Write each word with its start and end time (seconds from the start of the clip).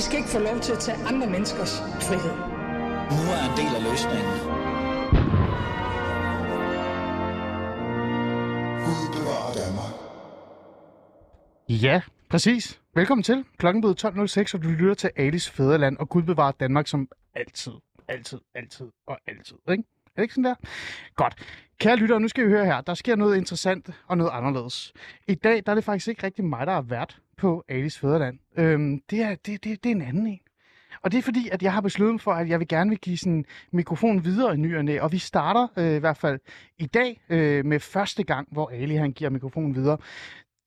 I 0.00 0.02
skal 0.02 0.18
ikke 0.18 0.28
få 0.28 0.38
lov 0.38 0.60
til 0.60 0.72
at 0.72 0.78
tage 0.78 0.98
andre 1.06 1.26
menneskers 1.30 1.78
frihed. 2.08 2.36
Nu 3.16 3.22
er 3.36 3.42
en 3.50 3.54
del 3.60 3.72
af 3.78 3.82
løsningen. 3.90 4.34
Gud 8.84 9.02
bevarer 9.16 9.52
Danmark. 9.62 9.94
Ja, 11.68 12.02
præcis. 12.30 12.80
Velkommen 12.94 13.22
til. 13.22 13.44
Klokken 13.58 13.80
blevet 13.80 14.04
12.06, 14.04 14.54
og 14.54 14.62
du 14.62 14.68
lytter 14.68 14.94
til 14.94 15.10
Alice 15.16 15.52
Fæderland, 15.52 15.96
og 15.96 16.08
Gud 16.08 16.22
bevarer 16.22 16.52
Danmark 16.52 16.86
som 16.86 17.08
altid, 17.34 17.72
altid, 18.08 18.38
altid 18.54 18.86
og 19.06 19.18
altid. 19.26 19.56
Ikke? 19.70 19.84
Er 20.16 20.16
det 20.16 20.22
ikke 20.22 20.34
sådan 20.34 20.44
der? 20.44 20.54
Godt. 21.14 21.34
Kære 21.80 21.96
lyttere, 21.96 22.20
nu 22.20 22.28
skal 22.28 22.44
vi 22.44 22.50
høre 22.50 22.64
her. 22.64 22.80
Der 22.80 22.94
sker 22.94 23.16
noget 23.16 23.36
interessant 23.36 23.90
og 24.06 24.16
noget 24.16 24.30
anderledes. 24.34 24.92
I 25.28 25.34
dag 25.34 25.62
der 25.66 25.72
er 25.72 25.74
det 25.74 25.84
faktisk 25.84 26.08
ikke 26.08 26.22
rigtig 26.26 26.44
mig, 26.44 26.66
der 26.66 26.72
er 26.72 26.82
vært 26.82 27.18
på 27.36 27.64
Alice 27.68 28.00
Fæderland. 28.00 28.38
Øhm, 28.56 29.00
det, 29.10 29.22
er, 29.22 29.34
det, 29.34 29.64
det, 29.64 29.84
det 29.84 29.90
er 29.90 29.94
en 29.94 30.02
anden 30.02 30.26
en. 30.26 30.40
Og 31.02 31.12
det 31.12 31.18
er 31.18 31.22
fordi, 31.22 31.48
at 31.52 31.62
jeg 31.62 31.72
har 31.72 31.80
besluttet 31.80 32.14
mig 32.14 32.20
for, 32.20 32.32
at 32.32 32.48
jeg 32.48 32.58
vil 32.58 32.68
gerne 32.68 32.90
vil 32.90 32.98
give 32.98 33.16
sådan 33.16 33.44
mikrofon 33.72 34.24
videre 34.24 34.54
i 34.54 34.56
nyerne, 34.56 34.92
og. 34.92 35.02
Og 35.02 35.12
vi 35.12 35.18
starter 35.18 35.68
øh, 35.76 35.96
i 35.96 35.98
hvert 35.98 36.16
fald 36.16 36.40
i 36.78 36.86
dag 36.86 37.20
øh, 37.28 37.66
med 37.66 37.80
første 37.80 38.22
gang, 38.22 38.48
hvor 38.52 38.70
Ali 38.70 38.94
han 38.94 39.12
giver 39.12 39.30
mikrofonen 39.30 39.74
videre. 39.74 39.98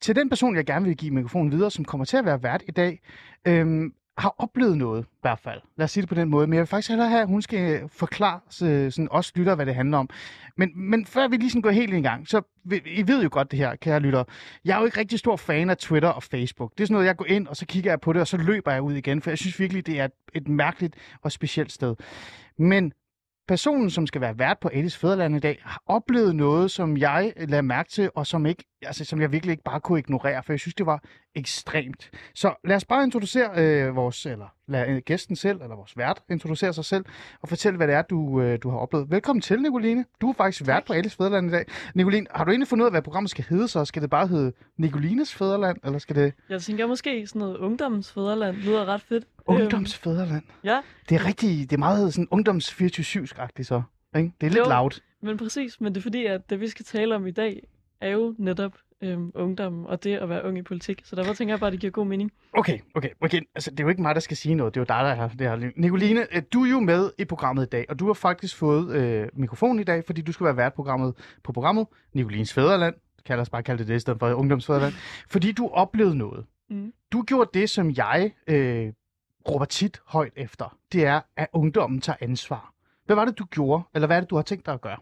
Til 0.01 0.15
den 0.15 0.29
person, 0.29 0.55
jeg 0.55 0.65
gerne 0.65 0.85
vil 0.85 0.97
give 0.97 1.11
mikrofonen 1.11 1.51
videre, 1.51 1.71
som 1.71 1.85
kommer 1.85 2.05
til 2.05 2.17
at 2.17 2.25
være 2.25 2.43
vært 2.43 2.63
i 2.67 2.71
dag, 2.71 2.99
øh, 3.47 3.91
har 4.17 4.35
oplevet 4.37 4.77
noget 4.77 5.03
i 5.03 5.17
hvert 5.21 5.39
fald. 5.39 5.61
Lad 5.77 5.83
os 5.83 5.91
sige 5.91 6.01
det 6.01 6.09
på 6.09 6.15
den 6.15 6.29
måde. 6.29 6.47
Men 6.47 6.53
jeg 6.53 6.59
vil 6.59 6.67
faktisk 6.67 6.89
hellere 6.89 7.09
have, 7.09 7.21
at 7.21 7.27
hun 7.27 7.41
skal 7.41 7.81
øh, 7.81 7.89
forklare 7.89 8.39
øh, 8.63 8.91
sådan, 8.91 9.07
os 9.11 9.35
lytter, 9.35 9.55
hvad 9.55 9.65
det 9.65 9.75
handler 9.75 9.97
om. 9.97 10.09
Men, 10.57 10.71
men 10.89 11.05
før 11.05 11.27
vi 11.27 11.37
lige 11.37 11.49
sådan 11.49 11.61
går 11.61 11.71
helt 11.71 11.93
i 11.93 12.01
gang, 12.01 12.27
så 12.27 12.41
I 12.85 13.07
ved 13.07 13.23
jo 13.23 13.29
godt 13.31 13.51
det 13.51 13.59
her, 13.59 13.75
kære 13.75 13.99
lytter. 13.99 14.23
Jeg 14.65 14.75
er 14.75 14.79
jo 14.79 14.85
ikke 14.85 14.99
rigtig 14.99 15.19
stor 15.19 15.35
fan 15.35 15.69
af 15.69 15.77
Twitter 15.77 16.09
og 16.09 16.23
Facebook. 16.23 16.71
Det 16.77 16.83
er 16.83 16.87
sådan 16.87 16.93
noget, 16.93 17.05
jeg 17.05 17.17
går 17.17 17.25
ind, 17.25 17.47
og 17.47 17.55
så 17.55 17.65
kigger 17.65 17.91
jeg 17.91 18.01
på 18.01 18.13
det, 18.13 18.21
og 18.21 18.27
så 18.27 18.37
løber 18.37 18.71
jeg 18.71 18.81
ud 18.81 18.93
igen, 18.93 19.21
for 19.21 19.31
jeg 19.31 19.37
synes 19.37 19.59
virkelig, 19.59 19.85
det 19.85 19.99
er 19.99 20.05
et, 20.05 20.11
et 20.33 20.47
mærkeligt 20.47 20.95
og 21.21 21.31
specielt 21.31 21.71
sted. 21.71 21.95
Men 22.57 22.93
personen, 23.47 23.89
som 23.89 24.07
skal 24.07 24.21
være 24.21 24.39
vært 24.39 24.57
på 24.61 24.67
Alice 24.67 24.99
Fæderland 24.99 25.35
i 25.35 25.39
dag, 25.39 25.61
har 25.63 25.81
oplevet 25.85 26.35
noget, 26.35 26.71
som 26.71 26.97
jeg 26.97 27.33
lader 27.37 27.61
mærke 27.61 27.89
til, 27.89 28.09
og 28.15 28.27
som, 28.27 28.45
ikke, 28.45 28.63
altså, 28.85 29.05
som 29.05 29.21
jeg 29.21 29.31
virkelig 29.31 29.51
ikke 29.51 29.63
bare 29.63 29.79
kunne 29.79 29.99
ignorere, 29.99 30.43
for 30.43 30.53
jeg 30.53 30.59
synes, 30.59 30.75
det 30.75 30.85
var 30.85 31.03
ekstremt. 31.35 32.11
Så 32.35 32.53
lad 32.63 32.75
os 32.75 32.85
bare 32.85 33.03
introducere 33.03 33.49
øh, 33.57 33.95
vores, 33.95 34.25
eller 34.25 34.47
lad 34.67 34.87
øh, 34.87 35.01
gæsten 35.05 35.35
selv, 35.35 35.61
eller 35.61 35.75
vores 35.75 35.97
vært, 35.97 36.21
introducere 36.29 36.73
sig 36.73 36.85
selv, 36.85 37.05
og 37.41 37.49
fortælle, 37.49 37.77
hvad 37.77 37.87
det 37.87 37.95
er, 37.95 38.01
du, 38.01 38.41
øh, 38.41 38.59
du 38.63 38.69
har 38.69 38.77
oplevet. 38.77 39.11
Velkommen 39.11 39.41
til, 39.41 39.61
Nicoline. 39.61 40.05
Du 40.21 40.29
er 40.29 40.33
faktisk 40.33 40.67
vært 40.67 40.83
på 40.85 40.93
Alice 40.93 41.17
Fæderland 41.17 41.47
i 41.47 41.51
dag. 41.51 41.65
Nicoline, 41.95 42.27
har 42.31 42.43
du 42.43 42.51
egentlig 42.51 42.67
fundet 42.67 42.83
ud 42.83 42.87
af, 42.87 42.93
hvad 42.93 43.01
programmet 43.01 43.29
skal 43.31 43.45
hedde 43.49 43.67
så? 43.67 43.85
Skal 43.85 44.01
det 44.01 44.09
bare 44.09 44.27
hedde 44.27 44.53
Nicolines 44.77 45.33
Fæderland, 45.35 45.77
eller 45.85 45.99
skal 45.99 46.15
det... 46.15 46.33
Jeg 46.49 46.61
tænker 46.61 46.87
måske 46.87 47.27
sådan 47.27 47.39
noget 47.39 47.57
ungdomsfædreland 47.57 48.55
lyder 48.55 48.85
ret 48.85 49.01
fedt. 49.01 49.25
Ungdomsfæderland? 49.45 50.43
ja, 50.63 50.81
Det 51.09 51.15
er 51.15 51.25
rigtig, 51.25 51.69
det 51.69 51.73
er 51.73 51.79
meget 51.79 52.13
sådan 52.13 52.27
ungdoms 52.31 52.69
24-7-agtigt 52.71 53.63
så. 53.63 53.81
Ikke? 54.15 54.31
Det 54.41 54.47
er 54.47 54.51
lidt 54.51 54.65
Jo. 54.65 54.69
loud. 54.69 54.99
men 55.21 55.37
præcis. 55.37 55.81
Men 55.81 55.93
det 55.95 55.99
er 55.99 56.03
fordi, 56.03 56.25
at 56.25 56.49
det 56.49 56.59
vi 56.59 56.67
skal 56.67 56.85
tale 56.85 57.15
om 57.15 57.27
i 57.27 57.31
dag, 57.31 57.63
er 58.03 58.09
jo 58.09 58.35
netop 58.37 58.73
øhm, 59.01 59.31
ungdom 59.35 59.85
og 59.85 60.03
det 60.03 60.15
at 60.15 60.29
være 60.29 60.45
ung 60.45 60.57
i 60.57 60.61
politik. 60.61 61.01
Så 61.05 61.15
derfor 61.15 61.33
tænker 61.33 61.53
jeg 61.53 61.59
bare, 61.59 61.67
at 61.67 61.71
det 61.71 61.79
giver 61.79 61.91
god 61.91 62.05
mening. 62.05 62.31
Okay, 62.53 62.79
okay, 62.95 63.09
okay. 63.21 63.41
Altså, 63.55 63.71
det 63.71 63.79
er 63.79 63.83
jo 63.83 63.89
ikke 63.89 64.01
mig, 64.01 64.15
der 64.15 64.21
skal 64.21 64.37
sige 64.37 64.55
noget. 64.55 64.75
Det 64.75 64.79
er 64.79 64.81
jo 64.81 64.99
dig, 64.99 65.17
der 65.17 65.23
er 65.23 65.27
det 65.27 65.61
her. 65.61 65.71
Nicoline, 65.75 66.35
øh, 66.35 66.43
du 66.53 66.63
er 66.63 66.69
jo 66.69 66.79
med 66.79 67.11
i 67.17 67.25
programmet 67.25 67.65
i 67.65 67.69
dag, 67.69 67.85
og 67.89 67.99
du 67.99 68.05
har 68.07 68.13
faktisk 68.13 68.57
fået 68.57 68.95
øh, 68.95 69.27
mikrofonen 69.33 69.79
i 69.79 69.83
dag, 69.83 70.03
fordi 70.05 70.21
du 70.21 70.31
skal 70.31 70.45
være 70.45 70.57
vært 70.57 70.73
programmet 70.73 71.13
på 71.43 71.51
programmet 71.51 71.87
Nicolines 72.13 72.53
Fæderland. 72.53 72.95
Kan 73.25 73.33
ellers 73.33 73.49
bare 73.49 73.63
kalde 73.63 73.79
det 73.79 73.87
det, 73.87 73.95
i 73.95 73.99
stedet 73.99 74.19
for 74.19 74.33
Ungdomsfæderland. 74.33 74.93
Fordi 75.33 75.51
du 75.51 75.67
oplevede 75.67 76.15
noget. 76.17 76.45
Mm. 76.69 76.93
Du 77.11 77.21
gjorde 77.21 77.49
det, 77.59 77.69
som 77.69 77.91
jeg 77.91 78.31
øh, 78.47 78.93
råber 79.49 79.65
tit 79.65 80.01
højt 80.05 80.33
efter. 80.35 80.77
Det 80.91 81.05
er, 81.05 81.21
at 81.37 81.47
ungdommen 81.53 82.01
tager 82.01 82.17
ansvar. 82.21 82.73
Hvad 83.05 83.15
var 83.15 83.25
det, 83.25 83.39
du 83.39 83.45
gjorde? 83.45 83.83
Eller 83.95 84.07
hvad 84.07 84.17
er 84.17 84.21
det, 84.21 84.29
du 84.29 84.35
har 84.35 84.43
tænkt 84.43 84.65
dig 84.65 84.73
at 84.73 84.81
gøre? 84.81 84.97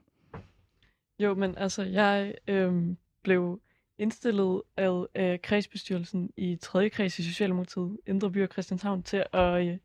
Jo, 1.24 1.34
men 1.34 1.58
altså, 1.58 1.84
jeg 1.84 2.34
øhm, 2.48 2.98
blev 3.24 3.62
indstillet 3.98 4.62
af, 4.78 5.06
af 5.16 5.42
kredsbestyrelsen 5.42 6.30
i 6.38 6.56
3. 6.62 6.90
kreds 6.90 7.20
i 7.20 7.24
Socialdemokratiet, 7.24 7.98
Indre 8.08 8.32
By 8.32 8.44
og 8.44 8.50
Christianshavn, 8.52 9.04
til 9.04 9.24
at, 9.34 9.68
øh, 9.68 9.78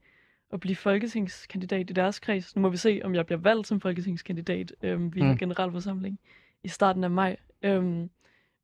at 0.52 0.60
blive 0.60 0.76
folketingskandidat 0.76 1.90
i 1.90 1.92
deres 1.92 2.18
kreds. 2.20 2.56
Nu 2.56 2.62
må 2.62 2.68
vi 2.68 2.76
se, 2.76 3.00
om 3.04 3.14
jeg 3.14 3.26
bliver 3.26 3.38
valgt 3.38 3.66
som 3.66 3.80
folketingskandidat. 3.80 4.72
Øhm, 4.82 5.14
vi 5.14 5.20
Mm. 5.20 5.26
har 5.26 5.34
generalforsamling 5.34 6.18
i 6.64 6.68
starten 6.68 7.04
af 7.04 7.10
maj. 7.10 7.36
Øhm, 7.62 8.10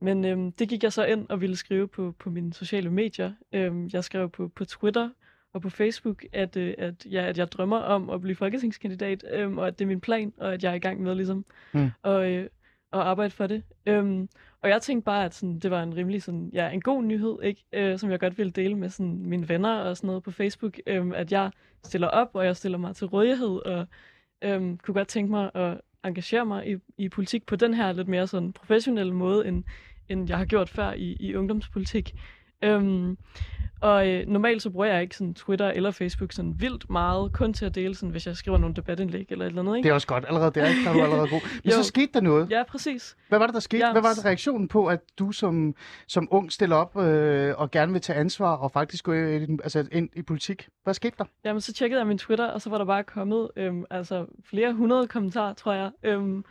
men 0.00 0.24
øhm, 0.24 0.52
det 0.52 0.68
gik 0.68 0.82
jeg 0.82 0.92
så 0.92 1.04
ind 1.04 1.26
og 1.28 1.40
ville 1.40 1.56
skrive 1.56 1.88
på, 1.88 2.14
på 2.18 2.30
mine 2.30 2.52
sociale 2.52 2.90
medier. 2.90 3.32
Øhm, 3.52 3.90
jeg 3.92 4.04
skrev 4.04 4.30
på, 4.30 4.48
på 4.48 4.64
Twitter 4.64 5.10
og 5.52 5.62
på 5.62 5.70
Facebook, 5.70 6.24
at, 6.32 6.56
øh, 6.56 6.74
at, 6.78 7.06
ja, 7.10 7.22
at 7.26 7.38
jeg 7.38 7.52
drømmer 7.52 7.76
om 7.78 8.10
at 8.10 8.20
blive 8.20 8.34
folketingskandidat, 8.36 9.24
øhm, 9.32 9.58
og 9.58 9.66
at 9.66 9.78
det 9.78 9.84
er 9.84 9.88
min 9.88 10.00
plan, 10.00 10.32
og 10.36 10.54
at 10.54 10.64
jeg 10.64 10.70
er 10.70 10.74
i 10.74 10.78
gang 10.78 11.02
med 11.02 11.14
ligesom 11.14 11.44
Mm. 11.74 11.90
at, 12.04 12.26
øh, 12.30 12.48
at 12.92 13.00
arbejde 13.00 13.30
for 13.30 13.46
det. 13.46 13.62
Øhm, 13.86 14.28
og 14.62 14.68
jeg 14.68 14.82
tænkte 14.82 15.04
bare, 15.04 15.24
at 15.24 15.34
sådan, 15.34 15.58
det 15.58 15.70
var 15.70 15.82
en 15.82 15.96
rimelig 15.96 16.22
sådan, 16.22 16.50
ja, 16.52 16.70
en 16.70 16.80
god 16.80 17.02
nyhed, 17.02 17.38
ikke? 17.42 17.64
Øh, 17.72 17.98
som 17.98 18.10
jeg 18.10 18.20
godt 18.20 18.38
ville 18.38 18.52
dele 18.52 18.74
med 18.74 18.88
sådan, 18.88 19.18
mine 19.18 19.48
venner 19.48 19.76
og 19.76 19.96
sådan 19.96 20.06
noget 20.06 20.22
på 20.22 20.30
Facebook, 20.30 20.78
øhm, 20.86 21.12
at 21.12 21.32
jeg 21.32 21.50
stiller 21.84 22.08
op, 22.08 22.30
og 22.32 22.44
jeg 22.46 22.56
stiller 22.56 22.78
mig 22.78 22.96
til 22.96 23.06
rådighed, 23.06 23.66
og 23.66 23.86
øhm, 24.42 24.78
kunne 24.78 24.94
godt 24.94 25.08
tænke 25.08 25.30
mig 25.30 25.50
at 25.54 25.80
engagere 26.04 26.46
mig 26.46 26.70
i, 26.70 26.76
i 26.98 27.08
politik 27.08 27.46
på 27.46 27.56
den 27.56 27.74
her 27.74 27.92
lidt 27.92 28.08
mere 28.08 28.26
sådan 28.26 28.52
professionelle 28.52 29.14
måde, 29.14 29.46
end, 29.48 29.64
end 30.08 30.28
jeg 30.28 30.38
har 30.38 30.44
gjort 30.44 30.68
før 30.68 30.92
i, 30.92 31.16
i 31.20 31.34
ungdomspolitik. 31.34 32.14
Øhm, 32.62 33.18
og 33.82 34.08
øh, 34.08 34.26
normalt 34.28 34.62
så 34.62 34.70
bruger 34.70 34.86
jeg 34.86 35.02
ikke 35.02 35.16
sådan 35.16 35.34
Twitter 35.34 35.68
eller 35.68 35.90
Facebook 35.90 36.32
sådan 36.32 36.54
vildt 36.58 36.90
meget, 36.90 37.32
kun 37.32 37.52
til 37.52 37.64
at 37.66 37.74
dele, 37.74 37.94
sådan, 37.94 38.10
hvis 38.10 38.26
jeg 38.26 38.36
skriver 38.36 38.58
nogle 38.58 38.74
debatindlæg 38.76 39.26
eller 39.30 39.44
et 39.44 39.48
eller 39.48 39.62
andet. 39.62 39.76
Ikke? 39.76 39.86
Det 39.86 39.90
er 39.90 39.94
også 39.94 40.06
godt. 40.06 40.24
Allerede 40.28 40.50
der, 40.54 40.68
ikke? 40.68 40.84
Der 40.84 40.90
er 40.90 40.94
du 40.94 41.02
allerede 41.08 41.28
god. 41.28 41.40
Men 41.64 41.72
så 41.72 41.82
skete 41.84 42.10
der 42.14 42.20
noget. 42.20 42.50
Ja, 42.50 42.62
præcis. 42.68 43.16
Hvad 43.28 43.38
var 43.38 43.46
det, 43.46 43.54
der 43.54 43.60
skete? 43.60 43.86
Ja, 43.86 43.92
Hvad 43.92 44.02
var 44.02 44.12
det 44.16 44.24
reaktionen 44.24 44.68
på, 44.68 44.86
at 44.86 45.00
du 45.18 45.32
som, 45.32 45.74
som 46.08 46.28
ung 46.30 46.52
stiller 46.52 46.76
op 46.76 46.96
øh, 46.96 47.54
og 47.58 47.70
gerne 47.70 47.92
vil 47.92 48.00
tage 48.00 48.18
ansvar 48.18 48.54
og 48.56 48.70
faktisk 48.72 49.04
gå 49.04 49.12
i, 49.12 49.38
den- 49.46 49.60
altså 49.62 49.86
ind 49.92 50.08
i 50.16 50.22
politik? 50.22 50.68
Hvad 50.84 50.94
skete 50.94 51.14
der? 51.18 51.24
Jamen, 51.44 51.60
så 51.60 51.72
tjekkede 51.72 52.00
jeg 52.00 52.06
min 52.06 52.18
Twitter, 52.18 52.46
og 52.46 52.60
så 52.60 52.70
var 52.70 52.78
der 52.78 52.84
bare 52.84 53.04
kommet 53.04 53.48
øhm, 53.56 53.84
altså, 53.90 54.26
flere 54.44 54.72
hundrede 54.72 55.06
kommentarer, 55.08 55.54
tror 55.54 55.72
jeg. 55.72 55.90
Øhm, 56.02 56.44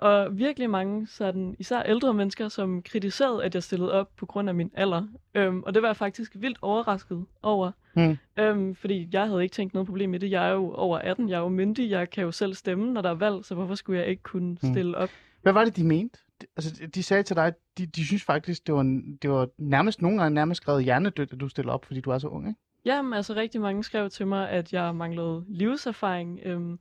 og 0.00 0.38
virkelig 0.38 0.70
mange, 0.70 1.06
sådan, 1.06 1.56
især 1.58 1.82
ældre 1.82 2.14
mennesker, 2.14 2.48
som 2.48 2.82
kritiserede, 2.82 3.44
at 3.44 3.54
jeg 3.54 3.62
stillede 3.62 3.92
op 3.92 4.08
på 4.16 4.26
grund 4.26 4.48
af 4.48 4.54
min 4.54 4.70
alder. 4.74 5.06
Øhm, 5.34 5.62
og 5.62 5.74
det 5.74 5.82
var 5.82 5.88
jeg 5.88 5.96
faktisk 5.96 6.32
vildt 6.38 6.58
overrasket 6.62 7.24
over. 7.42 7.72
Hmm. 7.94 8.16
Øhm, 8.38 8.74
fordi 8.74 9.08
jeg 9.12 9.26
havde 9.28 9.42
ikke 9.42 9.52
tænkt 9.52 9.74
noget 9.74 9.86
problem 9.86 10.14
i 10.14 10.18
det. 10.18 10.30
Jeg 10.30 10.48
er 10.48 10.52
jo 10.52 10.72
over 10.72 10.98
18, 10.98 11.28
jeg 11.28 11.36
er 11.36 11.40
jo 11.40 11.48
myndig, 11.48 11.90
jeg 11.90 12.10
kan 12.10 12.24
jo 12.24 12.30
selv 12.30 12.54
stemme, 12.54 12.92
når 12.92 13.00
der 13.02 13.10
er 13.10 13.14
valg, 13.14 13.44
så 13.44 13.54
hvorfor 13.54 13.74
skulle 13.74 13.98
jeg 14.00 14.08
ikke 14.08 14.22
kunne 14.22 14.56
Hmm. 14.62 14.72
stille 14.72 14.96
op? 14.96 15.08
Hvad 15.42 15.52
var 15.52 15.64
det, 15.64 15.76
de 15.76 15.84
mente? 15.84 16.18
Altså, 16.56 16.86
de 16.94 17.02
sagde 17.02 17.22
til 17.22 17.36
dig, 17.36 17.46
at 17.46 17.54
de, 17.78 17.86
de 17.86 18.06
synes 18.06 18.22
faktisk, 18.24 18.66
det 18.66 18.74
var, 18.74 18.82
det 19.22 19.30
var 19.30 19.48
nærmest 19.58 20.02
nogle 20.02 20.18
gange 20.22 20.34
nærmest 20.34 20.62
skrevet 20.62 20.84
hjernedødt, 20.84 21.32
at 21.32 21.40
du 21.40 21.48
stiller 21.48 21.72
op, 21.72 21.84
fordi 21.84 22.00
du 22.00 22.10
er 22.10 22.18
så 22.18 22.28
ung, 22.28 22.48
ikke? 22.48 22.60
Jamen, 22.84 23.12
altså 23.12 23.34
rigtig 23.34 23.60
mange 23.60 23.84
skrev 23.84 24.10
til 24.10 24.26
mig, 24.26 24.50
at 24.50 24.72
jeg 24.72 24.94
manglede 24.94 25.44
livserfaring, 25.48 26.40
øhm, 26.44 26.78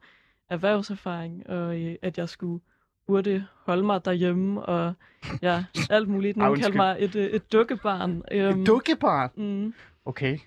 erhvervserfaring, 0.49 1.49
og 1.49 1.81
øh, 1.81 1.95
at 2.01 2.17
jeg 2.17 2.29
skulle 2.29 2.61
burde 3.09 3.45
holde 3.65 3.83
mig 3.83 4.05
derhjemme, 4.05 4.61
og 4.61 4.93
ja, 5.41 5.63
alt 5.89 6.07
muligt. 6.09 6.37
Undskyld. 6.37 6.63
kaldte 6.63 6.77
mig 6.77 6.95
et, 6.99 7.15
øh, 7.15 7.25
et 7.25 7.51
dukkebarn. 7.53 8.21
Øhm, 8.31 8.61
Et 8.61 8.67
dukkebarn? 8.67 9.29
mm, 9.37 9.73
Okay. 10.05 10.37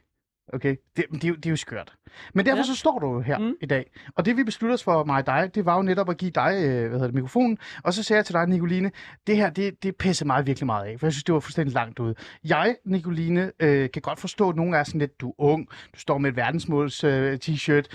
Okay, 0.52 0.76
det, 0.96 1.04
det, 1.12 1.24
er 1.24 1.28
jo- 1.28 1.34
det 1.34 1.46
er 1.46 1.50
jo 1.50 1.56
skørt. 1.56 1.92
Men 2.34 2.46
derfor 2.46 2.56
ja. 2.56 2.62
Så 2.62 2.74
står 2.76 2.98
du 2.98 3.20
her 3.20 3.38
mm. 3.38 3.54
I 3.60 3.66
dag. 3.66 3.90
Og 4.14 4.24
det 4.26 4.36
vi 4.36 4.44
besluttede 4.44 4.74
os 4.74 4.84
for 4.84 5.04
mig 5.04 5.16
og 5.16 5.26
dig, 5.26 5.50
det 5.54 5.64
var 5.66 5.76
jo 5.76 5.82
netop 5.82 6.10
at 6.10 6.16
give 6.18 6.30
dig 6.30 6.52
øh, 6.56 6.70
hvad 6.80 6.90
hedder 6.90 7.06
det, 7.06 7.14
mikrofonen. 7.14 7.58
Og 7.84 7.92
så 7.94 8.02
sagde 8.02 8.18
jeg 8.18 8.26
til 8.26 8.34
dig, 8.34 8.46
Nicoline, 8.46 8.90
det 9.26 9.36
her, 9.36 9.50
det, 9.50 9.82
det 9.82 9.96
pisser 9.96 10.26
mig 10.26 10.46
virkelig 10.46 10.66
meget 10.66 10.86
af, 10.86 11.00
for 11.00 11.06
jeg 11.06 11.12
synes, 11.12 11.24
det 11.24 11.32
var 11.32 11.40
fuldstændig 11.40 11.74
langt 11.74 11.98
ude. 11.98 12.14
Jeg, 12.44 12.76
Nicoline, 12.84 13.52
øh, 13.60 13.90
kan 13.90 14.02
godt 14.02 14.20
forstå, 14.20 14.48
at 14.50 14.56
nogle 14.56 14.76
er 14.76 14.84
sådan 14.84 14.98
lidt, 14.98 15.20
du 15.20 15.28
er 15.28 15.34
ung, 15.38 15.68
du 15.94 15.98
står 15.98 16.18
med 16.18 16.30
et 16.30 16.36
verdensmåls 16.36 17.04
øh, 17.04 17.38
t-shirt, 17.44 17.86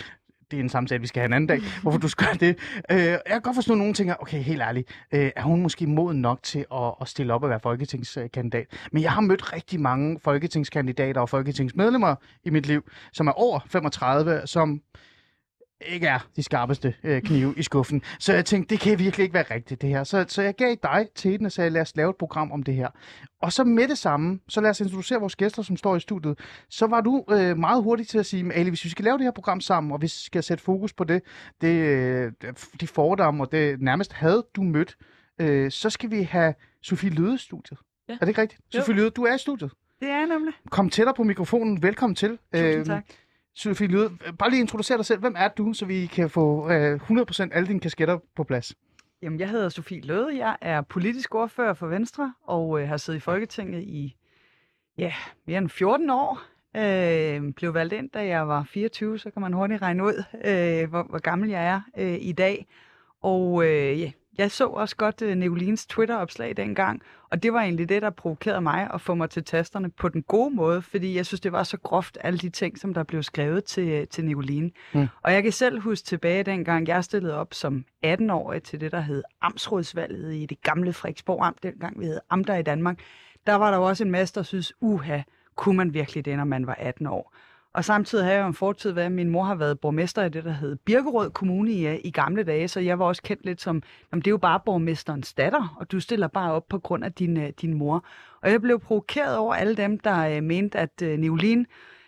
det 0.51 0.59
er 0.59 0.63
en 0.63 0.69
samtale, 0.69 1.01
vi 1.01 1.07
skal 1.07 1.19
have 1.19 1.25
en 1.25 1.33
anden 1.33 1.47
dag, 1.47 1.61
hvorfor 1.81 1.99
du 1.99 2.07
skal 2.07 2.27
gøre 2.27 2.35
det. 2.35 2.57
Øh, 2.91 2.97
jeg 2.99 3.21
kan 3.27 3.41
godt 3.41 3.55
forstå, 3.55 3.73
at 3.73 3.77
nogen 3.77 3.93
tænker, 3.93 4.15
okay, 4.19 4.37
helt 4.37 4.61
ærligt, 4.61 4.89
øh, 5.13 5.31
er 5.35 5.41
hun 5.41 5.61
måske 5.61 5.87
moden 5.87 6.21
nok 6.21 6.43
til 6.43 6.65
at, 6.73 6.93
at 7.01 7.07
stille 7.07 7.33
op 7.33 7.43
og 7.43 7.49
være 7.49 7.59
folketingskandidat? 7.59 8.65
Men 8.91 9.03
jeg 9.03 9.11
har 9.11 9.21
mødt 9.21 9.53
rigtig 9.53 9.79
mange 9.79 10.19
folketingskandidater 10.23 11.21
og 11.21 11.29
folketingsmedlemmer 11.29 12.15
i 12.43 12.49
mit 12.49 12.65
liv, 12.65 12.83
som 13.13 13.27
er 13.27 13.31
over 13.31 13.59
35, 13.69 14.41
som 14.45 14.81
ikke 15.81 16.07
er 16.07 16.19
de 16.35 16.43
skarpeste 16.43 16.93
øh, 17.03 17.21
knive 17.21 17.53
i 17.57 17.63
skuffen. 17.63 18.01
Så 18.19 18.33
jeg 18.33 18.45
tænkte, 18.45 18.73
det 18.75 18.81
kan 18.81 18.99
virkelig 18.99 19.23
ikke 19.23 19.33
være 19.33 19.45
rigtigt, 19.51 19.81
det 19.81 19.89
her. 19.89 20.03
Så, 20.03 20.25
så 20.27 20.41
jeg 20.41 20.55
gav 20.55 20.75
dig 20.83 21.07
til 21.15 21.37
den 21.37 21.45
og 21.45 21.51
sagde, 21.51 21.69
lad 21.69 21.81
os 21.81 21.95
lave 21.95 22.09
et 22.09 22.15
program 22.15 22.51
om 22.51 22.63
det 22.63 22.73
her. 22.73 22.87
Og 23.41 23.53
så 23.53 23.63
med 23.63 23.87
det 23.87 23.97
samme, 23.97 24.39
så 24.47 24.61
lad 24.61 24.69
os 24.69 24.79
introducere 24.81 25.19
vores 25.19 25.35
gæster, 25.35 25.61
som 25.61 25.77
står 25.77 25.95
i 25.95 25.99
studiet. 25.99 26.39
Så 26.69 26.87
var 26.87 27.01
du 27.01 27.23
øh, 27.31 27.57
meget 27.57 27.83
hurtig 27.83 28.07
til 28.07 28.17
at 28.19 28.25
sige, 28.25 28.53
Ali, 28.53 28.69
hvis 28.69 28.83
vi 28.85 28.89
skal 28.89 29.05
lave 29.05 29.17
det 29.17 29.23
her 29.23 29.31
program 29.31 29.61
sammen, 29.61 29.91
og 29.91 30.01
vi 30.01 30.07
skal 30.07 30.43
sætte 30.43 30.63
fokus 30.63 30.93
på 30.93 31.03
det, 31.03 31.21
det 31.61 31.75
øh, 31.75 32.31
de 32.81 32.87
fordomme 32.87 33.43
og 33.43 33.51
det 33.51 33.81
nærmest 33.81 34.13
had, 34.13 34.43
du 34.55 34.61
mødt, 34.63 34.97
øh, 35.41 35.71
så 35.71 35.89
skal 35.89 36.11
vi 36.11 36.21
have 36.21 36.53
Sofie 36.81 37.09
Løde 37.09 37.35
i 37.35 37.37
studiet. 37.37 37.79
Ja. 38.09 38.13
Er 38.13 38.17
det 38.19 38.27
ikke 38.27 38.41
rigtigt? 38.41 38.61
Jo. 38.75 38.79
Sofie 38.79 38.95
Løde, 38.95 39.09
du 39.09 39.23
er 39.23 39.35
i 39.35 39.37
studiet. 39.37 39.71
Det 39.99 40.09
er 40.09 40.17
jeg 40.17 40.27
nemlig. 40.27 40.53
Kom 40.71 40.89
tættere 40.89 41.15
på 41.15 41.23
mikrofonen. 41.23 41.83
Velkommen 41.83 42.15
til. 42.15 42.29
Tusind 42.53 42.67
Øhm, 42.75 42.85
tak. 42.85 43.05
Sofie 43.57 43.87
Lyde, 43.87 44.09
bare 44.39 44.49
lige 44.49 44.59
introducere 44.59 44.97
dig 44.97 45.05
selv. 45.05 45.19
Hvem 45.19 45.35
er 45.37 45.47
du, 45.47 45.73
så 45.73 45.85
vi 45.85 46.05
kan 46.05 46.29
få 46.29 46.71
øh, 46.71 46.95
100% 46.95 47.49
alle 47.51 47.67
dine 47.67 47.79
kasketter 47.79 48.19
på 48.35 48.43
plads? 48.43 48.73
Jamen, 49.21 49.39
jeg 49.39 49.49
hedder 49.49 49.69
Sofie 49.69 50.01
Løde. 50.01 50.37
Jeg 50.37 50.57
er 50.61 50.81
politisk 50.81 51.35
ordfører 51.35 51.73
for 51.73 51.87
Venstre 51.87 52.33
og 52.43 52.81
øh, 52.81 52.87
har 52.87 52.97
siddet 52.97 53.19
i 53.19 53.21
Folketinget 53.21 53.83
i 53.83 54.15
ja, 54.97 55.13
mere 55.47 55.57
end 55.57 55.69
14 55.69 56.09
år. 56.09 56.41
Øh, 56.77 57.53
blev 57.53 57.73
valgt 57.73 57.93
ind, 57.93 58.09
da 58.09 58.25
jeg 58.25 58.47
var 58.47 58.63
24, 58.63 59.19
så 59.19 59.31
kan 59.31 59.41
man 59.41 59.53
hurtigt 59.53 59.81
regne 59.81 60.03
ud, 60.03 60.23
øh, 60.45 60.89
hvor, 60.89 61.03
hvor 61.03 61.19
gammel 61.19 61.49
jeg 61.49 61.67
er 61.67 61.81
øh, 61.97 62.17
i 62.21 62.31
dag. 62.31 62.67
Og 63.21 63.65
øh, 63.65 64.01
ja, 64.01 64.11
jeg 64.37 64.51
så 64.51 64.67
også 64.67 64.95
godt 64.95 65.21
øh, 65.21 65.37
Nicolines 65.37 65.85
Twitter-opslag 65.85 66.57
dengang, 66.57 67.01
og 67.29 67.43
det 67.43 67.53
var 67.53 67.61
egentlig 67.61 67.89
det, 67.89 68.01
der 68.01 68.09
provokerede 68.09 68.61
mig 68.61 68.89
at 68.93 69.01
få 69.01 69.15
mig 69.15 69.29
til 69.29 69.43
tasterne 69.43 69.89
på 69.89 70.09
den 70.09 70.23
gode 70.23 70.55
måde, 70.55 70.81
fordi 70.81 71.15
jeg 71.15 71.25
synes, 71.25 71.41
det 71.41 71.51
var 71.51 71.63
så 71.63 71.77
groft, 71.77 72.17
alle 72.21 72.39
de 72.39 72.49
ting, 72.49 72.79
som 72.79 72.93
der 72.93 73.03
blev 73.03 73.23
skrevet 73.23 73.63
til, 73.63 74.07
til 74.07 74.25
Nicoline. 74.25 74.71
Mm. 74.93 75.07
Og 75.21 75.33
jeg 75.33 75.43
kan 75.43 75.51
selv 75.51 75.81
huske 75.81 76.05
tilbage 76.05 76.43
dengang, 76.43 76.87
jeg 76.87 77.03
stillede 77.03 77.35
op 77.35 77.53
som 77.53 77.85
18-årig 78.05 78.63
til 78.63 78.81
det, 78.81 78.91
der 78.91 78.99
hed 78.99 79.23
Amtsrådsvalget 79.41 80.33
i 80.33 80.45
det 80.45 80.61
gamle 80.61 80.93
Frederiksborg 80.93 81.45
Amt, 81.45 81.63
dengang 81.63 81.99
vi 81.99 82.05
hed 82.05 82.19
Amter 82.29 82.55
i 82.55 82.63
Danmark. 82.63 82.99
Der 83.47 83.55
var 83.55 83.71
der 83.71 83.77
jo 83.77 83.83
også 83.83 84.03
en 84.03 84.11
masse, 84.11 84.35
der 84.35 84.43
synes, 84.43 84.73
uha, 84.81 85.21
kunne 85.55 85.77
man 85.77 85.93
virkelig 85.93 86.25
det, 86.25 86.37
når 86.37 86.45
man 86.45 86.67
var 86.67 86.75
18 86.79 87.07
år? 87.07 87.33
Og 87.77 87.85
samtidig 87.85 88.25
har 88.25 88.31
jeg 88.31 88.41
jo 88.41 88.47
en 88.47 88.53
fortid 88.53 88.91
været, 88.91 89.05
at 89.05 89.11
min 89.11 89.29
mor 89.29 89.43
har 89.43 89.55
været 89.55 89.79
borgmester 89.79 90.23
i 90.23 90.29
det, 90.29 90.43
der 90.43 90.51
hed 90.51 90.75
Birkerød 90.75 91.29
Kommune 91.29 91.71
i, 91.71 91.87
øh, 91.87 91.99
i 92.03 92.11
gamle 92.11 92.43
dage, 92.43 92.67
så 92.67 92.79
jeg 92.79 92.99
var 92.99 93.05
også 93.05 93.21
kendt 93.21 93.45
lidt 93.45 93.61
som, 93.61 93.83
jamen 94.11 94.21
det 94.21 94.27
er 94.27 94.31
jo 94.31 94.37
bare 94.37 94.59
borgmesterens 94.65 95.33
datter, 95.33 95.75
og 95.79 95.91
du 95.91 95.99
stiller 95.99 96.27
bare 96.27 96.51
op 96.51 96.67
på 96.67 96.79
grund 96.79 97.03
af 97.03 97.13
din, 97.13 97.37
øh, 97.37 97.49
din 97.61 97.73
mor. 97.73 98.05
Og 98.41 98.51
jeg 98.51 98.61
blev 98.61 98.79
provokeret 98.79 99.37
over 99.37 99.53
alle 99.53 99.75
dem, 99.75 99.99
der 99.99 100.35
øh, 100.37 100.43
mente, 100.43 100.79
at 100.79 101.01
øh, 101.03 101.17
Neolin, 101.17 101.65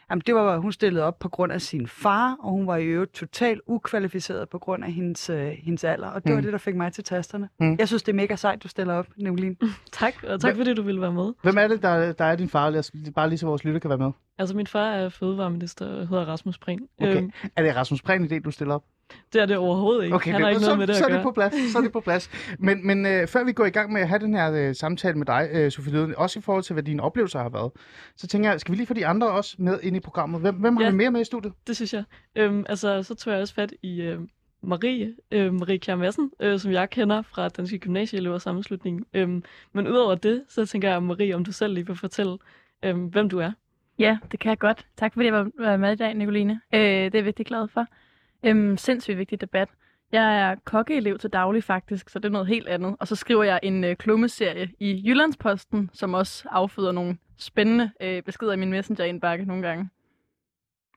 Jamen, 0.10 0.22
det 0.28 0.36
var, 0.36 0.58
hun 0.58 0.72
stillede 0.72 1.06
op 1.06 1.20
på 1.20 1.30
grund 1.30 1.52
af 1.52 1.62
sin 1.62 1.88
far, 1.88 2.38
og 2.40 2.52
hun 2.52 2.68
var 2.68 2.76
i 2.78 2.86
øvrigt 2.86 3.14
totalt 3.14 3.62
ukvalificeret 3.68 4.50
på 4.50 4.60
grund 4.60 4.84
af 4.84 4.92
hendes, 4.92 5.30
øh, 5.30 5.48
hendes 5.48 5.84
alder. 5.84 6.08
Og 6.08 6.24
det 6.24 6.30
mm. 6.30 6.36
var 6.36 6.42
det, 6.42 6.52
der 6.52 6.60
fik 6.60 6.76
mig 6.76 6.94
til 6.94 7.04
tasterne. 7.04 7.50
Mm. 7.60 7.76
Jeg 7.80 7.88
synes, 7.88 8.04
det 8.04 8.12
er 8.12 8.16
mega 8.16 8.36
sejt, 8.36 8.64
du 8.64 8.68
stiller 8.68 8.94
op, 8.94 9.08
Neolin. 9.18 9.58
tak, 9.92 10.14
og 10.24 10.42
tak 10.42 10.56
fordi 10.56 10.74
du 10.74 10.82
ville 10.82 11.02
være 11.02 11.14
med. 11.14 11.34
Hvem 11.44 11.58
er 11.58 11.68
det, 11.68 11.82
der, 11.82 12.12
der 12.12 12.26
er 12.26 12.36
din 12.36 12.50
far? 12.50 12.70
Lad 12.70 12.80
os, 12.80 12.92
bare 13.16 13.30
lige 13.30 13.40
så 13.40 13.46
vores 13.46 13.64
lytter 13.64 13.80
kan 13.80 13.90
være 13.90 13.98
med. 13.98 14.12
Altså, 14.38 14.56
min 14.56 14.68
far 14.68 14.92
er 14.92 15.10
fødevareminister 15.10 15.86
og 15.86 16.08
hedder 16.08 16.26
Rasmus 16.26 16.58
Prehn. 16.58 16.80
Okay. 17.02 17.18
Øhm, 17.18 17.32
er 17.56 17.64
det 17.64 17.76
Rasmus 17.76 18.02
Prehn 18.02 18.24
i 18.24 18.28
det, 18.28 18.46
du 18.46 18.52
stiller 18.52 18.76
op? 18.76 18.84
Det 19.34 19.42
er 19.42 19.46
det 19.46 19.58
overhovedet 19.58 20.04
ikke. 20.04 20.16
Okay, 20.16 20.32
Han 20.32 20.42
har 20.42 20.50
ikke 20.50 20.60
så, 20.62 20.66
noget 20.66 20.80
med 20.80 20.88
det 20.88 20.96
så 20.96 21.04
at 21.04 21.06
er 21.06 21.10
gøre. 21.10 21.18
det 21.18 21.24
på 21.24 21.32
plads. 21.32 21.72
Så 21.72 21.78
er 21.78 21.82
det 21.82 21.92
på 21.92 22.00
plads. 22.00 22.30
Men, 22.60 22.88
men 22.88 23.06
øh, 23.06 23.28
før 23.28 23.44
vi 23.44 23.52
går 23.54 23.66
i 23.66 23.70
gang 23.70 23.94
med 23.94 24.02
at 24.02 24.08
have 24.08 24.20
den 24.20 24.34
her 24.34 24.52
øh, 24.70 24.76
samtale 24.76 25.18
med 25.18 25.26
dig, 25.26 25.50
øh, 25.52 25.72
Sofie 25.72 25.94
Løden, 25.94 26.16
også 26.18 26.40
i 26.40 26.42
forhold 26.42 26.64
til, 26.64 26.74
hvad 26.74 26.84
dine 26.84 27.04
oplevelser 27.04 27.40
har 27.40 27.50
været, 27.50 27.72
så 28.18 28.28
tænker 28.28 28.50
jeg, 28.50 28.60
skal 28.60 28.72
vi 28.72 28.78
lige 28.78 28.88
få 28.88 28.94
de 28.94 29.08
andre 29.08 29.30
også 29.32 29.56
med 29.60 29.80
ind 29.84 29.96
i 29.96 30.00
programmet? 30.00 30.42
Hvem, 30.42 30.56
hvem 30.56 30.78
har 30.78 30.84
Ja. 30.84 30.90
vi 30.90 30.96
mere 30.98 31.12
med 31.12 31.22
i 31.22 31.24
studiet? 31.24 31.54
Det 31.68 31.76
synes 31.76 31.94
jeg. 31.94 32.04
Øhm, 32.36 32.66
altså, 32.70 33.04
så 33.04 33.16
tog 33.16 33.34
jeg 33.34 33.42
også 33.42 33.54
fat 33.54 33.74
i 33.84 34.02
øh, 34.02 34.20
Marie, 34.64 35.14
øh, 35.32 35.54
Marie 35.54 35.78
Kjær 35.80 35.96
Madsen, 35.96 36.32
øh, 36.40 36.60
som 36.60 36.72
jeg 36.72 36.90
kender 36.90 37.22
fra 37.22 37.50
Danske 37.50 37.78
Gymnasieelever 37.80 38.38
Sammenslutning. 38.38 39.06
Øhm, 39.14 39.44
men 39.74 39.88
udover 39.88 40.16
det, 40.16 40.44
så 40.50 40.66
tænker 40.66 40.90
jeg, 40.90 41.04
Marie, 41.04 41.36
om 41.36 41.46
du 41.46 41.52
selv 41.52 41.74
lige 41.74 41.88
vil 41.88 41.96
fortælle, 41.96 42.38
øh, 42.86 42.98
hvem 43.04 43.30
du 43.30 43.40
er. 43.40 43.52
Ja, 44.00 44.18
det 44.32 44.40
kan 44.40 44.50
jeg 44.50 44.60
godt. 44.60 44.86
Tak 44.98 45.14
fordi 45.14 45.26
jeg 45.26 45.34
var, 45.34 45.48
var 45.60 45.78
med 45.78 45.92
i 45.92 45.96
dag, 45.96 46.14
Nicoline. 46.14 46.60
Øh, 46.74 46.80
det 46.82 47.06
er 47.06 47.10
jeg 47.14 47.26
virkelig 47.26 47.48
glad 47.48 47.68
for. 47.68 47.86
Øhm, 48.44 48.78
sindssygt 48.78 49.18
vigtig 49.18 49.42
debat. 49.42 49.70
Jeg 50.12 50.42
er 50.52 50.56
kokkeelev 50.66 51.20
til 51.20 51.30
daglig 51.30 51.64
faktisk, 51.64 52.10
så 52.10 52.20
det 52.20 52.26
er 52.26 52.30
noget 52.32 52.48
helt 52.48 52.68
andet. 52.68 52.96
Og 53.00 53.08
så 53.08 53.16
skriver 53.16 53.44
jeg 53.44 53.60
en 53.64 53.84
øh, 53.84 53.96
klummeserie 53.96 54.70
i 54.80 55.04
Jyllandsposten, 55.10 55.90
som 55.94 56.14
også 56.14 56.44
afføder 56.52 56.92
nogle 56.92 57.18
spændende 57.38 57.92
øh, 58.02 58.24
beskeder 58.24 58.54
i 58.54 58.58
min 58.58 58.70
messenger-indbakke 58.72 59.46
nogle 59.46 59.68
gange. 59.68 59.90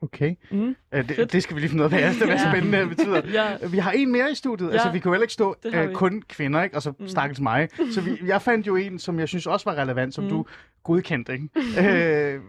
Okay. 0.03 0.35
Mm. 0.51 0.77
Øh, 0.95 1.09
det, 1.09 1.33
det 1.33 1.43
skal 1.43 1.57
vi 1.57 1.61
lige 1.61 1.71
finde 1.71 1.85
ud 1.85 1.93
af, 1.93 1.99
hvad 1.99 2.15
det 2.21 2.23
er 2.23 2.27
Ja. 2.33 2.51
spændende 2.53 2.79
det 2.81 2.89
betyder. 2.89 3.23
Ja. 3.63 3.67
Vi 3.67 3.79
har 3.79 3.93
en 3.93 4.13
mere 4.13 4.31
i 4.33 4.35
studiet. 4.35 4.69
Ja, 4.69 4.73
Altså, 4.73 4.91
vi 4.93 4.99
kan 4.99 5.09
jo 5.09 5.13
heller 5.13 5.25
ikke 5.25 5.33
stå 5.33 5.57
øh, 5.65 5.93
kun 5.93 6.23
kvinder, 6.29 6.63
ikke? 6.63 6.77
Og 6.77 6.83
så 6.83 6.93
Mm. 6.99 7.09
stakkels 7.09 7.41
mig. 7.41 7.69
Så 7.91 8.01
vi, 8.01 8.19
jeg 8.27 8.43
fandt 8.43 8.67
jo 8.67 8.77
en, 8.77 8.99
som 8.99 9.19
jeg 9.19 9.29
synes 9.29 9.47
også 9.47 9.71
var 9.71 9.77
relevant, 9.83 10.15
som 10.15 10.25
Mm. 10.25 10.31
du 10.31 10.47
godkendte, 10.83 11.33
ikke? 11.33 11.49
øh, 12.35 12.41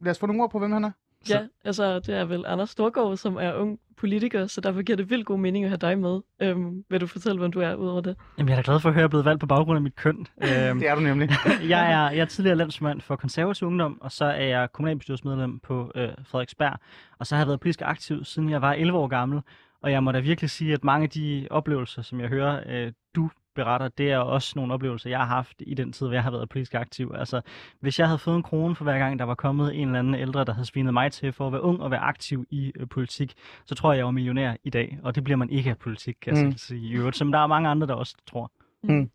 lad 0.00 0.10
os 0.10 0.18
få 0.18 0.26
nogle 0.26 0.42
ord 0.42 0.50
på, 0.50 0.58
hvem 0.58 0.72
han 0.72 0.84
er. 0.84 0.90
Ja, 1.34 1.46
altså 1.64 1.98
det 1.98 2.14
er 2.14 2.24
vel 2.24 2.44
Anders 2.46 2.70
Storgård, 2.70 3.16
som 3.16 3.36
er 3.36 3.54
ung 3.54 3.78
politiker, 3.96 4.46
så 4.46 4.60
derfor 4.60 4.82
giver 4.82 4.96
det 4.96 5.10
vildt 5.10 5.26
god 5.26 5.38
mening 5.38 5.64
at 5.64 5.70
have 5.70 5.78
dig 5.78 5.98
med. 5.98 6.20
Øhm, 6.42 6.84
vil 6.90 7.00
du 7.00 7.06
fortælle, 7.06 7.38
hvem 7.38 7.52
du 7.52 7.60
er 7.60 7.74
udover 7.74 8.00
det? 8.00 8.16
Jamen, 8.38 8.48
jeg 8.48 8.58
er 8.58 8.62
da 8.62 8.70
glad 8.70 8.80
for 8.80 8.88
at 8.88 8.94
høre, 8.94 9.00
at 9.00 9.02
jeg 9.02 9.04
er 9.04 9.08
blevet 9.08 9.24
valgt 9.24 9.40
på 9.40 9.46
baggrund 9.46 9.76
af 9.76 9.82
mit 9.82 9.96
køn. 9.96 10.16
øhm, 10.42 10.78
Det 10.78 10.88
er 10.88 10.94
du 10.94 11.00
nemlig. 11.00 11.30
jeg, 11.74 11.92
er, 11.92 12.10
jeg 12.10 12.20
er 12.20 12.24
tidligere 12.24 12.56
landsmand 12.56 13.00
for 13.00 13.16
konservativ 13.16 13.66
ungdom, 13.66 14.00
og 14.00 14.12
så 14.12 14.24
er 14.24 14.44
jeg 14.44 14.72
kommunalbestyrelsesmedlem 14.72 15.60
på 15.60 15.92
øh, 15.94 16.08
Frederiksberg. 16.24 16.78
Og 17.18 17.26
så 17.26 17.34
har 17.34 17.42
jeg 17.42 17.48
været 17.48 17.60
politisk 17.60 17.82
aktiv, 17.84 18.24
siden 18.24 18.50
jeg 18.50 18.62
var 18.62 18.72
11 18.72 18.98
år 18.98 19.06
gammel. 19.08 19.40
Og 19.82 19.92
jeg 19.92 20.02
må 20.02 20.12
da 20.12 20.18
virkelig 20.18 20.50
sige, 20.50 20.72
at 20.72 20.84
mange 20.84 21.04
af 21.04 21.10
de 21.10 21.46
oplevelser, 21.50 22.02
som 22.02 22.20
jeg 22.20 22.28
hører, 22.28 22.62
øh, 22.66 22.92
du 23.14 23.30
beretter, 23.64 23.88
det 23.88 24.12
er 24.12 24.18
også 24.18 24.52
nogle 24.56 24.74
oplevelser, 24.74 25.10
jeg 25.10 25.18
har 25.18 25.26
haft 25.26 25.56
i 25.66 25.74
den 25.74 25.92
tid, 25.92 26.06
hvor 26.06 26.14
jeg 26.14 26.22
har 26.22 26.30
været 26.30 26.48
politisk 26.48 26.74
aktiv. 26.74 27.12
Altså, 27.18 27.40
hvis 27.80 27.98
jeg 27.98 28.06
havde 28.06 28.18
fået 28.18 28.36
en 28.36 28.42
krone 28.42 28.74
for 28.76 28.84
hver 28.84 28.98
gang, 28.98 29.18
der 29.18 29.24
var 29.24 29.34
kommet 29.34 29.74
en 29.76 29.88
eller 29.88 29.98
anden 29.98 30.14
ældre, 30.14 30.44
der 30.44 30.52
havde 30.52 30.66
svinet 30.66 30.94
mig 30.94 31.12
til 31.12 31.32
for 31.32 31.46
at 31.46 31.52
være 31.52 31.62
ung 31.62 31.82
og 31.82 31.90
være 31.90 32.00
aktiv 32.00 32.46
i 32.50 32.72
øh, 32.76 32.86
politik, 32.88 33.34
så 33.66 33.74
tror 33.74 33.92
jeg, 33.92 33.98
jeg 33.98 34.04
var 34.04 34.10
millionær 34.10 34.54
i 34.64 34.70
dag. 34.70 34.98
Og 35.02 35.14
det 35.14 35.24
bliver 35.24 35.36
man 35.36 35.50
ikke 35.50 35.70
af 35.70 35.78
politik, 35.78 36.16
kan 36.22 36.36
jeg 36.36 36.44
Mm. 36.46 36.56
sige 36.56 36.80
i 36.88 36.92
øvrigt, 36.92 37.16
som 37.16 37.32
der 37.32 37.38
er 37.38 37.46
mange 37.46 37.68
andre, 37.68 37.86
der 37.86 37.94
også 37.94 38.16
tror. 38.30 38.50
Mm. 38.82 38.94
mm. 38.94 39.10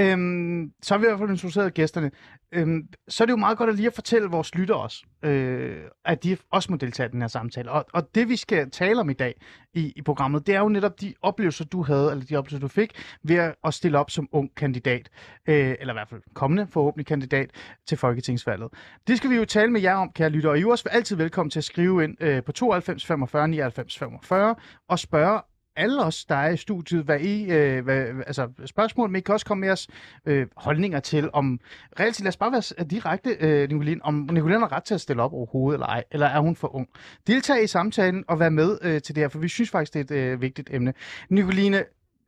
Øhm, 0.00 0.72
så 0.82 0.94
har 0.94 0.98
vi 0.98 1.06
i 1.06 1.08
hvert 1.08 1.18
fald 1.18 1.30
introduceret 1.30 1.74
gæsterne. 1.74 2.10
Øhm, 2.52 2.88
så 3.08 3.24
er 3.24 3.26
det 3.26 3.32
jo 3.32 3.36
meget 3.36 3.58
godt 3.58 3.70
at 3.70 3.76
lige 3.76 3.86
at 3.86 3.94
fortælle 3.94 4.28
vores 4.28 4.54
lytter 4.54 4.74
også, 4.74 5.04
øh, 5.22 5.82
at 6.04 6.24
de 6.24 6.36
også 6.50 6.72
må 6.72 6.76
deltage 6.76 7.08
i 7.08 7.12
den 7.12 7.20
her 7.20 7.28
samtale. 7.28 7.70
Og, 7.70 7.84
og 7.92 8.14
det 8.14 8.28
vi 8.28 8.36
skal 8.36 8.70
tale 8.70 9.00
om 9.00 9.10
i 9.10 9.12
dag 9.12 9.34
i, 9.74 9.92
i 9.96 10.02
programmet, 10.02 10.46
det 10.46 10.54
er 10.54 10.60
jo 10.60 10.68
netop 10.68 11.00
de 11.00 11.14
oplevelser, 11.22 11.64
du 11.64 11.82
havde, 11.82 12.10
eller 12.10 12.24
de 12.24 12.36
oplevelser, 12.36 12.58
du 12.58 12.68
fik, 12.68 12.92
ved 13.22 13.52
at, 13.64 13.74
stille 13.74 13.98
op 13.98 14.10
som 14.10 14.28
ung 14.32 14.54
kandidat, 14.54 15.08
øh, 15.48 15.74
eller 15.80 15.94
i 15.94 15.96
hvert 15.96 16.08
fald 16.08 16.22
kommende 16.34 16.66
forhåbentlig 16.66 17.06
kandidat 17.06 17.50
til 17.86 17.98
Folketingsvalget. 17.98 18.68
Det 19.06 19.16
skal 19.16 19.30
vi 19.30 19.36
jo 19.36 19.44
tale 19.44 19.72
med 19.72 19.80
jer 19.80 19.94
om, 19.94 20.12
kære 20.12 20.30
lytter, 20.30 20.50
og 20.50 20.58
I 20.58 20.62
er 20.62 20.66
også 20.66 20.88
altid 20.90 21.16
velkommen 21.16 21.50
til 21.50 21.60
at 21.60 21.64
skrive 21.64 22.04
ind 22.04 22.22
øh, 22.22 22.42
på 22.42 22.52
92 22.52 23.06
45 23.06 23.48
99 23.48 23.98
45 23.98 24.54
og 24.88 24.98
spørge 24.98 25.40
alle 25.76 26.04
os, 26.04 26.24
der 26.24 26.34
er 26.34 26.50
i 26.50 26.56
studiet, 26.56 27.04
hvad 27.04 27.20
I, 27.20 27.52
øh, 27.52 27.84
hvad, 27.84 28.06
altså 28.26 28.48
spørgsmål, 28.66 29.10
men 29.10 29.18
I 29.18 29.20
kan 29.20 29.32
også 29.32 29.46
komme 29.46 29.60
med 29.60 29.70
os 29.70 29.88
øh, 30.26 30.46
holdninger 30.56 31.00
til, 31.00 31.30
om 31.32 31.60
reelt 32.00 32.20
lad 32.20 32.28
os 32.28 32.36
bare 32.36 32.52
være 32.52 32.86
direkte, 32.86 33.36
øh, 33.40 33.68
Nicoline, 33.68 34.00
om 34.04 34.14
Nicoline 34.14 34.58
har 34.58 34.72
ret 34.72 34.84
til 34.84 34.94
at 34.94 35.00
stille 35.00 35.22
op 35.22 35.32
overhovedet, 35.32 35.76
eller 35.76 35.86
ej, 35.86 36.04
eller 36.10 36.26
er 36.26 36.40
hun 36.40 36.56
for 36.56 36.74
ung? 36.74 36.88
Deltag 37.26 37.64
i 37.64 37.66
samtalen 37.66 38.24
og 38.28 38.38
vær 38.38 38.48
med 38.48 38.78
øh, 38.82 39.02
til 39.02 39.14
det 39.14 39.22
her, 39.22 39.28
for 39.28 39.38
vi 39.38 39.48
synes 39.48 39.70
faktisk, 39.70 39.94
det 39.94 40.10
er 40.10 40.16
et 40.16 40.32
øh, 40.32 40.40
vigtigt 40.40 40.70
emne. 40.72 40.94
Nicoline, 41.28 41.84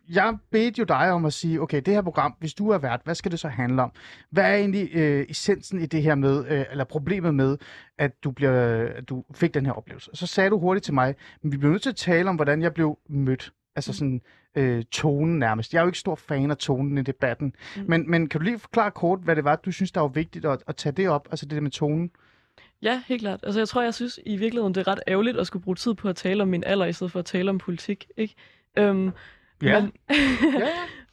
jeg 0.08 0.36
bedte 0.50 0.78
jo 0.78 0.84
dig 0.84 1.10
om 1.10 1.24
at 1.24 1.32
sige, 1.32 1.62
okay, 1.62 1.82
det 1.86 1.94
her 1.94 2.02
program, 2.02 2.34
hvis 2.38 2.54
du 2.54 2.68
er 2.68 2.78
vært, 2.78 3.00
hvad 3.04 3.14
skal 3.14 3.30
det 3.30 3.40
så 3.40 3.48
handle 3.48 3.82
om? 3.82 3.92
Hvad 4.30 4.44
er 4.44 4.54
egentlig 4.54 4.90
øh, 4.94 5.26
essensen 5.28 5.80
i 5.80 5.86
det 5.86 6.02
her 6.02 6.14
med, 6.14 6.44
øh, 6.48 6.64
eller 6.70 6.84
problemet 6.84 7.34
med, 7.34 7.58
at 7.98 8.24
du, 8.24 8.30
bliver, 8.30 8.88
at 8.96 9.08
du 9.08 9.24
fik 9.34 9.54
den 9.54 9.66
her 9.66 9.72
oplevelse? 9.72 10.10
Så 10.14 10.26
sagde 10.26 10.50
du 10.50 10.58
hurtigt 10.58 10.84
til 10.84 10.94
mig, 10.94 11.14
men 11.42 11.52
vi 11.52 11.56
bliver 11.56 11.70
nødt 11.70 11.82
til 11.82 11.90
at 11.90 11.96
tale 11.96 12.28
om, 12.28 12.36
hvordan 12.36 12.62
jeg 12.62 12.74
blev 12.74 12.98
mødt. 13.08 13.52
Altså 13.76 13.92
sådan 13.92 14.20
øh, 14.56 14.84
tonen 14.84 15.38
nærmest. 15.38 15.72
Jeg 15.72 15.78
er 15.78 15.82
jo 15.82 15.88
ikke 15.88 15.98
stor 15.98 16.14
fan 16.14 16.50
af 16.50 16.56
tonen 16.56 16.98
i 16.98 17.02
debatten. 17.02 17.54
Mm. 17.76 17.82
Men, 17.88 18.10
men 18.10 18.28
kan 18.28 18.40
du 18.40 18.44
lige 18.44 18.58
forklare 18.58 18.90
kort, 18.90 19.18
hvad 19.18 19.36
det 19.36 19.44
var, 19.44 19.56
du 19.56 19.72
synes, 19.72 19.92
der 19.92 20.00
var 20.00 20.08
vigtigt 20.08 20.44
at, 20.44 20.62
at 20.66 20.76
tage 20.76 20.92
det 20.92 21.08
op? 21.08 21.28
Altså 21.30 21.46
det 21.46 21.54
der 21.54 21.60
med 21.60 21.70
tonen? 21.70 22.10
Ja, 22.82 23.02
helt 23.06 23.20
klart. 23.20 23.40
Altså, 23.42 23.60
jeg 23.60 23.68
tror, 23.68 23.82
jeg 23.82 23.94
synes 23.94 24.20
i 24.26 24.36
virkeligheden, 24.36 24.74
det 24.74 24.80
er 24.86 24.92
ret 24.92 25.00
ærgerligt 25.08 25.36
at 25.36 25.46
skulle 25.46 25.62
bruge 25.62 25.74
tid 25.74 25.94
på 25.94 26.08
at 26.08 26.16
tale 26.16 26.42
om 26.42 26.48
min 26.48 26.64
alder, 26.66 26.86
i 26.86 26.92
stedet 26.92 27.12
for 27.12 27.18
at 27.18 27.24
tale 27.24 27.50
om 27.50 27.58
politik, 27.58 28.06
ikke? 28.16 28.34
Øhm, 28.78 29.10
Ja. 29.62 29.80
Men, 29.80 29.92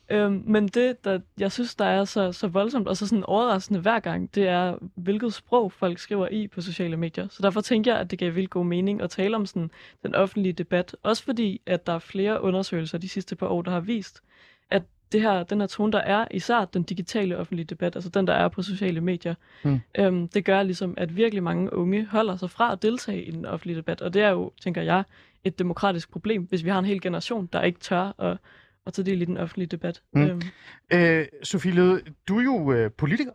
ja, 0.09 0.15
øhm, 0.25 0.43
men 0.45 0.67
det, 0.67 1.05
der 1.05 1.19
jeg 1.39 1.51
synes, 1.51 1.75
der 1.75 1.85
er 1.85 2.05
så, 2.05 2.31
så 2.31 2.47
voldsomt 2.47 2.87
og 2.87 2.97
så 2.97 3.07
sådan 3.07 3.23
overraskende 3.23 3.79
hver 3.79 3.99
gang, 3.99 4.35
det 4.35 4.47
er, 4.47 4.75
hvilket 4.95 5.33
sprog 5.33 5.71
folk 5.71 5.99
skriver 5.99 6.27
i 6.27 6.47
på 6.47 6.61
sociale 6.61 6.97
medier. 6.97 7.27
Så 7.29 7.41
derfor 7.41 7.61
tænker 7.61 7.91
jeg, 7.91 8.01
at 8.01 8.11
det 8.11 8.19
gav 8.19 8.35
vildt 8.35 8.49
god 8.49 8.65
mening 8.65 9.01
at 9.01 9.09
tale 9.09 9.35
om 9.35 9.45
sådan, 9.45 9.71
den 10.03 10.15
offentlige 10.15 10.53
debat. 10.53 10.95
Også 11.03 11.23
fordi, 11.23 11.61
at 11.65 11.87
der 11.87 11.93
er 11.93 11.99
flere 11.99 12.41
undersøgelser 12.41 12.97
de 12.97 13.09
sidste 13.09 13.35
par 13.35 13.47
år, 13.47 13.61
der 13.61 13.71
har 13.71 13.79
vist, 13.79 14.21
at 14.69 14.83
det 15.11 15.21
her, 15.21 15.43
den 15.43 15.59
her 15.59 15.67
tone, 15.67 15.91
der 15.91 15.99
er, 15.99 16.25
især 16.31 16.65
den 16.65 16.83
digitale 16.83 17.37
offentlige 17.37 17.65
debat, 17.65 17.95
altså 17.95 18.09
den, 18.09 18.27
der 18.27 18.33
er 18.33 18.47
på 18.47 18.61
sociale 18.61 19.01
medier, 19.01 19.35
Mm. 19.63 19.79
øhm, 19.97 20.27
det 20.27 20.45
gør 20.45 20.63
ligesom, 20.63 20.93
at 20.97 21.15
virkelig 21.15 21.43
mange 21.43 21.73
unge 21.73 22.05
holder 22.05 22.35
sig 22.35 22.49
fra 22.49 22.71
at 22.71 22.81
deltage 22.81 23.23
i 23.23 23.31
den 23.31 23.45
offentlige 23.45 23.77
debat. 23.77 24.01
Og 24.01 24.13
det 24.13 24.21
er 24.21 24.29
jo, 24.29 24.51
tænker 24.61 24.81
jeg, 24.81 25.03
et 25.43 25.59
demokratisk 25.59 26.11
problem, 26.11 26.43
hvis 26.43 26.63
vi 26.63 26.69
har 26.69 26.79
en 26.79 26.85
hel 26.85 27.01
generation, 27.01 27.49
der 27.53 27.61
ikke 27.61 27.79
tør 27.79 28.21
at, 28.21 28.37
at 28.85 28.93
tage 28.93 29.05
del 29.05 29.21
i 29.21 29.25
den 29.25 29.37
offentlige 29.37 29.67
debat. 29.67 30.01
Mm. 30.13 30.21
Øhm, 30.21 30.41
Øh, 30.93 31.25
Sofie 31.43 31.71
Løde, 31.71 32.01
du 32.27 32.39
er 32.39 32.43
jo 32.43 32.71
øh, 32.71 32.91
politiker. 32.91 33.31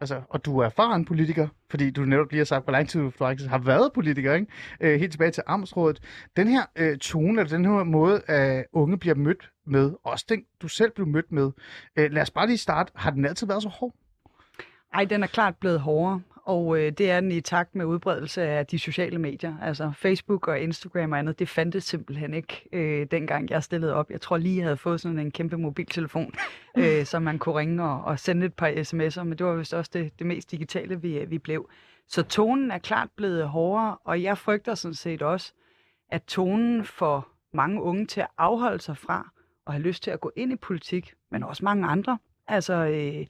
Altså, 0.00 0.22
og 0.30 0.44
du 0.44 0.58
er 0.58 0.64
erfaren 0.64 1.04
politiker, 1.04 1.48
fordi 1.70 1.90
du 1.90 2.04
netop 2.04 2.30
lige 2.30 2.38
har 2.38 2.44
sagt, 2.44 2.64
hvor 2.64 2.72
lang 2.72 2.88
tid 2.88 3.00
du 3.00 3.10
faktisk 3.10 3.48
har 3.50 3.58
været 3.58 3.92
politiker, 3.92 4.34
ikke? 4.34 4.46
Øh, 4.80 5.00
helt 5.00 5.12
tilbage 5.12 5.30
til 5.30 5.42
Amtsrådet. 5.46 6.00
Den 6.36 6.48
her 6.48 6.62
øh, 6.76 6.98
tone, 6.98 7.40
eller 7.40 7.56
den 7.56 7.64
her 7.64 7.84
måde, 7.84 8.22
at 8.26 8.64
unge 8.72 8.98
bliver 8.98 9.14
mødt 9.14 9.50
med, 9.66 9.92
også 10.04 10.24
den, 10.28 10.44
du 10.62 10.68
selv 10.68 10.90
blev 10.90 11.06
mødt 11.06 11.32
med. 11.32 11.50
Øh, 11.96 12.12
lad 12.12 12.22
os 12.22 12.30
bare 12.30 12.46
lige 12.46 12.58
starte. 12.58 12.92
Har 12.94 13.10
den 13.10 13.24
altid 13.24 13.46
været 13.46 13.62
så 13.62 13.68
hård? 13.68 13.94
Ej, 14.94 15.04
den 15.04 15.22
er 15.22 15.26
klart 15.26 15.54
blevet 15.56 15.80
hårdere. 15.80 16.20
Og 16.48 16.78
øh, 16.78 16.92
det 16.92 17.10
er 17.10 17.20
den 17.20 17.32
i 17.32 17.40
takt 17.40 17.74
med 17.74 17.84
udbredelse 17.84 18.42
af 18.42 18.66
de 18.66 18.78
sociale 18.78 19.18
medier. 19.18 19.54
Altså 19.62 19.92
Facebook 19.96 20.48
og 20.48 20.60
Instagram 20.60 21.12
og 21.12 21.18
andet, 21.18 21.38
det 21.38 21.48
fandtes 21.48 21.84
simpelthen 21.84 22.34
ikke, 22.34 22.68
øh, 22.72 23.06
dengang 23.10 23.50
jeg 23.50 23.62
stillede 23.62 23.94
op. 23.94 24.10
Jeg 24.10 24.20
tror 24.20 24.36
lige, 24.36 24.56
jeg 24.56 24.64
havde 24.64 24.76
fået 24.76 25.00
sådan 25.00 25.18
en 25.18 25.30
kæmpe 25.30 25.56
mobiltelefon, 25.56 26.34
øh, 26.78 27.04
så 27.04 27.18
man 27.18 27.38
kunne 27.38 27.58
ringe 27.58 27.84
og, 27.84 28.04
og 28.04 28.18
sende 28.18 28.46
et 28.46 28.54
par 28.54 28.68
sms'er, 28.68 29.22
men 29.22 29.38
det 29.38 29.46
var 29.46 29.54
vist 29.54 29.74
også 29.74 29.90
det, 29.94 30.18
det 30.18 30.26
mest 30.26 30.50
digitale, 30.50 31.02
vi, 31.02 31.24
vi 31.28 31.38
blev. 31.38 31.70
Så 32.06 32.22
tonen 32.22 32.70
er 32.70 32.78
klart 32.78 33.08
blevet 33.16 33.48
hårdere, 33.48 33.96
og 34.04 34.22
jeg 34.22 34.38
frygter 34.38 34.74
sådan 34.74 34.94
set 34.94 35.22
også, 35.22 35.52
at 36.10 36.22
tonen 36.22 36.84
for 36.84 37.28
mange 37.52 37.82
unge 37.82 38.06
til 38.06 38.20
at 38.20 38.28
afholde 38.38 38.80
sig 38.80 38.96
fra 38.96 39.30
og 39.66 39.72
have 39.72 39.82
lyst 39.82 40.02
til 40.02 40.10
at 40.10 40.20
gå 40.20 40.32
ind 40.36 40.52
i 40.52 40.56
politik, 40.56 41.14
men 41.30 41.42
også 41.42 41.64
mange 41.64 41.86
andre. 41.86 42.18
Altså, 42.46 42.74
øh, 42.74 43.26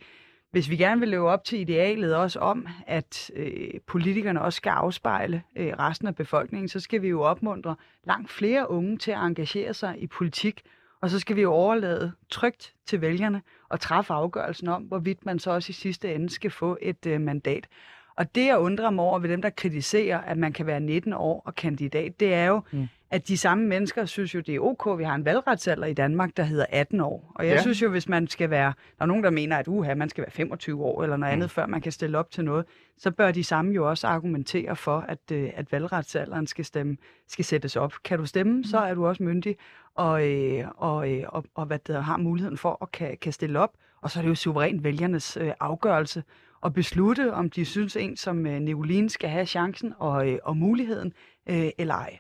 hvis 0.51 0.71
vi 0.71 0.77
gerne 0.77 1.01
vil 1.01 1.09
leve 1.09 1.29
op 1.29 1.45
til 1.45 1.61
idealet 1.61 2.17
også 2.17 2.39
om, 2.39 2.67
at 2.87 3.31
øh, 3.35 3.81
politikerne 3.87 4.43
også 4.43 4.57
skal 4.57 4.71
afspejle 4.71 5.43
øh, 5.57 5.73
resten 5.79 6.09
af 6.09 6.17
befolkningen, 6.17 6.69
så 6.69 6.81
skal 6.81 7.03
vi 7.03 7.09
jo 7.09 7.23
opmuntre 7.23 7.77
langt 8.05 8.31
flere 8.31 8.71
unge 8.71 8.99
til 8.99 9.11
at 9.11 9.19
engagere 9.19 9.75
sig 9.75 10.03
i 10.03 10.07
politik, 10.07 10.63
og 11.01 11.11
så 11.11 11.21
skal 11.21 11.37
vi 11.37 11.43
jo 11.43 11.53
overlade 11.53 12.13
trygt 12.31 12.75
til 12.87 13.01
vælgerne 13.01 13.43
og 13.69 13.81
træffe 13.81 14.13
afgørelsen 14.13 14.69
om, 14.69 14.83
hvorvidt 14.83 15.27
man 15.27 15.39
så 15.39 15.51
også 15.51 15.71
i 15.71 15.73
sidste 15.73 16.15
ende 16.15 16.31
skal 16.31 16.51
få 16.51 16.79
et 16.83 17.07
øh, 17.07 17.21
mandat. 17.21 17.69
Og 18.19 18.35
det, 18.35 18.47
jeg 18.47 18.59
undrer 18.59 18.91
mig 18.91 19.05
over 19.05 19.19
ved 19.19 19.29
dem, 19.29 19.43
der 19.43 19.51
kritiserer, 19.51 20.19
at 20.21 20.39
man 20.39 20.53
kan 20.53 20.67
være 20.67 20.81
19 20.81 21.13
år 21.13 21.43
og 21.45 21.55
kandidat, 21.55 22.21
det 22.21 22.35
er 22.35 22.47
jo, 22.47 22.61
mm. 22.73 22.89
at 23.11 23.29
de 23.29 23.39
samme 23.39 23.67
mennesker 23.67 24.05
synes 24.05 24.35
jo, 24.35 24.41
det 24.41 24.55
er 24.55 24.61
ok, 24.61 24.99
vi 24.99 25.05
har 25.05 25.15
en 25.15 25.25
valgretsalder 25.25 25.87
i 25.87 25.93
Danmark, 25.95 26.37
der 26.37 26.43
hedder 26.43 26.67
18 26.69 27.01
år. 27.01 27.33
Og 27.35 27.47
jeg 27.47 27.55
Ja. 27.55 27.61
synes 27.61 27.83
jo, 27.83 27.91
hvis 27.91 28.09
man 28.09 28.29
skal 28.29 28.51
være, 28.51 28.73
der 28.99 29.03
er 29.03 29.07
nogen, 29.07 29.25
der 29.25 29.31
mener, 29.31 29.57
at 29.57 29.69
uha, 29.69 29.95
man 29.95 30.09
skal 30.09 30.23
være 30.23 30.31
25 30.31 30.85
år 30.85 31.03
eller 31.03 31.17
noget 31.17 31.33
andet, 31.33 31.47
mm. 31.47 31.51
før 31.51 31.67
man 31.67 31.81
kan 31.81 31.93
stille 31.93 32.19
op 32.19 32.31
til 32.31 32.45
noget, 32.45 32.65
så 32.99 33.11
bør 33.11 33.31
de 33.31 33.45
samme 33.45 33.73
jo 33.75 33.89
også 33.89 34.07
argumentere 34.07 34.77
for, 34.77 35.05
at, 35.09 35.19
øh, 35.33 35.51
at 35.55 35.73
valgretsalderen 35.73 36.47
skal, 36.47 36.65
stemme, 36.65 36.97
skal 37.29 37.45
sættes 37.45 37.77
op. 37.77 37.93
Kan 38.05 38.19
du 38.19 38.27
stemme, 38.27 38.65
så 38.65 38.79
er 38.79 38.95
du 38.95 39.07
også 39.07 39.23
myndig 39.23 39.57
og, 39.95 40.29
øh, 40.29 40.65
og, 40.77 41.11
øh, 41.13 41.25
og, 41.29 41.45
og 41.55 41.67
hvad 41.67 41.79
der 41.87 42.01
har 42.01 42.17
muligheden 42.17 42.57
for 42.57 42.79
at 42.83 42.93
kan, 42.93 43.17
kan 43.21 43.33
stille 43.33 43.59
op. 43.59 43.71
Og 44.03 44.11
så 44.11 44.19
er 44.19 44.23
det 44.23 44.29
jo 44.31 44.35
suverænt 44.35 44.85
vælgernes 44.85 45.37
øh, 45.41 45.53
afgørelse 45.61 46.23
at 46.65 46.73
beslutte, 46.73 47.33
om 47.33 47.51
de 47.51 47.65
synes 47.65 47.97
en 47.97 48.17
som 48.17 48.47
øh, 48.47 48.61
Nicoline 48.61 49.11
skal 49.11 49.31
have 49.31 49.47
chancen 49.47 49.95
og, 49.99 50.29
øh, 50.29 50.39
og 50.43 50.57
muligheden 50.57 51.13
øh, 51.51 51.71
eller 51.79 51.95
ej. 51.95 52.19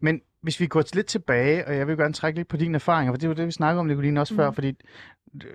Men 0.00 0.20
hvis 0.42 0.60
vi 0.60 0.66
går 0.66 0.82
lidt 0.94 1.06
tilbage, 1.06 1.66
og 1.66 1.76
jeg 1.76 1.86
vil 1.86 1.96
gerne 1.96 2.14
trække 2.14 2.38
lidt 2.38 2.48
på 2.48 2.56
dine 2.56 2.74
erfaringer, 2.74 3.12
for 3.12 3.18
det 3.18 3.28
var 3.28 3.34
det, 3.34 3.46
vi 3.46 3.52
snakkede 3.52 3.80
om, 3.80 3.86
Nicoline, 3.86 4.20
også 4.20 4.34
mm. 4.34 4.38
før, 4.38 4.50
fordi 4.50 4.72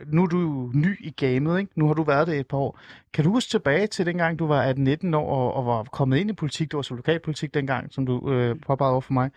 nu 0.07 0.23
er 0.23 0.27
du 0.27 0.39
jo 0.39 0.71
ny 0.73 1.05
i 1.05 1.09
gamet, 1.09 1.59
ikke? 1.59 1.71
Nu 1.75 1.87
har 1.87 1.93
du 1.93 2.03
været 2.03 2.27
det 2.27 2.39
et 2.39 2.47
par 2.47 2.57
år. 2.57 2.79
Kan 3.13 3.23
du 3.23 3.31
huske 3.31 3.49
tilbage 3.49 3.87
til 3.87 4.05
dengang, 4.05 4.39
du 4.39 4.47
var 4.47 4.73
18-19 4.73 5.15
år 5.15 5.31
og, 5.31 5.53
og 5.53 5.65
var 5.65 5.83
kommet 5.83 6.17
ind 6.17 6.29
i 6.29 6.33
politik, 6.33 6.71
du 6.71 6.77
var 6.77 6.81
så 6.81 6.95
lokalpolitik 6.95 7.53
dengang, 7.53 7.93
som 7.93 8.05
du 8.05 8.31
øh, 8.31 8.55
påpegede 8.67 8.91
over 8.91 9.01
for 9.01 9.13
mig. 9.13 9.31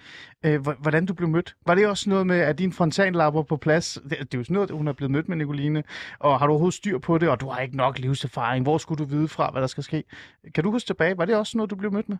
Øh, 0.45 0.61
hvordan 0.61 1.07
du 1.07 1.15
blev 1.15 1.29
mødt? 1.29 1.57
Var 1.67 1.75
det 1.75 1.87
også 1.87 2.11
noget 2.11 2.27
med, 2.27 2.41
at 2.41 2.59
din 2.59 2.73
frontanlapper 2.73 3.43
på 3.43 3.57
plads? 3.57 3.99
Det, 4.03 4.11
det 4.11 4.35
er 4.35 4.39
jo 4.39 4.45
sådan 4.45 4.55
noget, 4.55 4.71
hun 4.71 4.89
er 4.89 4.93
blevet 4.93 5.11
mødt 5.11 5.29
med, 5.29 5.37
Nicoline. 5.37 5.83
Og 6.19 6.39
har 6.39 6.47
du 6.47 6.53
overhovedet 6.53 6.75
styr 6.75 6.99
på 6.99 7.19
det, 7.19 7.29
og 7.29 7.41
du 7.41 7.49
har 7.49 7.61
ikke 7.61 7.77
nok 7.77 7.99
livserfaring? 7.99 8.63
Hvor 8.63 8.79
skulle 8.79 8.99
du 8.99 9.05
vide 9.05 9.29
fra, 9.29 9.51
hvad 9.51 9.61
der 9.61 9.69
skal 9.69 9.85
ske? 9.85 10.05
Kan 10.55 10.65
du 10.65 10.71
huske 10.71 10.87
tilbage? 10.87 11.19
Var 11.19 11.25
det 11.25 11.37
også 11.37 11.59
noget, 11.59 11.71
du 11.71 11.77
blev 11.77 11.93
mødt 11.93 12.09
med? 12.09 12.17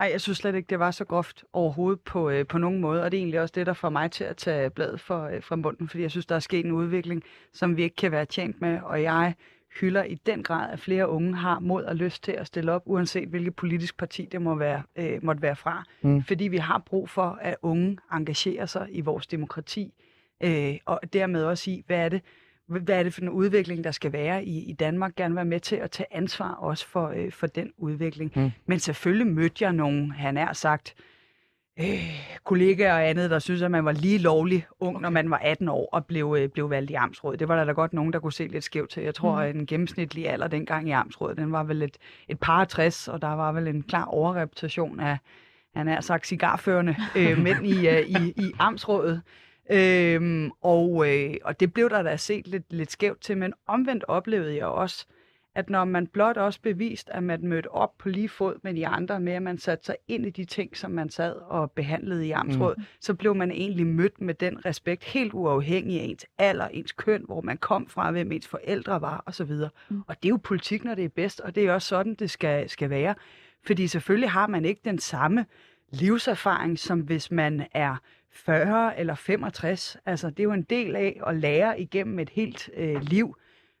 Ej, 0.00 0.08
jeg 0.12 0.20
synes 0.20 0.38
slet 0.38 0.54
ikke, 0.54 0.66
det 0.70 0.78
var 0.78 0.90
så 0.90 1.04
groft 1.04 1.44
overhovedet 1.52 2.00
på, 2.00 2.30
øh, 2.30 2.46
på 2.46 2.58
nogen 2.58 2.80
måde, 2.80 3.02
og 3.02 3.12
det 3.12 3.18
er 3.18 3.20
egentlig 3.20 3.40
også 3.40 3.52
det, 3.54 3.66
der 3.66 3.72
får 3.72 3.88
mig 3.88 4.10
til 4.10 4.24
at 4.24 4.36
tage 4.36 4.70
bladet 4.70 5.00
for, 5.00 5.24
øh, 5.24 5.42
fra 5.42 5.56
munden, 5.56 5.88
fordi 5.88 6.02
jeg 6.02 6.10
synes, 6.10 6.26
der 6.26 6.34
er 6.34 6.40
sket 6.40 6.64
en 6.66 6.72
udvikling, 6.72 7.22
som 7.52 7.65
vi 7.74 7.82
ikke 7.82 7.96
kan 7.96 8.12
være 8.12 8.24
tjent 8.24 8.60
med, 8.60 8.80
og 8.82 9.02
jeg 9.02 9.34
hylder 9.80 10.04
i 10.04 10.14
den 10.14 10.42
grad, 10.42 10.72
at 10.72 10.80
flere 10.80 11.08
unge 11.08 11.34
har 11.34 11.60
mod 11.60 11.84
og 11.84 11.96
lyst 11.96 12.24
til 12.24 12.32
at 12.32 12.46
stille 12.46 12.72
op, 12.72 12.82
uanset 12.84 13.28
hvilket 13.28 13.56
politisk 13.56 13.96
parti 13.96 14.28
det 14.32 14.42
må 14.42 14.54
være, 14.54 14.82
øh, 14.96 15.24
måtte 15.24 15.42
være 15.42 15.56
fra. 15.56 15.84
Mm. 16.02 16.22
Fordi 16.22 16.44
vi 16.44 16.56
har 16.56 16.82
brug 16.86 17.08
for, 17.08 17.38
at 17.42 17.56
unge 17.62 17.98
engagerer 18.12 18.66
sig 18.66 18.86
i 18.90 19.00
vores 19.00 19.26
demokrati, 19.26 19.94
øh, 20.42 20.74
og 20.84 21.00
dermed 21.12 21.44
også 21.44 21.70
i, 21.70 21.84
hvad 21.86 21.98
er 21.98 22.08
det, 22.08 22.22
hvad 22.66 22.98
er 22.98 23.02
det 23.02 23.14
for 23.14 23.20
en 23.20 23.28
udvikling, 23.28 23.84
der 23.84 23.90
skal 23.90 24.12
være 24.12 24.44
i, 24.44 24.70
i 24.70 24.72
Danmark? 24.72 25.16
Gerne 25.16 25.36
være 25.36 25.44
med 25.44 25.60
til 25.60 25.76
at 25.76 25.90
tage 25.90 26.06
ansvar 26.10 26.54
også 26.54 26.86
for, 26.86 27.08
øh, 27.08 27.32
for 27.32 27.46
den 27.46 27.72
udvikling. 27.76 28.32
Mm. 28.36 28.50
Men 28.66 28.78
selvfølgelig 28.78 29.26
mødte 29.26 29.64
jeg 29.64 29.72
nogen, 29.72 30.10
han 30.10 30.36
er 30.36 30.52
sagt, 30.52 30.94
øh, 30.98 31.15
kollegaer 32.44 32.92
og 32.92 33.08
andet, 33.08 33.30
der 33.30 33.38
synes, 33.38 33.62
at 33.62 33.70
man 33.70 33.84
var 33.84 33.92
lige 33.92 34.18
lovlig 34.18 34.66
ung, 34.80 34.96
okay. 34.96 35.02
når 35.02 35.10
man 35.10 35.30
var 35.30 35.38
18 35.38 35.68
år 35.68 35.88
og 35.92 36.06
blev, 36.06 36.36
øh, 36.38 36.48
blev 36.48 36.70
valgt 36.70 36.90
i 36.90 36.94
Amtsrådet. 36.94 37.40
Det 37.40 37.48
var 37.48 37.56
der 37.56 37.64
da 37.64 37.72
godt 37.72 37.92
nogen, 37.92 38.12
der 38.12 38.18
kunne 38.18 38.32
se 38.32 38.46
lidt 38.46 38.64
skævt 38.64 38.90
til. 38.90 39.02
Jeg 39.02 39.14
tror, 39.14 39.32
Mm. 39.32 39.42
at 39.42 39.54
den 39.54 39.66
gennemsnitlige 39.66 40.28
alder 40.28 40.48
dengang 40.48 40.88
i 40.88 40.90
Amtsrådet, 40.92 41.36
den 41.36 41.52
var 41.52 41.64
vel 41.64 41.82
et, 41.82 41.96
et 42.28 42.40
par 42.40 42.60
og 42.60 42.68
60, 42.68 43.08
og 43.08 43.22
der 43.22 43.28
var 43.28 43.52
vel 43.52 43.68
en 43.68 43.82
klar 43.82 44.04
overrepræsentation 44.04 45.00
af, 45.00 45.18
han 45.74 45.88
er 45.88 46.00
sagt, 46.00 46.26
cigarførende 46.26 46.96
øh, 47.16 47.38
mænd 47.44 47.66
i, 47.66 47.88
øh, 47.88 48.00
i, 48.00 48.32
i 48.36 48.52
Amtsrådet. 48.58 49.22
Øhm, 49.70 50.50
og, 50.62 51.08
øh, 51.08 51.34
og 51.44 51.60
det 51.60 51.72
blev 51.72 51.90
der 51.90 52.02
da 52.02 52.16
set 52.16 52.48
lidt, 52.48 52.64
lidt 52.70 52.92
skævt 52.92 53.20
til, 53.20 53.38
men 53.38 53.52
omvendt 53.66 54.04
oplevede 54.08 54.56
jeg 54.56 54.66
også, 54.66 55.06
at 55.56 55.70
når 55.70 55.84
man 55.84 56.06
blot 56.06 56.36
også 56.36 56.60
bevist, 56.62 57.10
at 57.10 57.22
man 57.22 57.46
mødte 57.46 57.70
op 57.70 57.98
på 57.98 58.08
lige 58.08 58.28
fod 58.28 58.54
med 58.62 58.74
de 58.74 58.86
andre, 58.86 59.20
med 59.20 59.32
at 59.32 59.42
man 59.42 59.58
satte 59.58 59.84
sig 59.84 59.96
ind 60.08 60.26
i 60.26 60.30
de 60.30 60.44
ting, 60.44 60.76
som 60.76 60.90
man 60.90 61.10
sad 61.10 61.32
og 61.32 61.70
behandlede 61.70 62.26
i 62.26 62.30
Amtsråd, 62.30 62.74
mm. 62.78 62.84
så 63.00 63.14
blev 63.14 63.34
man 63.34 63.50
egentlig 63.50 63.86
mødt 63.86 64.20
med 64.20 64.34
den 64.34 64.66
respekt, 64.66 65.04
helt 65.04 65.32
uafhængig 65.34 66.00
af 66.00 66.04
ens 66.04 66.26
alder, 66.38 66.68
ens 66.68 66.92
køn, 66.92 67.22
hvor 67.26 67.40
man 67.40 67.56
kom 67.56 67.86
fra, 67.88 68.10
hvem 68.10 68.32
ens 68.32 68.48
forældre 68.48 69.00
var 69.00 69.22
osv. 69.26 69.52
Mm. 69.88 70.02
Og 70.06 70.16
det 70.22 70.28
er 70.28 70.30
jo 70.30 70.36
politik, 70.36 70.84
når 70.84 70.94
det 70.94 71.04
er 71.04 71.08
bedst, 71.08 71.40
og 71.40 71.54
det 71.54 71.66
er 71.66 71.72
også 71.72 71.88
sådan, 71.88 72.14
det 72.14 72.30
skal, 72.30 72.68
skal 72.68 72.90
være. 72.90 73.14
Fordi 73.66 73.88
selvfølgelig 73.88 74.30
har 74.30 74.46
man 74.46 74.64
ikke 74.64 74.80
den 74.84 74.98
samme 74.98 75.46
livserfaring, 75.90 76.78
som 76.78 77.00
hvis 77.00 77.30
man 77.30 77.66
er 77.72 77.96
40 78.30 78.98
eller 78.98 79.14
65. 79.14 79.96
Altså, 80.06 80.30
det 80.30 80.40
er 80.40 80.44
jo 80.44 80.52
en 80.52 80.62
del 80.62 80.96
af 80.96 81.20
at 81.26 81.36
lære 81.36 81.80
igennem 81.80 82.18
et 82.18 82.30
helt 82.30 82.70
øh, 82.76 83.02
liv. 83.02 83.36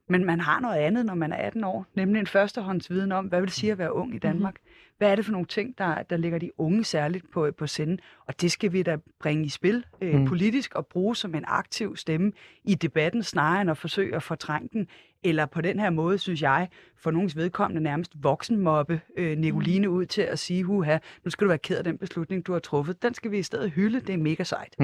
Men 0.08 0.24
man 0.24 0.40
har 0.40 0.60
noget 0.60 0.76
andet, 0.76 1.06
når 1.06 1.14
man 1.14 1.32
er 1.32 1.36
18 1.36 1.64
år, 1.64 1.86
nemlig 1.94 2.20
en 2.20 2.26
førstehåndsviden 2.26 3.12
om, 3.12 3.26
hvad 3.26 3.40
vil 3.40 3.46
det 3.48 3.54
sige 3.56 3.72
at 3.72 3.78
være 3.78 3.92
ung 3.94 4.14
i 4.14 4.18
Danmark? 4.18 4.54
Mm-hmm. 4.54 4.72
Hvad 4.98 5.10
er 5.10 5.16
det 5.16 5.24
for 5.24 5.32
nogle 5.32 5.46
ting, 5.46 5.78
der, 5.78 6.02
der 6.02 6.16
ligger 6.16 6.38
de 6.38 6.50
unge 6.60 6.84
særligt 6.84 7.30
på, 7.32 7.50
på 7.58 7.66
sinde? 7.66 7.98
Og 8.26 8.40
det 8.40 8.52
skal 8.52 8.72
vi 8.72 8.82
da 8.82 8.96
bringe 9.20 9.44
i 9.44 9.48
spil 9.48 9.84
øh, 10.00 10.12
Mm. 10.14 10.18
mm. 10.20 10.26
politisk 10.26 10.74
og 10.74 10.86
bruge 10.86 11.16
som 11.16 11.34
en 11.34 11.44
aktiv 11.46 11.96
stemme 11.96 12.32
i 12.64 12.74
debatten, 12.74 13.22
snarere 13.22 13.60
end 13.60 13.70
at 13.70 13.78
forsøge 13.78 14.16
at 14.16 14.22
fortrænge 14.22 14.68
den. 14.72 14.88
Eller 15.24 15.46
på 15.46 15.60
den 15.60 15.80
her 15.80 15.90
måde, 15.90 16.18
synes 16.18 16.42
jeg, 16.42 16.68
for 16.96 17.10
nogens 17.10 17.36
vedkommende 17.36 17.82
nærmest 17.82 18.12
voksenmobbe 18.22 19.00
øh, 19.16 19.38
Nicoline 19.38 19.90
ud 19.90 20.06
til 20.06 20.22
at 20.22 20.38
sige, 20.38 20.64
huha, 20.64 20.98
nu 21.24 21.30
skal 21.30 21.44
du 21.44 21.48
være 21.48 21.58
ked 21.58 21.76
af 21.78 21.84
den 21.84 21.98
beslutning, 21.98 22.46
du 22.46 22.52
har 22.52 22.58
truffet. 22.58 23.02
Den 23.02 23.14
skal 23.14 23.30
vi 23.30 23.38
i 23.38 23.42
stedet 23.42 23.70
hylde, 23.70 24.00
det 24.00 24.12
er 24.12 24.18
mega 24.18 24.44
sejt. 24.44 24.74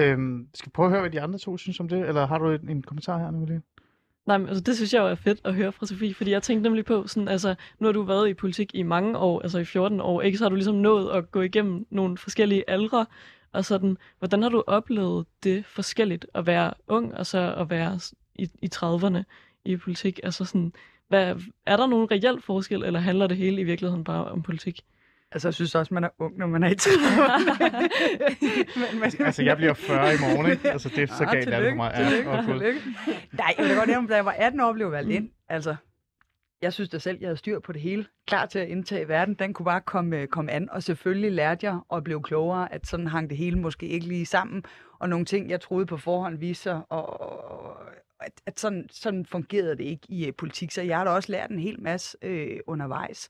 Øhm, 0.00 0.48
skal 0.54 0.66
vi 0.66 0.70
prøve 0.74 0.86
at 0.86 0.90
høre, 0.90 1.00
hvad 1.00 1.10
de 1.10 1.20
andre 1.20 1.38
to 1.38 1.56
synes 1.56 1.80
om 1.80 1.88
det? 1.88 2.08
Eller 2.08 2.26
har 2.26 2.38
du 2.38 2.50
en, 2.50 2.68
en 2.68 2.82
kommentar 2.82 3.18
her, 3.18 3.30
Nicoline? 3.30 3.62
Nej, 4.26 4.38
men 4.38 4.48
altså, 4.48 4.62
det 4.62 4.76
synes 4.76 4.94
jeg 4.94 5.00
jo 5.00 5.06
er 5.06 5.14
fedt 5.14 5.40
at 5.44 5.54
høre 5.54 5.72
fra 5.72 5.86
Sofie, 5.86 6.14
fordi 6.14 6.30
jeg 6.30 6.42
tænkte 6.42 6.62
nemlig 6.62 6.84
på, 6.84 7.06
sådan, 7.06 7.28
altså, 7.28 7.54
nu 7.78 7.86
har 7.86 7.92
du 7.92 8.02
været 8.02 8.28
i 8.28 8.34
politik 8.34 8.74
i 8.74 8.82
mange 8.82 9.18
år, 9.18 9.40
altså 9.42 9.58
i 9.58 9.64
14 9.64 10.00
år, 10.00 10.22
ikke? 10.22 10.38
Så 10.38 10.44
har 10.44 10.48
du 10.48 10.54
ligesom 10.54 10.74
nået 10.74 11.10
at 11.10 11.30
gå 11.30 11.40
igennem 11.40 11.86
nogle 11.90 12.18
forskellige 12.18 12.70
aldre, 12.70 13.06
og 13.52 13.64
sådan, 13.64 13.96
hvordan 14.18 14.42
har 14.42 14.48
du 14.48 14.64
oplevet 14.66 15.26
det 15.44 15.66
forskelligt 15.66 16.26
at 16.34 16.46
være 16.46 16.72
ung, 16.88 17.14
og 17.14 17.26
så 17.26 17.54
at 17.54 17.70
være 17.70 18.00
i, 18.34 18.48
i 18.62 18.68
30'erne 18.74 19.22
i 19.64 19.76
politik? 19.76 20.20
Altså 20.22 20.44
sådan, 20.44 20.72
hvad, 21.08 21.36
er 21.66 21.76
der 21.76 21.86
nogen 21.86 22.10
reel 22.10 22.40
forskel, 22.42 22.82
eller 22.82 23.00
handler 23.00 23.26
det 23.26 23.36
hele 23.36 23.60
i 23.60 23.64
virkeligheden 23.64 24.04
bare 24.04 24.24
om 24.24 24.42
politik? 24.42 24.84
Altså, 25.32 25.48
jeg 25.48 25.54
synes 25.54 25.74
også, 25.74 25.94
man 25.94 26.04
er 26.04 26.08
ung, 26.18 26.38
når 26.38 26.46
man 26.46 26.62
er 26.62 26.68
i 26.68 26.74
30'erne. 26.80 27.58
men, 28.92 29.00
men, 29.00 29.26
Altså, 29.26 29.42
jeg 29.42 29.56
bliver 29.56 29.74
40 29.74 30.14
i 30.14 30.16
morgen, 30.20 30.50
ikke? 30.50 30.70
Altså, 30.70 30.88
det 30.88 31.10
er 31.10 31.14
så 31.14 31.24
galt, 31.24 31.48
er 31.48 31.60
det 31.60 31.70
for 31.70 31.76
mig. 31.76 31.92
Ja, 31.96 32.42
tillykke. 32.42 32.80
Nej, 33.32 33.54
jeg 33.58 33.66
vil 33.68 33.76
godt 33.76 33.88
nævne, 33.88 34.08
da 34.08 34.14
jeg 34.14 34.24
var 34.24 34.34
18 34.38 34.60
år, 34.60 34.72
blev 34.72 34.90
valgt 34.92 35.10
ind. 35.10 35.30
Altså, 35.48 35.76
jeg 36.62 36.72
synes 36.72 36.90
da 36.90 36.98
selv, 36.98 37.18
jeg 37.20 37.26
havde 37.26 37.36
styr 37.36 37.58
på 37.58 37.72
det 37.72 37.80
hele. 37.80 38.06
Klar 38.26 38.46
til 38.46 38.58
at 38.58 38.68
indtage 38.68 39.08
verden. 39.08 39.34
Den 39.34 39.54
kunne 39.54 39.64
bare 39.64 39.80
komme, 39.80 40.16
øh, 40.16 40.28
komme 40.28 40.52
an. 40.52 40.70
Og 40.70 40.82
selvfølgelig 40.82 41.32
lærte 41.32 41.66
jeg 41.66 41.78
og 41.88 42.04
blev 42.04 42.22
klogere, 42.22 42.72
at 42.74 42.86
sådan 42.86 43.06
hang 43.06 43.30
det 43.30 43.38
hele 43.38 43.58
måske 43.58 43.86
ikke 43.86 44.06
lige 44.06 44.26
sammen. 44.26 44.64
Og 44.98 45.08
nogle 45.08 45.24
ting, 45.24 45.50
jeg 45.50 45.60
troede 45.60 45.86
på 45.86 45.96
forhånd, 45.96 46.38
viste 46.38 46.62
sig, 46.62 46.82
og, 46.88 47.20
og 47.20 47.76
at, 48.20 48.32
at 48.46 48.60
sådan, 48.60 48.86
sådan 48.90 49.26
fungerede 49.26 49.76
det 49.76 49.84
ikke 49.84 50.06
i 50.08 50.28
uh, 50.28 50.34
politik. 50.38 50.70
Så 50.70 50.82
jeg 50.82 50.96
har 50.96 51.04
da 51.04 51.10
også 51.10 51.32
lært 51.32 51.50
en 51.50 51.58
hel 51.58 51.82
masse 51.82 52.18
øh, 52.22 52.60
undervejs. 52.66 53.28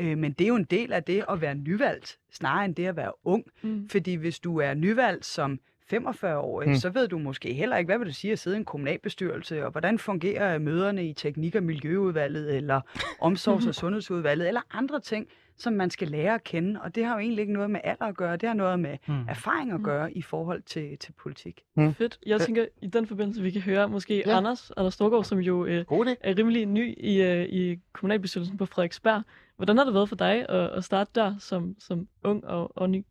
Øh, 0.00 0.18
men 0.18 0.32
det 0.32 0.44
er 0.44 0.48
jo 0.48 0.56
en 0.56 0.64
del 0.64 0.92
af 0.92 1.02
det 1.04 1.24
at 1.30 1.40
være 1.40 1.54
nyvalgt, 1.54 2.18
snarere 2.32 2.64
end 2.64 2.74
det 2.74 2.86
at 2.86 2.96
være 2.96 3.12
ung. 3.24 3.44
Mm. 3.62 3.88
Fordi 3.88 4.14
hvis 4.14 4.40
du 4.40 4.56
er 4.60 4.74
nyvalgt 4.74 5.24
som 5.26 5.60
45-årig, 5.92 6.68
Mm. 6.68 6.72
mm. 6.72 6.76
så 6.76 6.90
ved 6.90 7.08
du 7.08 7.18
måske 7.18 7.52
heller 7.54 7.76
ikke, 7.76 7.88
hvad 7.88 7.98
vil 7.98 8.06
det 8.06 8.14
sige 8.16 8.32
at 8.32 8.38
sidde 8.38 8.56
i 8.56 8.58
en 8.58 8.64
kommunalbestyrelse, 8.64 9.64
og 9.64 9.70
hvordan 9.70 9.98
fungerer 9.98 10.58
møderne 10.58 11.06
i 11.08 11.12
teknik- 11.12 11.54
og 11.54 11.62
miljøudvalget, 11.62 12.56
eller 12.56 12.80
omsorgs- 13.28 13.68
og 13.68 13.74
sundhedsudvalget, 13.74 14.48
eller 14.48 14.60
andre 14.72 15.00
ting, 15.00 15.26
som 15.56 15.72
man 15.72 15.90
skal 15.90 16.08
lære 16.08 16.34
at 16.34 16.44
kende. 16.44 16.80
Og 16.82 16.94
det 16.94 17.04
har 17.04 17.12
jo 17.14 17.18
egentlig 17.18 17.40
ikke 17.42 17.52
noget 17.52 17.70
med 17.70 17.80
alder 17.84 18.04
at 18.04 18.16
gøre, 18.16 18.36
det 18.36 18.48
har 18.48 18.56
noget 18.56 18.80
med 18.80 18.96
Mm. 19.08 19.14
erfaring 19.28 19.72
at 19.72 19.80
gøre 19.82 20.12
i 20.12 20.22
forhold 20.22 20.62
til, 20.62 20.98
til 20.98 21.12
politik. 21.12 21.62
Fedt. 21.76 22.18
Jeg 22.26 22.40
tænker, 22.40 22.66
i 22.82 22.86
den 22.86 23.06
forbindelse, 23.06 23.42
vi 23.42 23.50
kan 23.50 23.60
høre 23.62 23.88
måske 23.88 24.22
Ja. 24.26 24.36
Anders, 24.36 24.70
Anders 24.76 24.94
Storgård, 24.94 25.24
som 25.24 25.38
jo 25.38 25.64
øh, 25.66 25.84
er 26.20 26.38
rimelig 26.38 26.66
ny 26.66 26.94
i, 26.98 27.22
øh, 27.22 27.44
i 27.46 27.78
kommunalbestyrelsen 27.92 28.56
på 28.56 28.66
Frederiksberg. 28.66 29.22
Hvordan 29.60 29.76
har 29.76 29.84
det 29.84 29.94
været 29.94 30.08
for 30.08 30.16
dig 30.16 30.48
at, 30.48 30.70
at 30.70 30.84
starte 30.84 31.10
der 31.14 31.34
som, 31.38 31.74
som 31.78 32.08
ung 32.24 32.44
og, 32.44 32.78
og 32.78 32.90
ny? 32.90 33.04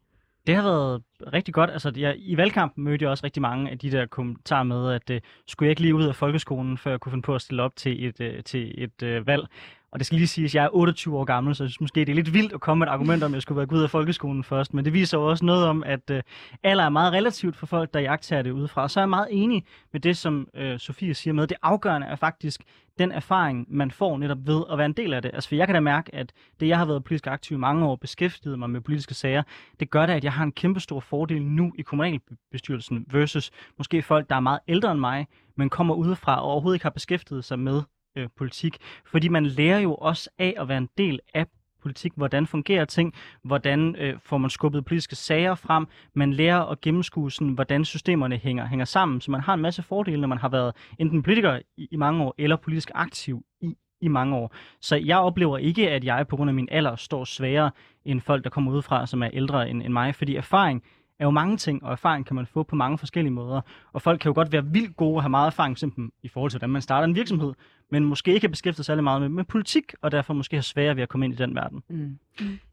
Det 0.47 0.55
har 0.55 0.63
været 0.63 1.03
rigtig 1.33 1.53
godt. 1.53 1.69
Altså, 1.69 1.91
jeg, 1.97 2.15
I 2.17 2.37
valgkampen 2.37 2.83
mødte 2.83 3.03
jeg 3.03 3.09
også 3.09 3.23
rigtig 3.23 3.41
mange 3.41 3.71
af 3.71 3.79
de 3.79 3.91
der 3.91 4.05
kommentarer 4.05 4.63
med, 4.63 4.93
at 4.93 5.09
øh, 5.09 5.21
skulle 5.47 5.67
jeg 5.67 5.71
ikke 5.71 5.81
lige 5.81 5.95
ud 5.95 6.03
af 6.03 6.15
folkeskolen, 6.15 6.77
før 6.77 6.91
jeg 6.91 6.99
kunne 6.99 7.11
finde 7.11 7.21
på 7.21 7.35
at 7.35 7.41
stille 7.41 7.63
op 7.63 7.75
til 7.75 8.05
et, 8.05 8.21
øh, 8.21 8.43
til 8.43 8.83
et 8.83 9.03
øh, 9.03 9.27
valg. 9.27 9.47
Og 9.91 9.99
det 9.99 10.05
skal 10.05 10.17
lige 10.17 10.27
siges, 10.27 10.51
at 10.51 10.55
jeg 10.55 10.63
er 10.65 10.69
28 10.71 11.17
år 11.17 11.23
gammel, 11.23 11.55
så 11.55 11.63
jeg 11.63 11.69
synes 11.69 11.81
måske, 11.81 11.99
det 11.99 12.09
er 12.09 12.15
lidt 12.15 12.33
vildt 12.33 12.53
at 12.53 12.61
komme 12.61 12.79
med 12.79 12.87
et 12.87 12.91
argument 12.91 13.23
om, 13.23 13.31
at 13.31 13.35
jeg 13.35 13.41
skulle 13.41 13.57
være 13.57 13.67
gået 13.67 13.79
ud 13.79 13.83
af 13.83 13.89
folkeskolen 13.89 14.43
først. 14.43 14.73
Men 14.73 14.85
det 14.85 14.93
viser 14.93 15.17
jo 15.17 15.29
også 15.29 15.45
noget 15.45 15.65
om, 15.65 15.83
at 15.83 16.09
øh, 16.11 16.23
alder 16.63 16.83
er 16.83 16.89
meget 16.89 17.13
relativt 17.13 17.55
for 17.55 17.65
folk, 17.65 17.93
der 17.93 17.99
jagter 17.99 18.41
det 18.41 18.51
udefra. 18.51 18.81
Og 18.81 18.91
så 18.91 18.99
er 18.99 19.01
jeg 19.01 19.09
meget 19.09 19.27
enig 19.31 19.65
med 19.91 20.01
det, 20.01 20.17
som 20.17 20.47
øh, 20.53 20.79
Sofie 20.79 21.13
siger 21.13 21.33
med. 21.33 21.47
Det 21.47 21.57
afgørende 21.61 22.07
er 22.07 22.15
faktisk 22.15 22.63
den 22.99 23.11
erfaring, 23.11 23.65
man 23.69 23.91
får 23.91 24.17
netop 24.17 24.47
ved 24.47 24.63
at 24.71 24.77
være 24.77 24.85
en 24.85 24.93
del 24.93 25.13
af 25.13 25.21
det. 25.21 25.31
Altså, 25.33 25.49
for 25.49 25.55
jeg 25.55 25.67
kan 25.67 25.73
da 25.73 25.79
mærke, 25.79 26.15
at 26.15 26.33
det, 26.59 26.67
jeg 26.67 26.77
har 26.77 26.85
været 26.85 27.03
politisk 27.03 27.27
aktiv 27.27 27.57
i 27.57 27.59
mange 27.59 27.85
år, 27.85 27.95
beskæftiget 27.95 28.59
mig 28.59 28.69
med 28.69 28.81
politiske 28.81 29.13
sager, 29.13 29.43
det 29.79 29.89
gør 29.89 30.05
da, 30.05 30.15
at 30.15 30.23
jeg 30.23 30.33
har 30.33 30.43
en 30.43 30.51
kæmpe 30.51 30.79
stor 30.79 30.99
fordel 30.99 31.41
nu 31.41 31.73
i 31.77 31.81
kommunalbestyrelsen 31.81 33.05
versus 33.11 33.51
måske 33.77 34.01
folk, 34.01 34.29
der 34.29 34.35
er 34.35 34.39
meget 34.39 34.59
ældre 34.67 34.91
end 34.91 34.99
mig, 34.99 35.27
men 35.55 35.69
kommer 35.69 35.95
udefra 35.95 36.41
og 36.41 36.51
overhovedet 36.51 36.75
ikke 36.75 36.85
har 36.85 36.89
beskæftiget 36.89 37.45
sig 37.45 37.59
med 37.59 37.81
øh, 38.19 38.29
politik. 38.37 38.77
Fordi 39.05 39.27
man 39.27 39.45
lærer 39.45 39.79
jo 39.79 39.95
også 39.95 40.29
af 40.37 40.53
at 40.57 40.67
være 40.67 40.77
en 40.77 40.89
del 40.97 41.19
af 41.33 41.45
politik, 41.81 42.11
hvordan 42.15 42.47
fungerer 42.47 42.85
ting, 42.85 43.13
hvordan 43.43 43.95
øh, 43.95 44.19
får 44.19 44.37
man 44.37 44.49
skubbet 44.49 44.85
politiske 44.85 45.15
sager 45.15 45.55
frem, 45.55 45.87
man 46.13 46.33
lærer 46.33 46.61
at 46.61 46.81
gennemskue, 46.81 47.31
sådan, 47.31 47.53
hvordan 47.53 47.85
systemerne 47.85 48.37
hænger, 48.37 48.65
hænger 48.65 48.85
sammen, 48.85 49.21
så 49.21 49.31
man 49.31 49.41
har 49.41 49.53
en 49.53 49.61
masse 49.61 49.83
fordele, 49.83 50.21
når 50.21 50.27
man 50.27 50.37
har 50.37 50.49
været 50.49 50.75
enten 50.99 51.23
politiker 51.23 51.59
i, 51.77 51.87
i 51.91 51.95
mange 51.95 52.23
år, 52.23 52.35
eller 52.37 52.55
politisk 52.55 52.91
aktiv 52.95 53.45
i, 53.61 53.75
i 54.01 54.07
mange 54.07 54.35
år. 54.35 54.55
Så 54.81 54.95
jeg 54.95 55.17
oplever 55.17 55.57
ikke, 55.57 55.89
at 55.89 56.03
jeg 56.03 56.27
på 56.27 56.35
grund 56.35 56.49
af 56.49 56.53
min 56.53 56.67
alder 56.71 56.95
står 56.95 57.23
sværere 57.23 57.71
end 58.05 58.21
folk, 58.21 58.43
der 58.43 58.49
kommer 58.49 58.71
udefra, 58.71 59.07
som 59.07 59.23
er 59.23 59.29
ældre 59.33 59.69
end, 59.69 59.83
end 59.83 59.93
mig, 59.93 60.15
fordi 60.15 60.35
erfaring 60.35 60.83
er 61.19 61.25
jo 61.25 61.31
mange 61.31 61.57
ting, 61.57 61.83
og 61.83 61.91
erfaring 61.91 62.25
kan 62.25 62.35
man 62.35 62.45
få 62.45 62.63
på 62.63 62.75
mange 62.75 62.97
forskellige 62.97 63.33
måder. 63.33 63.61
Og 63.93 64.01
folk 64.01 64.19
kan 64.19 64.29
jo 64.29 64.33
godt 64.35 64.51
være 64.51 64.65
vildt 64.65 64.97
gode 64.97 65.15
og 65.15 65.23
have 65.23 65.29
meget 65.29 65.47
erfaring, 65.47 65.77
simpelthen 65.77 66.11
i 66.23 66.27
forhold 66.27 66.51
til, 66.51 66.57
hvordan 66.59 66.69
man 66.69 66.81
starter 66.81 67.07
en 67.07 67.15
virksomhed, 67.15 67.53
men 67.89 68.05
måske 68.05 68.33
ikke 68.33 68.47
har 68.47 68.51
beskæftiget 68.51 68.75
sig 68.75 68.85
særlig 68.85 69.03
meget 69.03 69.21
med, 69.21 69.29
med 69.29 69.43
politik, 69.43 69.93
og 70.01 70.11
derfor 70.11 70.33
måske 70.33 70.55
har 70.57 70.61
sværere 70.61 70.95
ved 70.95 71.03
at 71.03 71.09
komme 71.09 71.25
ind 71.25 71.33
i 71.33 71.37
den 71.37 71.55
verden. 71.55 71.83
Mm. 71.87 72.19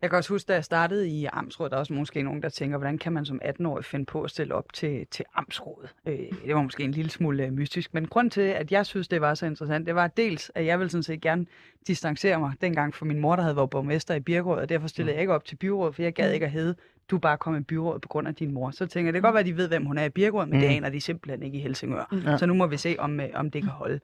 Jeg 0.03 0.11
kan 0.11 0.17
også 0.17 0.33
huske, 0.33 0.49
da 0.49 0.55
jeg 0.55 0.65
startede 0.65 1.09
i 1.09 1.25
Amtsrådet, 1.25 1.71
der 1.71 1.77
er 1.77 1.81
også 1.81 1.93
måske 1.93 2.23
nogen, 2.23 2.43
der 2.43 2.49
tænker, 2.49 2.79
hvordan 2.79 2.99
kan 2.99 3.13
man 3.13 3.25
som 3.25 3.41
18-årig 3.45 3.85
finde 3.85 4.05
på 4.05 4.23
at 4.23 4.31
stille 4.31 4.55
op 4.55 4.73
til, 4.73 5.07
til 5.11 5.25
Amtsrådet? 5.35 5.95
Øh, 6.07 6.19
det 6.47 6.55
var 6.55 6.63
måske 6.63 6.83
en 6.83 6.91
lille 6.91 7.11
smule 7.11 7.45
øh, 7.45 7.53
mystisk, 7.53 7.95
men 7.95 8.07
grund 8.07 8.31
til, 8.31 8.41
at 8.41 8.73
jeg 8.73 8.87
synes, 8.87 9.09
det 9.09 9.21
var 9.21 9.35
så 9.35 9.47
interessant, 9.47 9.87
det 9.87 9.95
var 9.95 10.07
dels, 10.07 10.51
at 10.55 10.67
jeg 10.67 10.79
ville 10.79 10.91
sådan 10.91 11.03
set 11.03 11.21
gerne 11.21 11.47
distancere 11.87 12.41
mig 12.41 12.53
dengang 12.61 12.95
for 12.95 13.05
min 13.05 13.21
mor, 13.21 13.37
der 13.37 13.43
havde 13.43 13.57
været 13.57 13.71
borgmester 13.71 14.15
i 14.15 14.21
Birkerød, 14.21 14.61
og 14.61 14.69
derfor 14.69 14.89
stillede 14.89 15.15
jeg 15.15 15.21
ikke 15.21 15.35
op 15.35 15.45
til 15.45 15.57
byrådet, 15.57 15.95
for 15.95 16.03
jeg 16.03 16.13
gad 16.13 16.33
ikke 16.33 16.47
at 16.47 16.53
hedde, 16.53 16.75
du 17.11 17.17
er 17.17 17.21
bare 17.21 17.39
kommet 17.39 17.61
i 17.61 17.63
byrådet 17.63 18.03
på 18.03 18.09
grund 18.09 18.29
af 18.29 18.35
din 18.35 18.53
mor. 18.53 18.71
Så 18.71 18.87
tænker 18.87 19.09
jeg, 19.09 19.15
det 19.15 19.23
kan 19.23 19.27
godt 19.27 19.35
være, 19.35 19.41
at 19.41 19.47
de 19.47 19.57
ved, 19.57 19.69
hvem 19.69 19.85
hun 19.85 19.99
er 19.99 20.05
i 20.05 20.09
Birkerød, 20.09 20.47
men 20.47 20.61
det 20.61 20.67
aner 20.67 20.89
de 20.89 21.01
simpelthen 21.01 21.43
ikke 21.43 21.59
i 21.59 21.61
Helsingør. 21.61 22.17
Ja. 22.27 22.37
Så 22.37 22.47
nu 22.47 22.55
må 22.55 22.67
vi 22.67 22.77
se, 22.77 22.97
om, 22.99 23.21
øh, 23.21 23.29
om 23.35 23.51
det 23.51 23.63
kan 23.63 23.71
holde. 23.71 24.01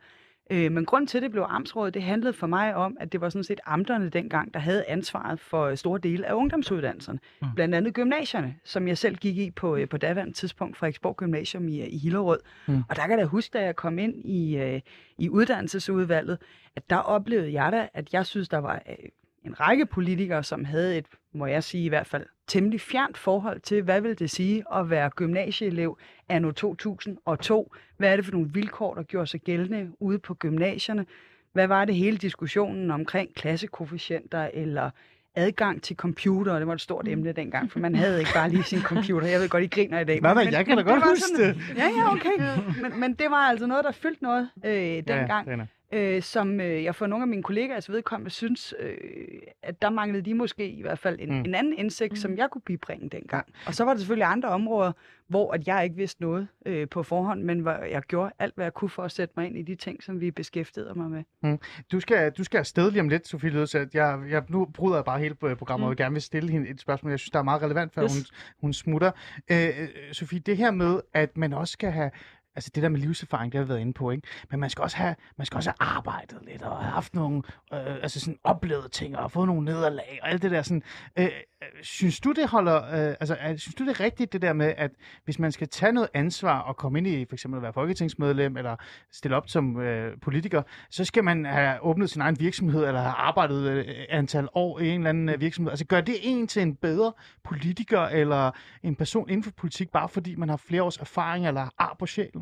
Øh, 0.53 0.73
men 0.73 0.85
grund 0.85 1.07
til, 1.07 1.19
at 1.19 1.23
det 1.23 1.31
blev 1.31 1.43
amtsrådet, 1.49 1.95
det 1.95 2.03
handlede 2.03 2.33
for 2.33 2.47
mig 2.47 2.75
om, 2.75 2.97
at 3.01 3.13
det 3.13 3.21
var 3.21 3.29
sådan 3.29 3.45
set 3.45 3.61
amterne 3.67 4.09
dengang, 4.09 4.55
der 4.55 4.61
havde 4.61 4.85
ansvaret 4.89 5.41
for 5.41 5.65
øh, 5.65 5.77
store 5.77 5.99
dele 5.99 6.27
af 6.27 6.35
ungdomsuddannelserne. 6.35 7.19
Mm. 7.43 7.49
Blandt 7.55 7.75
andet 7.75 7.95
gymnasierne, 7.95 8.55
som 8.65 8.89
jeg 8.89 8.99
selv 8.99 9.17
gik 9.17 9.39
i 9.39 9.51
på, 9.51 9.77
øh, 9.77 9.89
på 9.89 9.97
daværende 9.97 10.33
tidspunkt, 10.33 10.77
Frederiksborg 10.77 11.17
Gymnasium 11.17 11.69
i, 11.69 11.81
i 11.81 11.99
Hillerød. 11.99 12.39
Mm. 12.67 12.83
Og 12.89 12.97
der 12.97 13.03
kan 13.03 13.11
jeg 13.11 13.19
da 13.19 13.25
huske, 13.25 13.59
da 13.59 13.65
jeg 13.65 13.77
kom 13.77 13.99
ind 13.99 14.15
i, 14.25 14.57
øh, 14.57 14.81
i 15.19 15.29
uddannelsesudvalget, 15.29 16.39
at 16.77 16.91
der 16.91 16.97
oplevede 16.97 17.53
jeg 17.53 17.73
da, 17.73 17.89
at 17.95 18.13
jeg 18.13 18.27
synes, 18.27 18.49
der 18.49 18.59
var 18.59 18.83
en 19.45 19.61
række 19.61 19.87
politikere, 19.87 20.43
som 20.43 20.65
havde 20.65 20.99
et, 20.99 21.07
må 21.35 21.47
jeg 21.47 21.65
sige 21.65 21.85
i 21.85 21.89
hvert 21.89 22.07
fald, 22.07 22.27
temmelig 22.47 22.81
fjernt 22.81 23.19
forhold 23.19 23.61
til, 23.61 23.83
hvad 23.83 24.01
vil 24.01 24.19
det 24.19 24.31
sige 24.31 24.65
at 24.75 24.91
være 24.91 25.11
gymnasieelev 25.11 25.99
anno 26.29 26.51
2002? 26.51 27.75
Hvad 27.97 28.13
er 28.13 28.17
det 28.17 28.25
for 28.25 28.33
nogle 28.33 28.49
vilkår, 28.53 28.95
der 28.95 29.03
gjorde 29.03 29.27
sig 29.27 29.41
gældende 29.41 29.91
ude 30.01 30.19
på 30.19 30.35
gymnasierne? 30.35 31.07
Hvad 31.53 31.67
var 31.67 31.85
det 31.85 31.95
hele 31.95 32.17
diskussionen 32.17 32.91
omkring 32.91 33.35
klassekoefficienter 33.35 34.51
eller 34.55 34.91
adgang 35.35 35.83
til 35.83 35.97
computer? 35.97 36.59
Det 36.59 36.67
var 36.67 36.75
et 36.75 36.81
stort 36.81 37.09
emne 37.09 37.33
dengang, 37.33 37.73
for 37.73 37.79
man 37.79 37.95
havde 37.95 38.19
ikke 38.19 38.31
bare 38.35 38.49
lige 38.49 38.63
sin 38.63 38.83
computer. 38.83 39.27
Jeg 39.29 39.41
ved 39.41 39.49
godt, 39.49 39.65
I 39.65 39.67
griner 39.67 40.01
i 40.01 40.05
dag. 40.05 40.21
Nej, 40.21 40.35
nej, 40.35 40.45
men- 40.45 40.53
jeg 40.53 40.67
kan 40.67 40.77
da 40.77 40.83
godt 40.83 41.03
huske 41.05 41.21
sådan- 41.37 41.55
det. 41.57 41.77
Ja, 41.77 41.85
ja, 41.85 42.13
okay. 42.13 42.59
Men, 42.83 43.01
men 43.01 43.15
det 43.15 43.27
var 43.31 43.37
altså 43.37 43.67
noget, 43.67 43.85
der 43.85 43.93
fyldte 43.93 44.23
noget 44.23 44.49
øh, 44.65 44.73
dengang 44.73 45.49
Ja, 45.49 45.57
øh, 45.93 46.23
som 46.23 46.61
øh, 46.61 46.85
jeg 46.85 46.95
for 46.95 47.07
nogle 47.07 47.23
af 47.23 47.29
mine 47.29 47.43
kollegaer 47.43 47.75
altså 47.75 47.93
vedkommende 47.93 48.31
synes, 48.31 48.75
øh, 48.79 48.95
at 49.63 49.83
der 49.83 49.91
manglede 49.91 50.23
de 50.23 50.35
måske 50.35 50.69
i 50.71 50.83
hvert 50.83 50.99
fald 50.99 51.19
en, 51.21 51.29
Mm. 51.29 51.35
mm. 51.35 51.45
en 51.45 51.55
anden 51.55 51.73
indsigt, 51.73 52.13
mm. 52.13 52.17
som 52.17 52.37
jeg 52.37 52.49
kunne 52.51 52.63
bibringe 52.63 53.09
dengang. 53.09 53.47
Og 53.67 53.75
så 53.75 53.85
var 53.85 53.93
der 53.93 53.99
selvfølgelig 53.99 54.27
andre 54.27 54.49
områder, 54.49 54.93
hvor 55.29 55.53
at 55.53 55.67
jeg 55.67 55.85
ikke 55.85 55.97
vidste 55.97 56.23
noget 56.23 56.49
øh, 56.67 56.89
på 56.89 57.03
forhånd, 57.03 57.43
men 57.43 57.61
hvor 57.61 57.73
jeg 57.73 58.03
gjorde 58.03 58.33
alt, 58.39 58.55
hvad 58.55 58.65
jeg 58.65 58.75
kunne 58.75 58.89
for 58.91 59.03
at 59.03 59.13
sætte 59.13 59.35
mig 59.37 59.47
ind 59.47 59.59
i 59.59 59.63
de 59.63 59.75
ting, 59.75 60.03
som 60.03 60.21
vi 60.21 60.31
beskæftigede 60.31 60.93
mig 60.97 61.25
med. 61.43 61.59
Du 61.93 62.01
skal, 62.01 62.33
du 62.33 62.45
skal 62.45 62.59
afsted 62.59 62.91
lige 62.91 63.01
om 63.01 63.09
lidt, 63.09 63.29
Sofie 63.29 63.51
Lødsat. 63.51 63.95
Jeg, 63.95 64.21
jeg, 64.31 64.43
nu 64.49 64.65
bryder 64.65 64.97
jeg 64.97 65.05
bare 65.05 65.19
hele 65.19 65.37
øh, 65.45 65.57
programmet, 65.57 65.85
mm. 65.85 65.87
og 65.87 65.91
vil 65.91 65.97
gerne 65.97 66.13
vil 66.13 66.23
stille 66.23 66.51
hende 66.51 66.69
et 66.69 66.81
spørgsmål, 66.81 67.11
jeg 67.13 67.19
synes, 67.19 67.31
der 67.31 67.39
er 67.39 67.43
meget 67.43 67.63
relevant, 67.63 67.95
før 67.95 68.05
yes. 68.05 68.13
Yes. 68.17 68.31
hun, 68.31 68.37
hun 68.61 68.73
smutter. 68.73 69.11
Øh, 69.51 69.69
øh, 69.79 69.89
Sofie, 70.13 70.39
det 70.39 70.57
her 70.57 70.71
med, 70.71 71.01
at 71.15 71.37
man 71.37 71.53
også 71.53 71.73
skal 71.73 71.91
have 71.91 72.11
Altså 72.55 72.71
det 72.75 72.83
der 72.83 72.89
med 72.89 73.01
livserfaring, 73.01 73.53
det 73.53 73.59
har 73.59 73.65
vi 73.65 73.69
været 73.69 73.81
inde 73.81 73.93
på, 73.93 74.11
ikke? 74.11 74.29
Men 74.51 74.61
man 74.61 74.71
skal 74.71 74.83
også 74.83 74.97
have, 74.97 75.15
man 75.39 75.47
skal 75.47 75.57
også 75.57 75.71
have 75.79 75.89
arbejdet 75.97 76.39
lidt, 76.43 76.63
og 76.63 76.77
have 76.77 76.93
haft 76.93 77.15
nogle, 77.15 77.43
øh, 77.73 77.95
altså 78.03 78.21
sådan 78.21 78.39
oplevet 78.45 78.93
ting, 78.93 79.17
og 79.17 79.31
fået 79.31 79.47
nogle 79.47 79.65
nederlag, 79.65 80.19
og 80.23 80.31
alt 80.31 80.43
det 80.43 80.51
der 80.51 80.63
sådan. 80.63 80.83
Øh, 81.19 81.25
øh, 81.25 81.31
synes 81.83 82.21
du, 82.21 82.33
det 82.33 82.49
holder, 82.49 82.85
øh, 82.85 83.17
altså 83.21 83.37
er, 83.41 83.57
synes 83.57 83.75
du, 83.75 83.85
det 83.85 83.91
er 83.91 84.01
rigtigt, 84.01 84.33
det 84.33 84.43
der 84.43 84.53
med, 84.53 84.75
at 84.77 84.91
hvis 85.25 85.39
man 85.39 85.53
skal 85.53 85.69
tage 85.69 85.93
noget 85.93 86.09
ansvar 86.15 86.59
og 86.59 86.77
komme 86.77 86.99
ind 86.99 87.07
i, 87.07 87.25
for 87.25 87.35
eksempel 87.35 87.59
at 87.59 87.63
være 87.63 87.73
folketingsmedlem, 87.73 88.57
eller 88.57 88.77
stille 89.13 89.37
op 89.37 89.49
som 89.49 89.81
øh, 89.81 90.21
politiker, 90.21 90.63
så 90.91 91.05
skal 91.05 91.25
man 91.25 91.45
have 91.45 91.83
åbnet 91.83 92.11
sin 92.11 92.23
egen 92.23 92.41
virksomhed, 92.41 92.85
eller 92.87 93.01
have 93.01 93.15
arbejdet 93.15 93.71
øh, 93.71 93.85
antal 94.09 94.49
år 94.55 94.79
i 94.79 94.89
en 94.89 95.01
eller 95.01 95.11
anden 95.11 95.29
øh, 95.29 95.41
virksomhed. 95.41 95.71
Altså 95.71 95.87
gør 95.87 96.01
det 96.01 96.15
en 96.23 96.47
til 96.47 96.63
en 96.63 96.77
bedre 96.77 97.13
politiker, 97.45 98.01
eller 98.01 98.51
en 98.83 98.97
person 98.97 99.29
inden 99.29 99.43
for 99.43 99.51
politik, 99.51 99.91
bare 99.91 100.09
fordi 100.09 100.35
man 100.35 100.49
har 100.49 100.57
flere 100.57 100.83
års 100.83 100.97
erfaring, 100.97 101.47
eller 101.47 101.69
ar 101.79 101.97
på 101.99 102.07
sjælen? 102.07 102.42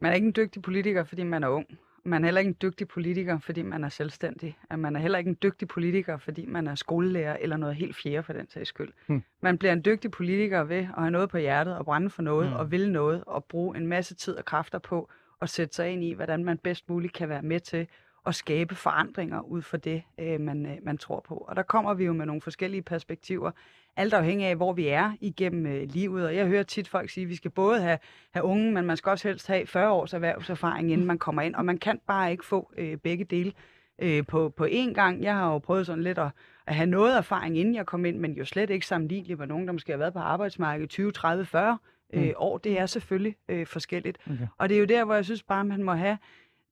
Man 0.00 0.10
er 0.10 0.14
ikke 0.14 0.26
en 0.26 0.34
dygtig 0.36 0.62
politiker, 0.62 1.04
fordi 1.04 1.22
man 1.22 1.44
er 1.44 1.48
ung. 1.48 1.66
Man 2.04 2.24
er 2.24 2.26
heller 2.26 2.38
ikke 2.38 2.48
en 2.48 2.56
dygtig 2.62 2.88
politiker, 2.88 3.38
fordi 3.38 3.62
man 3.62 3.84
er 3.84 3.88
selvstændig. 3.88 4.58
Man 4.76 4.96
er 4.96 5.00
heller 5.00 5.18
ikke 5.18 5.28
en 5.28 5.38
dygtig 5.42 5.68
politiker, 5.68 6.18
fordi 6.18 6.46
man 6.46 6.66
er 6.66 6.74
skolelærer 6.74 7.36
eller 7.40 7.56
noget 7.56 7.76
helt 7.76 7.96
fjerde 7.96 8.22
for 8.22 8.32
den 8.32 8.50
sags 8.50 8.68
skyld. 8.68 8.92
Hmm. 9.06 9.22
Man 9.40 9.58
bliver 9.58 9.72
en 9.72 9.82
dygtig 9.84 10.10
politiker 10.10 10.64
ved 10.64 10.76
at 10.76 10.86
have 10.86 11.10
noget 11.10 11.30
på 11.30 11.38
hjertet 11.38 11.76
og 11.78 11.84
brænde 11.84 12.10
for 12.10 12.22
noget 12.22 12.48
Hmm. 12.48 12.56
og 12.56 12.70
ville 12.70 12.92
noget 12.92 13.24
og 13.26 13.44
bruge 13.44 13.76
en 13.76 13.86
masse 13.86 14.14
tid 14.14 14.34
og 14.36 14.44
kræfter 14.44 14.78
på 14.78 15.08
at 15.42 15.48
sætte 15.48 15.74
sig 15.74 15.90
ind 15.90 16.04
i, 16.04 16.12
hvordan 16.12 16.44
man 16.44 16.58
bedst 16.58 16.88
muligt 16.88 17.12
kan 17.12 17.28
være 17.28 17.42
med 17.42 17.60
til 17.60 17.86
at 18.28 18.34
skabe 18.34 18.74
forandringer 18.74 19.40
ud 19.40 19.62
fra 19.62 19.76
det, 19.76 20.02
øh, 20.18 20.40
man, 20.40 20.66
øh, 20.66 20.76
man 20.82 20.98
tror 20.98 21.24
på. 21.28 21.34
Og 21.34 21.56
der 21.56 21.62
kommer 21.62 21.94
vi 21.94 22.04
jo 22.04 22.12
med 22.12 22.26
nogle 22.26 22.40
forskellige 22.42 22.82
perspektiver, 22.82 23.50
alt 23.96 24.14
afhængig 24.14 24.46
af, 24.46 24.56
hvor 24.56 24.72
vi 24.72 24.88
er 24.88 25.12
igennem 25.20 25.66
øh, 25.66 25.82
livet. 25.82 26.26
Og 26.26 26.36
jeg 26.36 26.46
hører 26.46 26.62
tit 26.62 26.88
folk 26.88 27.10
sige, 27.10 27.22
at 27.24 27.28
vi 27.30 27.34
skal 27.36 27.50
både 27.50 27.80
have, 27.80 27.98
have 28.30 28.44
unge, 28.44 28.72
men 28.72 28.86
man 28.86 28.96
skal 28.96 29.10
også 29.10 29.28
helst 29.28 29.46
have 29.46 29.66
40 29.66 29.90
års 29.90 30.12
erhvervserfaring, 30.14 30.92
inden 30.92 31.06
man 31.06 31.18
kommer 31.18 31.42
ind. 31.42 31.54
Og 31.54 31.64
man 31.64 31.78
kan 31.78 32.00
bare 32.06 32.30
ikke 32.30 32.44
få 32.46 32.70
øh, 32.78 32.96
begge 32.96 33.24
dele 33.24 33.52
øh, 33.98 34.26
på, 34.26 34.48
på 34.56 34.64
én 34.64 34.92
gang. 34.92 35.22
Jeg 35.22 35.34
har 35.34 35.52
jo 35.52 35.58
prøvet 35.58 35.86
sådan 35.86 36.02
lidt 36.04 36.18
at, 36.18 36.28
at 36.66 36.74
have 36.74 36.86
noget 36.86 37.16
erfaring, 37.16 37.58
inden 37.58 37.74
jeg 37.74 37.86
kom 37.86 38.04
ind, 38.04 38.18
men 38.18 38.32
jo 38.32 38.44
slet 38.44 38.70
ikke 38.70 38.86
sammenligneligt 38.86 39.38
med 39.38 39.46
nogen, 39.46 39.66
der 39.66 39.72
måske 39.72 39.92
har 39.92 39.98
været 39.98 40.12
på 40.12 40.18
arbejdsmarkedet 40.18 40.90
20, 40.90 41.12
30, 41.12 41.44
40 41.46 41.78
øh, 42.14 42.22
Mm. 42.22 42.32
år. 42.36 42.58
Det 42.58 42.78
er 42.78 42.86
selvfølgelig 42.86 43.36
øh, 43.48 43.66
forskelligt. 43.66 44.18
Okay. 44.26 44.46
Og 44.58 44.68
det 44.68 44.74
er 44.74 44.78
jo 44.78 44.84
der, 44.84 45.04
hvor 45.04 45.14
jeg 45.14 45.24
synes 45.24 45.42
bare, 45.42 45.64
man 45.64 45.82
må 45.82 45.92
have 45.92 46.18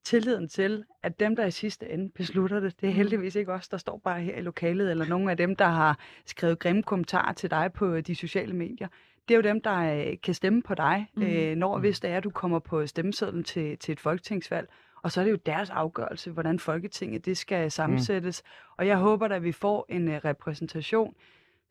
tilliden 0.06 0.48
til, 0.48 0.84
at 1.02 1.20
dem, 1.20 1.36
der 1.36 1.46
i 1.46 1.50
sidste 1.50 1.88
ende 1.90 2.08
beslutter 2.08 2.60
det, 2.60 2.80
det 2.80 2.88
er 2.88 2.92
heldigvis 2.92 3.34
ikke 3.36 3.52
os, 3.52 3.68
der 3.68 3.76
står 3.76 4.00
bare 4.04 4.20
her 4.20 4.36
i 4.36 4.40
lokalet, 4.40 4.90
eller 4.90 5.06
nogle 5.06 5.30
af 5.30 5.36
dem, 5.36 5.56
der 5.56 5.64
har 5.64 5.98
skrevet 6.26 6.58
grimme 6.58 6.82
kommentarer 6.82 7.32
til 7.32 7.50
dig 7.50 7.70
på 7.74 7.86
øh, 7.86 8.02
de 8.02 8.14
sociale 8.14 8.52
medier. 8.56 8.88
Det 9.28 9.34
er 9.34 9.36
jo 9.36 9.42
dem, 9.42 9.60
der 9.60 10.06
øh, 10.08 10.16
kan 10.22 10.34
stemme 10.34 10.62
på 10.62 10.74
dig, 10.74 11.06
Mhm. 11.14 11.22
øh, 11.26 11.56
når 11.56 11.74
og 11.74 11.80
hvis 11.80 12.00
det 12.00 12.10
er, 12.10 12.16
at 12.16 12.24
du 12.24 12.30
kommer 12.30 12.58
på 12.58 12.86
stemmesedlen 12.86 13.44
til, 13.44 13.78
til 13.78 13.92
et 13.92 14.00
folketingsvalg. 14.00 14.68
Og 15.02 15.12
så 15.12 15.20
er 15.20 15.24
det 15.24 15.30
jo 15.32 15.38
deres 15.46 15.70
afgørelse, 15.70 16.30
hvordan 16.30 16.58
Folketinget 16.58 17.24
det 17.26 17.36
skal 17.36 17.70
sammensættes. 17.70 18.42
Og 18.76 18.86
jeg 18.86 18.96
håber, 18.96 19.26
at 19.28 19.42
vi 19.44 19.52
får 19.52 19.86
en 19.88 20.24
repræsentation, 20.24 21.14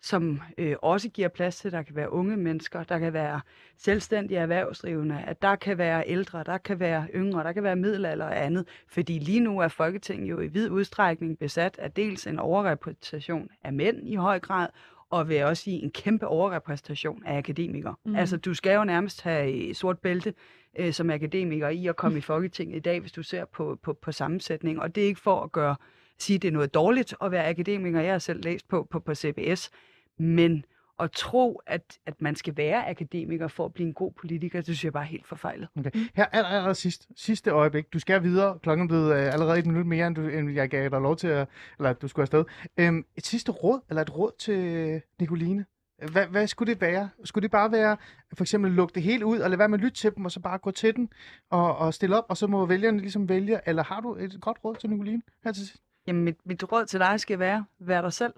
som 0.06 0.42
øh, 0.58 0.76
også 0.82 1.10
giver 1.10 1.28
plads 1.28 1.58
til, 1.58 1.68
at 1.68 1.74
der 1.74 1.82
kan 1.82 1.96
være 1.96 2.12
unge 2.12 2.38
mennesker, 2.38 2.84
der 2.84 3.00
kan 3.00 3.14
være 3.14 3.42
selvstændige 3.78 4.38
erhvervsdrivende, 4.38 5.24
at 5.28 5.42
der 5.42 5.56
kan 5.56 5.78
være 5.78 6.04
ældre, 6.08 6.44
der 6.44 6.58
kan 6.58 6.80
være 6.80 7.08
yngre, 7.16 7.44
der 7.44 7.52
kan 7.52 7.64
være 7.64 7.76
middelalder 7.76 8.26
og 8.26 8.44
andet. 8.46 8.68
Fordi 8.88 9.20
lige 9.20 9.40
nu 9.40 9.60
er 9.60 9.68
Folketinget 9.68 10.30
jo 10.30 10.40
i 10.40 10.48
vid 10.48 10.70
udstrækning 10.70 11.40
besat 11.40 11.80
af 11.80 11.92
dels 11.92 12.28
en 12.28 12.40
overrepræsentation 12.40 13.50
af 13.64 13.74
mænd 13.74 14.08
i 14.08 14.16
høj 14.16 14.40
grad, 14.40 14.68
og 15.10 15.30
vil 15.30 15.36
jeg 15.36 15.46
også 15.46 15.64
sige 15.64 15.84
en 15.84 15.92
kæmpe 15.92 16.28
overrepræsentation 16.28 17.24
af 17.26 17.38
akademikere. 17.38 17.96
Mm. 18.06 18.12
Mm. 18.12 18.18
Altså, 18.18 18.38
du 18.38 18.54
skal 18.54 18.76
jo 18.76 18.84
nærmest 18.84 19.22
have 19.22 19.74
sort 19.74 20.00
bælte 20.00 20.34
øh, 20.80 20.94
som 20.94 21.10
akademiker 21.10 21.70
i 21.70 21.88
at 21.88 21.96
komme 21.96 22.18
i 22.22 22.22
Folketinget 22.22 22.76
i 22.76 22.80
dag, 22.80 23.00
hvis 23.00 23.12
du 23.12 23.24
ser 23.24 23.46
på, 23.46 23.80
på, 23.84 23.94
på 23.94 24.12
sammensætning. 24.12 24.82
Og 24.82 24.96
det 24.96 25.04
er 25.04 25.08
ikke 25.08 25.22
for 25.22 25.42
at 25.42 25.52
gøre 25.52 25.76
sige, 26.18 26.36
at 26.36 26.42
det 26.42 26.48
er 26.48 26.52
noget 26.52 26.74
dårligt 26.74 27.16
at 27.22 27.32
være 27.32 27.48
akademiker. 27.48 28.02
Jeg 28.02 28.12
har 28.12 28.20
selv 28.20 28.44
læst 28.44 28.68
på, 28.68 28.88
på, 28.92 29.00
på 29.00 29.16
CBS. 29.16 29.72
Men 30.18 30.66
at 31.00 31.12
tro, 31.12 31.62
at, 31.68 32.00
at 32.06 32.22
man 32.22 32.36
skal 32.36 32.58
være 32.58 32.90
akademiker 32.90 33.48
for 33.48 33.66
at 33.66 33.74
blive 33.74 33.88
en 33.88 33.94
god 33.94 34.12
politiker, 34.12 34.60
det 34.60 34.66
synes 34.66 34.84
jeg 34.84 34.94
bare 34.94 35.04
er 35.04 35.08
helt 35.08 35.28
forfejlet. 35.28 35.68
Okay. 35.80 35.92
Her 36.16 36.26
aller, 36.26 36.50
aller 36.50 36.74
sidst, 36.74 37.08
sidste 37.16 37.52
øjeblik. 37.52 37.94
Du 37.94 38.00
skal 38.00 38.24
videre. 38.24 38.60
Klokken 38.60 38.84
er 38.84 38.88
blevet 38.88 39.12
øh, 39.12 39.34
allerede 39.34 39.60
et 39.60 39.66
minut 39.66 39.86
mere, 39.86 40.08
end, 40.08 40.16
du, 40.16 40.22
end 40.22 40.52
jeg 40.52 40.70
gav 40.70 40.90
dig 40.90 41.02
lov 41.02 41.16
til, 41.16 41.28
at, 41.28 41.48
eller 41.80 41.90
at 41.90 42.02
du 42.02 42.08
skulle 42.08 42.24
afsted. 42.24 42.46
Øhm, 42.78 43.06
et 43.16 43.26
sidste 43.26 43.52
råd, 43.52 43.80
eller 43.90 44.02
et 44.02 44.18
råd 44.18 44.32
til 44.40 45.02
Nicoline? 45.20 45.66
Hvad, 46.12 46.28
hvad 46.28 46.48
skulle 46.48 46.74
det 46.74 46.82
være? 46.82 47.10
Skulle 47.24 47.44
det 47.44 47.52
bare 47.52 47.72
være, 47.72 47.98
for 48.34 48.44
eksempel 48.44 48.72
lukke 48.72 48.96
det 48.96 49.04
helt 49.04 49.24
ud, 49.24 49.40
og 49.40 49.50
lade 49.50 49.60
være 49.60 49.70
med 49.70 49.78
at 49.78 49.84
lytte 49.84 49.98
til 49.98 50.16
dem, 50.16 50.26
og 50.26 50.32
så 50.32 50.40
bare 50.40 50.58
gå 50.58 50.72
til 50.72 50.96
den 50.96 51.10
og, 51.50 51.78
og 51.78 51.94
stille 51.94 52.18
op, 52.18 52.26
og 52.30 52.38
så 52.38 52.48
må 52.48 52.66
vælgerne 52.66 53.00
ligesom 53.00 53.30
vælge? 53.30 53.60
Eller 53.66 53.84
har 53.84 54.02
du 54.02 54.16
et 54.16 54.38
godt 54.42 54.58
råd 54.64 54.76
til 54.76 54.90
Nicoline 54.90 55.22
her 55.44 55.52
til 55.52 55.68
sidst? 55.68 55.82
Jamen, 56.08 56.24
mit, 56.24 56.38
mit 56.46 56.72
råd 56.72 56.86
til 56.86 57.00
dig 57.00 57.20
skal 57.20 57.40
være, 57.40 57.66
vær 57.80 58.02
dig 58.02 58.14
selv. 58.14 58.34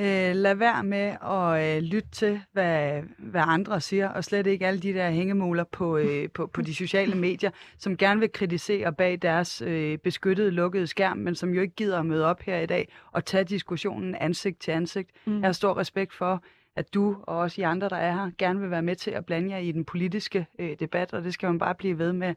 Øh, 0.00 0.34
lad 0.34 0.54
være 0.54 0.84
med 0.84 1.16
at 1.22 1.76
øh, 1.76 1.82
lytte 1.82 2.08
til, 2.10 2.40
hvad, 2.52 3.02
hvad 3.18 3.42
andre 3.46 3.80
siger, 3.80 4.08
og 4.08 4.24
slet 4.24 4.46
ikke 4.46 4.66
alle 4.66 4.80
de 4.80 4.92
der 4.92 5.10
hængemuler 5.10 5.64
på, 5.64 5.96
øh, 5.96 6.30
på, 6.30 6.46
på 6.46 6.62
de 6.62 6.74
sociale 6.74 7.14
medier, 7.14 7.50
som 7.78 7.96
gerne 7.96 8.20
vil 8.20 8.32
kritisere 8.32 8.92
bag 8.92 9.22
deres 9.22 9.62
øh, 9.62 9.98
beskyttede, 9.98 10.50
lukkede 10.50 10.86
skærm, 10.86 11.16
men 11.16 11.34
som 11.34 11.54
jo 11.54 11.60
ikke 11.60 11.74
gider 11.74 11.98
at 11.98 12.06
møde 12.06 12.26
op 12.26 12.42
her 12.42 12.58
i 12.58 12.66
dag 12.66 12.92
og 13.12 13.24
tage 13.24 13.44
diskussionen 13.44 14.14
ansigt 14.14 14.60
til 14.60 14.70
ansigt. 14.70 15.10
Mm. 15.24 15.40
Jeg 15.40 15.48
har 15.48 15.52
stor 15.52 15.76
respekt 15.76 16.12
for, 16.12 16.42
at 16.76 16.94
du 16.94 17.16
og 17.22 17.38
også 17.38 17.60
I 17.60 17.64
andre, 17.64 17.88
der 17.88 17.96
er 17.96 18.12
her, 18.12 18.30
gerne 18.38 18.60
vil 18.60 18.70
være 18.70 18.82
med 18.82 18.96
til 18.96 19.10
at 19.10 19.26
blande 19.26 19.50
jer 19.50 19.58
i 19.58 19.72
den 19.72 19.84
politiske 19.84 20.46
øh, 20.58 20.76
debat, 20.80 21.12
og 21.12 21.24
det 21.24 21.34
skal 21.34 21.46
man 21.46 21.58
bare 21.58 21.74
blive 21.74 21.98
ved 21.98 22.12
med. 22.12 22.34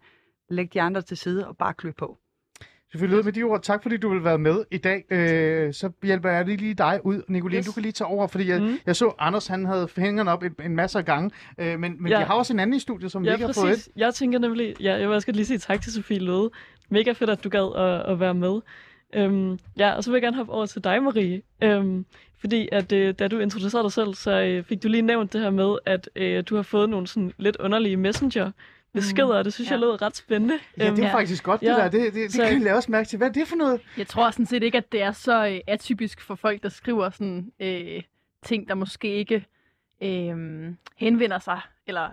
Læg 0.50 0.74
de 0.74 0.82
andre 0.82 1.02
til 1.02 1.18
side 1.18 1.48
og 1.48 1.58
bare 1.58 1.74
klø 1.74 1.91
på. 1.91 2.18
Selvfølgelig 2.91 3.19
ud 3.19 3.24
med 3.24 3.34
de 3.34 3.43
ord. 3.43 3.62
Tak 3.62 3.84
fordi 3.84 3.98
du 3.98 4.10
vil 4.10 4.24
være 4.24 4.38
med 4.38 4.63
i 4.71 4.78
dag. 4.78 5.04
Øh, 5.10 5.74
så 5.74 5.89
hjælper 6.04 6.30
jeg 6.30 6.45
lige 6.45 6.74
dig 6.74 7.00
ud, 7.04 7.21
Nicoline. 7.28 7.58
Yes. 7.60 7.65
Du 7.65 7.71
kan 7.71 7.82
lige 7.82 7.91
tage 7.91 8.08
over, 8.08 8.28
fordi 8.28 8.50
jeg, 8.50 8.62
mm. 8.62 8.78
Jeg 8.86 8.95
så, 8.95 9.13
Anders 9.19 9.48
han 9.48 9.65
havde 9.65 9.89
hængerne 9.98 10.32
op 10.32 10.43
en, 10.43 10.56
en 10.65 10.76
masse 10.76 10.98
af 11.00 11.06
gange. 11.06 11.32
Øh, 11.58 11.80
men 11.80 11.95
men 12.04 12.12
Ja. 12.12 12.17
vi 12.19 12.24
har 12.24 12.34
også 12.34 12.54
en 12.54 12.60
anden 12.60 12.76
i 12.76 12.80
studiet, 12.80 13.12
som 13.12 13.24
vi 13.24 13.28
Ja, 13.28 13.34
ikke 13.34 13.45
har 13.45 13.54
fået 13.54 13.67
præcis. 13.69 13.89
Jeg 13.95 14.13
tænker 14.13 14.39
nemlig, 14.39 14.82
ja, 14.82 14.93
jeg 14.93 15.08
vil 15.08 15.15
også 15.15 15.32
lige 15.32 15.45
sige 15.45 15.58
tak 15.58 15.82
til 15.82 15.93
Sofie 15.93 16.19
Løde. 16.19 16.50
Mega 16.89 17.12
fedt, 17.12 17.30
at 17.30 17.43
du 17.43 17.50
gad 17.50 17.76
at, 17.76 18.12
at 18.13 18.19
være 18.19 18.34
med. 18.34 18.60
Øhm, 19.15 19.60
ja, 19.78 19.91
og 19.91 20.04
så 20.04 20.12
vil 20.12 20.15
jeg 20.15 20.21
gerne 20.21 20.38
hoppe 20.38 20.52
over 20.54 20.65
til 20.65 20.84
dig, 20.84 21.04
Marie. 21.04 21.41
Øhm, 21.63 22.06
fordi 22.39 22.69
at 22.71 22.91
øh, 22.91 23.13
da 23.19 23.28
du 23.28 23.39
introducerede 23.39 23.84
dig 23.84 23.91
selv, 23.91 24.13
så 24.13 24.41
øh, 24.41 24.63
fik 24.63 24.84
du 24.84 24.88
lige 24.88 25.02
nævnt 25.02 25.34
det 25.34 25.41
her 25.41 25.50
med, 25.50 25.76
at 25.86 26.10
øh, 26.15 26.43
du 26.50 26.56
har 26.56 26.63
fået 26.63 26.89
nogle 26.89 27.08
sådan 27.08 27.32
lidt 27.38 27.58
underlige 27.60 27.98
messenger 27.98 28.52
beskeder, 28.95 29.38
og 29.38 29.45
det 29.45 29.53
synes 29.53 29.69
Ja. 29.69 29.73
jeg 29.73 29.79
lød 29.79 30.01
ret 30.01 30.15
spændende. 30.15 30.60
Ja, 30.77 30.84
det 30.84 30.99
er 30.99 31.05
Øhm, 31.05 31.12
faktisk 31.12 31.43
godt, 31.43 31.62
det 31.62 31.67
ja. 31.67 31.71
der. 31.73 31.84
Det, 31.89 32.01
det, 32.01 32.13
det 32.13 32.31
Så- 32.31 32.43
kan 32.43 32.53
jeg 32.53 32.62
lade 32.62 32.75
også 32.75 32.91
mærke 32.91 33.08
til. 33.08 33.17
Hvad 33.17 33.27
er 33.27 33.31
det 33.31 33.47
for 33.47 33.55
noget? 33.55 33.81
Jeg 33.97 34.08
tror 34.08 34.31
sådan 34.31 34.45
set 34.45 34.63
ikke, 34.63 34.77
at 34.77 34.91
det 34.91 35.01
er 35.01 35.12
så 35.12 35.47
øh, 35.47 35.60
atypisk 35.67 36.21
for 36.21 36.36
folk, 36.36 36.63
der 36.63 36.69
skriver 36.69 37.10
sådan 37.10 37.51
øh, 37.60 38.03
ting, 38.43 38.67
der 38.67 38.75
måske 38.75 39.08
ikke 39.15 39.45
øh, 40.03 40.73
henvender 40.95 41.39
sig, 41.39 41.60
eller 41.88 42.10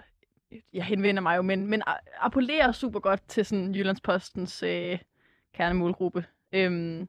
jeg 0.73 0.85
henvender 0.85 1.23
mig 1.23 1.37
jo, 1.37 1.43
men, 1.43 1.67
men 1.67 1.83
appellerer 2.21 2.73
super 2.73 3.01
godt 3.01 3.21
til 3.29 3.45
sådan 3.45 3.75
Jyllandspostens 3.75 4.63
øh, 4.63 4.99
kernemålgruppe. 5.55 6.25
Øhm, 6.53 7.09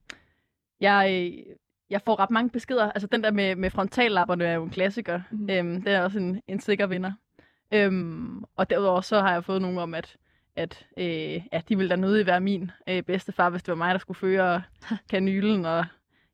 jeg, 0.81 1.09
øh, 1.11 1.43
jeg 1.89 2.01
får 2.05 2.19
ret 2.19 2.31
mange 2.31 2.49
beskeder. 2.49 2.91
Altså 2.91 3.07
den 3.07 3.23
der 3.23 3.31
med, 3.31 3.55
med 3.55 3.69
frontallapperne 3.69 4.45
er 4.45 4.53
jo 4.53 4.63
en 4.63 4.69
klassiker. 4.69 5.21
Mm. 5.31 5.49
Øhm, 5.49 5.81
det 5.81 5.93
er 5.93 6.01
også 6.01 6.19
en, 6.19 6.41
en 6.47 6.59
sikker 6.59 6.87
vinder. 6.87 7.11
Øhm, 7.73 8.43
og 8.55 8.69
derudover 8.69 9.01
så 9.01 9.19
har 9.21 9.33
jeg 9.33 9.43
fået 9.43 9.61
nogle 9.61 9.81
om, 9.81 9.93
at 9.93 10.15
at 10.55 10.85
øh, 10.97 11.05
ja, 11.53 11.61
de 11.69 11.77
ville 11.77 11.89
da 11.89 11.95
nødig 11.95 12.25
være 12.25 12.39
min 12.41 12.71
øh, 12.89 13.03
bedstefar, 13.03 13.49
hvis 13.49 13.63
det 13.63 13.71
var 13.71 13.75
mig, 13.75 13.93
der 13.93 13.99
skulle 13.99 14.17
føre 14.17 14.61
kanylen 15.11 15.65
og 15.65 15.85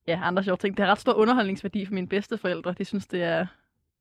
ja, 0.08 0.20
andre 0.24 0.44
sjove 0.44 0.58
ting. 0.58 0.78
Det 0.78 0.86
har 0.86 0.92
ret 0.92 1.00
stor 1.00 1.14
underholdningsværdi 1.14 1.86
for 1.86 1.94
mine 1.94 2.08
bedsteforældre. 2.08 2.76
De 2.78 2.86
synes, 2.86 3.08
det 3.08 3.24
er, 3.24 3.46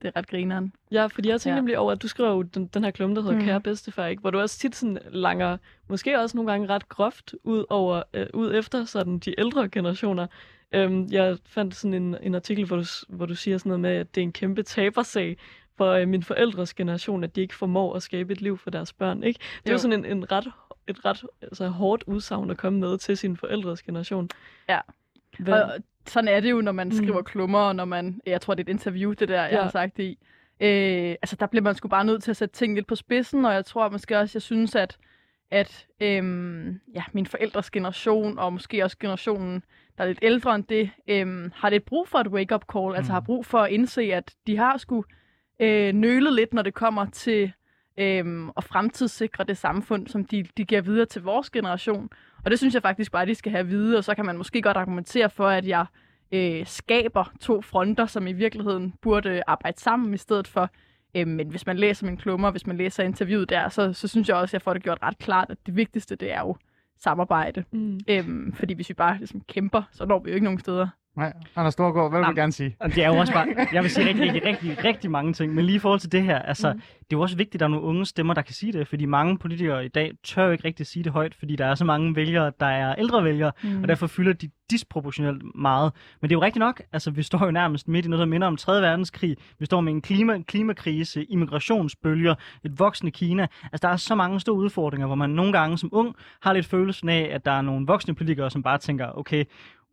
det 0.03 0.09
er 0.09 0.17
ret 0.17 0.27
grineren. 0.29 0.73
Ja, 0.93 1.07
fordi 1.07 1.29
jeg 1.29 1.41
tænkte 1.41 1.55
Ja. 1.55 1.61
nemlig 1.61 1.79
over, 1.79 1.93
at 1.93 2.03
du 2.03 2.09
jo 2.19 2.43
den, 2.43 2.67
den 2.67 2.85
her 2.85 2.91
klumme, 2.91 3.17
der 3.17 3.23
hedder 3.23 3.37
Mm. 3.37 3.45
Kære 3.45 3.61
Bedstefar, 3.61 4.07
ikke? 4.07 4.21
hvor 4.21 4.31
du 4.31 4.41
også 4.41 4.59
tit 4.59 4.77
sådan 4.77 4.99
langer, 5.11 5.57
måske 5.89 6.21
også 6.21 6.37
nogle 6.37 6.51
gange 6.51 6.69
ret 6.69 6.89
groft, 6.89 7.35
ud, 7.45 7.65
over, 7.71 8.03
øh, 8.15 8.27
ud 8.35 8.55
efter 8.55 8.85
sådan 8.85 9.19
de 9.19 9.35
ældre 9.41 9.69
generationer. 9.69 10.27
Øhm, 10.73 11.07
jeg 11.11 11.39
fandt 11.47 11.75
sådan 11.75 11.95
en, 11.95 12.17
en 12.23 12.35
artikel, 12.35 12.65
hvor 12.65 12.77
du, 12.77 12.85
hvor 13.09 13.27
du 13.27 13.35
siger 13.35 13.59
sådan 13.59 13.71
noget 13.71 13.81
med, 13.81 13.91
at 13.91 14.15
det 14.15 14.21
er 14.21 14.23
en 14.23 14.33
kæmpe 14.33 14.63
tabersag 14.63 15.37
for 15.79 15.93
øh, 15.93 16.09
min 16.09 16.23
forældres 16.23 16.75
generation, 16.75 17.25
at 17.25 17.37
de 17.37 17.41
ikke 17.41 17.55
formår 17.55 17.95
at 17.95 18.03
skabe 18.03 18.33
et 18.33 18.41
liv 18.41 18.59
for 18.59 18.71
deres 18.71 18.93
børn. 18.93 19.23
Ikke? 19.23 19.39
Det 19.39 19.69
er 19.69 19.73
jo 19.73 19.73
Jo. 19.73 19.79
sådan 19.79 20.05
en, 20.05 20.17
en 20.17 20.33
ret, 20.33 20.49
et 20.89 21.05
ret 21.05 21.25
altså, 21.43 21.69
hårdt 21.69 22.05
udsagn 22.07 22.51
at 22.51 22.57
komme 22.57 22.81
med 22.81 22.99
til 22.99 23.17
sin 23.17 23.37
forældres 23.37 23.83
generation. 23.83 24.29
Ja. 24.69 24.81
Hvad, 25.39 25.63
Og 25.63 25.73
sådan 26.07 26.29
er 26.29 26.41
det 26.41 26.51
jo, 26.51 26.61
når 26.61 26.73
man 26.73 26.87
Mm. 26.87 26.93
skriver 26.93 27.23
klummer, 27.23 27.59
og 27.59 27.77
når 27.77 27.85
man, 27.85 28.21
jeg 28.27 28.41
tror, 28.41 28.55
det 28.55 28.67
er 28.69 28.71
et 28.71 28.75
interview, 28.75 29.13
det 29.13 29.29
der, 29.29 29.43
jeg 29.43 29.53
Ja. 29.53 29.63
har 29.63 29.71
sagt 29.71 29.97
det 29.97 30.03
i. 30.03 30.19
Øh, 30.61 31.11
altså, 31.23 31.37
der 31.41 31.47
bliver 31.47 31.63
man 31.63 31.75
sgu 31.75 31.89
bare 31.89 32.05
nødt 32.05 32.23
til 32.23 32.31
at 32.31 32.37
sætte 32.37 32.55
ting 32.55 32.75
lidt 32.75 32.87
på 32.87 32.95
spidsen, 32.95 33.45
og 33.45 33.53
jeg 33.55 33.65
tror 33.65 33.89
måske 33.89 34.19
også, 34.19 34.37
jeg 34.37 34.43
synes, 34.43 34.75
at, 34.75 34.99
at 35.51 35.87
øhm, 36.01 36.81
ja, 36.95 37.03
min 37.13 37.27
forældres 37.27 37.71
generation, 37.71 38.39
og 38.39 38.53
måske 38.53 38.85
også 38.85 38.97
generationen, 39.01 39.63
der 39.99 40.05
er 40.05 40.09
lidt 40.09 40.19
ældre 40.23 40.55
end 40.55 40.65
det, 40.65 40.91
øhm, 41.09 41.53
har 41.55 41.71
lidt 41.71 41.85
brug 41.85 42.09
for 42.09 42.19
et 42.19 42.27
wake-up 42.29 42.65
call, 42.73 42.97
altså 42.97 43.11
Mm. 43.13 43.15
har 43.15 43.21
brug 43.21 43.47
for 43.47 43.59
at 43.59 43.71
indse, 43.71 44.03
at 44.03 44.35
de 44.47 44.57
har 44.57 44.77
sgu 44.77 45.05
øh, 45.61 45.93
nølet 45.93 46.33
lidt, 46.33 46.55
når 46.55 46.63
det 46.63 46.75
kommer 46.75 47.07
til 47.07 47.53
øhm, 47.99 48.51
at 48.57 48.65
fremtidssikre 48.65 49.45
det 49.45 49.57
samfund, 49.57 50.07
som 50.07 50.25
de, 50.25 50.45
de 50.57 50.65
giver 50.65 50.81
videre 50.81 51.07
til 51.07 51.23
vores 51.23 51.51
generation. 51.51 52.11
Og 52.45 52.51
det 52.51 52.59
synes 52.59 52.75
jeg 52.75 52.83
faktisk 52.83 53.13
bare, 53.13 53.27
de 53.27 53.35
skal 53.35 53.53
have 53.53 53.61
at 53.61 53.69
vide, 53.69 53.99
og 53.99 54.05
så 54.05 54.15
kan 54.15 54.27
man 54.27 54.37
måske 54.37 54.63
godt 54.63 54.77
argumentere 54.77 55.31
for, 55.31 55.49
at 55.49 55.67
jeg 55.67 55.87
øh, 56.33 56.67
skaber 56.67 57.33
to 57.41 57.61
fronter, 57.63 58.07
som 58.07 58.27
i 58.27 58.33
virkeligheden 58.33 58.95
burde 59.03 59.43
arbejde 59.47 59.81
sammen 59.81 60.15
i 60.15 60.17
stedet 60.17 60.49
for. 60.49 60.71
Øh, 61.15 61.27
men 61.27 61.49
hvis 61.49 61.67
man 61.67 61.77
læser 61.77 62.07
min 62.07 62.17
klummer, 62.17 62.51
hvis 62.51 62.67
man 62.67 62.77
læser 62.77 63.03
interviewet 63.03 63.51
der, 63.51 63.69
så, 63.69 63.93
så 63.93 64.09
synes 64.09 64.29
jeg 64.29 64.37
også, 64.37 64.51
at 64.51 64.53
jeg 64.53 64.63
får 64.63 64.73
det 64.73 64.83
gjort 64.83 64.99
ret 65.03 65.19
klart, 65.19 65.51
at 65.51 65.59
det 65.67 65.77
vigtigste, 65.77 66.17
det 66.17 66.33
er 66.33 66.41
jo 66.41 66.57
samarbejde. 66.99 67.65
mm. 67.73 68.01
Øhm, 68.09 68.53
fordi 68.53 68.75
hvis 68.75 68.89
vi 68.89 68.95
bare 68.95 69.19
ligesom 69.19 69.41
kæmper, 69.41 69.83
så 69.93 70.07
når 70.07 70.19
vi 70.19 70.31
jo 70.31 70.35
ikke 70.35 70.45
nogen 70.45 70.61
steder. 70.61 70.89
Nej, 71.19 71.33
Anders 71.57 71.73
Storgård, 71.73 72.11
hvad 72.11 72.19
vil 72.19 72.25
du 72.25 72.27
Jamen, 72.27 72.37
gerne 72.37 72.53
sige? 72.53 72.77
Det 72.85 73.05
er 73.05 73.09
jo 73.09 73.17
også 73.17 73.33
bare, 73.33 73.47
jeg 73.73 73.83
vil 73.83 73.91
sige 73.91 74.09
rigtig, 74.09 74.25
rigtig, 74.25 74.45
rigtig, 74.45 74.85
rigtig 74.85 75.11
mange 75.11 75.33
ting, 75.33 75.55
men 75.55 75.65
lige 75.65 75.77
i 75.77 75.79
forhold 75.79 76.01
til 76.01 76.13
det 76.13 76.23
her, 76.23 76.39
altså, 76.39 76.73
mm. 76.73 76.81
det 76.81 77.13
er 77.13 77.17
jo 77.17 77.21
også 77.21 77.37
vigtigt, 77.37 77.55
at 77.55 77.61
der 77.61 77.67
er 77.67 77.71
nogle 77.71 77.87
unge 77.87 78.07
stemmer, 78.07 78.35
der 78.35 78.43
kan 78.43 78.55
sige 78.55 78.73
det, 78.73 78.89
fordi 78.89 79.05
mange 79.05 79.39
politikere 79.39 79.85
i 79.85 79.89
dag 79.89 80.13
tør 80.25 80.45
jo 80.45 80.51
ikke 80.51 80.65
rigtig 80.65 80.87
sige 80.87 81.05
det 81.05 81.13
højt, 81.13 81.35
fordi 81.35 81.57
der 81.57 81.67
er 81.67 81.75
så 81.75 81.85
mange 81.85 82.17
vælgere, 82.17 82.53
der 82.61 82.67
er 82.67 82.95
ældre 82.99 83.25
vælgere, 83.25 83.53
mm. 83.63 83.83
og 83.83 83.89
derfor 83.89 84.07
fylder 84.07 84.33
de 84.33 84.51
disproportionelt 84.71 85.43
meget. 85.55 85.93
Men 86.21 86.31
det 86.31 86.35
er 86.35 86.39
jo 86.39 86.43
rigtigt 86.45 86.61
nok, 86.61 86.83
altså 86.93 87.11
vi 87.11 87.23
står 87.23 87.45
jo 87.45 87.51
nærmest 87.51 87.89
midt 87.89 88.07
i 88.07 88.09
noget, 88.09 88.21
der 88.21 88.27
minder 88.27 88.47
om 88.47 88.57
3. 88.57 88.73
verdenskrig, 88.73 89.37
vi 89.59 89.67
står 89.67 89.81
med 89.81 89.93
en 89.93 90.01
klima, 90.03 90.39
klimakrise, 90.43 91.25
immigrationsbølger, 91.25 92.35
et 92.65 92.79
voksende 92.79 93.13
Kina, 93.13 93.47
altså 93.73 93.87
der 93.87 93.93
er 93.93 93.97
så 93.97 94.15
mange 94.15 94.41
store 94.41 94.57
udfordringer, 94.57 95.07
hvor 95.07 95.17
man 95.17 95.31
nogle 95.31 95.53
gange 95.53 95.79
som 95.79 95.89
ung 95.93 96.15
har 96.43 96.53
lidt 96.53 96.67
følelsen 96.67 97.09
af, 97.09 97.29
at 97.33 97.45
der 97.45 97.53
er 97.53 97.63
nogle 97.63 97.87
voksne 97.87 98.15
politikere, 98.15 98.51
som 98.51 98.63
bare 98.63 98.79
tænker, 98.79 99.19
okay, 99.19 99.45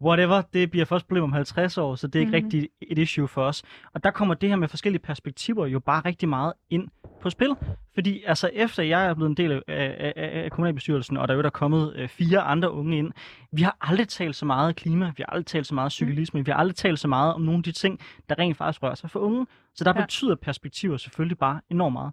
whatever, 0.01 0.41
det 0.53 0.71
bliver 0.71 0.85
først 0.85 1.07
problem 1.07 1.23
om 1.23 1.33
50 1.33 1.77
år, 1.77 1.95
så 1.95 2.07
det 2.07 2.15
er 2.15 2.19
ikke 2.19 2.29
Mhm. 2.31 2.43
mm-hmm. 2.45 2.45
rigtig 2.55 2.69
et 2.81 2.97
issue 2.97 3.27
for 3.27 3.43
os. 3.43 3.63
Og 3.93 4.03
der 4.03 4.11
kommer 4.11 4.33
det 4.35 4.49
her 4.49 4.55
med 4.55 4.67
forskellige 4.67 5.01
perspektiver 5.01 5.65
jo 5.65 5.79
bare 5.79 6.01
rigtig 6.05 6.29
meget 6.29 6.53
ind 6.69 6.87
på 7.21 7.29
spil. 7.29 7.49
Fordi 7.93 8.23
altså 8.25 8.49
efter 8.53 8.83
jeg 8.83 9.05
er 9.05 9.13
blevet 9.13 9.29
en 9.29 9.37
del 9.37 9.51
af, 9.51 9.61
af, 9.67 10.13
af, 10.15 10.51
kommunalbestyrelsen, 10.51 11.17
og 11.17 11.27
der 11.27 11.33
er 11.33 11.35
jo 11.35 11.41
der 11.41 11.47
er 11.47 11.51
kommet 11.51 11.93
øh, 11.95 12.07
fire 12.09 12.39
andre 12.41 12.71
unge 12.71 12.97
ind, 12.97 13.11
vi 13.51 13.61
har 13.61 13.77
aldrig 13.81 14.07
talt 14.07 14.35
så 14.35 14.45
meget 14.45 14.75
klima, 14.75 15.05
vi 15.17 15.23
har 15.27 15.33
aldrig 15.33 15.45
talt 15.45 15.67
så 15.67 15.73
meget 15.75 15.91
cyklisme, 15.91 16.45
vi 16.45 16.51
har 16.51 16.57
aldrig 16.57 16.75
talt 16.75 16.99
så 16.99 17.07
meget 17.07 17.33
om 17.33 17.41
nogle 17.41 17.57
af 17.57 17.63
de 17.63 17.71
ting, 17.71 17.99
der 18.29 18.39
rent 18.39 18.57
faktisk 18.57 18.83
rører 18.83 18.95
sig 18.95 19.09
for 19.11 19.19
unge. 19.19 19.47
Så 19.75 19.83
der 19.83 19.91
Ja. 19.95 19.99
ja. 19.99 20.05
betyder 20.05 20.35
perspektiver 20.35 20.97
selvfølgelig 20.97 21.37
bare 21.37 21.61
enormt 21.69 21.93
meget. 21.93 22.11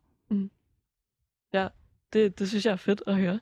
det, 2.13 2.39
det 2.39 2.49
synes 2.49 2.67
jeg 2.67 2.73
er 2.73 2.77
fedt 2.77 3.03
at 3.07 3.17
høre. 3.17 3.41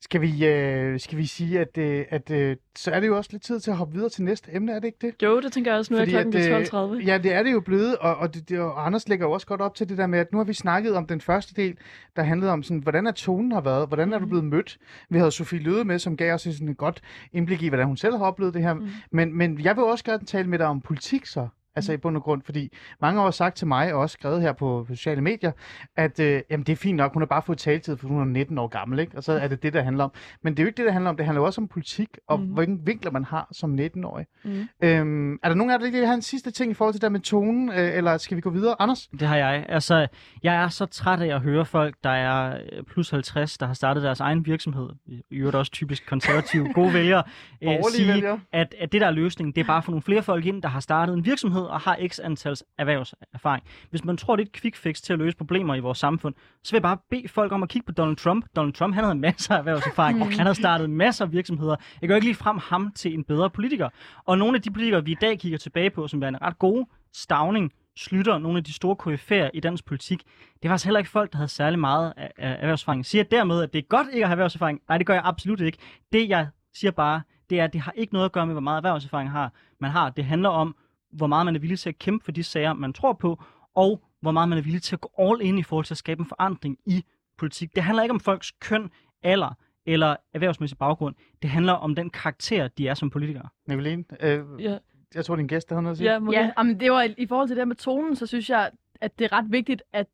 Skal 0.00 0.20
vi, 0.20 0.46
øh, 0.46 1.00
skal 1.00 1.18
vi 1.18 1.26
sige, 1.26 1.60
at, 1.60 1.78
øh, 1.78 2.04
at 2.10 2.30
øh, 2.30 2.56
så 2.76 2.90
er 2.90 3.00
det 3.00 3.06
jo 3.06 3.16
også 3.16 3.30
lidt 3.32 3.42
tid 3.42 3.60
til 3.60 3.70
at 3.70 3.76
hoppe 3.76 3.94
videre 3.94 4.08
til 4.08 4.22
næste 4.24 4.50
emne, 4.54 4.72
er 4.72 4.78
det 4.80 4.86
ikke 4.86 4.98
det? 5.06 5.22
Jo, 5.22 5.40
det 5.40 5.52
tænker 5.52 5.70
jeg 5.70 5.78
også. 5.78 5.94
Nu 5.94 6.00
er 6.00 6.04
klokken 6.04 6.36
øh, 6.36 6.60
12.30. 7.00 7.06
Ja, 7.06 7.18
det 7.18 7.32
er 7.32 7.42
det 7.42 7.52
jo 7.52 7.60
blevet, 7.60 7.96
og, 7.96 8.16
og, 8.16 8.34
det, 8.34 8.48
det, 8.48 8.58
og 8.60 8.86
Anders 8.86 9.08
lægger 9.08 9.26
jo 9.26 9.32
også 9.32 9.46
godt 9.46 9.60
op 9.60 9.74
til 9.74 9.88
det 9.88 9.98
der 9.98 10.06
med, 10.06 10.18
at 10.18 10.32
nu 10.32 10.38
har 10.38 10.44
vi 10.44 10.52
snakket 10.52 10.94
om 10.94 11.06
den 11.06 11.20
første 11.20 11.54
del, 11.62 11.76
der 12.16 12.22
handlede 12.22 12.52
om, 12.52 12.62
sådan, 12.62 12.78
hvordan 12.82 13.06
er 13.06 13.12
tonen 13.12 13.52
har 13.52 13.60
været, 13.60 13.88
hvordan 13.88 14.12
er 14.12 14.18
du 14.18 14.24
Mhm. 14.24 14.28
blevet 14.28 14.44
mødt. 14.44 14.78
Vi 15.10 15.18
havde 15.18 15.30
Sofie 15.30 15.58
Løde 15.58 15.84
med, 15.84 15.98
som 15.98 16.16
gav 16.16 16.34
os 16.34 16.42
sådan 16.42 16.68
et 16.68 16.76
godt 16.76 17.00
indblik 17.32 17.62
i, 17.62 17.68
hvordan 17.68 17.86
hun 17.86 17.96
selv 17.96 18.16
har 18.16 18.24
oplevet 18.24 18.54
det 18.54 18.62
her. 18.62 18.74
Mhm. 18.74 18.88
Men, 19.10 19.38
men 19.38 19.60
jeg 19.60 19.76
vil 19.76 19.84
også 19.84 20.04
gerne 20.04 20.24
tale 20.24 20.48
med 20.48 20.58
dig 20.58 20.66
om 20.66 20.80
politik 20.80 21.26
så. 21.26 21.48
Altså 21.78 21.92
i 21.92 21.96
bund 21.96 22.16
og 22.16 22.22
grund, 22.22 22.42
fordi 22.42 22.72
mange 23.00 23.20
har 23.20 23.30
sagt 23.30 23.56
til 23.56 23.66
mig, 23.66 23.94
og 23.94 24.00
også 24.00 24.12
skrevet 24.12 24.42
her 24.42 24.52
på 24.52 24.86
sociale 24.88 25.20
medier, 25.20 25.52
at 25.96 26.20
øh, 26.20 26.42
jamen, 26.50 26.66
det 26.66 26.72
er 26.72 26.76
fint 26.76 26.96
nok, 26.96 27.12
hun 27.12 27.22
har 27.22 27.26
bare 27.26 27.42
fået 27.42 27.58
taletid, 27.58 27.96
for 27.96 28.08
hun 28.08 28.20
er 28.20 28.24
19 28.24 28.58
år 28.58 28.66
gammel, 28.66 28.98
ikke? 28.98 29.16
og 29.16 29.24
så 29.24 29.32
er 29.32 29.48
det 29.48 29.62
det, 29.62 29.72
der 29.72 29.82
handler 29.82 30.04
om. 30.04 30.12
Men 30.42 30.52
det 30.52 30.58
er 30.58 30.64
jo 30.64 30.66
ikke 30.66 30.76
det, 30.76 30.86
der 30.86 30.92
handler 30.92 31.10
om. 31.10 31.16
Det 31.16 31.26
handler 31.26 31.40
jo 31.40 31.46
også 31.46 31.60
om 31.60 31.68
politik, 31.68 32.08
og 32.28 32.40
mm. 32.40 32.46
Hvilken 32.46 32.86
vinkler 32.86 33.10
man 33.10 33.24
har 33.24 33.48
som 33.52 33.74
19-årig. 33.74 34.26
Mhm. 34.44 34.68
Øhm, 34.82 35.32
er 35.42 35.48
der 35.48 35.54
nogen 35.54 35.70
af 35.70 35.74
jer, 35.74 35.84
der 35.84 35.90
vil 35.90 36.06
have 36.06 36.14
en 36.14 36.22
sidste 36.22 36.50
ting 36.50 36.70
i 36.70 36.74
forhold 36.74 36.94
til 36.94 37.00
det 37.00 37.02
der 37.02 37.08
med 37.08 37.20
tonen, 37.20 37.68
øh, 37.68 37.96
eller 37.96 38.18
skal 38.18 38.36
vi 38.36 38.40
gå 38.40 38.50
videre? 38.50 38.76
Anders? 38.78 39.06
Det 39.06 39.28
har 39.28 39.36
jeg. 39.36 39.66
Altså, 39.68 40.06
jeg 40.42 40.54
er 40.54 40.68
så 40.68 40.86
træt 40.86 41.20
af 41.20 41.34
at 41.34 41.40
høre 41.40 41.64
folk, 41.64 41.94
der 42.04 42.10
er 42.10 42.58
øh, 42.72 42.82
plus 42.82 43.10
50, 43.10 43.58
der 43.58 43.66
har 43.66 43.74
startet 43.74 44.02
deres 44.02 44.20
egen 44.20 44.46
virksomhed. 44.46 44.88
I 45.06 45.36
øvrigt 45.36 45.56
også 45.56 45.72
typisk 45.72 46.06
konservative, 46.08 46.72
gode 46.72 46.94
vælgere. 46.94 47.22
øh, 47.62 47.70
sige, 47.94 48.12
vælgere. 48.12 48.40
at, 48.52 48.74
at 48.80 48.92
det 48.92 49.00
der 49.00 49.06
er 49.06 49.10
løsningen, 49.10 49.52
det 49.54 49.60
er 49.60 49.66
bare 49.66 49.78
at 49.78 49.84
få 49.84 49.90
nogle 49.90 50.02
flere 50.02 50.22
folk 50.22 50.46
ind, 50.46 50.62
der 50.62 50.68
har 50.68 50.80
startet 50.80 51.14
en 51.14 51.24
virksomhed 51.24 51.66
og 51.68 51.80
har 51.80 51.98
x 52.08 52.18
antals 52.18 52.64
erhvervserfaring. 52.78 53.64
Hvis 53.90 54.04
man 54.04 54.16
tror, 54.16 54.36
det 54.36 54.42
er 54.42 54.46
et 54.46 54.52
quick 54.52 54.76
fix 54.76 55.00
til 55.00 55.12
at 55.12 55.18
løse 55.18 55.36
problemer 55.36 55.74
i 55.74 55.80
vores 55.80 55.98
samfund, 55.98 56.34
så 56.64 56.72
vil 56.72 56.76
jeg 56.76 56.82
bare 56.82 56.98
bede 57.10 57.28
folk 57.28 57.52
om 57.52 57.62
at 57.62 57.68
kigge 57.68 57.86
på 57.86 57.92
Donald 57.92 58.16
Trump. 58.16 58.46
Donald 58.56 58.72
Trump, 58.72 58.94
han 58.94 59.04
havde 59.04 59.18
masser 59.18 59.54
af 59.54 59.58
erhvervserfaring. 59.58 60.18
Han 60.36 60.46
havde 60.46 60.54
startet 60.54 60.90
masser 60.90 61.24
af 61.24 61.32
virksomheder. 61.32 61.76
Jeg 62.00 62.08
gør 62.08 62.14
ikke 62.14 62.26
lige 62.26 62.34
frem 62.34 62.58
ham 62.62 62.92
til 62.94 63.14
en 63.14 63.24
bedre 63.24 63.50
politiker. 63.50 63.88
Og 64.24 64.38
nogle 64.38 64.56
af 64.56 64.62
de 64.62 64.70
politikere, 64.70 65.04
vi 65.04 65.10
i 65.10 65.16
dag 65.20 65.38
kigger 65.38 65.58
tilbage 65.58 65.90
på, 65.90 66.08
som 66.08 66.20
værende 66.20 66.38
ret 66.42 66.58
gode, 66.58 66.86
Stavning, 67.12 67.72
Slytter, 67.96 68.38
nogle 68.38 68.58
af 68.58 68.64
de 68.64 68.72
store 68.72 68.96
koryfærer 68.96 69.50
i 69.54 69.60
dansk 69.60 69.84
politik, 69.84 70.22
det 70.62 70.68
var 70.68 70.70
altså 70.70 70.88
heller 70.88 70.98
ikke 70.98 71.10
folk, 71.10 71.32
der 71.32 71.38
havde 71.38 71.48
særlig 71.48 71.78
meget 71.78 72.12
af, 72.16 72.32
af 72.38 72.56
erhvervserfaring. 72.60 72.98
Jeg 72.98 73.06
siger 73.06 73.24
dermed, 73.24 73.62
at 73.62 73.72
det 73.72 73.78
er 73.78 73.82
godt 73.82 74.06
ikke 74.12 74.24
at 74.24 74.28
have 74.28 74.32
erhvervserfaring. 74.32 74.80
Nej, 74.88 74.98
det 74.98 75.06
gør 75.06 75.14
jeg 75.14 75.22
absolut 75.24 75.60
ikke. 75.60 75.78
Det, 76.12 76.28
jeg 76.28 76.48
siger 76.74 76.90
bare, 76.90 77.22
det 77.50 77.60
er, 77.60 77.64
at 77.64 77.72
det 77.72 77.80
har 77.80 77.92
ikke 77.96 78.12
noget 78.12 78.24
at 78.24 78.32
gøre 78.32 78.46
med, 78.46 78.54
hvor 78.54 78.60
meget 78.60 78.76
erhvervserfaring 78.76 79.30
har, 79.30 79.52
man 79.80 79.90
har. 79.90 80.10
Det 80.10 80.24
handler 80.24 80.48
om, 80.48 80.76
hvor 81.12 81.26
meget 81.26 81.44
man 81.44 81.56
er 81.56 81.60
villig 81.60 81.78
til 81.78 81.88
at 81.88 81.98
kæmpe 81.98 82.24
for 82.24 82.32
de 82.32 82.42
sager, 82.42 82.72
man 82.72 82.92
tror 82.92 83.12
på, 83.12 83.42
og 83.74 84.02
hvor 84.20 84.30
meget 84.30 84.48
man 84.48 84.58
er 84.58 84.62
villig 84.62 84.82
til 84.82 84.96
at 84.96 85.00
gå 85.00 85.10
all 85.18 85.40
in 85.42 85.58
i 85.58 85.62
forhold 85.62 85.84
til 85.84 85.94
at 85.94 85.98
skabe 85.98 86.20
en 86.20 86.26
forandring 86.26 86.78
i 86.86 87.04
politik. 87.38 87.74
Det 87.74 87.82
handler 87.82 88.02
ikke 88.02 88.12
om 88.12 88.20
folks 88.20 88.50
køn, 88.60 88.90
alder 89.22 89.54
eller 89.86 90.16
erhvervsmæssig 90.34 90.78
baggrund. 90.78 91.14
Det 91.42 91.50
handler 91.50 91.72
om 91.72 91.94
den 91.94 92.10
karakter, 92.10 92.68
de 92.68 92.88
er 92.88 92.94
som 92.94 93.10
politikere. 93.10 93.48
Nicoline? 93.68 94.04
Øh, 94.20 94.44
Ja, 94.58 94.78
jeg 95.14 95.24
tror, 95.24 95.36
din 95.36 95.46
gæst 95.46 95.68
der 95.68 95.74
havde 95.74 95.82
noget 95.82 95.94
at 95.94 95.98
sige. 95.98 96.12
ja, 96.12 96.40
Ja, 96.42 96.50
jamen, 96.58 96.80
det 96.80 96.90
var 96.92 97.02
i- 97.18 97.26
forhold 97.26 97.48
til 97.48 97.56
det 97.56 97.68
med 97.68 97.76
tonen, 97.76 98.16
så 98.16 98.26
synes 98.26 98.50
jeg, 98.50 98.70
at 99.00 99.18
det 99.18 99.24
er 99.24 99.32
ret 99.32 99.46
vigtigt, 99.52 99.82
at 99.92 100.06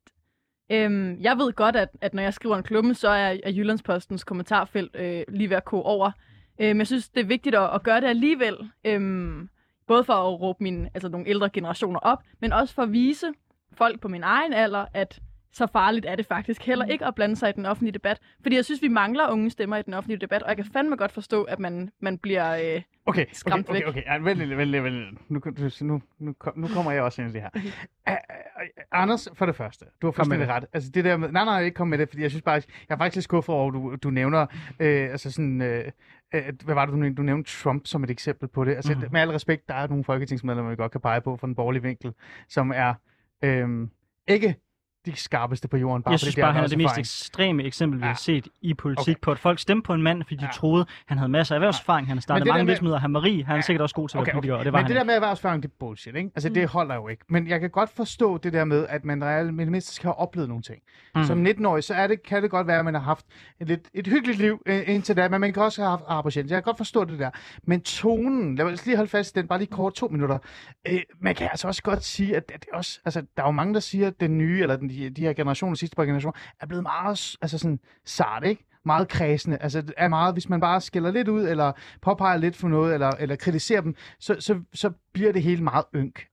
øhm, 0.72 1.20
jeg 1.20 1.38
ved 1.38 1.52
godt, 1.52 1.76
at, 1.76 1.88
at 2.00 2.14
når 2.14 2.22
jeg 2.22 2.34
skriver 2.34 2.56
en 2.56 2.62
klumme, 2.62 2.94
så 2.94 3.08
er, 3.08 3.36
er 3.44 3.50
Jyllandspostens 3.52 4.24
kommentarfelt 4.24 4.96
øh, 4.96 5.22
lige 5.28 5.50
ved 5.50 5.56
at 5.56 5.64
koge 5.64 5.82
over. 5.82 6.10
Øh, 6.60 6.68
men 6.68 6.78
jeg 6.78 6.86
synes, 6.86 7.08
det 7.08 7.20
er 7.20 7.24
vigtigt 7.26 7.54
at, 7.54 7.70
at 7.74 7.82
gøre 7.82 8.00
det 8.00 8.06
alligevel. 8.06 8.56
Øhm, 8.84 9.48
både 9.86 10.04
for 10.04 10.12
at 10.12 10.40
råbe 10.40 10.62
mine, 10.64 10.90
altså 10.94 11.08
nogle 11.08 11.28
ældre 11.28 11.48
generationer 11.50 12.00
op, 12.00 12.18
men 12.40 12.52
også 12.52 12.74
for 12.74 12.82
at 12.82 12.92
vise 12.92 13.26
folk 13.72 14.00
på 14.00 14.08
min 14.08 14.22
egen 14.22 14.52
alder, 14.52 14.86
at 14.94 15.20
så 15.52 15.66
farligt 15.66 16.06
er 16.06 16.16
det 16.16 16.26
faktisk 16.26 16.62
heller 16.62 16.84
ikke 16.84 17.06
at 17.06 17.14
blande 17.14 17.36
sig 17.36 17.48
i 17.48 17.52
den 17.52 17.66
offentlige 17.66 17.92
debat. 17.92 18.18
Fordi 18.42 18.56
jeg 18.56 18.64
synes, 18.64 18.82
vi 18.82 18.88
mangler 18.88 19.30
unge 19.30 19.50
stemmer 19.50 19.76
i 19.76 19.82
den 19.82 19.94
offentlige 19.94 20.18
debat, 20.20 20.42
og 20.42 20.48
jeg 20.48 20.56
kan 20.56 20.66
fandme 20.72 20.96
godt 20.96 21.12
forstå, 21.12 21.42
at 21.42 21.58
man, 21.58 21.90
man 22.00 22.18
bliver... 22.18 22.74
Øh, 22.76 22.82
Okay, 23.06 23.26
Skræmt 23.32 23.68
okay, 23.68 23.74
væk. 23.78 23.88
okay, 23.88 24.02
okay. 24.02 24.20
Vent 24.20 24.38
lidt, 24.38 24.58
vent 24.58 24.70
lidt, 24.70 24.84
vent 24.84 24.94
lidt. 24.94 25.30
Nu, 25.30 25.40
nu, 25.46 25.70
nu, 25.80 26.02
nu, 26.18 26.32
kom- 26.32 26.58
nu 26.58 26.68
kommer 26.68 26.92
jeg 26.92 27.02
også 27.02 27.22
ind 27.22 27.30
i 27.30 27.32
det 27.32 27.42
her. 27.42 27.50
Uh, 28.10 28.16
Anders, 28.92 29.28
for 29.34 29.46
det 29.46 29.56
første, 29.56 29.84
du 30.02 30.06
har 30.06 30.12
fuldstændig 30.12 30.48
ret. 30.48 30.64
Altså 30.72 30.90
det 30.90 31.04
der 31.04 31.16
med, 31.16 31.32
nej, 31.32 31.44
nej, 31.44 31.62
ikke 31.62 31.74
kom 31.74 31.88
med 31.88 31.98
det, 31.98 32.08
fordi 32.08 32.22
jeg 32.22 32.30
synes 32.30 32.42
bare, 32.42 32.54
jeg 32.54 32.62
er 32.94 32.96
faktisk 32.98 33.24
skuffet 33.24 33.54
over, 33.54 33.68
at 33.68 33.74
du, 33.74 33.96
du 34.02 34.10
nævner, 34.10 34.46
øh, 34.80 35.10
altså 35.10 35.30
sådan, 35.32 35.62
øh, 35.62 35.84
hvad 36.64 36.74
var 36.74 36.86
det, 36.86 36.92
du 36.92 36.98
nævnte? 36.98 37.16
Du 37.16 37.22
nævnte 37.22 37.50
Trump 37.50 37.86
som 37.86 38.04
et 38.04 38.10
eksempel 38.10 38.48
på 38.48 38.64
det. 38.64 38.74
Altså 38.74 38.94
mm. 38.94 39.12
med 39.12 39.20
al 39.20 39.30
respekt, 39.30 39.68
der 39.68 39.74
er 39.74 39.86
nogle 39.86 40.04
folketingsmedlemmer, 40.04 40.70
vi 40.70 40.76
godt 40.76 40.92
kan 40.92 41.00
pege 41.00 41.20
på 41.20 41.36
fra 41.36 41.46
den 41.46 41.54
borgerlige 41.54 41.82
vinkel, 41.82 42.14
som 42.48 42.72
er 42.74 42.94
øh, 43.44 43.88
ikke 44.28 44.56
de 45.06 45.16
skarpeste 45.16 45.68
på 45.68 45.76
jorden. 45.76 46.02
Bare 46.02 46.12
jeg 46.12 46.20
synes 46.20 46.34
de 46.34 46.40
bare, 46.40 46.52
han 46.52 46.64
er 46.64 46.68
det 46.68 46.78
mest 46.78 46.98
ekstreme 46.98 47.62
eksempel, 47.64 48.00
vi 48.00 48.04
Ja. 48.04 48.08
har 48.10 48.16
set 48.16 48.48
i 48.62 48.74
politik, 48.74 49.00
Okay. 49.16 49.20
på 49.22 49.30
at 49.30 49.38
folk 49.38 49.58
stemte 49.58 49.86
på 49.86 49.94
en 49.94 50.02
mand, 50.02 50.22
fordi 50.22 50.36
de 50.36 50.44
Ja. 50.44 50.50
troede, 50.54 50.86
han 51.06 51.18
havde 51.18 51.28
masser 51.32 51.54
af 51.54 51.56
erhvervserfaring, 51.56 52.06
han 52.08 52.16
har 52.16 52.20
startet 52.22 52.44
det 52.44 52.50
mange 52.52 52.64
med- 52.64 52.70
virksomheder, 52.70 52.98
han 52.98 53.10
Marie, 53.10 53.44
han 53.44 53.56
er 53.56 53.60
sikkert 53.60 53.82
også 53.82 53.94
god 53.94 54.08
til 54.08 54.18
at 54.18 54.26
være 54.26 54.34
politiker, 54.34 54.54
og 54.56 54.64
det 54.64 54.72
var 54.72 54.78
Men 54.78 54.84
han 54.84 54.90
det 54.90 54.96
der 54.96 55.04
med 55.04 55.14
erhvervserfaring, 55.14 55.62
det 55.62 55.68
er 55.68 55.72
bullshit, 55.80 56.16
ikke? 56.16 56.30
Altså, 56.34 56.48
mm. 56.48 56.54
det 56.54 56.68
holder 56.68 56.94
jo 56.94 57.08
ikke. 57.08 57.24
Men 57.28 57.48
jeg 57.48 57.60
kan 57.60 57.70
godt 57.70 57.90
forstå 57.90 58.38
det 58.38 58.52
der 58.52 58.64
med, 58.64 58.86
at 58.88 59.04
man 59.04 59.24
reelt 59.24 59.58
det 59.58 59.68
mindste 59.68 59.94
skal 59.94 60.06
have 60.08 60.18
oplevet 60.18 60.48
nogle 60.48 60.62
ting. 60.62 60.78
Mm. 61.14 61.24
Som 61.24 61.46
19-årig, 61.46 61.84
så 61.84 61.94
er 61.94 62.06
det, 62.06 62.22
kan 62.22 62.42
det 62.42 62.50
godt 62.50 62.66
være, 62.66 62.78
at 62.78 62.84
man 62.84 62.94
har 62.94 63.00
haft 63.00 63.26
et, 63.60 63.66
lidt, 63.68 63.88
et 63.94 64.06
hyggeligt 64.06 64.38
liv 64.38 64.62
øh, 64.66 64.82
indtil 64.86 65.16
da, 65.16 65.28
men 65.28 65.40
man 65.40 65.52
kan 65.52 65.62
også 65.62 65.80
have 65.82 65.90
haft 65.90 66.04
arbejdsjænd. 66.08 66.48
Jeg 66.48 66.56
kan 66.56 66.62
godt 66.62 66.76
forstå 66.76 67.04
det 67.04 67.18
der. 67.18 67.30
Men 67.62 67.80
tonen, 67.80 68.54
lad 68.56 68.64
os 68.66 68.86
lige 68.86 68.96
holde 68.96 69.10
fast 69.10 69.36
i 69.36 69.40
den, 69.40 69.48
bare 69.48 69.58
lige 69.58 69.68
kort 69.70 69.94
to 69.94 70.08
minutter. 70.08 70.38
Øh, 70.88 71.00
man 71.20 71.34
kan 71.34 71.48
altså 71.50 71.68
også 71.68 71.82
godt 71.82 72.04
sige, 72.04 72.36
at 72.36 72.48
det 72.48 72.64
er 72.72 72.76
også, 72.76 73.00
altså, 73.04 73.20
der 73.36 73.42
er 73.42 73.46
jo 73.46 73.52
mange, 73.52 73.74
der 73.74 73.80
siger, 73.80 74.06
at 74.06 74.20
den 74.20 74.38
nye, 74.38 74.62
eller 74.62 74.76
den, 74.76 74.90
de, 74.94 75.10
de 75.10 75.22
her 75.22 75.32
generationer, 75.32 75.76
sidste 75.76 75.96
par 75.96 76.04
generationer, 76.04 76.38
er 76.60 76.66
blevet 76.66 76.82
meget, 76.82 77.36
altså 77.42 77.58
sådan, 77.58 77.80
sart, 78.04 78.44
ikke? 78.44 78.64
meget 78.84 79.08
kredsende. 79.08 79.58
Altså, 79.60 79.82
er 79.96 80.08
meget, 80.08 80.34
hvis 80.34 80.48
man 80.48 80.60
bare 80.60 80.80
skiller 80.80 81.10
lidt 81.10 81.28
ud, 81.28 81.48
eller 81.48 81.72
påpeger 82.02 82.36
lidt 82.36 82.56
for 82.56 82.68
noget, 82.68 82.94
eller, 82.94 83.10
eller 83.10 83.36
kritiserer 83.36 83.80
dem, 83.80 83.94
så, 84.18 84.36
så, 84.40 84.60
så 84.72 84.90
bliver 85.12 85.32
det 85.32 85.42
hele 85.42 85.62
meget 85.62 85.84
ynk. 85.94 86.26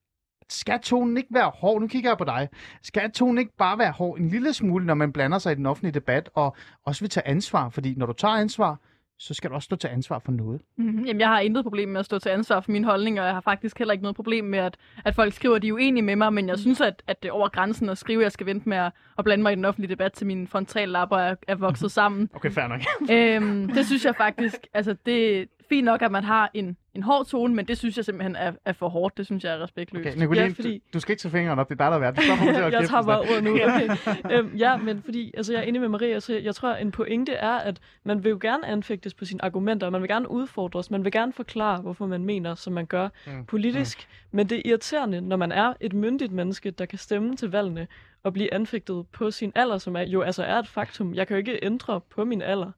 Skal 0.50 0.80
tonen 0.80 1.18
ikke 1.18 1.34
være 1.34 1.52
hård? 1.56 1.82
Nu 1.82 1.88
kigger 1.88 2.10
jeg 2.10 2.18
på 2.18 2.24
dig. 2.24 2.50
Skal 2.82 3.12
tonen 3.12 3.38
ikke 3.38 3.58
bare 3.58 3.78
være 3.78 3.92
hård 3.92 4.20
en 4.20 4.30
lille 4.30 4.54
smule, 4.54 4.86
når 4.86 4.94
man 4.94 5.14
blander 5.14 5.40
sig 5.40 5.52
i 5.52 5.56
den 5.56 5.66
offentlige 5.66 5.94
debat, 5.94 6.30
og 6.34 6.56
også 6.86 7.02
vil 7.02 7.10
tage 7.10 7.28
ansvar? 7.28 7.70
Fordi 7.70 7.96
når 7.96 8.06
du 8.06 8.14
tager 8.14 8.34
ansvar, 8.36 8.80
så 9.22 9.34
skal 9.34 9.50
du 9.50 9.56
også 9.56 9.66
stå 9.66 9.76
til 9.76 9.88
ansvar 9.88 10.20
for 10.20 10.32
noget. 10.32 10.62
Mhm. 10.78 11.06
Jamen, 11.06 11.20
jeg 11.20 11.28
har 11.28 11.40
intet 11.40 11.64
problem 11.64 11.90
med 11.90 12.00
at 12.00 12.06
stå 12.06 12.20
til 12.20 12.30
ansvar 12.30 12.60
for 12.62 12.72
mine 12.72 12.86
holdninger, 12.86 13.22
og 13.22 13.26
jeg 13.26 13.36
har 13.36 13.42
faktisk 13.42 13.78
heller 13.78 13.92
ikke 13.92 14.02
noget 14.02 14.16
problem 14.16 14.46
med, 14.46 14.60
at, 14.60 14.78
at 15.06 15.16
folk 15.16 15.34
skriver, 15.34 15.56
at 15.56 15.62
de 15.62 15.68
er 15.68 15.74
uenige 15.74 16.04
med 16.04 16.16
mig, 16.16 16.34
men 16.34 16.48
jeg 16.50 16.60
synes, 16.60 16.82
at, 16.82 17.04
at 17.08 17.24
det 17.24 17.30
er 17.30 17.34
over 17.34 17.50
grænsen 17.50 17.90
at 17.90 17.98
skrive, 17.98 18.20
at 18.20 18.24
jeg 18.24 18.32
skal 18.32 18.46
vente 18.46 18.70
med 18.70 18.78
at, 18.78 18.92
at 19.18 19.24
blande 19.24 19.42
mig 19.44 19.52
i 19.52 19.56
den 19.56 19.66
offentlige 19.66 19.90
debat, 19.90 20.14
til 20.14 20.28
mine 20.28 20.48
frontallapper 20.48 21.18
er, 21.18 21.36
er 21.48 21.56
vokset 21.56 21.92
sammen. 22.02 22.30
Okay, 22.34 22.52
fair 22.52 22.68
nok. 22.68 22.82
øhm, 23.12 23.68
det 23.68 23.86
synes 23.86 24.06
jeg 24.06 24.16
faktisk, 24.16 24.68
altså 24.74 24.96
det 25.06 25.48
fint 25.72 25.86
nok, 25.86 26.02
at 26.02 26.12
man 26.12 26.24
har 26.24 26.52
en, 26.54 26.78
en 26.94 27.04
hård 27.04 27.26
tone, 27.26 27.56
men 27.56 27.68
det 27.68 27.78
synes 27.78 27.98
jeg 27.98 28.06
simpelthen 28.06 28.36
er, 28.36 28.52
er 28.66 28.74
for 28.74 28.90
hårdt. 28.90 29.18
Det 29.18 29.26
synes 29.26 29.44
jeg 29.44 29.54
er 29.54 29.64
respektløst. 29.64 30.08
Okay, 30.08 30.18
Nicoline, 30.20 30.44
Ja, 30.46 30.52
fordi- 30.56 30.78
du, 30.78 30.84
du 30.94 31.00
skal 31.00 31.12
ikke 31.14 31.22
tage 31.22 31.32
fingeren 31.32 31.60
op. 31.60 31.70
Det 31.70 31.80
er 31.82 31.84
dig, 31.90 31.92
der 32.02 32.08
er 32.08 32.12
værd. 32.12 32.72
Jeg 32.80 32.90
tager 32.90 33.04
bare 33.04 33.20
ordet 33.20 33.44
nu. 33.44 33.52
Okay. 33.62 33.90
øhm, 34.32 34.56
ja, 34.58 34.78
men 34.78 35.02
fordi 35.02 35.32
altså, 35.38 35.54
jeg 35.54 35.60
er 35.60 35.64
enig 35.64 35.82
med 35.82 35.90
Maria, 35.90 36.20
så 36.20 36.34
jeg 36.38 36.56
tror, 36.56 36.74
en 36.74 36.92
pointe 36.92 37.34
er, 37.34 37.52
at 37.52 37.80
man 38.04 38.24
vil 38.24 38.30
jo 38.30 38.38
gerne 38.42 38.68
anfægtes 38.68 39.14
på 39.14 39.26
sine 39.26 39.46
argumenter, 39.46 39.90
man 39.90 40.02
vil 40.02 40.10
gerne 40.10 40.32
udfordres, 40.32 40.92
man 40.92 41.04
vil 41.04 41.12
gerne 41.12 41.34
forklare, 41.34 41.82
hvorfor 41.82 42.06
man 42.06 42.24
mener, 42.26 42.56
som 42.56 42.74
man 42.74 42.86
gør 42.86 43.10
Mm. 43.28 43.46
politisk. 43.46 44.08
Men 44.32 44.50
det 44.50 44.58
er 44.58 44.62
irriterende, 44.66 45.22
når 45.22 45.38
man 45.38 45.52
er 45.52 45.74
et 45.82 45.94
myndigt 45.94 46.32
menneske, 46.32 46.72
der 46.72 46.86
kan 46.86 47.00
stemme 47.00 47.36
til 47.36 47.52
valgene 47.52 47.88
og 48.24 48.34
blive 48.34 48.54
anfægtet 48.54 49.06
på 49.14 49.32
sin 49.32 49.52
alder, 49.56 49.78
som 49.78 49.96
er, 49.96 50.02
jo 50.02 50.22
altså 50.22 50.44
er 50.44 50.60
et 50.60 50.68
faktum. 50.68 51.14
Jeg 51.14 51.28
kan 51.28 51.36
jo 51.36 51.38
ikke 51.38 51.60
ændre 51.66 52.02
på 52.02 52.26
min 52.26 52.42
alder. 52.42 52.72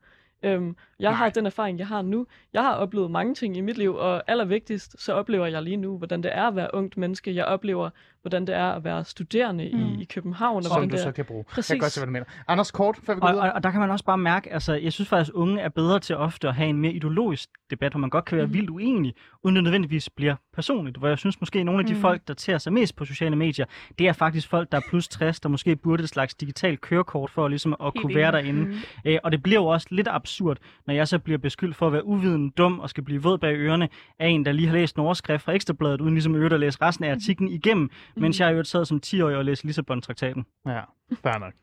Øhm, 0.44 0.76
jeg 1.04 1.12
Nej. 1.12 1.18
har 1.18 1.30
den 1.30 1.46
erfaring, 1.46 1.80
jeg 1.80 1.88
har 1.88 2.02
nu. 2.02 2.26
Jeg 2.54 2.62
har 2.62 2.74
oplevet 2.76 3.12
mange 3.12 3.36
ting 3.36 3.58
i 3.58 3.62
mit 3.62 3.78
liv, 3.78 3.96
og 3.96 4.24
allervigtigst, 4.28 4.96
så 5.02 5.13
oplever 5.13 5.46
jeg 5.46 5.62
lige 5.63 5.78
nu, 5.78 5.98
hvordan 5.98 6.24
det 6.24 6.32
er 6.38 6.44
at 6.48 6.56
være 6.56 6.70
ungt 6.74 6.98
menneske. 6.98 7.36
Jeg 7.36 7.46
oplever, 7.46 7.89
hvordan 8.22 8.48
det 8.48 8.56
er 8.56 8.72
at 8.72 8.84
være 8.84 9.04
studerende 9.06 9.70
mm. 9.74 9.80
i, 9.80 10.02
i 10.02 10.06
København. 10.06 10.58
Og 10.58 10.63
Som 10.63 10.82
du 10.89 10.96
det 10.96 11.00
så 11.00 11.12
kan 11.12 11.26
bruge. 11.26 11.46
Jeg 11.48 11.54
Præcis. 11.56 11.70
kan 11.72 11.80
godt 11.80 11.92
se, 11.92 12.00
hvad 12.00 12.08
du 12.08 12.12
mener. 12.12 12.26
Anders, 12.48 12.72
kort, 12.72 12.98
før 13.04 13.13
vi 13.13 13.20
går 13.20 13.28
Og, 13.28 13.34
videre. 13.34 13.48
og, 13.50 13.54
og 13.56 13.63
der 13.63 13.72
kan 13.72 13.80
man 13.80 13.92
også 13.92 14.06
bare 14.06 14.18
mærke, 14.18 14.54
altså 14.54 14.74
jeg 14.74 14.94
synes 14.94 15.10
faktisk, 15.10 15.30
at 15.30 15.34
unge 15.36 15.62
er 15.62 15.70
bedre 15.70 16.00
til 16.00 16.16
ofte 16.18 16.48
at 16.48 16.56
have 16.56 16.70
en 16.70 16.78
mere 16.78 16.92
ideologisk 16.92 17.50
debat, 17.70 17.92
hvor 17.92 18.00
man 18.00 18.10
godt 18.10 18.26
kan 18.26 18.38
være 18.38 18.46
Mhm. 18.48 18.54
vildt 18.54 18.70
uenig, 18.70 19.13
uden 19.44 19.56
det 19.56 19.63
nødvendigvis 19.63 20.10
bliver 20.10 20.36
personligt. 20.54 20.98
Hvor 20.98 21.08
jeg 21.08 21.18
synes 21.18 21.39
måske, 21.42 21.60
at 21.60 21.66
nogle 21.66 21.80
af 21.80 21.86
de 21.86 21.94
Mhm. 21.94 22.02
folk, 22.02 22.22
der 22.28 22.34
tager 22.34 22.58
sig 22.58 22.74
mest 22.74 22.96
på 22.96 23.06
sociale 23.06 23.36
medier, 23.36 23.66
det 24.00 24.08
er 24.08 24.13
faktisk 24.13 24.48
folk, 24.50 24.72
der 24.72 24.78
er 24.78 24.82
plus 24.89 25.08
60, 25.08 25.39
der 25.39 25.50
måske 25.50 25.76
burde 25.76 26.04
et 26.04 26.10
slags 26.10 26.36
digitalt 26.36 26.82
kørekort 26.82 27.30
for 27.30 27.48
ligesom 27.48 27.76
at 27.84 27.94
kunne 27.96 28.16
være 28.16 28.32
derinde. 28.32 28.62
Mm. 28.66 28.74
Øh, 29.06 29.20
og 29.24 29.32
det 29.32 29.44
bliver 29.44 29.60
jo 29.60 29.66
også 29.66 29.88
lidt 29.92 30.08
absurd, 30.12 30.58
når 30.88 30.93
jeg 30.96 31.08
så 31.08 31.20
bliver 31.20 31.38
beskyldt 31.38 31.76
for 31.76 31.88
at 31.88 31.94
være 31.94 32.06
uviden, 32.06 32.50
dum 32.50 32.80
og 32.80 32.90
skal 32.90 33.04
blive 33.04 33.24
våd 33.24 33.38
bag 33.38 33.56
ørerne 33.56 33.90
af 34.20 34.28
en, 34.28 34.46
der 34.46 34.52
lige 34.52 34.68
har 34.68 34.74
læst 34.74 34.96
en 34.96 35.02
overskrift 35.02 35.44
fra 35.44 35.54
Ekstrabladet, 35.54 36.02
uden 36.02 36.14
ligesom 36.14 36.34
i 36.36 36.38
øvrigt 36.38 36.54
at 36.54 36.60
læse 36.60 36.78
resten 36.82 37.06
af 37.06 37.12
artiklen 37.12 37.50
igennem, 37.50 37.90
mens 38.16 38.40
jeg 38.40 38.54
jo 38.54 38.64
sad 38.64 38.86
som 38.86 39.02
10-årig 39.06 39.38
og 39.38 39.46
læste 39.46 39.66
Lissabon-traktaten. 39.66 40.46
Ja, 40.68 40.82
fair 41.24 41.40
nok. 41.40 41.54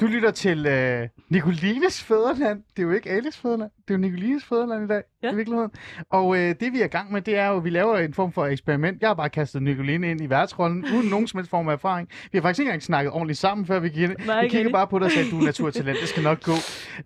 Du 0.00 0.06
lytter 0.06 0.30
til 0.30 0.66
øh, 0.66 1.08
Nicolines 1.28 2.02
fædreland. 2.02 2.62
Det 2.76 2.82
er 2.82 2.86
jo 2.86 2.92
ikke 2.92 3.10
Alice 3.10 3.38
fædreland. 3.38 3.70
Det 3.88 3.94
er 3.94 3.98
jo 3.98 4.00
Nicolines 4.00 4.44
fædreland 4.44 4.84
i 4.84 4.88
dag. 4.88 5.02
Ja. 5.22 5.32
i 5.32 5.34
virkeligheden. 5.36 5.70
Og 6.10 6.36
øh, 6.36 6.54
det 6.60 6.72
vi 6.72 6.80
er 6.80 6.84
i 6.84 6.88
gang 6.88 7.12
med, 7.12 7.20
det 7.22 7.36
er 7.36 7.46
jo, 7.46 7.56
at 7.56 7.64
vi 7.64 7.70
laver 7.70 7.98
en 7.98 8.14
form 8.14 8.32
for 8.32 8.46
eksperiment. 8.46 9.00
Jeg 9.00 9.08
har 9.08 9.14
bare 9.14 9.30
kastet 9.30 9.62
Nicoline 9.62 10.10
ind 10.10 10.20
i 10.20 10.30
værtsrollen, 10.30 10.84
uden 10.94 11.10
nogen 11.10 11.26
som 11.26 11.38
helst 11.38 11.50
form 11.50 11.68
af 11.68 11.72
erfaring. 11.72 12.08
Vi 12.32 12.38
har 12.38 12.42
faktisk 12.42 12.60
ikke 12.60 12.68
engang 12.68 12.82
snakket 12.82 13.12
ordentligt 13.12 13.38
sammen, 13.38 13.66
før 13.66 13.78
vi 13.78 13.88
gik 13.88 14.02
ind. 14.10 14.16
Nej, 14.26 14.40
Vi 14.40 14.48
rigtig. 14.48 14.72
bare 14.72 14.86
på 14.86 14.98
dig 14.98 15.06
og 15.06 15.12
sagde, 15.12 15.30
du 15.30 15.38
er 15.38 15.44
naturtalent, 15.44 15.98
det 16.00 16.08
skal 16.08 16.22
nok 16.22 16.42
gå. 16.42 16.52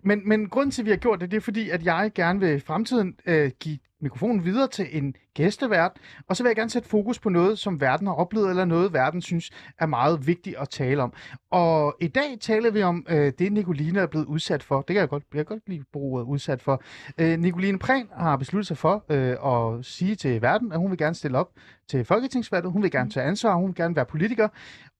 Men, 0.01 0.21
men 0.29 0.49
grunden 0.49 0.71
til, 0.71 0.81
at 0.81 0.85
vi 0.85 0.89
har 0.91 0.97
gjort 0.97 1.21
det, 1.21 1.31
det 1.31 1.37
er 1.37 1.41
fordi, 1.41 1.69
at 1.69 1.85
jeg 1.85 2.11
gerne 2.15 2.39
vil 2.39 2.55
i 2.55 2.59
fremtiden 2.59 3.15
øh, 3.25 3.51
give 3.59 3.77
mikrofonen 4.01 4.45
videre 4.45 4.67
til 4.67 4.87
en 4.91 5.15
gæstevært, 5.33 5.91
og 6.29 6.35
så 6.35 6.43
vil 6.43 6.49
jeg 6.49 6.55
gerne 6.55 6.69
sætte 6.69 6.89
fokus 6.89 7.19
på 7.19 7.29
noget, 7.29 7.59
som 7.59 7.81
verden 7.81 8.07
har 8.07 8.13
oplevet, 8.13 8.49
eller 8.49 8.65
noget, 8.65 8.93
verden 8.93 9.21
synes 9.21 9.51
er 9.79 9.85
meget 9.85 10.27
vigtigt 10.27 10.55
at 10.59 10.69
tale 10.69 11.03
om. 11.03 11.13
Og 11.51 11.95
i 12.01 12.07
dag 12.07 12.37
taler 12.41 12.71
vi 12.71 12.83
om 12.83 13.05
øh, 13.09 13.31
det, 13.39 13.51
Nicoline 13.51 13.99
er 13.99 14.05
blevet 14.05 14.25
udsat 14.25 14.63
for. 14.63 14.77
Det 14.77 14.87
kan 14.87 14.95
jeg 14.95 15.09
godt, 15.09 15.23
jeg 15.33 15.47
kan 15.47 15.55
godt 15.55 15.69
lide 15.69 15.83
bruge 15.93 16.13
ordet 16.19 16.27
udsat 16.27 16.61
for. 16.61 16.83
Øh, 17.17 17.39
Nicoline 17.39 17.79
Prehn 17.79 18.07
har 18.13 18.37
besluttet 18.37 18.67
sig 18.67 18.77
for 18.77 19.05
øh, 19.09 19.77
at 19.77 19.85
sige 19.85 20.15
til 20.15 20.41
verden, 20.41 20.71
at 20.71 20.77
hun 20.77 20.91
vil 20.91 20.97
gerne 20.97 21.15
stille 21.15 21.37
op 21.37 21.49
til 21.87 22.05
Folketingsvalget. 22.05 22.71
Hun 22.71 22.83
vil 22.83 22.91
gerne 22.91 23.09
tage 23.09 23.25
ansvar, 23.25 23.55
hun 23.55 23.67
vil 23.67 23.75
gerne 23.75 23.95
være 23.95 24.05
politiker. 24.05 24.47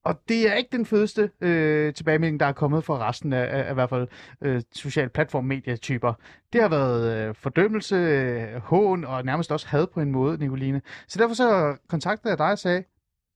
Og 0.03 0.21
det 0.29 0.49
er 0.49 0.53
ikke 0.53 0.69
den 0.71 0.85
fedeste 0.85 1.31
øh, 1.41 1.93
tilbagemelding, 1.93 2.39
der 2.39 2.45
er 2.45 2.51
kommet 2.51 2.83
fra 2.83 3.09
resten 3.09 3.33
af, 3.33 3.57
af, 3.57 3.67
af 3.67 3.71
i 3.71 3.73
hvert 3.73 3.89
fald 3.89 4.07
øh, 4.41 4.61
social 4.71 5.09
platform-medietyper. 5.09 6.13
Det 6.53 6.61
har 6.61 6.69
været 6.69 7.27
øh, 7.29 7.35
fordømmelse, 7.35 7.95
øh, 7.95 8.61
hån 8.61 9.03
og 9.05 9.25
nærmest 9.25 9.51
også 9.51 9.67
had 9.67 9.87
på 9.87 10.01
en 10.01 10.11
måde, 10.11 10.37
Nicoline. 10.37 10.81
Så 11.07 11.19
derfor 11.19 11.35
så 11.35 11.77
kontaktede 11.87 12.29
jeg 12.29 12.37
dig 12.37 12.51
og 12.51 12.59
sagde, 12.59 12.83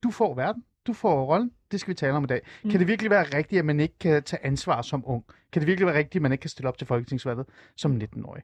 du 0.02 0.10
får 0.10 0.34
verden, 0.34 0.64
du 0.86 0.92
får 0.92 1.24
rollen, 1.24 1.50
det 1.70 1.80
skal 1.80 1.90
vi 1.90 1.94
tale 1.94 2.12
om 2.12 2.24
i 2.24 2.26
dag. 2.26 2.40
Mm. 2.64 2.70
Kan 2.70 2.80
det 2.80 2.88
virkelig 2.88 3.10
være 3.10 3.24
rigtigt, 3.34 3.58
at 3.58 3.64
man 3.64 3.80
ikke 3.80 3.98
kan 3.98 4.22
tage 4.22 4.46
ansvar 4.46 4.82
som 4.82 5.02
ung? 5.06 5.24
Kan 5.52 5.60
det 5.60 5.66
virkelig 5.66 5.86
være 5.86 5.98
rigtigt, 5.98 6.16
at 6.16 6.22
man 6.22 6.32
ikke 6.32 6.42
kan 6.42 6.50
stille 6.50 6.68
op 6.68 6.78
til 6.78 6.86
folketingsvalget 6.86 7.46
som 7.76 8.00
19-årig? 8.02 8.42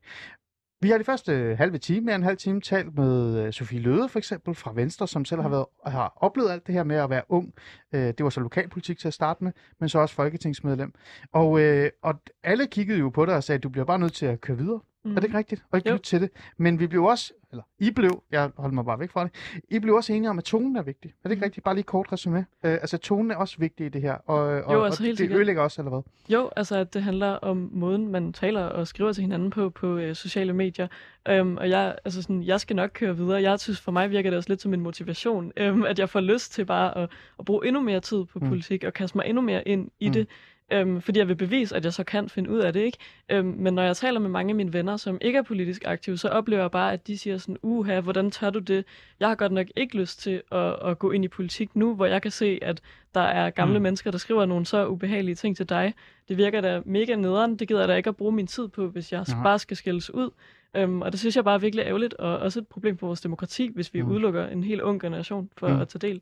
Vi 0.83 0.91
har 0.91 0.99
de 0.99 1.05
første 1.05 1.33
øh, 1.33 1.59
halve 1.59 1.79
time, 1.79 2.01
mere 2.07 2.15
end 2.15 2.23
en 2.23 2.27
halv 2.27 2.37
time, 2.37 2.61
talt 2.61 2.95
med 2.95 3.39
øh, 3.39 3.53
Sofie 3.53 3.81
Løde 3.81 4.09
for 4.09 4.19
eksempel 4.19 4.55
fra 4.55 4.73
Venstre, 4.75 5.09
som 5.09 5.25
selv 5.25 5.41
har, 5.41 5.49
været, 5.49 5.67
har 5.87 6.13
oplevet 6.17 6.51
alt 6.51 6.67
det 6.67 6.75
her 6.75 6.85
med 6.85 6.97
at 6.97 7.11
være 7.11 7.23
ung. 7.29 7.55
Øh, 7.93 8.01
det 8.01 8.25
var 8.25 8.31
så 8.31 8.41
lokalpolitik 8.41 8.99
til 8.99 9.09
at 9.09 9.15
starte 9.15 9.45
med, 9.45 9.53
men 9.81 9.89
så 9.89 9.99
også 9.99 10.15
folketingsmedlem. 10.15 10.93
Og, 11.33 11.61
øh, 11.61 11.91
og 12.03 12.15
alle 12.45 12.67
kiggede 12.67 12.99
jo 12.99 13.11
på 13.11 13.27
dig 13.27 13.37
og 13.37 13.45
sagde, 13.45 13.57
at 13.57 13.63
du 13.63 13.69
bliver 13.69 13.85
bare 13.85 13.99
nødt 13.99 14.13
til 14.13 14.27
at 14.27 14.41
køre 14.41 14.59
videre. 14.59 14.81
Mm. 15.05 15.11
Er 15.11 15.15
det 15.15 15.25
ikke 15.25 15.39
rigtigt? 15.39 15.65
Og 15.71 15.79
ikke 15.79 15.89
Jo. 15.89 15.95
lytte 15.95 16.05
til 16.07 16.21
det. 16.21 16.31
Men 16.57 16.79
vi 16.81 16.87
blev 16.87 17.05
også, 17.05 17.33
eller 17.51 17.63
I 17.79 17.91
blev, 17.91 18.23
jeg 18.31 18.51
holder 18.57 18.75
mig 18.75 18.85
bare 18.85 19.01
væk 19.01 19.11
fra 19.11 19.25
det, 19.25 19.33
I 19.71 19.79
blev 19.79 19.95
også 19.95 20.13
enige 20.13 20.31
om, 20.31 20.39
at 20.39 20.45
tonen 20.45 20.77
er 20.77 20.83
vigtig. 20.83 21.09
Er 21.11 21.29
det 21.29 21.31
ikke 21.31 21.41
Mm. 21.41 21.45
rigtigt? 21.45 21.65
Bare 21.65 21.75
lige 21.75 21.85
kort 21.85 22.13
resume. 22.13 22.39
Øh, 22.39 22.73
altså 22.73 22.99
tonen 22.99 23.31
er 23.31 23.37
også 23.37 23.57
vigtig 23.59 23.87
i 23.87 23.89
det 23.89 24.03
her. 24.03 24.15
Og, 24.15 24.39
og, 24.39 24.75
Jo, 24.75 24.83
altså 24.85 25.03
og 25.03 25.07
det 25.09 25.19
sikkert. 25.19 25.37
ødelægger 25.37 25.63
også, 25.63 25.81
eller 25.83 25.91
hvad? 25.91 26.03
Jo, 26.29 26.51
altså 26.57 26.77
at 26.77 26.95
det 26.95 27.03
handler 27.03 27.29
om 27.31 27.69
måden, 27.73 28.09
man 28.09 28.33
taler 28.33 28.61
og 28.63 28.87
skriver 28.87 29.13
til 29.13 29.23
hinanden 29.23 29.51
på 29.51 29.71
på 29.71 29.97
øh, 29.97 30.15
sociale 30.15 30.53
medier. 30.53 30.89
Øhm, 31.29 31.57
og 31.57 31.69
jeg, 31.71 31.97
altså 32.05 32.23
sådan, 32.23 32.43
jeg 32.43 32.61
skal 32.61 32.77
nok 32.77 32.91
køre 32.95 33.17
videre. 33.17 33.43
Jeg 33.43 33.61
synes, 33.61 33.81
for 33.81 33.93
mig 33.93 34.11
virker 34.11 34.31
det 34.31 34.37
også 34.37 34.49
lidt 34.49 34.63
som 34.63 34.75
en 34.75 34.81
motivation, 34.81 35.53
øhm, 35.61 35.83
at 35.85 35.99
jeg 35.99 36.09
får 36.09 36.21
lyst 36.21 36.53
til 36.53 36.65
bare 36.65 36.99
at, 36.99 37.11
at 37.39 37.45
bruge 37.45 37.67
endnu 37.67 37.83
mere 37.83 38.01
tid 38.01 38.25
på 38.25 38.39
Mm. 38.39 38.49
politik 38.49 38.85
og 38.85 38.93
kaste 38.93 39.19
mig 39.19 39.27
endnu 39.27 39.41
mere 39.43 39.69
ind 39.69 39.91
i 40.01 40.07
Mm. 40.09 40.13
det. 40.13 40.27
Øhm, 40.73 41.01
fordi 41.01 41.19
jeg 41.19 41.29
vil 41.29 41.35
bevise, 41.37 41.77
at 41.77 41.85
jeg 41.85 41.93
så 41.93 42.05
kan 42.05 42.29
finde 42.29 42.51
ud 42.51 42.59
af 42.59 42.73
det, 42.73 42.81
ikke? 42.81 42.99
Øhm, 43.29 43.47
men 43.59 43.75
når 43.75 43.83
jeg 43.83 43.97
taler 43.97 44.21
med 44.21 44.29
mange 44.31 44.51
af 44.51 44.55
mine 44.55 44.73
venner, 44.73 44.97
som 44.97 45.19
ikke 45.21 45.39
er 45.39 45.43
politisk 45.43 45.83
aktive, 45.87 46.19
så 46.19 46.29
oplever 46.29 46.63
jeg 46.63 46.71
bare, 46.71 46.93
at 46.93 47.07
de 47.07 47.19
siger 47.19 47.39
sådan, 47.39 47.57
uha, 47.63 48.01
hvordan 48.01 48.31
tør 48.31 48.51
du 48.51 48.59
det? 48.59 48.85
Jeg 49.21 49.29
har 49.29 49.35
godt 49.35 49.53
nok 49.53 49.67
ikke 49.77 49.97
lyst 49.97 50.21
til 50.21 50.43
at, 50.53 50.77
at 50.91 50.99
gå 50.99 51.11
ind 51.11 51.25
i 51.25 51.29
politik 51.29 51.77
nu, 51.77 51.95
hvor 51.95 52.07
jeg 52.07 52.23
kan 52.23 52.31
se, 52.31 52.59
at 52.63 52.81
der 53.15 53.21
er 53.21 53.51
gamle 53.51 53.79
Mm. 53.79 53.83
mennesker, 53.83 54.11
der 54.11 54.19
skriver 54.19 54.47
nogle 54.47 54.67
så 54.67 54.87
ubehagelige 54.87 55.35
ting 55.35 55.57
til 55.57 55.69
dig. 55.69 55.95
Det 56.29 56.37
virker 56.37 56.61
da 56.61 56.81
mega 56.85 57.15
nederen. 57.17 57.57
Det 57.57 57.69
gider 57.69 57.81
jeg 57.81 57.89
da 57.89 57.95
ikke 57.95 58.09
at 58.09 58.17
bruge 58.17 58.33
min 58.33 58.47
tid 58.47 58.69
på, 58.69 58.87
hvis 58.89 59.13
jeg 59.13 59.25
Nej. 59.29 59.43
bare 59.43 59.59
skal 59.59 59.77
skældes 59.77 60.15
ud. 60.15 60.31
Øhm, 60.77 61.03
og 61.03 61.13
det 61.13 61.21
synes 61.21 61.37
jeg 61.37 61.45
bare 61.45 61.55
er 61.55 61.59
virkelig 61.59 61.85
ærgerligt, 61.85 62.15
og 62.15 62.39
også 62.39 62.61
et 62.61 62.67
problem 62.69 62.99
for 62.99 63.07
vores 63.07 63.21
demokrati, 63.21 63.71
hvis 63.75 63.95
vi 63.95 64.03
Mm. 64.03 64.09
udelukker 64.11 64.47
en 64.47 64.65
helt 64.65 64.81
ung 64.81 65.01
generation 65.01 65.51
for 65.57 65.69
Mm. 65.69 65.81
at 65.81 65.89
tage 65.89 66.09
del. 66.09 66.21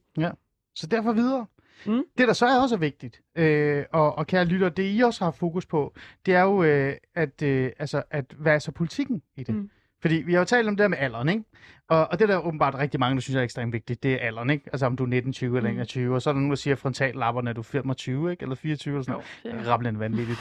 Så 0.74 0.86
derfor 0.86 1.12
videre. 1.12 1.46
Mm. 1.86 2.02
Det, 2.18 2.28
der 2.28 2.32
så 2.34 2.46
er 2.46 2.60
også 2.62 2.76
vigtigt, 2.76 3.20
øh, 3.36 3.84
og, 3.92 4.18
og 4.18 4.26
kære 4.26 4.44
lytter, 4.44 4.68
det 4.68 4.96
I 4.96 5.00
også 5.00 5.24
har 5.24 5.30
fokus 5.30 5.66
på, 5.66 5.94
det 6.26 6.34
er 6.34 6.42
jo, 6.42 6.62
øh, 6.62 6.94
at, 7.14 7.42
øh, 7.42 7.70
altså, 7.78 8.02
at 8.10 8.24
hvad 8.38 8.54
er 8.54 8.58
så 8.58 8.72
politikken 8.72 9.22
i 9.36 9.42
det? 9.44 9.54
Mm. 9.54 9.70
Fordi 10.02 10.14
vi 10.14 10.32
har 10.32 10.38
jo 10.38 10.44
talt 10.44 10.68
om 10.68 10.76
det 10.76 10.84
her 10.84 10.88
med 10.88 10.98
alderen, 10.98 11.28
ikke? 11.28 11.44
Og, 11.88 12.08
og 12.10 12.18
det 12.18 12.28
der 12.28 12.34
er 12.34 12.46
åbenbart 12.46 12.74
rigtig 12.74 13.00
mange, 13.00 13.14
der 13.14 13.20
synes 13.20 13.36
er 13.36 13.42
ekstremt 13.42 13.72
vigtigt, 13.72 14.02
det 14.02 14.12
er 14.12 14.16
alderen, 14.26 14.50
ikke? 14.50 14.64
Altså 14.72 14.86
om 14.86 14.96
du 14.96 15.02
er 15.04 15.08
19, 15.08 15.32
20 15.32 15.56
eller 15.56 15.70
Mm. 15.70 15.76
21, 15.76 16.14
og 16.14 16.22
så 16.22 16.30
er 16.30 16.32
der 16.34 16.38
nogen, 16.40 16.50
der 16.50 16.56
siger 16.56 16.76
frontallapperne, 16.76 17.50
er 17.50 17.54
du 17.54 17.62
25, 17.62 18.30
ikke? 18.30 18.42
Eller 18.42 18.54
24 18.56 18.92
eller 18.94 19.02
sådan 19.02 19.22
noget. 19.44 19.66
Ja. 19.66 19.72
Rablende 19.72 20.00
vanvittigt. 20.00 20.38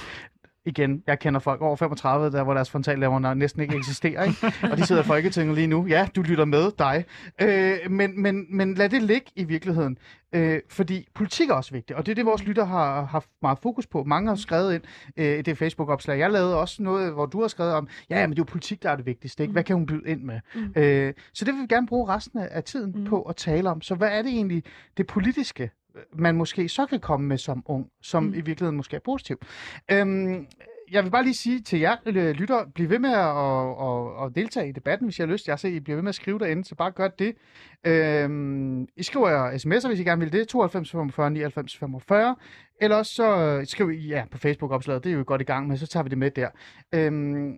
Igen, 0.65 1.03
jeg 1.07 1.19
kender 1.19 1.39
folk 1.39 1.61
over 1.61 1.75
35, 1.75 2.31
der 2.31 2.43
hvor 2.43 2.53
deres 2.53 2.71
frontallapper 2.71 3.33
næsten 3.33 3.61
ikke 3.61 3.75
eksisterer, 3.77 4.23
ikke? 4.23 4.53
Og 4.71 4.77
de 4.77 4.85
sidder 4.85 5.01
i 5.01 5.05
Folketinget 5.05 5.55
lige 5.55 5.67
nu. 5.67 5.85
Ja, 5.87 6.07
du 6.15 6.21
lytter 6.21 6.45
med 6.45 6.71
dig. 6.79 7.05
Øh, 7.41 7.91
men, 7.91 8.21
men, 8.21 8.45
men 8.57 8.73
lad 8.75 8.89
det 8.89 9.03
ligge 9.03 9.31
i 9.35 9.43
virkeligheden. 9.43 9.97
Øh, 10.35 10.59
fordi 10.69 11.07
politik 11.15 11.49
er 11.49 11.53
også 11.53 11.71
vigtigt, 11.71 11.97
og 11.97 12.05
det 12.05 12.11
er 12.11 12.15
det, 12.15 12.25
vores 12.25 12.43
lytter 12.43 12.65
har 12.65 13.05
haft 13.05 13.29
meget 13.41 13.59
fokus 13.59 13.87
på. 13.87 14.03
Mange 14.03 14.29
har 14.29 14.35
skrevet 14.35 14.73
ind 14.73 14.83
øh, 15.17 15.39
i 15.39 15.41
det 15.41 15.57
Facebook-opslag. 15.57 16.19
Jeg 16.19 16.31
lavede 16.31 16.59
også 16.59 16.83
noget, 16.83 17.13
hvor 17.13 17.25
du 17.25 17.41
har 17.41 17.47
skrevet 17.47 17.73
om, 17.73 17.87
ja, 18.09 18.27
men 18.27 18.29
det 18.29 18.39
er 18.39 18.41
jo 18.41 18.51
politik, 18.51 18.83
der 18.83 18.89
er 18.89 18.95
det 18.95 19.05
vigtigste. 19.05 19.43
Ikke? 19.43 19.51
Hvad 19.51 19.63
kan 19.63 19.75
hun 19.75 19.85
byde 19.85 20.03
ind 20.09 20.21
med? 20.21 20.39
Mm. 20.55 20.73
Øh, 20.75 21.13
så 21.33 21.45
det 21.45 21.53
vil 21.53 21.61
vi 21.61 21.67
gerne 21.67 21.87
bruge 21.87 22.07
resten 22.09 22.39
af 22.39 22.47
af 22.51 22.63
tiden 22.63 22.93
Mm. 22.95 23.05
på 23.05 23.21
at 23.21 23.35
tale 23.35 23.69
om. 23.69 23.81
Så 23.81 23.95
hvad 23.95 24.09
er 24.09 24.21
det 24.21 24.31
egentlig, 24.31 24.63
det 24.97 25.07
politiske, 25.07 25.71
man 26.13 26.35
måske 26.35 26.69
så 26.69 26.85
kan 26.85 26.99
komme 26.99 27.27
med 27.27 27.37
som 27.37 27.63
ung, 27.65 27.87
som 28.01 28.23
Mm. 28.23 28.29
i 28.33 28.35
virkeligheden 28.41 28.77
måske 28.77 28.95
er 28.95 28.99
positivt? 29.05 29.43
Øhm, 29.91 30.47
jeg 30.91 31.03
vil 31.03 31.09
bare 31.11 31.23
lige 31.23 31.33
sige 31.33 31.61
til 31.61 31.79
jer 31.79 31.95
øh, 32.05 32.29
lytter, 32.31 32.65
bliv 32.75 32.89
ved 32.89 32.99
med 32.99 33.09
at, 33.09 33.17
at, 33.87 34.25
at 34.25 34.35
deltage 34.35 34.69
i 34.69 34.71
debatten, 34.71 35.07
hvis 35.07 35.19
I 35.19 35.21
har 35.21 35.27
lyst. 35.27 35.47
Jeg 35.47 35.59
ser, 35.59 35.69
I 35.69 35.79
bliver 35.79 35.95
ved 35.95 36.03
med 36.03 36.09
at 36.09 36.15
skrive 36.15 36.39
derinde, 36.39 36.65
så 36.65 36.75
bare 36.75 36.91
gør 36.91 37.07
det. 37.07 37.35
Øhm, 37.85 38.83
I 38.83 39.03
skriver 39.03 39.51
sms'er, 39.51 39.87
hvis 39.87 39.99
I 39.99 40.03
gerne 40.03 40.21
vil 40.21 40.31
det, 40.33 40.47
92 40.47 40.91
45 40.91 41.31
99 41.31 41.77
45. 41.77 42.35
Eller 42.81 42.97
også 42.97 43.13
så 43.13 43.37
øh, 43.37 43.65
skriv 43.67 43.91
I 43.91 44.07
ja, 44.07 44.25
på 44.31 44.37
Facebook-opslaget, 44.37 45.03
det 45.03 45.11
er 45.11 45.17
jo 45.17 45.23
godt 45.27 45.41
i 45.41 45.43
gang 45.43 45.67
med, 45.67 45.77
så 45.77 45.87
tager 45.87 46.03
vi 46.03 46.09
det 46.09 46.17
med 46.17 46.31
der. 46.31 46.49
Øhm, 46.95 47.57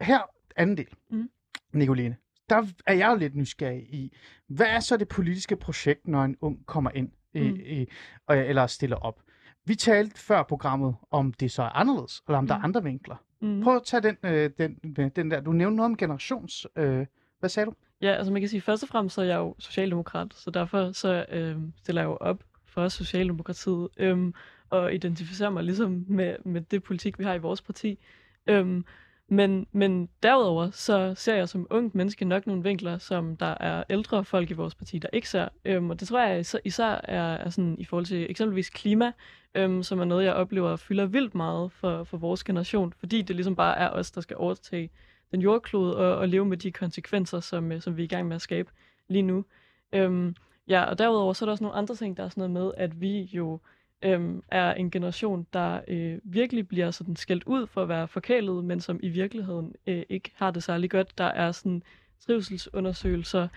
her, 0.00 0.18
anden 0.56 0.76
del, 0.76 0.86
Mm. 1.10 1.28
Nicoline. 1.72 2.16
Der 2.48 2.62
er 2.86 2.94
jeg 2.94 3.10
jo 3.10 3.16
lidt 3.16 3.36
nysgerrig 3.36 3.82
i, 3.94 4.16
hvad 4.48 4.66
er 4.66 4.80
så 4.80 4.96
det 4.96 5.08
politiske 5.08 5.56
projekt, 5.56 6.08
når 6.08 6.24
en 6.24 6.36
ung 6.40 6.66
kommer 6.66 6.90
ind 6.94 7.08
Mm. 7.34 7.40
i, 7.40 7.86
og, 8.26 8.38
eller 8.38 8.66
stiller 8.66 8.96
op? 8.96 9.20
Vi 9.64 9.74
talte 9.74 10.20
før 10.20 10.42
programmet, 10.42 10.94
om 11.10 11.32
det 11.32 11.50
så 11.50 11.62
er 11.62 11.68
anderledes, 11.76 12.22
eller 12.28 12.38
om 12.38 12.46
der 12.46 12.54
er 12.54 12.58
Mm. 12.58 12.64
andre 12.64 12.82
vinkler. 12.82 13.16
Mm. 13.40 13.60
Prøv 13.62 13.76
at 13.76 13.82
tage 13.84 14.00
den, 14.02 14.16
øh, 14.22 14.50
den, 14.58 14.78
øh, 14.98 15.10
den 15.16 15.30
der. 15.30 15.40
Du 15.40 15.52
nævnte 15.52 15.76
noget 15.76 15.90
om 15.90 15.96
generations... 15.96 16.66
Øh, 16.76 17.06
hvad 17.40 17.50
sagde 17.50 17.66
du? 17.66 17.74
Ja, 18.00 18.12
altså 18.12 18.32
man 18.32 18.42
kan 18.42 18.48
sige, 18.48 18.60
først 18.60 18.82
og 18.82 18.88
fremmest 18.88 19.14
så 19.14 19.20
er 19.20 19.24
jeg 19.26 19.36
jo 19.36 19.54
socialdemokrat, 19.58 20.34
så 20.34 20.50
derfor 20.50 20.92
så 20.92 21.26
øhm, 21.28 21.72
stiller 21.82 22.02
jeg 22.02 22.06
jo 22.08 22.16
op 22.20 22.44
for 22.66 22.88
Socialdemokratiet 22.88 23.88
øhm, 23.96 24.34
og 24.70 24.94
identificerer 24.94 25.50
mig 25.50 25.64
ligesom 25.64 26.04
med, 26.08 26.36
med 26.44 26.60
det 26.60 26.82
politik, 26.82 27.18
vi 27.18 27.24
har 27.24 27.34
i 27.34 27.38
vores 27.38 27.62
parti. 27.62 27.98
Øhm, 28.46 28.84
men, 29.28 29.66
men 29.72 30.08
derudover 30.22 30.70
så 30.70 31.14
ser 31.16 31.34
jeg 31.34 31.48
som 31.48 31.66
ungt 31.70 31.94
menneske 31.94 32.24
nok 32.24 32.46
nogle 32.46 32.62
vinkler, 32.62 32.98
som 32.98 33.36
der 33.36 33.54
er 33.60 33.84
ældre 33.90 34.24
folk 34.24 34.50
i 34.50 34.52
vores 34.52 34.74
parti, 34.74 34.98
der 34.98 35.08
ikke 35.12 35.28
ser. 35.28 35.48
Øhm, 35.64 35.90
og 35.90 36.00
det 36.00 36.08
tror 36.08 36.20
jeg 36.20 36.40
især, 36.40 36.58
især 36.64 37.00
er, 37.04 37.34
er 37.34 37.50
sådan 37.50 37.76
i 37.78 37.84
forhold 37.84 38.06
til 38.06 38.30
eksempelvis 38.30 38.70
klima, 38.70 39.12
øhm, 39.54 39.82
som 39.82 40.00
er 40.00 40.04
noget, 40.04 40.24
jeg 40.24 40.34
oplever 40.34 40.76
fylder 40.76 41.06
vildt 41.06 41.34
meget 41.34 41.72
for, 41.72 42.04
for 42.04 42.16
vores 42.16 42.44
generation, 42.44 42.92
fordi 42.98 43.22
det 43.22 43.36
ligesom 43.36 43.56
bare 43.56 43.78
er 43.78 43.90
os, 43.90 44.10
der 44.10 44.20
skal 44.20 44.36
overtage 44.36 44.90
den 45.30 45.40
jordklode 45.40 45.96
og, 45.96 46.16
og 46.16 46.28
leve 46.28 46.44
med 46.44 46.56
de 46.56 46.72
konsekvenser, 46.72 47.40
som, 47.40 47.72
øh, 47.72 47.80
som 47.80 47.96
vi 47.96 48.02
er 48.02 48.04
i 48.04 48.08
gang 48.08 48.28
med 48.28 48.36
at 48.36 48.42
skabe 48.42 48.70
lige 49.08 49.22
nu. 49.22 49.44
Øhm, 49.92 50.36
ja, 50.68 50.84
og 50.84 50.98
derudover 50.98 51.32
så 51.32 51.44
er 51.44 51.46
der 51.46 51.52
også 51.52 51.64
nogle 51.64 51.76
andre 51.76 51.94
ting, 51.94 52.16
der 52.16 52.24
er 52.24 52.28
sådan 52.28 52.50
noget 52.50 52.66
med, 52.66 52.84
at 52.84 53.00
vi 53.00 53.22
jo 53.22 53.60
øhm, 54.02 54.42
er 54.48 54.74
en 54.74 54.90
generation, 54.90 55.46
der 55.52 55.80
øh, 55.88 56.18
virkelig 56.24 56.68
bliver 56.68 56.90
sådan 56.90 57.16
skældt 57.16 57.44
ud 57.44 57.66
for 57.66 57.82
at 57.82 57.88
være 57.88 58.08
forkælet, 58.08 58.64
men 58.64 58.80
som 58.80 59.00
i 59.02 59.08
virkeligheden 59.08 59.74
øh, 59.86 60.02
ikke 60.08 60.30
har 60.34 60.50
det 60.50 60.62
særlig 60.62 60.90
godt. 60.90 61.18
Der 61.18 61.24
er 61.24 61.52
sådan 61.52 61.82
trivselsundersøgelser 62.26 63.48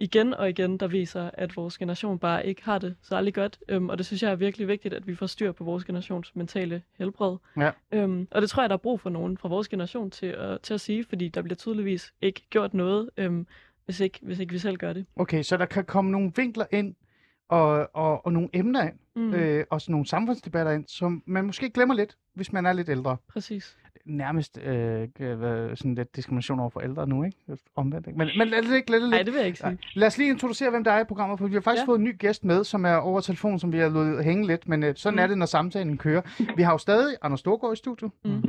igen 0.00 0.34
og 0.34 0.48
igen, 0.48 0.76
der 0.76 0.86
viser, 0.86 1.30
at 1.32 1.56
vores 1.56 1.78
generation 1.78 2.18
bare 2.18 2.46
ikke 2.46 2.64
har 2.64 2.78
det 2.78 2.96
særlig 3.02 3.34
godt. 3.34 3.58
Øhm, 3.68 3.88
og 3.88 3.98
det 3.98 4.06
synes 4.06 4.22
jeg 4.22 4.30
er 4.30 4.36
virkelig 4.36 4.68
vigtigt, 4.68 4.94
at 4.94 5.06
vi 5.06 5.14
får 5.14 5.26
styr 5.26 5.52
på 5.52 5.64
vores 5.64 5.84
generations 5.84 6.36
mentale 6.36 6.82
helbred. 6.98 7.36
Ja. 7.56 7.70
Øhm, 7.92 8.28
og 8.30 8.42
det 8.42 8.50
tror 8.50 8.62
jeg, 8.62 8.70
der 8.70 8.76
er 8.76 8.78
brug 8.78 9.00
for 9.00 9.10
nogen 9.10 9.38
fra 9.38 9.48
vores 9.48 9.68
generation 9.68 10.10
til 10.10 10.26
at, 10.26 10.60
til 10.60 10.74
at 10.74 10.80
sige, 10.80 11.04
fordi 11.04 11.28
der 11.28 11.42
bliver 11.42 11.56
tydeligvis 11.56 12.12
ikke 12.22 12.42
gjort 12.50 12.74
noget, 12.74 13.10
øhm, 13.16 13.46
hvis, 13.84 14.00
ikke, 14.00 14.18
hvis 14.22 14.38
ikke 14.38 14.52
vi 14.52 14.58
selv 14.58 14.76
gør 14.76 14.92
det. 14.92 15.06
Okay, 15.16 15.42
så 15.42 15.56
der 15.56 15.66
kan 15.66 15.84
komme 15.84 16.10
nogle 16.10 16.32
vinkler 16.36 16.66
ind, 16.70 16.94
og, 17.48 17.90
og, 17.92 18.26
og 18.26 18.32
nogle 18.32 18.48
emner 18.52 18.82
ind, 18.82 18.98
Mm, 19.16 19.34
øh, 19.34 19.64
og 19.70 19.80
sådan 19.80 19.92
nogle 19.92 20.06
samfundsdebatter 20.06 20.72
ind, 20.72 20.84
som 20.88 21.22
man 21.26 21.44
måske 21.44 21.70
glemmer 21.70 21.94
lidt, 21.94 22.16
hvis 22.34 22.52
man 22.52 22.66
er 22.66 22.72
lidt 22.72 22.88
ældre. 22.88 23.16
Præcis. 23.28 23.76
Nærmest 24.04 24.58
øh, 24.58 25.08
øh, 25.20 25.76
sådan 25.76 25.94
lidt 25.94 26.16
diskrimination 26.16 26.60
over 26.60 26.70
for 26.70 26.80
ældre 26.80 27.06
nu, 27.06 27.24
ikke? 27.24 27.36
Omvendt, 27.76 28.06
ikke? 28.06 28.18
Men, 28.18 28.28
men 28.38 28.48
lad 28.48 28.62
det 28.62 28.90
lad 28.90 29.00
det 29.00 29.10
Nej, 29.10 29.22
det 29.22 29.32
vil 29.32 29.38
jeg 29.38 29.46
ikke 29.46 29.58
sige. 29.58 29.68
Nej. 29.68 29.78
Lad 29.94 30.06
os 30.06 30.18
lige 30.18 30.30
introducere, 30.30 30.70
hvem 30.70 30.84
der 30.84 30.92
er 30.92 31.00
i 31.00 31.04
programmet, 31.04 31.38
for 31.38 31.46
vi 31.46 31.54
har 31.54 31.60
faktisk 31.60 31.82
ja. 31.82 31.86
Fået 31.86 31.98
en 31.98 32.04
ny 32.04 32.18
gæst 32.18 32.44
med, 32.44 32.64
som 32.64 32.84
er 32.84 32.94
over 32.94 33.20
telefon, 33.20 33.58
som 33.58 33.72
vi 33.72 33.78
har 33.78 33.88
ladet 33.88 34.24
hænge 34.24 34.46
lidt, 34.46 34.68
men 34.68 34.82
øh, 34.82 34.96
sådan. 34.96 35.14
Mm. 35.14 35.22
er 35.22 35.26
det, 35.26 35.38
når 35.38 35.46
samtalen 35.46 35.98
kører. 35.98 36.22
Vi 36.56 36.62
har 36.62 36.72
jo 36.72 36.78
stadig 36.78 37.16
Anders 37.22 37.40
Storgård 37.40 37.72
i 37.72 37.76
studiet. 37.76 38.10
Mm. 38.24 38.42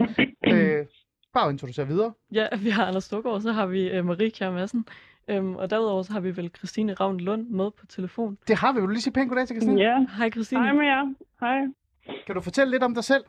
Øh, 0.47 0.86
bare 1.34 1.49
introducere 1.49 1.88
videre. 1.88 2.13
Ja, 2.32 2.47
vi 2.59 2.70
har 2.70 2.86
Anders 2.86 3.03
Storgård, 3.03 3.41
så 3.41 3.51
har 3.51 3.66
vi 3.66 3.89
øh, 3.89 4.05
Marie 4.05 4.32
Kjær 4.32 4.51
Madsen. 4.51 4.86
Øhm, 5.30 5.55
og 5.55 5.69
derudover 5.69 6.01
så 6.01 6.13
har 6.13 6.19
vi 6.19 6.38
vel 6.38 6.51
Christine 6.57 6.93
Ravn 6.93 7.19
Lund 7.19 7.47
med 7.47 7.71
på 7.80 7.86
telefon. 7.86 8.38
Det 8.47 8.55
har 8.57 8.73
vi. 8.73 8.80
Du 8.80 8.88
lige 8.88 9.01
sige 9.01 9.13
pænt 9.13 9.30
goddag 9.30 9.47
til 9.47 9.55
Christine? 9.55 9.82
Ja, 9.82 10.05
Hej 10.17 10.30
Christine. 10.30 10.63
hej 10.63 10.73
med 10.73 10.86
jer. 10.86 11.13
Hej. 11.39 11.59
Kan 12.26 12.36
du 12.36 12.41
fortælle 12.41 12.71
lidt 12.71 12.84
om 12.84 12.93
dig 12.93 13.03
selv? 13.03 13.23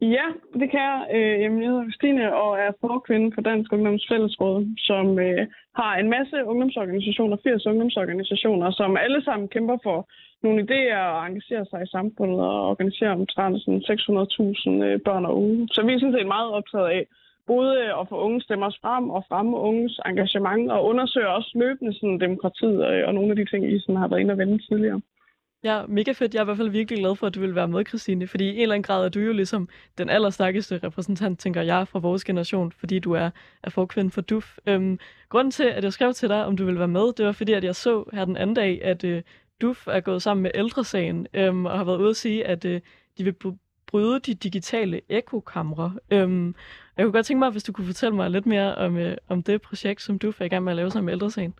Ja, 0.00 0.26
det 0.60 0.68
kan 0.70 0.80
jeg. 0.90 1.00
Øh, 1.14 1.40
jeg 1.42 1.50
hedder 1.50 1.84
Christine 1.88 2.34
og 2.34 2.50
er 2.58 2.70
forkvinde 2.80 3.28
for 3.34 3.40
Dansk 3.40 3.72
Ungdoms 3.72 4.06
Fællesråd, 4.10 4.60
som 4.78 5.18
øh, 5.18 5.46
har 5.80 5.92
en 5.96 6.08
masse 6.10 6.36
ungdomsorganisationer, 6.44 7.36
80 7.42 7.66
ungdomsorganisationer, 7.66 8.70
som 8.70 8.96
alle 8.96 9.24
sammen 9.24 9.48
kæmper 9.48 9.76
for 9.82 9.98
nogle 10.42 10.58
idéer 10.64 11.02
og 11.16 11.26
engagerer 11.26 11.64
sig 11.70 11.80
i 11.82 11.92
samfundet 11.96 12.40
og 12.40 12.68
organiserer 12.72 13.12
omtrent 13.12 13.62
sådan 13.62 13.82
600.000 13.90 14.84
øh, 14.86 15.00
børn 15.06 15.24
og 15.24 15.36
unge. 15.42 15.68
Så 15.74 15.82
vi 15.86 15.92
er 15.92 15.98
sådan 16.00 16.16
set 16.18 16.26
meget 16.36 16.50
optaget 16.58 16.88
af 16.96 17.02
både 17.46 17.78
at 18.00 18.08
få 18.08 18.16
unge 18.26 18.40
stemmer 18.40 18.70
frem 18.82 19.10
og 19.10 19.24
fremme 19.28 19.56
unges 19.56 20.00
engagement 20.06 20.70
og 20.70 20.84
undersøge 20.84 21.28
også 21.28 21.50
løbende 21.54 21.94
sådan, 21.94 22.20
demokratiet 22.20 22.84
og, 22.84 22.92
og 23.06 23.14
nogle 23.14 23.30
af 23.30 23.36
de 23.36 23.44
ting, 23.44 23.72
I 23.72 23.80
sådan 23.80 23.96
har 23.96 24.08
været 24.08 24.20
inde 24.20 24.32
og 24.32 24.38
vende 24.38 24.58
tidligere. 24.68 25.00
Ja, 25.64 25.86
mega 25.86 26.12
fedt. 26.12 26.34
Jeg 26.34 26.40
er 26.40 26.44
i 26.44 26.44
hvert 26.44 26.56
fald 26.56 26.68
virkelig 26.68 26.98
glad 26.98 27.16
for, 27.16 27.26
at 27.26 27.34
du 27.34 27.40
vil 27.40 27.54
være 27.54 27.68
med, 27.68 27.84
Christine. 27.86 28.26
Fordi 28.26 28.44
i 28.44 28.54
en 28.56 28.62
eller 28.62 28.74
anden 28.74 28.82
grad 28.82 29.04
er 29.04 29.08
du 29.08 29.20
jo 29.20 29.32
ligesom 29.32 29.68
den 29.98 30.10
allerstærkeste 30.10 30.80
repræsentant, 30.84 31.40
tænker 31.40 31.62
jeg, 31.62 31.88
fra 31.88 31.98
vores 31.98 32.24
generation, 32.24 32.72
fordi 32.72 32.98
du 32.98 33.12
er, 33.12 33.30
er 33.62 33.70
forkvinde 33.70 34.10
for 34.10 34.20
DUF. 34.20 34.58
Øhm, 34.66 34.98
grunden 35.28 35.50
til, 35.50 35.64
at 35.64 35.84
jeg 35.84 35.92
skrev 35.92 36.12
til 36.12 36.28
dig, 36.28 36.44
om 36.44 36.56
du 36.56 36.64
vil 36.64 36.78
være 36.78 36.88
med, 36.88 37.12
det 37.12 37.26
var 37.26 37.32
fordi, 37.32 37.52
at 37.52 37.64
jeg 37.64 37.76
så 37.76 38.04
her 38.12 38.24
den 38.24 38.36
anden 38.36 38.56
dag, 38.56 38.84
at 38.84 39.04
øh, 39.04 39.22
DUF 39.60 39.86
er 39.86 40.00
gået 40.00 40.22
sammen 40.22 40.42
med 40.42 40.50
ældresagen 40.54 41.26
øhm, 41.34 41.66
og 41.66 41.78
har 41.78 41.84
været 41.84 41.98
ude 41.98 42.10
at 42.10 42.16
sige, 42.16 42.46
at 42.46 42.64
øh, 42.64 42.80
de 43.18 43.24
vil 43.24 43.34
bryde 43.86 44.20
de 44.20 44.34
digitale 44.34 45.00
ekokamre. 45.08 45.92
Øhm, 46.10 46.54
jeg 46.96 47.04
kunne 47.04 47.12
godt 47.12 47.26
tænke 47.26 47.38
mig, 47.38 47.50
hvis 47.50 47.64
du 47.64 47.72
kunne 47.72 47.86
fortælle 47.86 48.16
mig 48.16 48.30
lidt 48.30 48.46
mere 48.46 48.74
om, 48.74 48.96
øh, 48.96 49.16
om 49.28 49.42
det 49.42 49.62
projekt, 49.62 50.02
som 50.02 50.18
du 50.18 50.32
fik 50.32 50.46
i 50.46 50.48
gang 50.48 50.64
med 50.64 50.72
at 50.72 50.76
lave 50.76 50.90
sammen 50.90 51.06
med 51.06 51.12
ældresagen. 51.12 51.54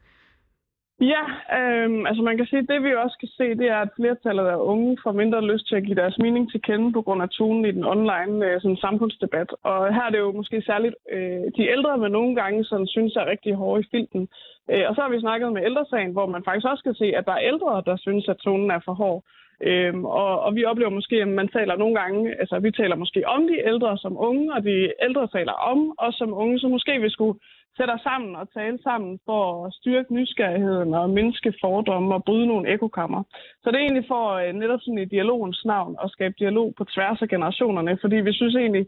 Ja, 1.01 1.23
øh, 1.59 1.91
altså 2.09 2.23
man 2.23 2.37
kan 2.37 2.47
sige, 2.47 2.63
at 2.63 2.69
det 2.69 2.83
vi 2.83 2.95
også 2.95 3.17
kan 3.21 3.29
se, 3.29 3.47
det 3.61 3.69
er, 3.69 3.81
at 3.81 3.97
flertallet 3.97 4.47
af 4.47 4.57
unge 4.57 4.99
får 5.03 5.13
mindre 5.13 5.45
lyst 5.53 5.69
til 5.69 5.77
at 5.77 5.85
give 5.85 6.01
deres 6.03 6.19
mening 6.19 6.51
til 6.51 6.63
kende 6.63 6.93
på 6.93 7.03
grund 7.03 7.23
af 7.23 7.29
tonen 7.29 7.65
i 7.65 7.73
den 7.73 7.85
online 7.85 8.47
øh, 8.47 8.61
sådan, 8.61 8.77
samfundsdebat. 8.77 9.51
Og 9.63 9.95
her 9.95 10.03
er 10.03 10.11
det 10.11 10.19
jo 10.19 10.33
måske 10.33 10.63
særligt 10.63 10.95
øh, 11.13 11.45
de 11.57 11.69
ældre, 11.75 11.99
man 11.99 12.11
nogle 12.11 12.35
gange 12.37 12.65
sådan, 12.65 12.87
synes 12.87 13.17
er 13.17 13.31
rigtig 13.31 13.55
hårde 13.55 13.81
i 13.83 13.89
filten. 13.91 14.29
Øh, 14.71 14.85
og 14.89 14.95
så 14.95 15.01
har 15.01 15.11
vi 15.11 15.21
snakket 15.21 15.53
med 15.53 15.65
ældresagen, 15.65 16.13
hvor 16.13 16.27
man 16.27 16.45
faktisk 16.45 16.67
også 16.67 16.85
kan 16.85 16.95
se, 16.95 17.05
at 17.19 17.27
der 17.27 17.33
er 17.33 17.49
ældre, 17.51 17.83
der 17.87 17.97
synes, 17.97 18.29
at 18.29 18.37
tonen 18.37 18.71
er 18.71 18.81
for 18.85 18.95
hård. 18.95 19.25
Øhm, 19.63 20.05
og, 20.05 20.41
og 20.41 20.55
vi 20.55 20.65
oplever 20.65 20.91
måske, 20.91 21.17
at 21.23 21.29
man 21.29 21.49
taler 21.49 21.77
nogle 21.77 21.95
gange, 22.01 22.41
altså 22.41 22.59
vi 22.59 22.71
taler 22.71 22.97
måske 22.97 23.29
om 23.29 23.43
de 23.47 23.59
ældre 23.67 23.99
som 23.99 24.17
unge, 24.19 24.55
og 24.55 24.65
de 24.65 24.93
ældre 25.03 25.27
taler 25.27 25.53
om 25.53 25.95
os 25.99 26.15
som 26.15 26.33
unge, 26.35 26.59
så 26.59 26.69
måske 26.69 27.01
vi 27.01 27.11
skulle 27.11 27.39
sætte 27.77 27.93
os 27.93 28.01
sammen 28.01 28.37
og 28.37 28.53
tale 28.53 28.79
sammen 28.83 29.19
for 29.25 29.67
at 29.67 29.75
styrke 29.75 30.15
nysgerrigheden 30.15 30.95
og 30.95 31.11
mindske 31.11 31.55
fordomme 31.61 32.15
og 32.15 32.25
bryde 32.25 32.47
nogle 32.47 32.69
ekokammer. 32.73 33.23
Så 33.63 33.71
det 33.71 33.77
er 33.77 33.87
egentlig 33.87 34.09
for 34.09 34.25
øh, 34.29 34.53
netop 34.53 34.81
sådan 34.83 34.99
i 34.99 35.13
dialogens 35.15 35.65
navn 35.65 35.97
at 36.05 36.11
skabe 36.11 36.35
dialog 36.39 36.75
på 36.79 36.85
tværs 36.85 37.23
af 37.23 37.29
generationerne, 37.29 37.99
fordi 38.01 38.17
vi 38.17 38.33
synes 38.33 38.55
egentlig, 38.55 38.87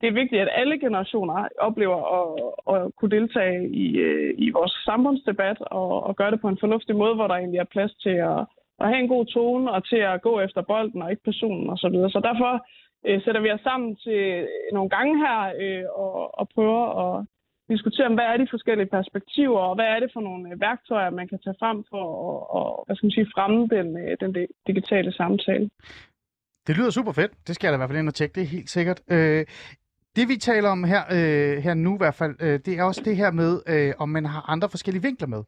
det 0.00 0.06
er 0.08 0.20
vigtigt, 0.20 0.42
at 0.42 0.48
alle 0.52 0.78
generationer 0.80 1.48
oplever 1.58 2.00
at, 2.18 2.26
at 2.74 2.92
kunne 2.96 3.16
deltage 3.18 3.68
i, 3.68 3.96
øh, 3.96 4.34
i 4.38 4.50
vores 4.50 4.72
samfundsdebat 4.84 5.58
og, 5.60 6.02
og 6.06 6.16
gøre 6.16 6.30
det 6.30 6.40
på 6.40 6.48
en 6.48 6.58
fornuftig 6.60 6.96
måde, 6.96 7.14
hvor 7.14 7.26
der 7.26 7.34
egentlig 7.34 7.58
er 7.58 7.72
plads 7.74 7.94
til 7.94 8.16
at, 8.30 8.46
at 8.80 8.88
have 8.90 9.00
en 9.02 9.12
god 9.14 9.26
tone 9.26 9.72
og 9.72 9.88
til 9.90 10.00
at 10.12 10.22
gå 10.22 10.40
efter 10.40 10.62
bolden 10.62 11.02
og 11.02 11.10
ikke 11.10 11.28
personen 11.30 11.70
osv. 11.70 11.78
Så, 11.78 11.88
videre. 11.88 12.10
så 12.10 12.20
derfor 12.28 12.52
øh, 13.06 13.18
sætter 13.24 13.40
vi 13.40 13.50
os 13.50 13.60
sammen 13.60 13.96
til 13.96 14.20
øh, 14.40 14.46
nogle 14.72 14.90
gange 14.96 15.14
her 15.24 15.38
øh, 15.62 15.84
og, 16.04 16.38
og 16.40 16.48
prøver 16.54 16.84
at 17.04 17.26
diskutere, 17.72 18.14
hvad 18.14 18.28
er 18.32 18.36
de 18.36 18.48
forskellige 18.50 18.92
perspektiver, 18.96 19.60
og 19.68 19.74
hvad 19.74 19.88
er 19.94 19.98
det 20.00 20.10
for 20.12 20.20
nogle 20.20 20.44
øh, 20.50 20.60
værktøjer, 20.60 21.10
man 21.10 21.28
kan 21.28 21.38
tage 21.44 21.60
frem 21.62 21.78
for 21.90 22.04
at, 22.28 22.40
og, 22.56 22.84
hvad 22.86 22.96
skal 22.96 23.06
man 23.06 23.16
sige, 23.18 23.32
fremme 23.34 23.60
den, 23.76 23.88
øh, 24.02 24.16
den 24.22 24.30
digitale 24.66 25.12
samtale. 25.12 25.68
Det 26.66 26.76
lyder 26.76 26.90
super 26.90 27.12
fedt. 27.12 27.32
Det 27.46 27.54
skal 27.54 27.66
jeg 27.66 27.72
da 27.72 27.76
i 27.76 27.80
hvert 27.80 27.90
fald 27.90 27.98
ind 27.98 28.08
og 28.08 28.14
tjekke, 28.14 28.34
det 28.34 28.42
er 28.42 28.54
helt 28.56 28.70
sikkert. 28.70 29.00
Øh, 29.10 29.44
det 30.16 30.28
vi 30.28 30.36
taler 30.36 30.68
om 30.68 30.84
her, 30.84 31.02
øh, 31.16 31.62
her 31.62 31.74
nu 31.74 31.94
i 31.94 31.98
hvert 31.98 32.14
fald, 32.14 32.34
øh, 32.40 32.60
det 32.66 32.78
er 32.78 32.82
også 32.82 33.02
det 33.04 33.16
her 33.16 33.30
med, 33.30 33.52
øh, 33.66 33.92
om 33.98 34.08
man 34.08 34.24
har 34.24 34.50
andre 34.50 34.68
forskellige 34.68 35.02
vinkler 35.02 35.28
med. 35.28 35.42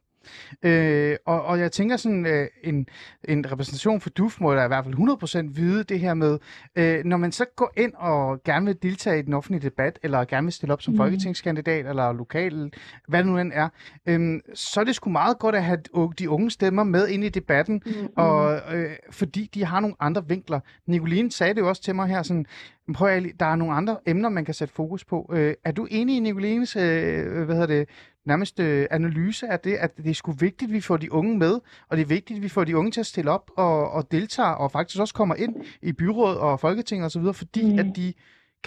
Øh, 0.63 1.15
og, 1.25 1.43
og 1.43 1.59
jeg 1.59 1.71
tænker 1.71 1.97
sådan, 1.97 2.25
øh, 2.25 2.47
en, 2.63 2.87
en 3.23 3.51
repræsentation 3.51 4.01
for 4.01 4.09
DUF 4.09 4.41
må 4.41 4.55
da 4.55 4.65
i 4.65 4.67
hvert 4.67 4.85
fald 4.85 5.49
100% 5.49 5.55
vide 5.55 5.83
det 5.83 5.99
her 5.99 6.13
med, 6.13 6.39
øh, 6.75 7.05
når 7.05 7.17
man 7.17 7.31
så 7.31 7.45
går 7.55 7.73
ind 7.77 7.93
og 7.95 8.43
gerne 8.43 8.65
vil 8.65 8.77
deltage 8.81 9.19
i 9.19 9.21
den 9.21 9.33
offentlige 9.33 9.61
debat, 9.69 9.99
eller 10.03 10.25
gerne 10.25 10.45
vil 10.45 10.53
stille 10.53 10.73
op 10.73 10.81
som 10.81 10.93
mm. 10.93 10.97
folketingskandidat, 10.97 11.85
eller 11.85 12.13
lokal, 12.13 12.71
hvad 13.07 13.19
det 13.19 13.27
nu 13.27 13.37
end 13.37 13.51
er, 13.53 13.69
øh, 14.05 14.39
så 14.53 14.79
er 14.79 14.83
det 14.83 14.95
sgu 14.95 15.09
meget 15.09 15.39
godt 15.39 15.55
at 15.55 15.63
have 15.63 15.79
de 16.19 16.29
unge 16.29 16.51
stemmer 16.51 16.83
med 16.83 17.07
ind 17.07 17.23
i 17.23 17.29
debatten, 17.29 17.81
mm. 17.85 18.07
og, 18.15 18.61
øh, 18.75 18.91
fordi 19.11 19.49
de 19.53 19.65
har 19.65 19.79
nogle 19.79 19.95
andre 19.99 20.27
vinkler. 20.27 20.59
Nicoline 20.87 21.31
sagde 21.31 21.53
det 21.53 21.61
jo 21.61 21.69
også 21.69 21.81
til 21.81 21.95
mig 21.95 22.07
her, 22.07 22.23
sådan, 22.23 22.45
prøv 22.93 23.09
at, 23.09 23.23
der 23.39 23.45
er 23.45 23.55
nogle 23.55 23.73
andre 23.73 23.97
emner, 24.05 24.29
man 24.29 24.45
kan 24.45 24.53
sætte 24.53 24.73
fokus 24.73 25.05
på. 25.05 25.31
Øh, 25.33 25.53
er 25.65 25.71
du 25.71 25.87
enig 25.91 26.17
i 26.17 26.19
Nicolines 26.19 26.75
øh, 26.75 27.43
hvad 27.45 27.55
hedder 27.55 27.67
det, 27.67 27.89
nærmest 28.33 28.55
øh, 28.59 28.85
analyse 28.91 29.45
af 29.53 29.59
det, 29.59 29.75
at 29.85 29.91
det 29.97 30.09
er 30.11 30.19
sgu 30.21 30.31
vigtigt, 30.47 30.69
at 30.71 30.75
vi 30.79 30.81
får 30.89 30.97
de 31.03 31.13
unge 31.19 31.33
med, 31.43 31.53
og 31.89 31.93
det 31.97 32.03
er 32.03 32.15
vigtigt, 32.17 32.37
at 32.37 32.43
vi 32.47 32.51
får 32.55 32.63
de 32.63 32.77
unge 32.79 32.91
til 32.91 32.99
at 33.05 33.11
stille 33.13 33.31
op 33.37 33.45
og, 33.65 33.77
og 33.95 34.01
deltage, 34.11 34.53
og 34.61 34.67
faktisk 34.77 34.99
også 35.03 35.15
kommer 35.19 35.35
ind 35.45 35.53
i 35.89 35.91
byråd 36.01 36.35
og 36.45 36.59
folketing 36.59 36.99
osv., 37.05 37.25
fordi 37.41 37.65
mm. 37.71 37.79
at 37.81 37.87
de 37.99 38.07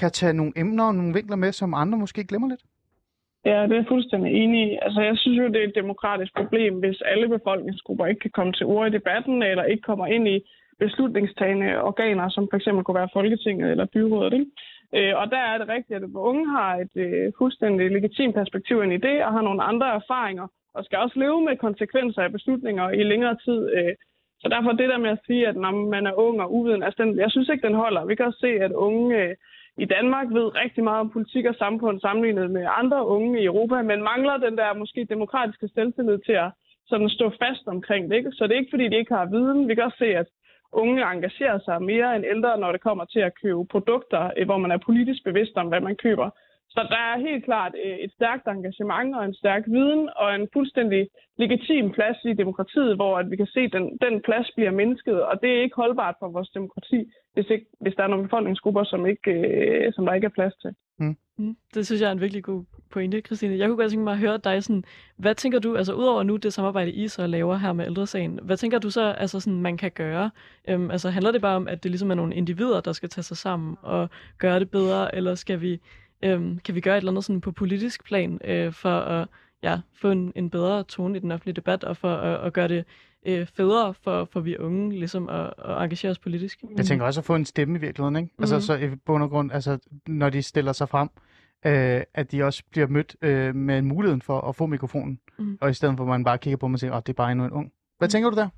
kan 0.01 0.11
tage 0.11 0.35
nogle 0.41 0.53
emner 0.63 0.85
og 0.91 0.95
nogle 0.95 1.15
vinkler 1.19 1.37
med, 1.45 1.53
som 1.53 1.75
andre 1.83 1.99
måske 1.99 2.25
glemmer 2.31 2.49
lidt? 2.49 2.65
Ja, 3.45 3.59
det 3.69 3.73
er 3.73 3.83
jeg 3.83 3.93
fuldstændig 3.95 4.31
enig 4.43 4.61
i. 4.69 4.79
Altså, 4.83 5.01
jeg 5.01 5.17
synes 5.19 5.39
jo, 5.39 5.47
det 5.49 5.61
er 5.61 5.69
et 5.69 5.81
demokratisk 5.83 6.33
problem, 6.41 6.75
hvis 6.83 7.03
alle 7.13 7.29
befolkningsgrupper 7.29 8.07
ikke 8.07 8.21
kan 8.21 8.31
komme 8.39 8.53
til 8.53 8.67
ord 8.67 8.89
i 8.89 8.97
debatten, 8.99 9.43
eller 9.43 9.65
ikke 9.65 9.83
kommer 9.83 10.07
ind 10.07 10.29
i 10.29 10.39
beslutningstagende 10.79 11.83
organer, 11.91 12.29
som 12.29 12.49
for 12.51 12.57
eksempel 12.57 12.85
kunne 12.85 13.01
være 13.01 13.17
Folketinget 13.19 13.71
eller 13.71 13.87
byrådet. 13.95 14.33
Ikke? 14.33 14.51
Øh, 14.97 15.15
og 15.21 15.31
der 15.31 15.43
er 15.51 15.59
det 15.59 15.69
rigtigt, 15.69 15.97
at 15.97 16.11
unge 16.15 16.47
har 16.57 16.77
et 16.77 16.97
øh, 16.97 17.33
fuldstændig 17.39 17.91
legitimt 17.91 18.35
perspektiv 18.35 18.83
ind 18.83 18.93
i 18.93 19.05
det, 19.07 19.25
og 19.25 19.33
har 19.33 19.43
nogle 19.43 19.63
andre 19.63 19.89
erfaringer, 19.95 20.47
og 20.75 20.85
skal 20.85 20.99
også 20.99 21.19
leve 21.19 21.41
med 21.45 21.57
konsekvenser 21.57 22.23
af 22.23 22.33
beslutninger 22.33 22.91
i 22.91 23.03
længere 23.03 23.37
tid. 23.45 23.61
Øh, 23.77 23.95
så 24.41 24.49
derfor 24.49 24.73
det 24.73 24.89
der 24.89 24.99
med 24.99 25.11
at 25.11 25.25
sige, 25.27 25.49
at 25.49 25.57
når 25.57 25.71
man 25.71 26.07
er 26.07 26.19
ung 26.27 26.41
og 26.41 26.55
uviden, 26.55 26.83
altså 26.83 27.03
den, 27.03 27.19
jeg 27.19 27.31
synes 27.31 27.49
ikke, 27.49 27.67
den 27.67 27.75
holder. 27.75 28.05
Vi 28.05 28.15
kan 28.15 28.27
også 28.27 28.41
se, 28.41 28.53
at 28.67 28.73
unge 28.73 29.23
øh, 29.23 29.35
i 29.79 29.85
Danmark 29.85 30.27
ved 30.31 30.57
rigtig 30.63 30.85
meget 30.85 31.01
om 31.01 31.11
politik 31.11 31.45
og 31.47 31.55
samfund 31.55 32.01
sammenlignet 32.01 32.51
med 32.51 32.67
andre 32.81 33.07
unge 33.07 33.41
i 33.41 33.45
Europa, 33.45 33.83
men 33.83 34.03
mangler 34.03 34.37
den 34.37 34.57
der 34.59 34.75
måske 34.75 35.07
demokratiske 35.15 35.69
selvtillid 35.75 36.19
til 36.19 36.33
at 36.33 36.51
sådan 36.87 37.09
stå 37.09 37.31
fast 37.43 37.67
omkring 37.67 38.11
det. 38.11 38.17
Ikke? 38.17 38.33
Så 38.33 38.47
det 38.47 38.53
er 38.55 38.61
ikke, 38.61 38.75
fordi 38.75 38.89
de 38.89 38.97
ikke 38.97 39.15
har 39.15 39.27
viden. 39.27 39.69
Vi 39.69 39.75
kan 39.75 39.85
også 39.85 39.99
se, 39.99 40.11
at 40.23 40.29
unge 40.73 41.03
engagerer 41.13 41.59
sig 41.59 41.83
mere 41.83 42.17
end 42.17 42.25
ældre, 42.25 42.59
når 42.59 42.73
det 42.73 42.81
kommer 42.81 43.05
til 43.05 43.21
at 43.21 43.39
købe 43.43 43.67
produkter, 43.67 44.31
øh, 44.37 44.47
hvor 44.47 44.59
man 44.59 44.71
er 44.71 44.87
politisk 44.87 45.25
bevidst 45.25 45.57
om, 45.57 45.69
hvad 45.69 45.81
man 45.81 45.97
køber. 45.97 46.31
Så 46.75 46.81
der 46.91 47.03
er 47.11 47.25
helt 47.29 47.45
klart 47.45 47.75
øh, 47.85 47.97
et 48.05 48.13
stærkt 48.13 48.47
engagement 48.47 49.17
og 49.17 49.25
en 49.25 49.35
stærk 49.35 49.63
viden 49.67 50.09
og 50.17 50.35
en 50.35 50.49
fuldstændig 50.53 51.09
legitim 51.39 51.93
plads 51.93 52.17
i 52.25 52.33
demokratiet, 52.33 52.97
hvor 52.97 53.19
at 53.19 53.31
vi 53.31 53.37
kan 53.37 53.47
se, 53.47 53.61
at 53.61 53.73
den, 53.73 53.99
den 54.05 54.23
plads 54.23 54.51
bliver 54.57 54.71
mindsket, 54.71 55.23
og 55.23 55.43
det 55.43 55.51
er 55.51 55.63
ikke 55.63 55.77
holdbart 55.77 56.15
for 56.19 56.29
vores 56.29 56.49
demokrati, 56.49 57.01
hvis, 57.35 57.51
ikke, 57.51 57.67
hvis 57.81 57.95
der 57.95 58.03
er 58.05 58.09
nogle 58.09 58.25
befolkningsgrupper, 58.25 58.85
som, 58.85 59.07
ikke, 59.07 59.31
øh, 59.31 59.93
som 59.93 60.07
der 60.07 60.15
ikke 60.15 60.25
er 60.25 60.39
plads 60.39 60.55
til. 60.63 60.75
Mm. 61.03 61.17
Mm, 61.39 61.57
det 61.75 61.87
synes 61.87 62.03
jeg 62.03 62.09
er 62.09 62.13
en 62.13 62.21
virkelig 62.21 62.45
god 62.45 62.65
pointe, 62.91 63.21
Christine. 63.21 63.59
Jeg 63.59 63.69
kunne 63.69 63.77
godt 63.77 63.91
tænke 63.91 64.05
mig 64.05 64.13
at 64.13 64.19
høre 64.19 64.39
dig 64.45 64.65
sådan, 64.65 64.85
hvad 65.17 65.35
tænker 65.35 65.59
du, 65.59 65.77
altså 65.77 65.93
udover 65.93 66.23
nu 66.23 66.37
det 66.37 66.53
samarbejde, 66.53 66.93
I 66.93 67.09
så 67.09 67.27
laver 67.27 67.57
her 67.57 67.73
med 67.73 67.87
ældresagen, 67.87 68.39
hvad 68.43 68.57
tænker 68.57 68.79
du 68.79 68.91
så, 68.91 69.13
altså 69.13 69.41
sådan, 69.41 69.61
man 69.61 69.77
kan 69.77 69.91
gøre? 69.91 70.31
Øhm, 70.69 70.91
altså 70.91 71.11
handler 71.11 71.33
det 71.33 71.41
bare 71.41 71.57
om, 71.57 71.69
at 71.69 71.83
det 71.83 71.91
ligesom 71.91 72.11
er 72.11 72.15
nogle 72.15 72.35
individer, 72.35 72.81
der 72.81 72.93
skal 72.93 73.09
tage 73.09 73.23
sig 73.23 73.37
sammen 73.37 73.77
og 73.83 74.11
gøre 74.39 74.61
det 74.61 74.71
bedre, 74.71 75.15
eller 75.15 75.35
skal 75.35 75.61
vi, 75.61 75.81
øhm, 76.23 76.59
kan 76.59 76.75
vi 76.75 76.81
gøre 76.81 76.95
et 76.97 76.99
eller 77.01 77.13
andet 77.13 77.25
sådan 77.25 77.41
på 77.41 77.53
politisk 77.53 78.05
plan 78.05 78.41
øh, 78.45 78.73
for 78.73 78.99
at 78.99 79.29
ja, 79.63 79.81
få 79.95 80.11
en, 80.11 80.33
en 80.37 80.51
bedre 80.51 80.83
tone 80.83 81.17
i 81.17 81.21
den 81.21 81.33
offentlige 81.33 81.55
debat, 81.55 81.85
og 81.85 81.97
for 81.97 82.15
at, 82.15 82.47
at 82.47 82.53
gøre 82.53 82.69
det 82.69 82.85
øh, 83.27 83.47
federe 83.47 83.95
for, 83.95 84.29
for 84.33 84.41
vi 84.41 84.59
unge 84.59 84.91
ligesom 84.91 85.29
at, 85.29 85.55
at 85.65 85.83
engagere 85.83 86.11
os 86.11 86.19
politisk. 86.19 86.63
Jeg 86.77 86.85
tænker 86.85 87.07
også 87.07 87.21
at 87.21 87.25
få 87.25 87.35
en 87.35 87.45
stemme 87.45 87.79
i 87.79 87.81
virkeligheden, 87.81 88.17
ikke? 88.17 88.29
Altså 88.39 88.55
mm. 88.55 88.61
så 88.61 88.75
i 88.75 88.89
bund 89.07 89.23
og 89.23 89.31
grund, 89.31 89.53
altså 89.53 89.79
når 90.07 90.31
de 90.31 90.43
stiller 90.43 90.73
sig 90.73 90.89
frem, 90.89 91.09
øh, 91.67 92.03
at 92.15 92.33
de 92.33 92.43
også 92.43 92.63
bliver 92.71 92.87
mødt 92.87 93.17
øh, 93.23 93.55
med 93.55 93.83
muligheden 93.83 94.23
for 94.23 94.41
at 94.41 94.57
få 94.57 94.67
mikrofonen, 94.67 95.21
mm. 95.39 95.59
og 95.61 95.71
i 95.71 95.75
stedet 95.75 95.97
for 95.97 96.05
at 96.05 96.11
man 96.11 96.25
bare 96.25 96.39
kigger 96.39 96.57
på 96.57 96.67
dem 96.67 96.75
og 96.75 96.81
siger, 96.81 96.93
at 96.93 96.97
oh, 96.97 97.03
det 97.07 97.13
er 97.13 97.23
bare 97.23 97.33
endnu 97.33 97.45
en 97.45 97.53
ung. 97.53 97.73
Hvad 97.99 98.09
mm. 98.09 98.11
tænker 98.11 98.31
du 98.31 98.37
der? 98.37 98.49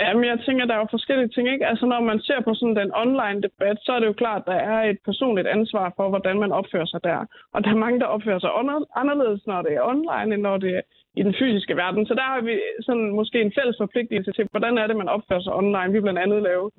Jamen, 0.00 0.24
jeg 0.24 0.38
tænker, 0.46 0.64
der 0.64 0.74
er 0.74 0.78
jo 0.84 0.96
forskellige 0.96 1.28
ting, 1.28 1.48
ikke? 1.52 1.66
Altså, 1.66 1.86
når 1.86 2.00
man 2.10 2.20
ser 2.20 2.40
på 2.44 2.54
sådan 2.54 2.76
den 2.76 2.90
online 3.04 3.42
debat, 3.46 3.78
så 3.84 3.92
er 3.92 4.00
det 4.00 4.06
jo 4.06 4.20
klart, 4.22 4.42
at 4.42 4.46
der 4.52 4.60
er 4.72 4.80
et 4.90 4.98
personligt 5.04 5.48
ansvar 5.56 5.92
for, 5.96 6.08
hvordan 6.08 6.36
man 6.44 6.52
opfører 6.52 6.88
sig 6.92 7.00
der. 7.04 7.20
Og 7.52 7.64
der 7.64 7.70
er 7.70 7.84
mange, 7.84 8.00
der 8.00 8.06
opfører 8.06 8.38
sig 8.38 8.50
anderledes, 9.00 9.46
når 9.46 9.62
det 9.62 9.72
er 9.74 9.82
online, 9.92 10.34
end 10.34 10.42
når 10.42 10.56
det 10.56 10.70
er 10.76 10.80
i 11.16 11.22
den 11.22 11.34
fysiske 11.38 11.76
verden. 11.76 12.06
Så 12.06 12.14
der 12.14 12.26
har 12.32 12.40
vi 12.40 12.60
sådan 12.80 13.10
måske 13.10 13.40
en 13.40 13.52
fælles 13.58 13.76
forpligtelse 13.80 14.32
til, 14.32 14.48
hvordan 14.50 14.78
er 14.78 14.86
det, 14.86 14.96
man 14.96 15.08
opfører 15.08 15.40
sig 15.40 15.54
online. 15.54 15.92
Vi 15.92 16.00
blandt 16.00 16.18
andet 16.18 16.42
lavet 16.42 16.70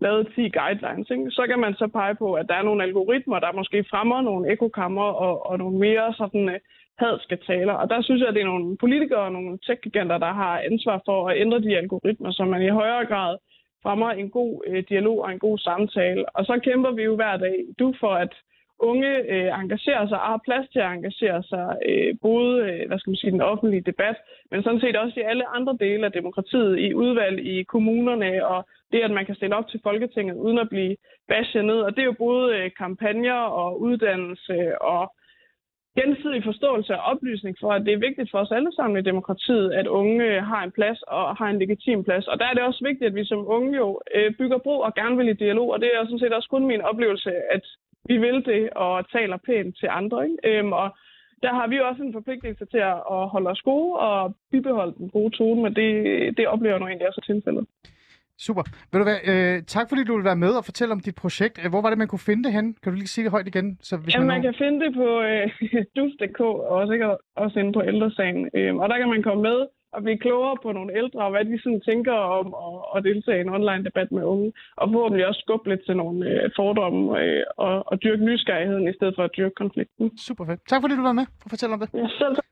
lavet 0.00 0.28
10 0.34 0.48
guidelines. 0.48 1.10
Ikke? 1.10 1.30
Så 1.30 1.46
kan 1.46 1.58
man 1.58 1.74
så 1.74 1.86
pege 1.86 2.14
på, 2.14 2.34
at 2.34 2.46
der 2.48 2.54
er 2.54 2.62
nogle 2.62 2.82
algoritmer, 2.82 3.38
der 3.38 3.52
måske 3.52 3.84
fremmer 3.90 4.20
nogle 4.20 4.52
ekokammer 4.52 5.08
og, 5.26 5.46
og 5.46 5.58
nogle 5.58 5.78
mere 5.78 6.14
sådan 6.14 6.48
øh, 6.48 6.60
hadske 6.98 7.36
taler. 7.36 7.72
Og 7.72 7.90
der 7.90 8.02
synes 8.02 8.20
jeg, 8.20 8.28
at 8.28 8.34
det 8.34 8.42
er 8.42 8.52
nogle 8.52 8.76
politikere 8.76 9.24
og 9.28 9.32
nogle 9.32 9.58
tech 9.66 9.80
der 9.94 10.32
har 10.32 10.60
ansvar 10.70 11.02
for 11.06 11.28
at 11.28 11.40
ændre 11.40 11.60
de 11.60 11.76
algoritmer, 11.76 12.30
så 12.32 12.44
man 12.44 12.62
i 12.62 12.68
højere 12.68 13.06
grad 13.06 13.36
fremmer 13.82 14.10
en 14.10 14.30
god 14.30 14.62
øh, 14.66 14.84
dialog 14.88 15.18
og 15.24 15.32
en 15.32 15.38
god 15.38 15.58
samtale. 15.58 16.36
Og 16.36 16.44
så 16.44 16.60
kæmper 16.64 16.90
vi 16.90 17.02
jo 17.02 17.14
hver 17.16 17.36
dag, 17.36 17.56
du, 17.78 17.94
for 18.00 18.12
at 18.14 18.32
unge 18.80 19.12
øh, 19.32 19.60
engagerer 19.60 20.06
sig 20.08 20.20
og 20.20 20.26
har 20.26 20.40
plads 20.44 20.68
til 20.68 20.78
at 20.78 20.92
engagere 20.92 21.42
sig, 21.42 21.76
øh, 21.88 22.14
både 22.22 22.54
øh, 22.68 22.88
hvad 22.88 22.98
skal 22.98 23.10
man 23.10 23.16
sige, 23.16 23.30
den 23.30 23.40
offentlige 23.40 23.88
debat, 23.90 24.16
men 24.50 24.62
sådan 24.62 24.80
set 24.80 24.96
også 24.96 25.20
i 25.20 25.28
alle 25.30 25.46
andre 25.56 25.76
dele 25.80 26.06
af 26.06 26.12
demokratiet, 26.12 26.78
i 26.78 26.94
udvalg, 26.94 27.46
i 27.46 27.62
kommunerne, 27.62 28.46
og 28.46 28.68
det, 28.92 29.00
at 29.00 29.10
man 29.10 29.26
kan 29.26 29.34
stille 29.34 29.56
op 29.56 29.68
til 29.68 29.80
Folketinget 29.82 30.36
uden 30.36 30.58
at 30.58 30.68
blive 30.68 30.96
bashed 31.28 31.62
ned. 31.62 31.80
Og 31.80 31.90
det 31.94 32.00
er 32.00 32.10
jo 32.12 32.24
både 32.28 32.56
øh, 32.56 32.70
kampagner 32.78 33.40
og 33.60 33.80
uddannelse 33.80 34.82
og 34.82 35.12
gensidig 36.00 36.44
forståelse 36.44 36.92
og 36.96 37.02
oplysning 37.12 37.56
for, 37.60 37.70
at 37.72 37.84
det 37.86 37.92
er 37.94 38.06
vigtigt 38.08 38.30
for 38.30 38.38
os 38.38 38.52
alle 38.52 38.72
sammen 38.76 38.98
i 38.98 39.08
demokratiet, 39.10 39.72
at 39.72 39.86
unge 39.86 40.24
øh, 40.24 40.42
har 40.42 40.62
en 40.64 40.72
plads 40.78 41.02
og 41.02 41.36
har 41.36 41.48
en 41.50 41.58
legitim 41.58 42.04
plads. 42.04 42.26
Og 42.28 42.38
der 42.38 42.46
er 42.46 42.54
det 42.54 42.62
også 42.62 42.84
vigtigt, 42.84 43.08
at 43.08 43.14
vi 43.14 43.24
som 43.24 43.48
unge 43.56 43.76
jo 43.76 44.00
øh, 44.14 44.30
bygger 44.38 44.58
bro 44.58 44.78
og 44.80 44.94
gerne 44.94 45.16
vil 45.16 45.28
i 45.28 45.42
dialog, 45.44 45.68
og 45.70 45.80
det 45.80 45.90
er 45.94 46.04
sådan 46.04 46.18
set 46.18 46.32
også 46.32 46.48
kun 46.48 46.66
min 46.66 46.80
oplevelse, 46.80 47.30
at 47.56 47.64
vi 48.08 48.16
vil 48.24 48.44
det 48.50 48.70
og 48.70 49.10
taler 49.10 49.36
pænt 49.36 49.76
til 49.80 49.88
andre. 49.90 50.24
Ikke? 50.24 50.58
Øhm, 50.58 50.72
og 50.72 50.88
der 51.42 51.52
har 51.58 51.66
vi 51.66 51.80
også 51.80 52.02
en 52.02 52.12
forpligtelse 52.12 52.64
til 52.64 52.78
at, 52.78 53.28
holde 53.34 53.50
os 53.50 53.62
gode 53.62 53.92
og 53.98 54.34
bibeholde 54.52 54.94
den 54.98 55.08
gode 55.10 55.36
tone, 55.36 55.62
men 55.62 55.74
det, 55.76 55.88
det 56.36 56.46
oplever 56.46 56.74
jeg 56.74 56.80
nu 56.80 56.86
egentlig 56.86 57.08
også 57.08 57.22
tilfældet. 57.26 57.66
Super. 58.46 58.62
Vil 58.90 59.00
du 59.00 59.04
være, 59.04 59.22
øh, 59.30 59.62
tak 59.62 59.88
fordi 59.88 60.04
du 60.04 60.16
vil 60.16 60.24
være 60.24 60.42
med 60.44 60.52
og 60.60 60.64
fortælle 60.64 60.92
om 60.92 61.00
dit 61.00 61.14
projekt. 61.14 61.60
Øh, 61.64 61.70
Hvor 61.70 61.82
var 61.82 61.88
det, 61.90 61.98
man 61.98 62.08
kunne 62.08 62.26
finde 62.28 62.44
det 62.44 62.52
hen? 62.52 62.66
Kan 62.82 62.92
du 62.92 62.96
lige 62.96 63.14
sige 63.14 63.24
det 63.24 63.30
højt 63.30 63.46
igen? 63.46 63.78
Så 63.80 63.96
hvis 63.96 64.14
Jamen, 64.14 64.26
man, 64.26 64.34
man 64.34 64.42
kan 64.42 64.54
finde 64.64 64.78
det 64.84 64.94
på 64.94 65.08
øh, 65.28 65.50
dus.dk 65.96 66.40
og 66.40 66.88
sikkert 66.88 67.16
også 67.36 67.58
inde 67.60 67.72
på 67.72 67.82
ældresagen. 67.90 68.50
Øhm, 68.54 68.78
og 68.78 68.88
der 68.88 68.98
kan 68.98 69.08
man 69.08 69.22
komme 69.22 69.42
med 69.42 69.58
og 69.92 70.02
blive 70.02 70.18
klogere 70.18 70.56
på 70.62 70.72
nogle 70.72 70.96
ældre, 71.00 71.20
og 71.24 71.30
hvad 71.30 71.44
de 71.44 71.62
sådan 71.62 71.80
tænker 71.80 72.12
om 72.12 72.46
at, 72.66 72.74
at 72.96 73.04
deltage 73.08 73.38
i 73.38 73.40
en 73.40 73.48
online 73.58 73.84
debat 73.84 74.12
med 74.12 74.22
unge. 74.22 74.52
Og 74.76 74.88
forhåbentlig 74.92 75.26
også 75.26 75.40
skubbe 75.46 75.68
lidt 75.68 75.82
til 75.86 75.96
nogle 75.96 76.18
øh, 76.30 76.50
fordomme 76.56 77.20
øh, 77.20 77.42
og, 77.56 77.92
og 77.92 78.02
dyrke 78.02 78.24
nysgerrigheden 78.24 78.88
i 78.88 78.94
stedet 78.98 79.14
for 79.16 79.24
at 79.24 79.30
dyrke 79.36 79.54
konflikten. 79.54 80.18
Super 80.18 80.44
fedt. 80.46 80.60
Tak 80.68 80.80
fordi 80.82 80.94
du 80.96 81.02
var 81.02 81.12
med 81.12 81.26
for 81.40 81.46
at 81.46 81.50
fortælle 81.50 81.74
om 81.74 81.80
det. 81.80 81.90
Ja, 81.94 82.08
selv 82.18 82.34
tak. 82.34 82.44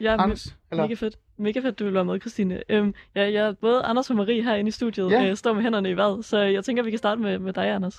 Ja, 0.00 0.12
Anders, 0.22 0.56
eller? 0.70 0.84
mega 0.84 0.94
fedt. 0.94 1.16
Mega 1.38 1.60
fedt, 1.60 1.78
du 1.78 1.84
vil 1.84 1.94
være 1.94 2.04
med, 2.04 2.20
Christine. 2.20 2.62
Øhm, 2.68 2.94
ja, 3.16 3.32
jeg, 3.32 3.54
både 3.60 3.82
Anders 3.82 4.10
og 4.10 4.16
Marie 4.16 4.42
herinde 4.42 4.68
i 4.68 4.70
studiet 4.70 5.10
Ja. 5.10 5.28
øh, 5.30 5.34
står 5.36 5.52
med 5.52 5.62
hænderne 5.62 5.90
i 5.90 5.96
vejret, 5.96 6.24
så 6.24 6.38
jeg 6.38 6.64
tænker, 6.64 6.82
vi 6.82 6.90
kan 6.90 6.98
starte 6.98 7.20
med, 7.20 7.38
med 7.38 7.52
dig, 7.52 7.68
Anders. 7.70 7.96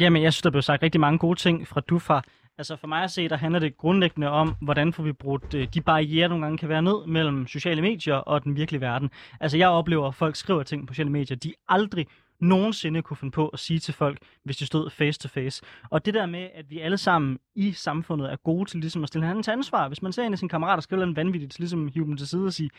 Jamen, 0.00 0.22
jeg 0.22 0.32
synes, 0.32 0.42
der 0.42 0.50
blev 0.50 0.62
sagt 0.62 0.82
rigtig 0.82 1.00
mange 1.00 1.18
gode 1.18 1.38
ting 1.38 1.68
fra 1.68 1.80
du 1.80 1.98
fra. 1.98 2.22
Altså 2.60 2.76
for 2.76 2.86
mig 2.86 3.02
at 3.02 3.10
se, 3.10 3.28
der 3.28 3.36
handler 3.36 3.60
det 3.60 3.76
grundlæggende 3.76 4.28
om, 4.28 4.54
hvordan 4.62 4.92
får 4.92 5.02
vi 5.02 5.12
brudt 5.12 5.54
øh, 5.54 5.68
de 5.74 5.80
barriere, 5.80 6.28
nogle 6.28 6.44
gange 6.44 6.58
kan 6.58 6.68
være 6.68 6.82
ned 6.82 7.06
mellem 7.06 7.46
sociale 7.46 7.82
medier 7.82 8.14
og 8.14 8.44
den 8.44 8.56
virkelige 8.56 8.80
verden. 8.80 9.10
Altså 9.40 9.56
jeg 9.56 9.68
oplever, 9.68 10.08
at 10.08 10.14
folk 10.14 10.36
skriver 10.36 10.62
ting 10.62 10.86
på 10.86 10.94
sociale 10.94 11.10
medier, 11.10 11.36
de 11.36 11.52
aldrig 11.68 12.06
nogensinde 12.40 13.02
kunne 13.02 13.16
finde 13.16 13.30
på 13.30 13.48
at 13.48 13.58
sige 13.58 13.78
til 13.78 13.94
folk, 13.94 14.18
hvis 14.44 14.56
de 14.56 14.66
stod 14.66 14.90
face 14.90 15.20
to 15.20 15.28
face. 15.28 15.62
Og 15.90 16.06
det 16.06 16.14
der 16.14 16.26
med, 16.26 16.48
at 16.54 16.70
vi 16.70 16.78
alle 16.78 16.98
sammen 16.98 17.38
i 17.54 17.72
samfundet 17.72 18.32
er 18.32 18.36
gode 18.36 18.70
til 18.70 18.80
ligesom 18.80 19.02
at 19.02 19.08
stille 19.08 19.24
hinanden 19.24 19.42
til 19.42 19.50
ansvar. 19.50 19.88
Hvis 19.88 20.02
man 20.02 20.12
ser 20.12 20.22
en 20.22 20.32
af 20.32 20.38
sine 20.38 20.48
kammerater 20.48 20.80
skrive 20.80 21.00
noget 21.00 21.16
vanvittigt, 21.16 21.54
så 21.54 21.58
ligesom 21.58 21.88
hive 21.88 22.06
dem 22.06 22.16
til 22.16 22.28
side 22.28 22.46
og 22.46 22.52
sige, 22.52 22.70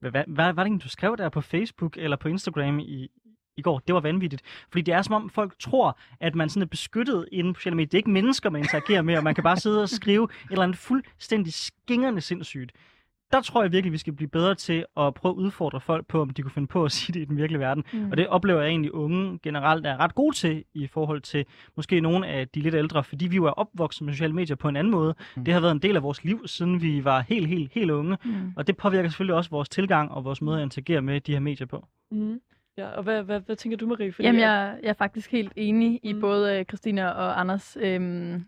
hvad, 0.00 0.24
hvad, 0.26 0.52
var 0.52 0.64
det 0.64 0.82
du 0.82 0.88
skrev 0.88 1.16
der 1.16 1.28
på 1.28 1.40
Facebook 1.40 1.96
eller 1.96 2.16
på 2.16 2.28
Instagram 2.28 2.78
i, 2.78 3.10
i 3.56 3.62
går. 3.62 3.78
Det 3.86 3.94
var 3.94 4.00
vanvittigt. 4.00 4.42
Fordi 4.70 4.82
det 4.82 4.94
er 4.94 5.02
som 5.02 5.14
om 5.14 5.30
folk 5.30 5.58
tror, 5.58 5.98
at 6.20 6.34
man 6.34 6.48
sådan 6.48 6.62
er 6.62 6.66
beskyttet 6.66 7.28
inden 7.32 7.54
på 7.54 7.60
sociale 7.60 7.76
medier. 7.76 7.88
Det 7.88 7.94
er 7.94 7.98
ikke 7.98 8.10
mennesker, 8.10 8.50
man 8.50 8.62
interagerer 8.62 9.02
med, 9.02 9.16
og 9.16 9.24
man 9.24 9.34
kan 9.34 9.44
bare 9.44 9.56
sidde 9.56 9.82
og 9.82 9.88
skrive 9.88 10.24
et 10.24 10.50
eller 10.50 10.62
andet 10.62 10.78
fuldstændig 10.78 11.52
skingerne 11.52 12.20
sindssygt. 12.20 12.72
Der 13.32 13.40
tror 13.40 13.62
jeg 13.62 13.72
virkelig, 13.72 13.92
vi 13.92 13.98
skal 13.98 14.12
blive 14.12 14.28
bedre 14.28 14.54
til 14.54 14.84
at 14.96 15.14
prøve 15.14 15.32
at 15.32 15.36
udfordre 15.36 15.80
folk 15.80 16.06
på, 16.06 16.20
om 16.20 16.30
de 16.30 16.42
kunne 16.42 16.50
finde 16.50 16.68
på 16.68 16.84
at 16.84 16.92
sige 16.96 17.14
det 17.14 17.20
i 17.20 17.24
den 17.24 17.36
virkelige 17.36 17.60
verden. 17.60 17.84
Mm. 17.92 18.10
Og 18.10 18.16
det 18.16 18.28
oplever 18.28 18.60
jeg 18.60 18.68
egentlig, 18.68 18.94
unge 18.94 19.38
generelt 19.42 19.86
er 19.86 19.96
ret 19.96 20.14
gode 20.14 20.36
til 20.36 20.64
i 20.74 20.86
forhold 20.86 21.20
til 21.20 21.44
måske 21.76 22.00
nogle 22.00 22.26
af 22.26 22.48
de 22.48 22.60
lidt 22.60 22.74
ældre, 22.74 23.04
fordi 23.04 23.26
vi 23.26 23.36
jo 23.36 23.44
er 23.44 23.50
opvokset 23.50 24.02
med 24.02 24.14
sociale 24.14 24.34
medier 24.34 24.56
på 24.56 24.68
en 24.68 24.76
anden 24.76 24.90
måde. 24.90 25.14
Mm. 25.36 25.44
Det 25.44 25.54
har 25.54 25.60
været 25.60 25.72
en 25.72 25.82
del 25.82 25.96
af 25.96 26.02
vores 26.02 26.24
liv, 26.24 26.48
siden 26.48 26.82
vi 26.82 27.04
var 27.04 27.20
helt, 27.28 27.48
helt, 27.48 27.72
helt 27.72 27.90
unge. 27.90 28.16
Mm. 28.24 28.52
Og 28.56 28.66
det 28.66 28.76
påvirker 28.76 29.08
selvfølgelig 29.08 29.34
også 29.34 29.50
vores 29.50 29.68
tilgang 29.68 30.10
og 30.10 30.24
vores 30.24 30.42
måde 30.42 30.58
at 30.58 30.62
interagere 30.62 31.02
med 31.02 31.20
de 31.20 31.32
her 31.32 31.40
medier 31.40 31.66
på. 31.66 31.86
Mm. 32.10 32.40
Ja, 32.80 32.88
og 32.88 33.02
hvad, 33.02 33.22
hvad, 33.22 33.40
hvad 33.40 33.56
tænker 33.56 33.78
du, 33.78 33.86
Marie? 33.86 34.12
Fordi 34.12 34.26
Jamen, 34.26 34.40
jeg, 34.40 34.78
jeg 34.82 34.88
er 34.88 34.92
faktisk 34.92 35.30
helt 35.32 35.52
enig 35.56 36.00
i 36.02 36.12
Mm. 36.12 36.20
både 36.20 36.58
øh, 36.58 36.64
Christina 36.64 37.08
og 37.08 37.40
Anders 37.40 37.76
øhm, 37.80 38.44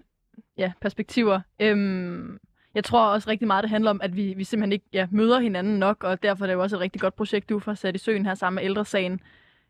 ja, 0.58 0.72
perspektiver. 0.80 1.40
Øhm, 1.60 2.38
jeg 2.74 2.84
tror 2.84 3.06
også 3.06 3.30
rigtig 3.30 3.46
meget, 3.46 3.62
det 3.62 3.70
handler 3.70 3.90
om, 3.90 4.00
at 4.02 4.16
vi, 4.16 4.34
vi 4.36 4.44
simpelthen 4.44 4.72
ikke 4.72 4.84
ja, 4.92 5.06
møder 5.10 5.40
hinanden 5.40 5.78
nok, 5.78 6.04
og 6.04 6.22
derfor 6.22 6.44
er 6.44 6.46
det 6.46 6.54
jo 6.54 6.62
også 6.62 6.76
et 6.76 6.80
rigtig 6.80 7.00
godt 7.00 7.16
projekt, 7.16 7.48
du 7.48 7.58
får 7.58 7.74
sat 7.74 7.94
i 7.94 7.98
søen 7.98 8.26
her 8.26 8.34
sammen 8.34 8.54
med 8.60 8.64
ældresagen. 8.64 9.20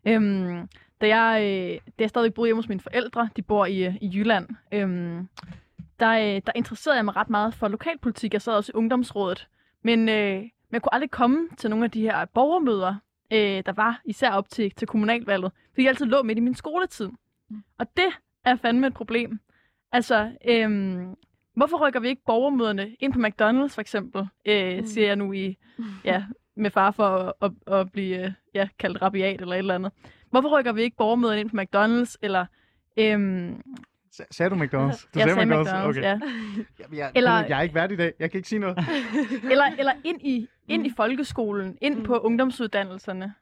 Øhm, 0.06 0.68
da, 1.00 1.16
jeg, 1.16 1.42
øh, 1.42 1.80
da 1.98 2.02
jeg 2.02 2.08
stadig 2.08 2.34
boede 2.34 2.48
hjemme 2.48 2.58
hos 2.62 2.68
mine 2.68 2.80
forældre, 2.80 3.28
de 3.36 3.42
bor 3.42 3.66
i, 3.66 3.86
øh, 3.86 3.94
i 4.00 4.10
Jylland, 4.14 4.48
øhm, 4.72 5.28
der, 6.00 6.10
øh, 6.12 6.42
der 6.46 6.52
interesserede 6.54 6.96
jeg 6.96 7.04
mig 7.04 7.16
ret 7.16 7.30
meget 7.30 7.54
for 7.54 7.68
lokalpolitik. 7.68 8.32
Jeg 8.32 8.42
sad 8.42 8.52
også 8.52 8.72
i 8.74 8.76
ungdomsrådet, 8.76 9.48
men 9.82 10.08
øh, 10.08 10.42
men 10.72 10.74
jeg 10.76 10.82
kunne 10.82 10.94
aldrig 10.94 11.10
komme 11.10 11.48
til 11.58 11.70
nogle 11.70 11.84
af 11.84 11.90
de 11.90 12.00
her 12.00 12.24
borgermøder, 12.24 12.94
øh, 13.32 13.62
der 13.66 13.72
var 13.72 14.00
især 14.04 14.30
op 14.30 14.48
til, 14.48 14.70
til 14.70 14.88
kommunalvalget, 14.88 15.52
fordi 15.70 15.82
jeg 15.82 15.88
altid 15.88 16.06
lå 16.06 16.22
midt 16.22 16.38
i 16.38 16.40
min 16.40 16.54
skoletid. 16.54 17.08
Og 17.78 17.86
det 17.96 18.08
er 18.44 18.56
fandme 18.56 18.86
et 18.86 18.94
problem. 18.94 19.40
Altså, 19.92 20.30
øhm, 20.48 21.14
hvorfor 21.54 21.86
rykker 21.86 22.00
vi 22.00 22.08
ikke 22.08 22.22
borgermøderne 22.26 22.96
ind 23.00 23.12
på 23.12 23.18
McDonald's 23.18 23.74
for 23.74 23.80
eksempel, 23.80 24.28
øh, 24.46 24.78
mm. 24.78 24.86
siger 24.86 25.06
jeg 25.06 25.16
nu 25.16 25.32
i, 25.32 25.56
ja, 26.04 26.24
med 26.56 26.70
far 26.70 26.90
for 26.90 27.04
at, 27.04 27.32
at, 27.42 27.74
at 27.74 27.92
blive 27.92 28.24
øh, 28.24 28.32
ja, 28.54 28.68
kaldt 28.78 29.02
rabiat 29.02 29.40
eller 29.40 29.54
et 29.54 29.58
eller 29.58 29.74
andet. 29.74 29.92
Hvorfor 30.30 30.58
rykker 30.58 30.72
vi 30.72 30.82
ikke 30.82 30.96
borgermøderne 30.96 31.40
ind 31.40 31.50
på 31.50 31.56
McDonald's, 31.56 32.14
eller... 32.22 32.46
Øhm, 32.96 33.62
Sagde 34.30 34.50
du 34.50 34.54
McDonald's? 34.56 35.06
Du 35.14 35.18
jeg 35.18 35.28
sagde 35.30 35.34
sagde 35.34 35.52
McDonald's, 35.62 35.86
Okay. 35.88 36.02
ja. 36.02 36.18
Jamen, 36.80 36.98
jeg, 36.98 37.12
Eller- 37.14 37.44
jeg 37.46 37.58
er 37.58 37.62
ikke 37.62 37.74
værd 37.74 37.92
i 37.92 37.96
dag. 37.96 38.12
Jeg 38.18 38.30
kan 38.30 38.38
ikke 38.38 38.48
sige 38.48 38.58
noget. 38.58 38.78
Eller, 39.50 39.64
eller 39.78 39.92
ind, 40.04 40.20
i, 40.22 40.48
ind 40.68 40.86
i 40.86 40.90
folkeskolen, 40.96 41.78
ind 41.80 41.96
Mm. 41.96 42.02
på 42.04 42.18
ungdomsuddannelserne. 42.18 43.34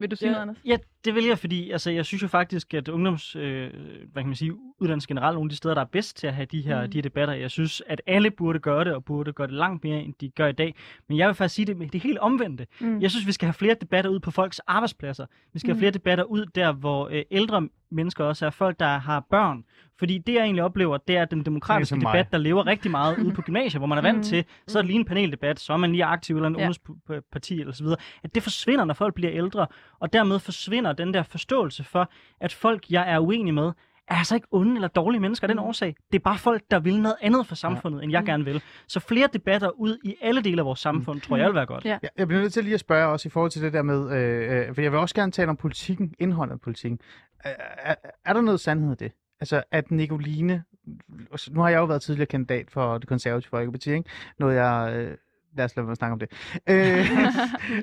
Vil 0.00 0.10
du 0.10 0.16
sige 0.16 0.28
Ja. 0.28 0.32
noget, 0.32 0.42
Anders? 0.42 0.56
Ja, 0.64 0.76
det 1.04 1.14
vil 1.14 1.24
jeg, 1.24 1.38
fordi 1.38 1.70
altså, 1.70 1.90
jeg 1.90 2.04
synes 2.04 2.22
jo 2.22 2.28
faktisk, 2.28 2.74
at 2.74 2.88
ungdoms, 2.88 3.36
øh, 3.36 3.70
hvad 4.12 4.22
kan 4.22 4.26
man 4.26 4.34
sige, 4.36 4.52
uddannelse 4.80 5.08
generelt, 5.08 5.34
nogle 5.34 5.46
af 5.48 5.50
de 5.50 5.56
steder, 5.56 5.74
der 5.74 5.80
er 5.80 5.86
bedst 5.86 6.16
til 6.16 6.26
at 6.26 6.34
have 6.34 6.46
de 6.46 6.60
her, 6.60 6.82
Mm. 6.84 6.90
de 6.90 6.96
her 6.98 7.02
debatter. 7.02 7.34
Jeg 7.34 7.50
synes, 7.50 7.82
at 7.86 8.02
alle 8.06 8.30
burde 8.30 8.58
gøre 8.58 8.84
det, 8.84 8.94
og 8.94 9.04
burde 9.04 9.32
gøre 9.32 9.46
det 9.46 9.54
langt 9.54 9.84
mere, 9.84 10.00
end 10.02 10.14
de 10.20 10.28
gør 10.28 10.46
i 10.46 10.52
dag. 10.52 10.74
Men 11.08 11.18
jeg 11.18 11.26
vil 11.28 11.34
faktisk 11.34 11.54
sige 11.54 11.66
det 11.66 11.76
med 11.76 11.88
det 11.88 12.00
helt 12.02 12.18
omvendte. 12.18 12.66
Mm. 12.80 13.00
Jeg 13.00 13.10
synes, 13.10 13.26
vi 13.26 13.32
skal 13.32 13.46
have 13.46 13.54
flere 13.54 13.74
debatter 13.80 14.10
ud 14.10 14.20
på 14.20 14.30
folks 14.30 14.58
arbejdspladser. 14.58 15.26
Vi 15.52 15.58
skal 15.58 15.68
have 15.68 15.74
Mm. 15.74 15.78
flere 15.80 15.90
debatter 15.92 16.24
ud 16.24 16.46
der, 16.54 16.72
hvor 16.72 17.08
øh, 17.12 17.22
ældre 17.30 17.68
mennesker 17.90 18.24
også 18.24 18.46
er 18.46 18.50
folk, 18.50 18.80
der 18.80 18.98
har 18.98 19.26
børn. 19.30 19.64
Fordi 19.98 20.18
det, 20.18 20.34
jeg 20.34 20.42
egentlig 20.42 20.62
oplever, 20.64 20.96
det 20.96 21.16
er 21.16 21.24
den 21.24 21.44
demokratiske 21.44 21.96
mig. 21.96 22.06
debat, 22.06 22.32
der 22.32 22.38
lever 22.38 22.66
rigtig 22.66 22.90
meget 22.90 23.18
ude 23.18 23.32
på 23.34 23.42
gymnasier, 23.42 23.78
hvor 23.78 23.86
man 23.86 23.98
er 23.98 24.02
vant 24.02 24.16
Mm. 24.16 24.22
til, 24.22 24.44
så 24.66 24.78
er 24.78 24.82
det 24.82 24.86
lige 24.88 24.98
en 24.98 25.04
paneldebat, 25.04 25.60
så 25.60 25.72
er 25.72 25.76
man 25.76 25.92
lige 25.92 26.04
aktiv 26.04 26.36
eller 26.36 26.48
en 26.48 26.56
Ja. 26.58 26.68
ungdomsparti 26.68 27.60
eller 27.60 27.72
så 27.72 27.82
videre. 27.84 27.98
At 28.22 28.34
det 28.34 28.42
forsvinder, 28.42 28.84
når 28.84 28.94
folk 28.94 29.14
bliver 29.14 29.32
ældre, 29.32 29.66
og 30.00 30.12
dermed 30.12 30.38
forsvinder 30.38 30.92
den 30.92 31.14
der 31.14 31.22
forståelse 31.22 31.84
for, 31.84 32.10
at 32.40 32.52
folk, 32.52 32.90
jeg 32.90 33.12
er 33.12 33.18
uenig 33.18 33.54
med, 33.54 33.72
er 34.08 34.14
altså 34.14 34.34
ikke 34.34 34.46
onde 34.50 34.74
eller 34.74 34.88
dårlige 34.88 35.20
mennesker 35.20 35.44
af 35.44 35.48
den 35.48 35.58
årsag. 35.58 35.96
Det 36.12 36.18
er 36.18 36.22
bare 36.22 36.38
folk, 36.38 36.62
der 36.70 36.78
vil 36.78 37.00
noget 37.00 37.16
andet 37.20 37.46
for 37.46 37.54
samfundet, 37.54 38.02
end 38.02 38.12
jeg 38.12 38.24
gerne 38.24 38.44
vil. 38.44 38.62
Så 38.88 39.00
flere 39.00 39.28
debatter 39.32 39.70
ud 39.70 39.98
i 40.04 40.14
alle 40.22 40.42
dele 40.42 40.60
af 40.60 40.64
vores 40.66 40.80
samfund, 40.80 41.20
tror 41.20 41.36
jeg 41.36 41.46
vil 41.46 41.54
være 41.54 41.66
godt. 41.66 41.84
Ja. 41.84 41.98
Jeg, 42.02 42.10
jeg 42.18 42.28
bliver 42.28 42.40
nødt 42.40 42.52
til 42.52 42.64
lige 42.64 42.74
at 42.74 42.80
spørge 42.80 43.08
også 43.12 43.28
i 43.28 43.30
forhold 43.30 43.50
til 43.50 43.62
det 43.62 43.72
der 43.72 43.82
med, 43.82 44.12
øh, 44.12 44.68
øh, 44.68 44.74
for 44.74 44.82
jeg 44.82 44.92
vil 44.92 45.00
også 45.00 45.14
gerne 45.14 45.32
tale 45.32 45.50
om 45.50 45.56
politikken, 45.56 46.14
indholdet 46.18 46.52
af 46.52 46.60
politikken. 46.60 47.00
Er, 47.44 47.54
er, 47.78 47.94
er 48.24 48.32
der 48.32 48.40
noget 48.40 48.60
sandhed 48.60 48.92
i 48.92 49.04
det? 49.04 49.12
Altså, 49.40 49.62
at 49.70 49.90
Nicoline, 49.90 50.64
nu 51.50 51.60
har 51.60 51.68
jeg 51.68 51.78
jo 51.78 51.84
været 51.84 52.02
tidligere 52.02 52.26
kandidat 52.26 52.70
for 52.70 52.98
det 52.98 53.08
konservative 53.08 53.50
Folkeparti, 53.50 53.92
ikke? 53.92 54.10
Noget 54.38 54.56
jeg, 54.56 54.92
øh, 54.96 55.16
lad 55.56 55.64
os 55.64 55.76
lade 55.76 55.84
være 55.84 55.84
med 55.86 55.92
at 55.92 55.96
snakke 55.98 56.12
om 56.12 56.18
det. 56.18 56.28
Øh, 56.68 57.06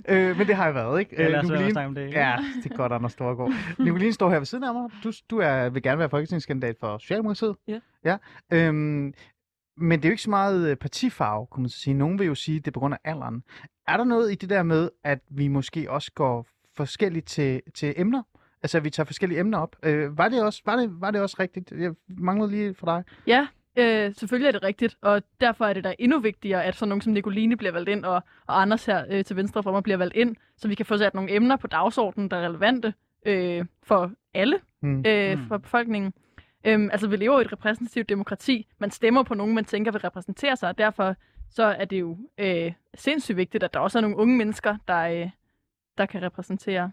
øh, 0.30 0.38
men 0.38 0.47
det 0.47 0.55
har 0.55 0.66
jeg 0.66 0.76
været, 0.76 0.99
ikke? 0.99 1.16
Ja, 1.22 1.28
lad 1.28 1.39
os 1.39 1.45
Nicoline- 1.49 1.72
snakke 1.72 1.88
om 1.88 1.95
det. 1.95 2.13
Ja, 2.13 2.36
det 2.63 2.72
er 2.72 2.76
godt, 2.76 2.91
Anders 2.91 3.11
Storgård. 3.11 3.53
Nicoline 3.80 4.13
står 4.13 4.30
her 4.30 4.38
ved 4.38 4.45
siden 4.45 4.63
af 4.63 4.74
mig. 4.74 4.89
Du, 5.03 5.11
du 5.30 5.38
er, 5.38 5.70
vil 5.70 5.82
gerne 5.84 5.99
være 5.99 6.09
folketingskandidat 6.09 6.76
for 6.80 6.97
Socialdemokratiet. 6.97 7.55
Ja. 7.68 7.80
ja. 8.05 8.18
Øhm, 8.53 9.13
men 9.78 9.99
det 9.99 10.05
er 10.05 10.09
jo 10.09 10.13
ikke 10.13 10.24
så 10.24 10.30
meget 10.30 10.70
øh, 10.70 10.76
partifarve, 10.76 11.47
kunne 11.47 11.61
man 11.63 11.70
så 11.70 11.80
sige. 11.80 11.93
Nogen 11.93 12.20
vil 12.20 12.28
jo 12.28 12.36
sige, 12.36 12.57
at 12.57 12.66
det 12.66 12.72
er 12.72 12.74
på 12.74 12.80
grund 12.80 12.93
af 12.93 12.97
alderen. 13.03 13.43
Er 13.88 13.97
der 13.97 14.03
noget 14.03 14.32
i 14.32 14.36
det 14.36 14.49
der 14.49 14.63
med, 14.63 14.89
at 15.03 15.20
vi 15.32 15.47
måske 15.47 15.91
også 15.91 16.11
går 16.16 16.47
forskelligt 16.78 17.26
til, 17.28 17.61
til 17.76 17.93
emner? 17.97 18.24
Altså, 18.63 18.78
at 18.78 18.84
vi 18.84 18.89
tager 18.89 19.05
forskellige 19.05 19.39
emner 19.39 19.57
op. 19.57 19.76
Øh, 19.84 20.18
var, 20.18 20.30
det 20.30 20.43
også, 20.43 20.61
var, 20.66 20.76
det, 20.76 21.01
var 21.01 21.11
det 21.11 21.22
også 21.22 21.36
rigtigt? 21.39 21.72
Jeg 21.72 21.93
manglede 22.07 22.51
lige 22.51 22.74
for 22.76 22.86
dig. 22.86 23.03
Ja, 23.28 23.47
øh, 23.78 24.13
selvfølgelig 24.15 24.47
er 24.47 24.51
det 24.51 24.63
rigtigt, 24.63 24.97
og 25.01 25.23
derfor 25.41 25.65
er 25.65 25.73
det 25.73 25.84
da 25.84 25.95
endnu 25.99 26.19
vigtigere, 26.19 26.63
at 26.63 26.76
sådan 26.76 26.89
nogen 26.89 27.01
som 27.01 27.13
Nicoline 27.13 27.57
bliver 27.57 27.71
valgt 27.71 27.89
ind, 27.89 28.05
og, 28.05 28.23
og 28.47 28.61
Anders 28.61 28.86
her 28.86 29.05
øh, 29.09 29.26
til 29.26 29.36
venstre 29.36 29.63
for 29.63 29.71
mig 29.71 29.84
bliver 29.84 29.97
valgt 29.97 30.15
ind, 30.15 30.36
så 30.57 30.67
vi 30.67 30.76
kan 30.76 30.86
få 30.86 30.97
sat 30.97 31.13
nogle 31.13 31.36
emner 31.36 31.55
på 31.55 31.67
dagsordenen, 31.67 32.32
der 32.32 32.38
er 32.38 32.47
relevante 32.47 32.93
øh, 33.26 33.65
for 33.84 34.11
alle 34.34 34.59
Mm. 34.82 35.03
øh, 35.07 35.47
for 35.47 35.57
befolkningen. 35.57 36.13
Øhm, 36.65 36.89
altså, 36.91 37.07
vi 37.07 37.15
lever 37.15 37.39
i 37.39 37.41
et 37.41 37.51
repræsentativt 37.51 38.09
demokrati. 38.09 38.67
Man 38.80 38.91
stemmer 38.91 39.23
på 39.23 39.34
nogen, 39.34 39.55
man 39.55 39.65
tænker 39.65 39.91
vil 39.91 40.01
repræsentere 40.01 40.55
sig, 40.55 40.69
og 40.69 40.78
derfor 40.78 41.15
så 41.49 41.63
er 41.63 41.86
det 41.86 41.99
jo 41.99 42.17
øh, 42.38 42.71
sindssygt 42.93 43.38
vigtigt, 43.38 43.63
at 43.63 43.73
der 43.73 43.80
også 43.80 43.99
er 43.99 44.01
nogle 44.01 44.17
unge 44.17 44.38
mennesker, 44.38 44.78
der, 44.88 45.01
øh, 45.01 45.30
der 45.97 46.05
kan 46.05 46.21
repræsentere. 46.21 46.91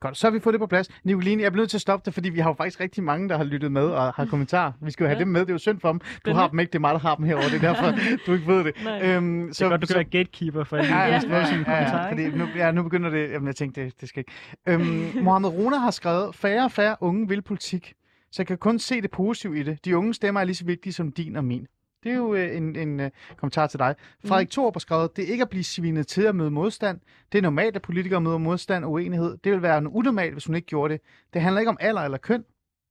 Godt, 0.00 0.16
så 0.16 0.26
har 0.26 0.30
vi 0.32 0.40
fået 0.40 0.52
det 0.52 0.60
på 0.60 0.66
plads. 0.66 0.88
Nicoline, 1.04 1.42
jeg 1.42 1.52
bliver 1.52 1.62
nødt 1.62 1.70
til 1.70 1.76
at 1.76 1.80
stoppe 1.80 2.04
det, 2.06 2.14
fordi 2.14 2.28
vi 2.28 2.40
har 2.40 2.50
jo 2.50 2.54
faktisk 2.54 2.80
rigtig 2.80 3.02
mange, 3.04 3.28
der 3.28 3.36
har 3.36 3.44
lyttet 3.44 3.72
med 3.72 3.82
og 3.82 4.12
har 4.12 4.24
kommentarer. 4.26 4.72
Vi 4.82 4.90
skal 4.90 5.04
jo 5.04 5.08
have 5.08 5.16
Ja. 5.18 5.20
dem 5.24 5.28
med, 5.28 5.40
det 5.40 5.48
er 5.48 5.54
jo 5.54 5.58
synd 5.58 5.80
for 5.80 5.92
dem. 5.92 6.00
Du 6.26 6.32
har 6.32 6.48
dem 6.48 6.58
ikke, 6.58 6.70
det 6.70 6.74
er 6.76 6.80
mig, 6.80 6.92
der 6.94 6.98
har 7.00 7.14
dem 7.14 7.24
herovre, 7.24 7.44
det 7.48 7.54
er 7.64 7.72
derfor, 7.74 7.86
du 8.26 8.32
ikke 8.32 8.46
ved 8.46 8.64
det. 8.64 8.72
Nej. 8.84 9.02
Øhm, 9.02 9.52
Så, 9.52 9.64
det 9.64 9.66
er 9.66 9.70
godt, 9.70 9.80
du 9.82 9.86
kan 9.86 9.94
være 9.94 10.04
gatekeeper 10.04 10.64
for 10.64 10.76
alle 10.76 10.96
Ja, 10.96 11.04
ja, 11.06 11.20
ja, 11.28 11.38
ja, 11.66 11.96
ja, 11.96 12.10
fordi 12.10 12.30
nu, 12.30 12.46
ja, 12.56 12.70
nu 12.70 12.82
begynder 12.82 13.10
det, 13.10 13.30
jamen 13.30 13.46
jeg 13.46 13.56
tænkte, 13.56 13.84
det, 13.84 14.00
det 14.00 14.08
skal 14.08 14.20
ikke. 14.20 14.32
Øhm, 14.68 15.24
Mohammed 15.24 15.48
Rona 15.50 15.76
har 15.76 15.90
skrevet, 15.90 16.34
færre 16.34 16.64
og 16.64 16.72
færre 16.72 16.96
unge 17.00 17.28
vil 17.28 17.42
politik, 17.42 17.92
så 18.32 18.42
jeg 18.42 18.46
kan 18.46 18.58
kun 18.58 18.78
se 18.78 19.00
det 19.02 19.10
positive 19.10 19.58
i 19.60 19.62
det. 19.62 19.84
De 19.84 19.96
unge 19.96 20.14
stemmer 20.14 20.40
er 20.40 20.44
lige 20.44 20.56
så 20.56 20.64
vigtige 20.64 20.92
som 20.92 21.12
din 21.12 21.36
og 21.36 21.44
min. 21.44 21.66
Det 22.02 22.12
er 22.12 22.16
jo 22.16 22.34
øh, 22.34 22.56
en, 22.56 22.76
en 22.76 23.00
uh, 23.00 23.06
kommentar 23.36 23.66
til 23.66 23.78
dig. 23.78 23.94
Frederik 24.26 24.46
Mm. 24.46 24.50
Thorup 24.50 24.74
har 24.74 24.78
skrevet, 24.80 25.16
det 25.16 25.24
er 25.24 25.32
ikke 25.32 25.42
at 25.42 25.48
blive 25.50 25.64
svinet 25.64 26.06
til 26.06 26.22
at 26.22 26.36
møde 26.36 26.50
modstand. 26.50 27.00
Det 27.32 27.38
er 27.38 27.42
normalt, 27.42 27.76
at 27.76 27.82
politikere 27.82 28.20
møder 28.20 28.38
modstand 28.38 28.84
og 28.84 28.92
uenighed. 28.92 29.36
Det 29.44 29.52
vil 29.52 29.62
være 29.62 29.92
unormalt, 29.92 30.32
hvis 30.32 30.44
hun 30.44 30.54
ikke 30.54 30.66
gjorde 30.66 30.92
det. 30.94 31.02
Det 31.34 31.42
handler 31.42 31.60
ikke 31.60 31.70
om 31.70 31.76
alder 31.80 32.02
eller 32.02 32.18
køn. 32.18 32.44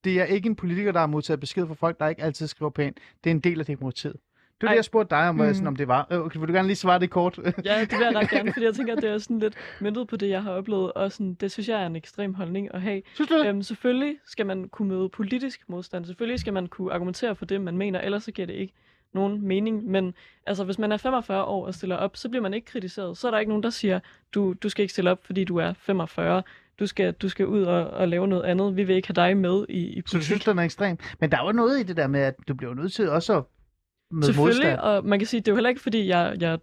Det 0.04 0.22
er 0.22 0.26
ikke 0.26 0.48
en 0.48 0.56
politiker, 0.56 0.92
der 0.92 1.00
har 1.00 1.08
modtaget 1.08 1.40
besked 1.40 1.68
fra 1.68 1.74
folk, 1.74 2.00
der 2.00 2.08
ikke 2.08 2.24
altid 2.24 2.48
skriver 2.48 2.70
pænt. 2.72 2.98
Det 3.24 3.30
er 3.30 3.32
en 3.36 3.40
del 3.40 3.60
af 3.60 3.66
demokratiet. 3.66 4.14
Det 4.14 4.64
var 4.64 4.68
Ej. 4.68 4.74
det, 4.74 4.76
jeg 4.76 4.86
spurgte 4.86 5.16
dig 5.16 5.30
om, 5.30 5.36
mm. 5.36 5.54
Sådan, 5.54 5.68
om 5.68 5.76
det 5.76 5.88
var. 5.88 6.08
Øh, 6.12 6.42
vil 6.42 6.48
du 6.48 6.54
gerne 6.54 6.68
lige 6.68 6.76
svare 6.76 7.00
det 7.00 7.10
kort? 7.10 7.40
Ja, 7.66 7.82
det 7.82 7.92
vil 7.92 8.00
jeg 8.02 8.16
ret 8.16 8.30
gerne, 8.30 8.54
fordi 8.54 8.66
jeg 8.66 8.74
tænker, 8.74 8.96
at 8.96 9.02
det 9.02 9.10
er 9.10 9.18
sådan 9.18 9.40
lidt 9.40 9.56
myndet 9.82 10.08
på 10.08 10.16
det, 10.16 10.30
jeg 10.30 10.44
har 10.44 10.52
oplevet, 10.52 10.94
og 10.94 11.12
sådan, 11.12 11.34
det 11.34 11.52
synes 11.52 11.70
jeg 11.70 11.82
er 11.82 11.86
en 11.86 11.96
ekstrem 11.96 12.34
holdning 12.34 12.74
at 12.74 12.82
have. 12.82 13.02
Synes 13.16 13.30
du? 13.30 13.44
Øhm, 13.46 13.62
selvfølgelig 13.62 14.18
skal 14.26 14.46
man 14.46 14.70
kunne 14.70 14.88
møde 14.88 15.10
politisk 15.10 15.62
modstand. 15.68 16.06
Selvfølgelig 16.06 16.40
skal 16.40 16.54
man 16.54 16.68
kunne 16.68 16.94
argumentere 16.94 17.36
for 17.36 17.46
det, 17.46 17.62
man 17.62 17.78
mener, 17.78 18.02
ellers 18.02 18.24
så 18.24 18.32
giver 18.32 18.46
det 18.46 18.54
ikke 18.54 18.74
nogen 19.14 19.48
mening. 19.48 19.86
Men 19.86 20.14
altså, 20.48 20.64
hvis 20.64 20.80
man 20.80 20.92
er 20.92 20.98
45 20.98 21.44
år 21.44 21.66
og 21.66 21.74
stiller 21.74 21.96
op, 21.96 22.18
så 22.18 22.30
bliver 22.30 22.42
man 22.42 22.54
ikke 22.54 22.68
kritiseret. 22.68 23.18
Så 23.18 23.28
er 23.28 23.32
der 23.32 23.40
ikke 23.40 23.50
nogen, 23.50 23.64
der 23.64 23.70
siger, 23.70 24.00
du, 24.34 24.54
du 24.64 24.70
skal 24.70 24.84
ikke 24.84 24.92
stille 24.94 25.12
op, 25.12 25.26
fordi 25.26 25.44
du 25.44 25.58
er 25.58 25.74
45. 25.74 26.44
Du 26.80 26.88
skal, 26.88 27.14
du 27.14 27.30
skal 27.30 27.48
ud 27.48 27.64
og, 27.64 27.90
og 27.90 28.08
lave 28.08 28.28
noget 28.28 28.44
andet. 28.44 28.76
Vi 28.76 28.84
vil 28.84 28.96
ikke 28.96 29.08
have 29.08 29.28
dig 29.28 29.38
med 29.38 29.66
i, 29.70 29.80
i 29.88 30.02
politik. 30.02 30.10
Så 30.12 30.18
du 30.18 30.24
synes, 30.24 30.46
den 30.46 30.60
er 30.60 30.64
ekstrem? 30.64 30.98
Men 31.20 31.32
der 31.32 31.38
er 31.38 31.46
jo 31.46 31.52
noget 31.52 31.80
i 31.80 31.84
det 31.84 31.98
der 31.98 32.08
med, 32.08 32.20
at 32.20 32.36
du 32.48 32.54
bliver 32.54 32.74
nødt 32.74 32.94
til 32.94 33.10
også 33.10 33.38
at 33.38 33.44
med 34.12 34.24
Selvfølgelig, 34.24 34.66
modstand. 34.66 34.80
og 34.80 35.06
man 35.06 35.20
kan 35.20 35.28
sige, 35.28 35.40
det 35.40 35.48
er 35.48 35.52
jo 35.52 35.56
heller 35.56 35.70
ikke, 35.70 35.82
fordi 35.82 36.08
jeg, 36.08 36.38
jeg 36.40 36.60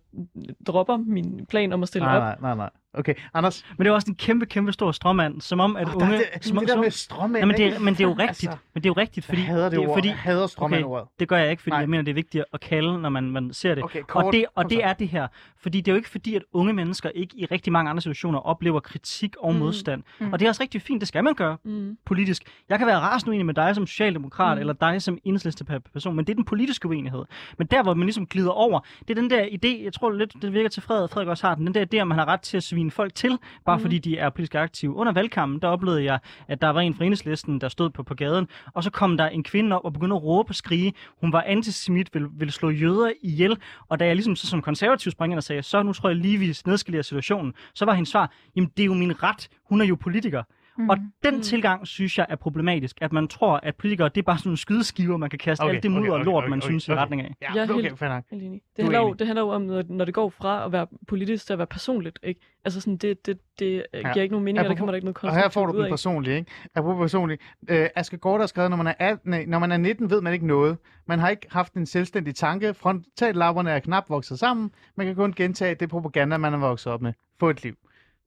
dropper 0.66 0.96
min 0.96 1.46
plan 1.46 1.72
om 1.72 1.82
at 1.82 1.88
stille 1.88 2.06
Nej, 2.06 2.16
op. 2.16 2.22
nej, 2.22 2.36
nej, 2.40 2.54
nej. 2.56 2.70
Okay, 2.94 3.14
Anders. 3.34 3.64
Men 3.78 3.84
det 3.84 3.90
er 3.90 3.94
også 3.94 4.06
en 4.10 4.14
kæmpe, 4.16 4.46
kæmpe 4.46 4.72
stor 4.72 4.92
stråmand, 4.92 5.40
som 5.40 5.60
om, 5.60 5.76
at 5.76 5.88
Oh, 5.88 5.94
unge... 5.94 6.06
der, 6.08 6.14
er 6.32 6.38
det, 6.38 6.44
som, 6.44 6.58
det 6.58 6.68
der 6.68 6.80
med 6.80 6.90
stråmænd, 6.90 7.32
Nej, 7.44 7.44
men 7.46 7.56
det, 7.56 7.66
er, 7.74 7.78
men 7.78 7.94
det 7.94 8.00
er 8.00 8.04
jo 8.08 8.12
rigtigt. 8.12 8.28
Altså, 8.28 8.58
men 8.74 8.82
det 8.82 8.88
er 8.88 8.90
jo 8.96 9.00
rigtigt, 9.00 9.26
fordi... 9.26 9.38
jeg 9.38 9.46
hader 9.48 9.64
det, 9.64 9.72
det 9.72 9.84
er 9.84 9.88
ord. 9.88 9.96
fordi, 9.96 10.08
Jeg 10.08 10.16
hader 10.16 10.46
stråmænd 10.46 10.84
ordet. 10.84 11.08
det 11.20 11.28
gør 11.28 11.36
jeg 11.36 11.50
ikke, 11.50 11.62
fordi 11.62 11.70
Nej. 11.70 11.80
jeg 11.80 11.88
mener, 11.88 12.02
det 12.02 12.10
er 12.10 12.14
vigtigt 12.14 12.44
at 12.52 12.60
kalde, 12.60 12.98
når 13.02 13.08
man, 13.08 13.30
man 13.30 13.52
ser 13.52 13.74
det. 13.74 13.84
Okay, 13.84 14.02
kort. 14.02 14.24
og 14.24 14.32
det, 14.32 14.44
og 14.54 14.70
det 14.70 14.84
er 14.84 14.92
det 14.92 15.08
her. 15.08 15.26
Fordi 15.62 15.80
det 15.80 15.88
er 15.90 15.92
jo 15.92 15.96
ikke 15.96 16.10
fordi, 16.10 16.34
at 16.34 16.42
unge 16.52 16.72
mennesker 16.72 17.08
ikke 17.14 17.36
i 17.36 17.46
rigtig 17.46 17.72
mange 17.72 17.90
andre 17.90 18.00
situationer 18.00 18.38
oplever 18.38 18.80
kritik 18.80 19.36
og 19.38 19.52
Mm. 19.52 19.58
modstand. 19.58 20.02
Mm. 20.20 20.32
Og 20.32 20.38
det 20.40 20.44
er 20.46 20.50
også 20.50 20.62
rigtig 20.62 20.82
fint, 20.82 21.00
det 21.00 21.08
skal 21.08 21.24
man 21.24 21.34
gøre 21.34 21.56
Mm. 21.64 21.96
politisk. 22.06 22.42
Jeg 22.68 22.78
kan 22.78 22.86
være 22.86 22.98
rasende 22.98 23.30
uenig 23.30 23.46
med 23.46 23.54
dig 23.54 23.74
som 23.74 23.86
socialdemokrat, 23.86 24.50
Mm. 24.50 24.56
mm. 24.56 24.60
eller 24.60 24.72
dig 24.72 25.02
som 25.02 25.18
enhedslisteperson, 25.24 26.16
men 26.16 26.24
det 26.24 26.32
er 26.32 26.34
den 26.34 26.44
politiske 26.44 26.88
uenighed. 26.88 27.24
Men 27.58 27.66
der, 27.66 27.82
hvor 27.82 27.94
man 27.94 28.06
ligesom 28.06 28.26
glider 28.26 28.50
over, 28.50 28.80
det 29.08 29.10
er 29.10 29.14
den 29.20 29.30
der 29.30 29.44
idé, 29.44 29.84
jeg 29.84 29.92
tror 29.92 30.10
lidt, 30.10 30.32
det 30.42 30.52
virker 30.52 30.68
til 30.68 30.82
Frederik, 30.82 31.10
Frederik 31.10 31.28
også 31.28 31.46
har 31.46 31.54
den, 31.54 31.66
den 31.66 31.74
der 31.74 31.84
idé, 31.94 31.96
at 32.00 32.06
man 32.08 32.18
har 32.18 32.24
ret 32.28 32.40
til 32.40 32.56
at 32.56 32.62
svine 32.62 32.83
folk 32.90 33.14
til, 33.14 33.38
bare 33.64 33.76
mm. 33.76 33.82
fordi 33.82 33.98
de 33.98 34.18
er 34.18 34.30
politisk 34.30 34.54
aktive. 34.54 34.94
Under 34.94 35.12
valgkampen, 35.12 35.62
der 35.62 35.68
oplevede 35.68 36.04
jeg, 36.04 36.18
at 36.48 36.60
der 36.60 36.68
var 36.68 36.80
en 36.80 36.94
fra 36.94 37.04
enhedslisten, 37.04 37.60
der 37.60 37.68
stod 37.68 37.90
på, 37.90 38.02
på 38.02 38.14
gaden, 38.14 38.48
og 38.74 38.84
så 38.84 38.90
kom 38.90 39.16
der 39.16 39.26
en 39.26 39.42
kvinde 39.42 39.76
op 39.76 39.84
og 39.84 39.92
begyndte 39.92 40.16
at 40.16 40.22
råbe 40.22 40.50
og 40.50 40.54
skrige. 40.54 40.92
Hun 41.20 41.32
var 41.32 41.42
antisemit, 41.46 42.14
ville, 42.14 42.28
ville 42.32 42.52
slå 42.52 42.70
jøder 42.70 43.12
ihjel, 43.22 43.58
og 43.88 44.00
da 44.00 44.06
jeg 44.06 44.16
ligesom 44.16 44.36
så 44.36 44.46
som 44.46 44.62
konservativ 44.62 45.12
sprang 45.12 45.32
ind 45.32 45.38
og 45.38 45.44
sagde, 45.44 45.62
så 45.62 45.82
nu 45.82 45.92
tror 45.92 46.08
jeg 46.08 46.16
lige, 46.16 46.38
vi 46.38 46.56
nedskalerer 46.66 47.02
situationen, 47.02 47.54
så 47.74 47.84
var 47.84 47.94
hendes 47.94 48.08
svar, 48.08 48.32
jamen 48.56 48.70
det 48.76 48.82
er 48.82 48.86
jo 48.86 48.94
min 48.94 49.22
ret, 49.22 49.48
hun 49.68 49.80
er 49.80 49.84
jo 49.84 49.96
politiker. 49.96 50.42
Mm. 50.78 50.88
Og 50.90 50.96
den 51.24 51.34
Mm. 51.34 51.40
tilgang, 51.42 51.86
synes 51.86 52.18
jeg, 52.18 52.26
er 52.28 52.36
problematisk. 52.36 52.98
At 53.00 53.12
man 53.12 53.28
tror, 53.28 53.60
at 53.62 53.76
politikere, 53.76 54.08
det 54.08 54.18
er 54.18 54.22
bare 54.22 54.38
sådan 54.38 54.48
nogle 54.48 54.58
skydeskiver, 54.58 55.16
man 55.16 55.30
kan 55.30 55.38
kaste 55.38 55.62
okay, 55.62 55.74
alt 55.74 55.82
det 55.82 55.90
mudder 55.90 56.12
og 56.12 56.24
lort, 56.24 56.50
man 56.50 56.60
synes 56.60 56.88
i 56.88 56.94
retning 56.94 57.22
af. 57.22 57.34
Ja, 57.42 57.52
Jeg 57.54 57.64
er 57.64 57.72
okay, 57.74 57.82
helt- 57.82 57.98
fair 57.98 58.08
nok. 58.08 58.24
Helt 58.30 58.42
enig. 58.42 58.60
Det 58.76 58.82
er 58.82 58.86
handler, 58.86 58.98
jo, 59.00 59.12
det 59.12 59.26
handler 59.26 59.42
jo 59.42 59.48
om, 59.48 59.62
når, 59.88 60.04
det 60.04 60.14
går 60.14 60.28
fra 60.28 60.64
at 60.64 60.72
være 60.72 60.86
politisk 61.08 61.46
til 61.46 61.52
at 61.52 61.58
være 61.58 61.66
personligt. 61.66 62.18
Ikke? 62.22 62.40
Altså 62.64 62.80
sådan, 62.80 62.96
det, 62.96 63.26
det, 63.26 63.38
det 63.58 63.82
ja. 63.94 64.12
giver 64.12 64.22
ikke 64.22 64.32
nogen 64.32 64.44
mening, 64.44 64.58
og 64.58 64.64
der 64.64 64.70
Apropos- 64.70 64.78
kommer 64.78 64.92
der 64.92 64.96
ikke 64.96 65.04
noget 65.04 65.16
Og 65.16 65.20
konstruktivt 65.20 65.44
her 65.44 65.48
får 65.48 65.66
du 65.66 65.72
ud 65.72 65.82
den 65.82 65.90
personlige, 65.92 66.36
ikke? 66.36 66.50
Apropos 66.74 67.00
personlig. 67.00 67.38
Øh, 67.70 67.88
Asger 67.96 68.18
Gård 68.18 68.40
har 68.40 68.46
skrevet, 68.46 68.70
når 68.70 68.76
man, 68.76 68.86
er 68.86 68.94
18, 68.98 69.30
nej, 69.30 69.44
når 69.48 69.58
man 69.58 69.72
er 69.72 69.76
19, 69.76 70.10
ved 70.10 70.20
man 70.20 70.32
ikke 70.32 70.46
noget. 70.46 70.76
Man 71.06 71.18
har 71.18 71.28
ikke 71.28 71.46
haft 71.50 71.74
en 71.74 71.86
selvstændig 71.86 72.34
tanke. 72.34 72.74
Frontallapperne 72.74 73.70
er 73.70 73.78
knap 73.78 74.10
vokset 74.10 74.38
sammen. 74.38 74.70
Man 74.96 75.06
kan 75.06 75.16
kun 75.16 75.32
gentage 75.32 75.74
det 75.74 75.88
propaganda, 75.88 76.36
man 76.36 76.54
er 76.54 76.58
vokset 76.58 76.92
op 76.92 77.02
med. 77.02 77.12
Få 77.40 77.50
et 77.50 77.62
liv. 77.62 77.74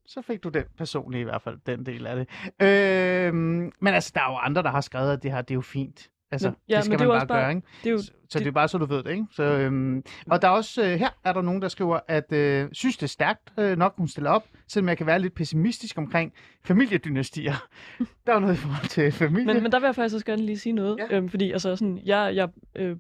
Så 0.08 0.22
fik 0.22 0.44
du 0.44 0.50
den 0.50 0.64
personlige 0.78 1.22
i 1.22 1.24
hvert 1.24 1.42
fald, 1.42 1.58
den 1.66 1.86
del 1.86 2.08
af 2.08 2.16
det. 2.16 2.28
Øh, 2.68 3.34
men 3.34 3.72
altså, 3.84 4.12
der 4.16 4.22
er 4.22 4.32
jo 4.32 4.38
andre, 4.38 4.64
der 4.64 4.70
har 4.70 4.82
skrevet, 4.82 5.12
at 5.14 5.24
det 5.24 5.32
her, 5.32 5.42
det 5.42 5.52
er 5.52 5.56
jo 5.56 5.62
fint. 5.62 6.10
Altså, 6.32 6.50
Men- 6.50 6.56
ja, 6.70 6.76
det 6.76 6.84
skal 6.86 6.92
men 6.94 7.00
det 7.00 7.08
man 7.08 7.18
bare, 7.18 7.28
bare- 7.28 7.42
gøre, 7.42 7.50
ikke? 7.50 7.68
Det 7.84 7.90
er 7.90 7.92
jo, 7.92 7.98
Så, 7.98 8.12
så 8.30 8.40
det 8.40 8.48
er 8.48 8.52
bare 8.52 8.68
så, 8.68 8.78
du 8.78 8.86
ved 8.86 9.04
det, 9.04 9.12
ikke? 9.12 9.26
Så, 9.32 9.44
øhm, 9.44 10.04
og 10.32 10.42
der 10.42 10.48
er 10.48 10.52
også, 10.52 10.84
øh, 10.84 10.90
her 11.00 11.10
er 11.24 11.34
der 11.34 11.42
nogen, 11.42 11.62
der 11.62 11.68
skriver, 11.68 12.00
at 12.08 12.32
øh, 12.34 12.70
synes 12.72 12.98
det 12.98 13.04
er 13.04 13.08
stærkt 13.08 13.54
øh, 13.60 13.78
nok, 13.78 13.94
hun 13.98 14.08
stiller 14.08 14.30
op, 14.32 14.44
selvom 14.68 14.90
jeg 14.90 14.98
kan 14.98 15.06
være 15.08 15.20
lidt 15.20 15.36
pessimistisk 15.36 15.98
omkring 15.98 16.34
familiedynastier. 16.66 17.54
der 18.28 18.34
er 18.36 18.40
noget 18.40 18.54
i 18.54 18.58
forhold 18.58 18.88
til 18.90 19.12
familie. 19.12 19.46
men, 19.54 19.64
men 19.64 19.72
der 19.72 19.80
vil 19.80 19.86
jeg 19.88 19.96
faktisk 19.96 20.14
også 20.16 20.26
gerne 20.26 20.46
lige 20.46 20.58
sige 20.58 20.74
noget. 20.74 20.98
Ja. 21.10 21.18
Øhm, 21.18 21.30
fordi 21.30 21.52
altså, 21.52 21.76
sådan, 21.76 22.00
jeg, 22.06 22.36
jeg 22.36 22.50
øh, 22.76 22.98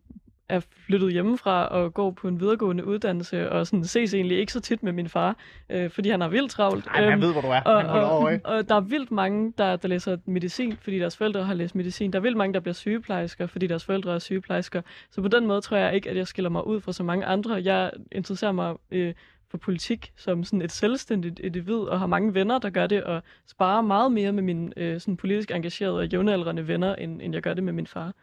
er 0.49 0.59
flyttet 0.59 1.11
hjemmefra 1.11 1.67
og 1.67 1.93
går 1.93 2.11
på 2.11 2.27
en 2.27 2.39
videregående 2.39 2.85
uddannelse, 2.85 3.51
og 3.51 3.67
sådan, 3.67 3.85
ses 3.85 4.13
egentlig 4.13 4.37
ikke 4.37 4.53
så 4.53 4.59
tit 4.59 4.83
med 4.83 4.91
min 4.91 5.09
far, 5.09 5.37
øh, 5.69 5.89
fordi 5.89 6.09
han 6.09 6.21
har 6.21 6.27
vildt 6.27 6.51
travlt. 6.51 6.87
Ej, 6.87 7.01
men 7.01 7.09
jeg 7.09 7.21
ved, 7.21 7.31
hvor 7.31 7.41
du 7.41 7.47
er. 7.47 7.61
og, 7.61 7.81
Han 7.81 7.89
og, 7.89 8.11
over, 8.11 8.29
ikke? 8.29 8.45
og 8.45 8.69
der 8.69 8.75
er 8.75 8.79
vildt 8.79 9.11
mange, 9.11 9.53
der, 9.57 9.75
der 9.75 9.87
læser 9.87 10.17
medicin, 10.25 10.77
fordi 10.81 10.99
deres 10.99 11.17
forældre 11.17 11.43
har 11.43 11.53
læst 11.53 11.75
medicin. 11.75 12.13
Der 12.13 12.19
er 12.19 12.23
vildt 12.23 12.37
mange, 12.37 12.53
der 12.53 12.59
bliver 12.59 12.73
sygeplejersker, 12.73 13.47
fordi 13.47 13.67
deres 13.67 13.85
forældre 13.85 14.15
er 14.15 14.19
sygeplejersker. 14.19 14.81
Så 15.09 15.21
på 15.21 15.27
den 15.27 15.47
måde 15.47 15.61
tror 15.61 15.77
jeg 15.77 15.95
ikke, 15.95 16.09
at 16.09 16.17
jeg 16.17 16.27
skiller 16.27 16.49
mig 16.49 16.67
ud 16.67 16.81
fra 16.81 16.93
så 16.93 17.03
mange 17.03 17.25
andre. 17.25 17.61
Jeg 17.63 17.91
interesserer 18.11 18.51
mig 18.51 18.75
øh, 18.91 19.13
for 19.49 19.57
politik 19.57 20.11
som 20.15 20.43
sådan 20.43 20.61
et 20.61 20.71
selvstændigt 20.71 21.39
individ, 21.39 21.75
og 21.75 21.99
har 21.99 22.07
mange 22.07 22.33
venner, 22.33 22.59
der 22.59 22.69
gør 22.69 22.87
det, 22.87 23.03
og 23.03 23.23
sparer 23.47 23.81
meget 23.81 24.11
mere 24.11 24.31
med 24.31 24.43
mine 24.43 24.71
øh, 24.77 24.99
sådan 24.99 25.17
politisk 25.17 25.51
engagerede 25.51 25.97
og 25.97 26.07
jævnaldrende 26.07 26.67
venner, 26.67 26.95
end, 26.95 27.21
end 27.21 27.33
jeg 27.33 27.43
gør 27.43 27.53
det 27.53 27.63
med 27.63 27.73
min 27.73 27.87
far. 27.87 28.13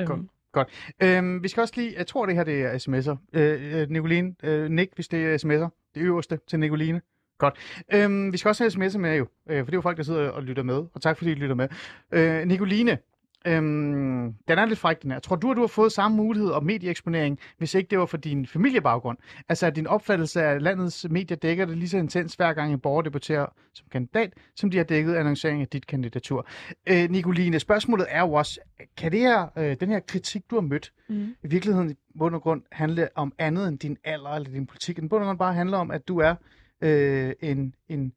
Øhm, 0.00 0.28
Godt. 0.54 0.68
Øhm, 1.02 1.42
vi 1.42 1.48
skal 1.48 1.60
også 1.60 1.74
lige, 1.76 1.94
jeg 1.98 2.06
tror 2.06 2.26
det 2.26 2.34
her 2.34 2.44
det 2.44 2.62
er 2.62 2.74
sms'er. 2.74 3.38
Øh, 3.40 3.80
øh, 3.80 3.90
Nicoline, 3.90 4.34
øh, 4.42 4.70
Nick, 4.70 4.94
hvis 4.94 5.08
det 5.08 5.24
er 5.24 5.38
sms'er. 5.38 5.90
Det 5.94 6.00
øverste 6.00 6.38
til 6.48 6.60
Nicoline. 6.60 7.00
Godt. 7.38 7.54
Øhm, 7.92 8.32
vi 8.32 8.38
skal 8.38 8.48
også 8.48 8.64
have 8.64 8.70
sms'er 8.86 8.98
med 8.98 9.16
jo, 9.16 9.26
øh, 9.50 9.58
for 9.58 9.64
det 9.64 9.72
er 9.72 9.76
jo 9.76 9.80
folk, 9.80 9.96
der 9.96 10.02
sidder 10.02 10.28
og 10.28 10.42
lytter 10.42 10.62
med. 10.62 10.84
Og 10.94 11.02
tak 11.02 11.18
fordi 11.18 11.30
I 11.30 11.34
lytter 11.34 11.54
med. 11.54 11.68
Øh, 12.12 12.44
Nicoline, 12.46 12.98
øhm, 13.46 14.34
den 14.48 14.58
er 14.58 14.64
lidt 14.64 14.78
fræk 14.78 15.02
den 15.02 15.10
her. 15.10 15.18
Tror 15.18 15.36
du, 15.36 15.50
at 15.50 15.56
du 15.56 15.60
har 15.60 15.66
fået 15.66 15.92
samme 15.92 16.16
mulighed 16.16 16.50
om 16.50 16.64
medieeksponering, 16.64 17.38
hvis 17.58 17.74
ikke 17.74 17.90
det 17.90 17.98
var 17.98 18.06
for 18.06 18.16
din 18.16 18.46
familiebaggrund? 18.46 19.18
Altså 19.48 19.66
at 19.66 19.76
din 19.76 19.86
opfattelse 19.86 20.42
af 20.42 20.62
landets 20.62 21.06
medier 21.10 21.36
dækker 21.36 21.64
det 21.64 21.78
lige 21.78 21.88
så 21.88 21.98
intens 21.98 22.34
hver 22.34 22.52
gang 22.52 22.72
en 22.72 22.80
borger 22.80 23.02
debatterer 23.02 23.46
som 23.74 23.86
kandidat, 23.90 24.32
som 24.56 24.70
de 24.70 24.76
har 24.76 24.84
dækket 24.84 25.14
annoncering 25.14 25.60
af 25.60 25.68
dit 25.68 25.86
kandidatur. 25.86 26.48
Øh, 26.86 27.10
Nicoline, 27.10 27.60
spørgsmålet 27.60 28.06
er 28.08 28.20
jo 28.20 28.32
også, 28.32 28.60
kan 28.96 29.12
det 29.12 29.20
her, 29.20 29.46
øh, 29.58 29.76
den 29.80 29.88
her 29.88 30.00
kritik, 30.00 30.50
du 30.50 30.54
har 30.54 30.62
mødt, 30.62 30.92
mm. 31.08 31.34
i 31.44 31.48
virkeligheden 31.48 31.90
i 31.90 31.94
bund 32.18 32.34
og 32.34 32.42
grund 32.42 32.62
handle 32.72 33.08
om 33.14 33.32
andet 33.38 33.68
end 33.68 33.78
din 33.78 33.96
alder 34.04 34.30
eller 34.30 34.50
din 34.50 34.66
politik. 34.66 34.96
Den 34.96 35.08
bund 35.08 35.22
og 35.22 35.26
grund 35.26 35.38
bare 35.38 35.54
handler 35.54 35.78
om, 35.78 35.90
at 35.90 36.08
du 36.08 36.18
er 36.18 36.34
øh, 36.80 37.32
en, 37.40 37.74
en, 37.88 38.12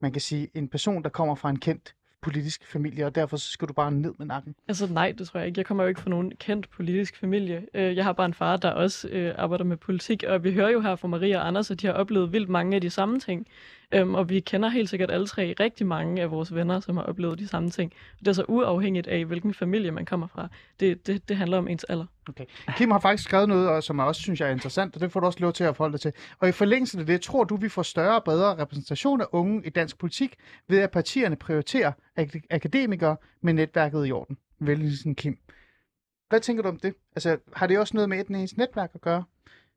man 0.00 0.12
kan 0.12 0.20
sige, 0.20 0.48
en 0.54 0.68
person, 0.68 1.02
der 1.02 1.08
kommer 1.08 1.34
fra 1.34 1.50
en 1.50 1.58
kendt 1.58 1.94
politisk 2.22 2.66
familie, 2.66 3.06
og 3.06 3.14
derfor 3.14 3.36
så 3.36 3.50
skal 3.50 3.68
du 3.68 3.72
bare 3.72 3.92
ned 3.92 4.14
med 4.18 4.26
nakken. 4.26 4.54
Altså 4.68 4.86
nej, 4.92 5.12
det 5.18 5.28
tror 5.28 5.40
jeg 5.40 5.46
ikke. 5.46 5.58
Jeg 5.58 5.66
kommer 5.66 5.84
jo 5.84 5.88
ikke 5.88 6.00
fra 6.00 6.10
nogen 6.10 6.32
kendt 6.36 6.70
politisk 6.70 7.16
familie. 7.16 7.66
Øh, 7.74 7.96
jeg 7.96 8.04
har 8.04 8.12
bare 8.12 8.26
en 8.26 8.34
far, 8.34 8.56
der 8.56 8.70
også 8.70 9.08
øh, 9.08 9.34
arbejder 9.38 9.64
med 9.64 9.76
politik, 9.76 10.24
og 10.28 10.44
vi 10.44 10.52
hører 10.52 10.70
jo 10.70 10.80
her 10.80 10.96
fra 10.96 11.08
Maria 11.08 11.38
og 11.38 11.46
Anders, 11.46 11.70
at 11.70 11.80
de 11.80 11.86
har 11.86 11.94
oplevet 11.94 12.32
vildt 12.32 12.48
mange 12.48 12.74
af 12.74 12.80
de 12.80 12.90
samme 12.90 13.20
ting. 13.20 13.46
Øhm, 13.94 14.14
og 14.14 14.28
vi 14.28 14.40
kender 14.40 14.68
helt 14.68 14.88
sikkert 14.88 15.10
alle 15.10 15.26
tre 15.26 15.54
rigtig 15.60 15.86
mange 15.86 16.22
af 16.22 16.30
vores 16.30 16.54
venner, 16.54 16.80
som 16.80 16.96
har 16.96 17.04
oplevet 17.04 17.38
de 17.38 17.48
samme 17.48 17.70
ting. 17.70 17.92
Det 18.18 18.28
er 18.28 18.32
så 18.32 18.44
uafhængigt 18.48 19.06
af, 19.06 19.24
hvilken 19.24 19.54
familie 19.54 19.90
man 19.90 20.04
kommer 20.04 20.26
fra. 20.26 20.48
Det, 20.80 21.06
det, 21.06 21.28
det 21.28 21.36
handler 21.36 21.58
om 21.58 21.68
ens 21.68 21.84
alder. 21.84 22.06
Okay. 22.28 22.44
Kim 22.76 22.90
har 22.90 22.98
faktisk 22.98 23.24
skrevet 23.24 23.48
noget, 23.48 23.68
og 23.68 23.82
som 23.82 23.98
jeg 23.98 24.06
også 24.06 24.20
synes 24.20 24.40
jeg 24.40 24.48
er 24.48 24.52
interessant, 24.52 24.94
og 24.94 25.00
det 25.00 25.12
får 25.12 25.20
du 25.20 25.26
også 25.26 25.38
lov 25.40 25.52
til 25.52 25.64
at 25.64 25.76
forholde 25.76 25.92
dig 25.92 26.00
til. 26.00 26.12
Og 26.38 26.48
i 26.48 26.52
forlængelse 26.52 26.98
af 26.98 27.06
det, 27.06 27.20
tror 27.20 27.44
du, 27.44 27.56
vi 27.56 27.68
får 27.68 27.82
større 27.82 28.16
og 28.16 28.24
bedre 28.24 28.56
repræsentation 28.58 29.20
af 29.20 29.26
unge 29.32 29.66
i 29.66 29.70
dansk 29.70 29.98
politik, 29.98 30.34
ved 30.68 30.78
at 30.78 30.90
partierne 30.90 31.36
prioriterer 31.36 31.92
ak- 32.20 32.46
akademikere 32.50 33.16
med 33.42 33.52
netværket 33.52 34.06
i 34.08 34.12
orden? 34.12 34.36
Vælgelsen 34.58 35.14
Kim. 35.14 35.38
Hvad 36.28 36.40
tænker 36.40 36.62
du 36.62 36.68
om 36.68 36.76
det? 36.76 36.94
Altså, 37.16 37.38
har 37.56 37.66
det 37.66 37.78
også 37.78 37.94
noget 37.94 38.08
med 38.08 38.20
etnisk 38.20 38.56
netværk 38.56 38.90
at 38.94 39.00
gøre? 39.00 39.24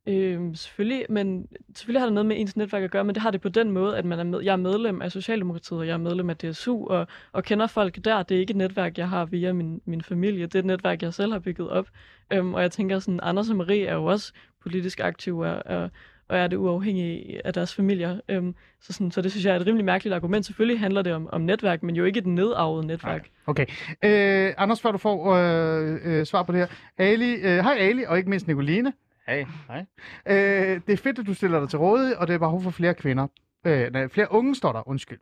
Øhm, 0.07 0.55
selvfølgelig, 0.55 1.05
men 1.09 1.47
selvfølgelig 1.75 2.01
har 2.01 2.05
det 2.05 2.13
noget 2.13 2.25
med 2.25 2.39
ens 2.39 2.57
netværk 2.57 2.83
at 2.83 2.91
gøre, 2.91 3.03
men 3.03 3.15
det 3.15 3.21
har 3.21 3.31
det 3.31 3.41
på 3.41 3.49
den 3.49 3.71
måde, 3.71 3.97
at 3.97 4.05
man 4.05 4.19
er 4.19 4.23
med, 4.23 4.41
jeg 4.41 4.51
er 4.51 4.55
medlem 4.55 5.01
af 5.01 5.11
Socialdemokratiet, 5.11 5.79
og 5.79 5.87
jeg 5.87 5.93
er 5.93 5.97
medlem 5.97 6.29
af 6.29 6.37
DSU, 6.37 6.87
og, 6.87 7.07
og 7.31 7.43
kender 7.43 7.67
folk 7.67 8.05
der. 8.05 8.23
Det 8.23 8.35
er 8.35 8.39
ikke 8.39 8.51
et 8.51 8.57
netværk, 8.57 8.97
jeg 8.97 9.09
har 9.09 9.25
via 9.25 9.53
min, 9.53 9.81
min 9.85 10.01
familie. 10.01 10.45
Det 10.45 10.55
er 10.55 10.59
et 10.59 10.65
netværk, 10.65 11.01
jeg 11.01 11.13
selv 11.13 11.31
har 11.31 11.39
bygget 11.39 11.69
op. 11.69 11.87
Øhm, 12.33 12.53
og 12.53 12.61
jeg 12.61 12.71
tænker 12.71 12.99
sådan, 12.99 13.19
Anders 13.23 13.49
og 13.49 13.55
Marie 13.55 13.85
er 13.85 13.93
jo 13.93 14.05
også 14.05 14.33
politisk 14.61 14.99
aktive, 14.99 15.47
og, 15.47 15.77
og, 15.77 15.89
og 16.29 16.37
er 16.37 16.47
det 16.47 16.57
uafhængige 16.57 17.47
af 17.47 17.53
deres 17.53 17.75
familier. 17.75 18.19
Øhm, 18.29 18.55
så, 18.81 18.93
sådan, 18.93 19.11
så 19.11 19.21
det 19.21 19.31
synes 19.31 19.45
jeg 19.45 19.55
er 19.55 19.59
et 19.59 19.67
rimelig 19.67 19.85
mærkeligt 19.85 20.15
argument. 20.15 20.45
Selvfølgelig 20.45 20.79
handler 20.79 21.01
det 21.01 21.13
om, 21.13 21.29
om 21.31 21.41
netværk, 21.41 21.83
men 21.83 21.95
jo 21.95 22.05
ikke 22.05 22.17
et 22.17 22.27
nedarvet 22.27 22.85
netværk. 22.85 23.29
Okay. 23.47 23.65
Øh, 24.03 24.53
Anders, 24.57 24.81
før 24.81 24.91
du 24.91 24.97
får 24.97 25.33
øh, 25.35 25.99
øh, 26.03 26.25
svar 26.25 26.43
på 26.43 26.51
det 26.51 26.59
her. 26.59 26.67
Ali, 26.97 27.33
øh, 27.33 27.63
hej 27.63 27.77
Ali, 27.79 28.03
og 28.03 28.17
ikke 28.17 28.29
mindst 28.29 28.47
Nicoline. 28.47 28.93
Hej. 29.27 29.45
Hej. 29.67 29.85
Øh, 30.25 30.81
det 30.87 30.93
er 30.93 30.97
fedt, 30.97 31.19
at 31.19 31.27
du 31.27 31.33
stiller 31.33 31.59
dig 31.59 31.69
til 31.69 31.79
rådighed, 31.79 32.15
og 32.15 32.27
det 32.27 32.33
er 32.33 32.37
behov 32.37 32.61
for 32.61 32.71
flere 32.71 32.93
kvinder. 32.93 33.27
Øh, 33.65 33.91
nej, 33.93 34.07
flere 34.07 34.31
unge 34.31 34.55
står 34.55 34.71
der, 34.71 34.87
undskyld. 34.87 35.19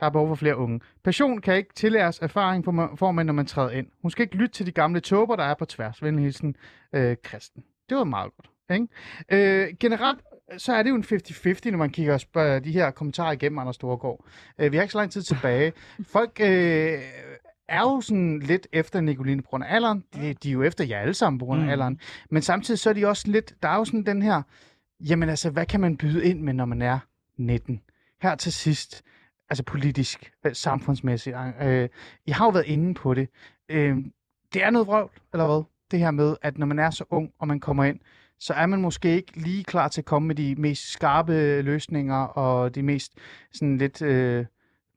Der 0.00 0.06
er 0.06 0.10
behov 0.10 0.28
for 0.28 0.34
flere 0.34 0.56
unge. 0.56 0.80
Passion 1.04 1.40
kan 1.40 1.56
ikke 1.56 1.74
tillæres 1.74 2.18
erfaring, 2.18 2.64
får 2.64 2.72
man, 2.72 3.14
man, 3.14 3.26
når 3.26 3.32
man 3.32 3.46
træder 3.46 3.70
ind. 3.70 3.86
Hun 4.02 4.10
skal 4.10 4.22
ikke 4.22 4.36
lytte 4.36 4.54
til 4.54 4.66
de 4.66 4.72
gamle 4.72 5.00
tåber, 5.00 5.36
der 5.36 5.44
er 5.44 5.54
på 5.54 5.64
tværs. 5.64 6.02
Venlig 6.02 6.22
hilsen, 6.24 6.56
øh, 6.92 7.16
Kristen. 7.22 7.64
Det 7.88 7.96
var 7.96 8.04
meget 8.04 8.30
godt. 8.36 8.50
Ikke? 8.70 8.88
Øh, 9.28 9.74
generelt, 9.80 10.20
så 10.58 10.72
er 10.72 10.82
det 10.82 10.90
jo 10.90 10.94
en 10.94 11.04
50-50, 11.04 11.70
når 11.70 11.78
man 11.78 11.90
kigger 11.90 12.14
og 12.14 12.20
spørger 12.20 12.56
øh, 12.56 12.64
de 12.64 12.72
her 12.72 12.90
kommentarer 12.90 13.32
igennem, 13.32 13.58
Anders 13.58 13.74
Storgård. 13.74 14.24
Øh, 14.58 14.72
vi 14.72 14.76
har 14.76 14.82
ikke 14.82 14.92
så 14.92 14.98
lang 14.98 15.10
tid 15.10 15.22
tilbage. 15.22 15.72
Folk 16.06 16.40
øh, 16.40 16.98
er 17.68 17.80
jo 17.80 18.00
sådan 18.00 18.38
lidt 18.38 18.66
efter 18.72 19.00
Nicoline 19.00 19.42
på 19.42 19.48
grund 19.48 19.64
af 19.64 19.74
alderen. 19.74 20.04
De, 20.14 20.34
de 20.34 20.48
er 20.48 20.52
jo 20.52 20.62
efter 20.62 20.84
jer 20.84 20.98
alle 20.98 21.14
sammen 21.14 21.38
på 21.38 21.44
grund 21.44 21.60
af 21.60 21.66
Mm. 21.66 21.72
alderen. 21.72 22.00
Men 22.30 22.42
samtidig 22.42 22.78
så 22.78 22.90
er 22.90 22.94
de 22.94 23.06
også 23.06 23.30
lidt, 23.30 23.54
der 23.62 23.68
er 23.68 23.76
jo 23.76 23.84
sådan 23.84 24.06
den 24.06 24.22
her, 24.22 24.42
jamen 25.00 25.28
altså, 25.28 25.50
hvad 25.50 25.66
kan 25.66 25.80
man 25.80 25.96
byde 25.96 26.24
ind 26.24 26.40
med, 26.40 26.52
når 26.54 26.64
man 26.64 26.82
er 26.82 26.98
19? 27.36 27.80
Her 28.22 28.34
til 28.34 28.52
sidst, 28.52 29.02
altså 29.50 29.62
politisk, 29.64 30.32
øh, 30.46 30.54
samfundsmæssigt. 30.54 31.36
Øh, 31.62 31.88
I 32.26 32.30
har 32.30 32.44
jo 32.44 32.50
været 32.50 32.66
inde 32.66 32.94
på 32.94 33.14
det. 33.14 33.28
Øh, 33.68 33.96
det 34.54 34.64
er 34.64 34.70
noget 34.70 34.86
vrøvl, 34.86 35.10
eller 35.32 35.46
hvad? 35.46 35.62
Det 35.90 35.98
her 35.98 36.10
med, 36.10 36.36
at 36.42 36.58
når 36.58 36.66
man 36.66 36.78
er 36.78 36.90
så 36.90 37.04
ung, 37.10 37.30
og 37.38 37.48
man 37.48 37.60
kommer 37.60 37.84
ind, 37.84 37.98
så 38.40 38.54
er 38.54 38.66
man 38.66 38.80
måske 38.80 39.16
ikke 39.16 39.40
lige 39.40 39.64
klar 39.64 39.88
til 39.88 40.00
at 40.00 40.04
komme 40.04 40.28
med 40.28 40.34
de 40.34 40.54
mest 40.58 40.92
skarpe 40.92 41.62
løsninger, 41.62 42.16
og 42.16 42.74
de 42.74 42.82
mest 42.82 43.12
sådan 43.52 43.78
lidt, 43.78 44.02
øh, 44.02 44.46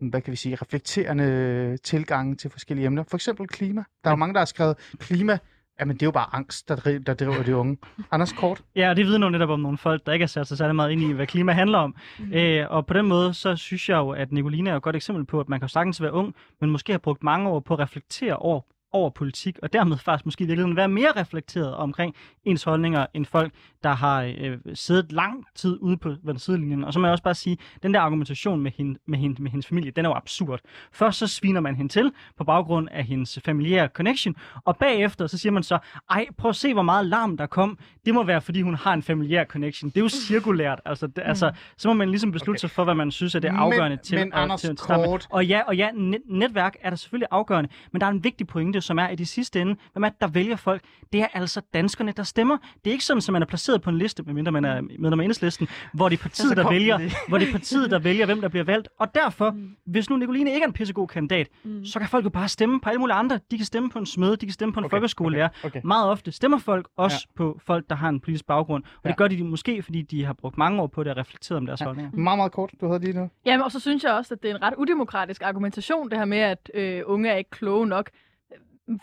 hvad 0.09 0.21
kan 0.21 0.31
vi 0.31 0.37
sige, 0.37 0.55
reflekterende 0.55 1.77
tilgange 1.77 2.35
til 2.35 2.49
forskellige 2.49 2.85
emner. 2.85 3.03
For 3.03 3.17
eksempel 3.17 3.47
klima. 3.47 3.83
Der 4.03 4.09
er 4.09 4.11
jo 4.11 4.15
mange, 4.15 4.33
der 4.33 4.39
har 4.39 4.45
skrevet, 4.45 4.77
klima, 4.99 5.37
jamen 5.79 5.95
det 5.95 6.01
er 6.01 6.07
jo 6.07 6.11
bare 6.11 6.35
angst, 6.35 6.69
der 6.69 6.75
driver, 6.75 6.99
der 6.99 7.13
driver 7.13 7.43
de 7.43 7.55
unge. 7.55 7.77
Anders 8.11 8.33
Kort? 8.33 8.63
Ja, 8.75 8.89
og 8.89 8.95
det 8.95 9.05
vidner 9.05 9.27
jo 9.27 9.31
netop 9.31 9.49
om 9.49 9.59
nogle 9.59 9.77
folk, 9.77 10.05
der 10.05 10.13
ikke 10.13 10.23
har 10.23 10.27
sat 10.27 10.47
sig 10.47 10.57
særlig 10.57 10.75
meget 10.75 10.91
ind 10.91 11.01
i, 11.01 11.11
hvad 11.11 11.27
klima 11.27 11.51
handler 11.51 11.77
om. 11.77 11.95
Mm. 12.19 12.33
Øh, 12.33 12.71
og 12.71 12.85
på 12.85 12.93
den 12.93 13.05
måde, 13.05 13.33
så 13.33 13.55
synes 13.55 13.89
jeg 13.89 13.95
jo, 13.95 14.09
at 14.09 14.31
Nicoline 14.31 14.69
er 14.69 14.75
et 14.75 14.83
godt 14.83 14.95
eksempel 14.95 15.25
på, 15.25 15.39
at 15.39 15.49
man 15.49 15.59
kan 15.59 15.69
sagtens 15.69 16.01
være 16.01 16.13
ung, 16.13 16.35
men 16.61 16.69
måske 16.69 16.91
har 16.93 16.99
brugt 16.99 17.23
mange 17.23 17.49
år 17.49 17.59
på 17.59 17.73
at 17.73 17.79
reflektere 17.79 18.35
over 18.35 18.61
over 18.93 19.09
politik, 19.09 19.59
og 19.63 19.73
dermed 19.73 19.97
faktisk 19.97 20.25
måske 20.25 20.43
i 20.43 20.47
virkeligheden 20.47 20.75
være 20.77 20.87
mere 20.87 21.11
reflekteret 21.15 21.73
omkring 21.75 22.15
ens 22.45 22.63
holdninger, 22.63 23.05
end 23.13 23.25
folk, 23.25 23.53
der 23.83 23.89
har 23.95 24.33
øh, 24.37 24.57
siddet 24.73 25.11
lang 25.11 25.45
tid 25.55 25.77
ude 25.81 25.97
på 25.97 26.13
ved 26.23 26.37
sidelinjen. 26.37 26.83
Og 26.83 26.93
så 26.93 26.99
må 26.99 27.07
jeg 27.07 27.11
også 27.11 27.23
bare 27.23 27.35
sige, 27.35 27.57
den 27.83 27.93
der 27.93 27.99
argumentation 27.99 28.59
med, 28.61 28.71
hende, 28.77 28.99
med, 29.07 29.19
hende, 29.19 29.41
med 29.43 29.51
hendes 29.51 29.67
familie, 29.67 29.91
den 29.91 30.05
er 30.05 30.09
jo 30.09 30.15
absurd. 30.15 30.59
Først 30.91 31.17
så 31.19 31.27
sviner 31.27 31.59
man 31.61 31.75
hende 31.75 31.91
til 31.93 32.11
på 32.37 32.43
baggrund 32.43 32.87
af 32.91 33.03
hendes 33.03 33.39
familiære 33.45 33.87
connection, 33.87 34.35
og 34.65 34.77
bagefter 34.77 35.27
så 35.27 35.37
siger 35.37 35.51
man 35.53 35.63
så, 35.63 35.77
ej, 36.09 36.25
prøv 36.37 36.49
at 36.49 36.55
se, 36.55 36.73
hvor 36.73 36.81
meget 36.81 37.05
larm 37.05 37.37
der 37.37 37.45
kom. 37.45 37.77
Det 38.05 38.13
må 38.13 38.23
være, 38.23 38.41
fordi 38.41 38.61
hun 38.61 38.75
har 38.75 38.93
en 38.93 39.03
familiær 39.03 39.43
connection. 39.45 39.89
Det 39.89 39.97
er 39.97 40.01
jo 40.01 40.09
cirkulært. 40.09 40.81
Altså, 40.85 41.07
det, 41.07 41.21
altså, 41.25 41.51
så 41.77 41.87
må 41.87 41.93
man 41.93 42.09
ligesom 42.09 42.31
beslutte 42.31 42.51
Okay. 42.59 42.59
sig 42.59 42.71
for, 42.71 42.83
hvad 42.83 42.95
man 42.95 43.11
synes 43.11 43.35
er 43.35 43.39
det 43.39 43.51
Men- 43.51 43.59
afgørende 43.61 43.97
til, 43.97 44.17
men 44.19 44.33
at- 44.33 44.39
Anders 44.39 44.61
til 44.61 44.67
at 44.71 44.79
starte 44.79 45.09
med. 45.09 45.19
Og 45.29 45.45
ja, 45.45 45.61
og 45.67 45.77
ja 45.77 45.89
net, 45.93 46.21
netværk 46.25 46.75
er 46.81 46.89
der 46.89 46.97
selvfølgelig 46.97 47.27
afgørende, 47.31 47.69
men 47.91 48.01
der 48.01 48.07
er 48.07 48.11
en 48.11 48.23
vigtig 48.23 48.47
pointe, 48.47 48.80
som 48.81 48.99
er, 48.99 49.09
i 49.09 49.25
sidste 49.25 49.61
ende, 49.61 49.75
hvem 49.93 50.03
er 50.03 50.09
det, 50.09 50.21
der 50.21 50.27
vælger 50.27 50.55
folk? 50.55 50.81
Det 51.13 51.21
er 51.21 51.27
altså 51.33 51.61
danskerne, 51.73 52.11
der 52.11 52.23
stemmer. 52.23 52.57
Det 52.83 52.89
er 52.89 52.91
ikke 52.91 53.05
sådan, 53.05 53.17
at 53.27 53.29
man 53.33 53.41
er 53.41 53.45
placeret 53.45 53.81
på 53.81 53.89
en 53.89 53.97
liste, 53.97 54.23
medmindre 54.23 54.51
man 54.51 54.65
er 54.65 54.81
medlem 54.81 55.19
af 55.19 55.23
enhedslisten, 55.23 55.67
hvor 55.93 56.09
det 56.09 56.17
er 56.19 56.21
partiet, 56.21 56.49
Så 56.49 56.55
der 56.55 56.69
vælger, 56.69 56.97
det. 56.97 57.13
hvor 57.29 57.37
det 57.37 57.47
er 57.47 57.51
partiet, 57.51 57.91
der 57.91 57.99
vælger, 57.99 58.25
hvem 58.25 58.41
der 58.41 58.47
bliver 58.47 58.63
valgt. 58.63 58.89
Og 58.99 59.15
derfor, 59.15 59.55
hvis 59.85 60.09
nu 60.09 60.15
Nicoline 60.17 60.53
ikke 60.53 60.63
er 60.63 60.67
en 60.67 60.73
pissegod 60.73 61.07
kandidat, 61.07 61.47
Mm. 61.63 61.85
så 61.85 61.99
kan 61.99 62.07
folk 62.09 62.25
jo 62.25 62.29
bare 62.29 62.47
stemme 62.47 62.79
på 62.81 62.89
alle 62.89 62.99
mulige 62.99 63.15
andre. 63.15 63.39
De 63.51 63.57
kan 63.57 63.65
stemme 63.65 63.89
på 63.89 63.99
en 63.99 64.05
smed, 64.05 64.37
de 64.37 64.45
kan 64.45 64.53
stemme 64.53 64.73
på 64.73 64.79
en 64.79 64.85
Okay, 64.85 64.95
folkeskolelærer. 64.95 65.49
okay, 65.49 65.67
okay. 65.67 65.81
Meget 65.83 66.09
ofte 66.09 66.31
stemmer 66.31 66.57
folk 66.57 66.87
også 66.97 67.27
ja. 67.29 67.37
på 67.37 67.59
folk, 67.65 67.89
der 67.89 67.95
har 67.95 68.09
en 68.09 68.19
politisk 68.19 68.45
baggrund. 68.45 68.83
Og 68.83 68.99
Ja. 69.05 69.09
det 69.09 69.17
gør 69.17 69.27
de 69.27 69.43
måske, 69.43 69.83
fordi 69.83 70.01
de 70.01 70.25
har 70.25 70.33
brugt 70.33 70.57
mange 70.57 70.81
år 70.81 70.87
på 70.87 71.03
det 71.03 71.11
og 71.11 71.17
reflekteret 71.17 71.57
om 71.57 71.65
deres 71.65 71.81
Ja. 71.81 71.85
holdninger. 71.85 72.11
Meget, 72.11 72.37
meget 72.37 72.51
kort. 72.51 72.71
Du 72.81 72.87
havde 72.87 72.99
lige 72.99 73.13
noget. 73.13 73.29
Jamen, 73.45 73.63
og 73.63 73.71
så 73.71 73.79
synes 73.79 74.03
jeg 74.03 74.13
også, 74.13 74.33
at 74.33 74.43
det 74.43 74.51
er 74.51 74.55
en 74.55 74.61
ret 74.61 74.73
udemokratisk 74.77 75.41
argumentation, 75.41 76.09
det 76.09 76.17
her 76.17 76.25
med, 76.25 76.37
at 76.37 76.71
øh, 76.73 77.01
unge 77.05 77.29
er 77.29 77.35
ikke 77.35 77.49
kloge 77.49 77.87
nok. 77.87 78.09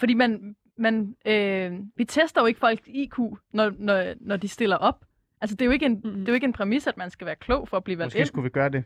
Fordi 0.00 0.14
man, 0.14 0.56
man 0.78 1.14
øh, 1.26 1.72
vi 1.96 2.04
tester 2.04 2.40
jo 2.40 2.46
ikke 2.46 2.60
folk 2.60 2.80
IQ, 2.86 3.18
når, 3.52 3.72
når, 3.78 4.14
når 4.20 4.36
de 4.36 4.48
stiller 4.48 4.76
op. 4.76 5.04
Altså, 5.40 5.56
det 5.56 5.62
er, 5.62 5.66
jo 5.66 5.72
ikke 5.72 5.86
en, 5.86 5.92
Mhm. 6.04 6.12
det 6.12 6.28
er 6.28 6.32
jo 6.32 6.34
ikke 6.34 6.44
en 6.44 6.52
præmis, 6.52 6.86
at 6.86 6.96
man 6.96 7.10
skal 7.10 7.26
være 7.26 7.36
klog 7.36 7.68
for 7.68 7.76
at 7.76 7.84
blive 7.84 7.98
valgt 7.98 8.08
Måske 8.08 8.18
ind. 8.18 8.26
skulle 8.26 8.42
vi 8.44 8.50
gøre 8.50 8.68
det. 8.68 8.84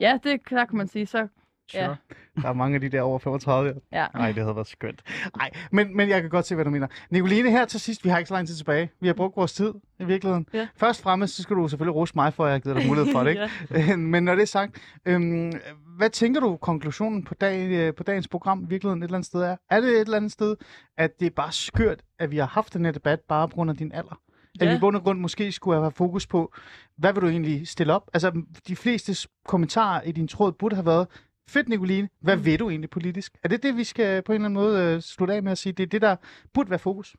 Ja, 0.00 0.18
det 0.24 0.40
der 0.50 0.64
kan 0.64 0.76
man 0.78 0.88
sige. 0.88 1.06
Så, 1.06 1.28
Sure. 1.70 1.82
Ja. 1.84 1.94
Der 2.42 2.48
er 2.48 2.52
mange 2.52 2.74
af 2.74 2.80
de 2.80 2.88
der 2.88 3.02
over 3.02 3.18
35. 3.18 3.74
ja. 3.92 4.06
Nej, 4.14 4.32
det 4.32 4.42
havde 4.42 4.54
været 4.56 4.66
skønt. 4.68 5.02
Nej, 5.36 5.50
men, 5.72 5.96
men 5.96 6.08
jeg 6.08 6.20
kan 6.20 6.30
godt 6.30 6.46
se, 6.46 6.54
hvad 6.54 6.64
du 6.64 6.70
mener. 6.70 6.86
Nicoline, 7.10 7.50
her 7.50 7.64
til 7.64 7.80
sidst, 7.80 8.04
vi 8.04 8.08
har 8.10 8.18
ikke 8.18 8.28
så 8.28 8.34
lang 8.34 8.46
tid 8.46 8.56
tilbage. 8.56 8.90
Vi 9.00 9.06
har 9.06 9.14
brugt 9.14 9.36
vores 9.36 9.52
tid 9.52 9.72
i 10.00 10.04
virkeligheden. 10.04 10.46
Ja. 10.54 10.68
Først 10.76 11.02
fremmest, 11.02 11.36
så 11.36 11.42
skal 11.42 11.56
du 11.56 11.68
selvfølgelig 11.68 11.94
rose 11.94 12.12
mig 12.16 12.34
for, 12.34 12.44
at 12.44 12.48
jeg 12.48 12.54
har 12.54 12.58
givet 12.60 12.76
dig 12.76 12.86
mulighed 12.86 13.12
for 13.12 13.22
det. 13.24 13.30
Ikke? 13.30 13.50
ja. 13.90 13.96
men 13.96 14.22
når 14.24 14.34
det 14.34 14.42
er 14.42 14.46
sagt, 14.46 14.76
øhm, 15.06 15.52
hvad 15.96 16.10
tænker 16.10 16.40
du 16.40 16.56
konklusionen 16.56 17.24
på, 17.24 17.34
dag, 17.34 17.70
øh, 17.70 17.94
på 17.94 18.02
dagens 18.02 18.28
program 18.28 18.62
i 18.64 18.66
virkeligheden 18.68 19.02
et 19.02 19.06
eller 19.06 19.16
andet 19.16 19.26
sted 19.26 19.40
er? 19.40 19.56
Er 19.70 19.80
det 19.80 19.90
et 19.90 20.00
eller 20.00 20.16
andet 20.16 20.32
sted, 20.32 20.56
at 20.98 21.20
det 21.20 21.26
er 21.26 21.30
bare 21.30 21.52
skørt, 21.52 22.00
at 22.18 22.30
vi 22.30 22.36
har 22.38 22.46
haft 22.46 22.74
den 22.74 22.84
her 22.84 22.92
debat 22.92 23.20
bare 23.28 23.48
på 23.48 23.54
grund 23.54 23.70
af 23.70 23.76
din 23.76 23.92
alder? 23.92 24.20
At 24.60 24.66
Ja. 24.66 24.70
vi 24.70 24.76
i 24.76 24.80
bund 24.80 24.96
og 24.96 25.02
grund 25.02 25.20
måske 25.20 25.52
skulle 25.52 25.80
have 25.80 25.90
fokus 25.92 26.26
på, 26.26 26.52
hvad 26.98 27.12
vil 27.12 27.22
du 27.22 27.28
egentlig 27.28 27.68
stille 27.68 27.94
op? 27.94 28.10
Altså, 28.14 28.42
de 28.68 28.76
fleste 28.76 29.28
kommentarer 29.48 30.02
i 30.02 30.12
din 30.12 30.28
tråd 30.28 30.52
burde 30.52 30.76
have 30.76 30.86
været, 30.86 31.06
fedt 31.50 31.68
Nicoline, 31.68 32.08
hvad 32.20 32.36
Mm. 32.36 32.44
vil 32.44 32.58
du 32.58 32.70
egentlig 32.70 32.90
politisk? 32.90 33.32
Er 33.44 33.48
det 33.48 33.62
det, 33.62 33.76
vi 33.76 33.84
skal 33.84 34.22
på 34.22 34.32
en 34.32 34.34
eller 34.34 34.44
anden 34.46 34.62
måde 34.62 34.94
øh, 34.94 35.00
slutte 35.00 35.34
af 35.34 35.42
med 35.42 35.52
at 35.52 35.58
sige, 35.58 35.72
det 35.72 35.82
er 35.82 35.86
det, 35.86 36.02
der 36.02 36.16
burde 36.54 36.70
være 36.70 36.78
fokus? 36.78 37.16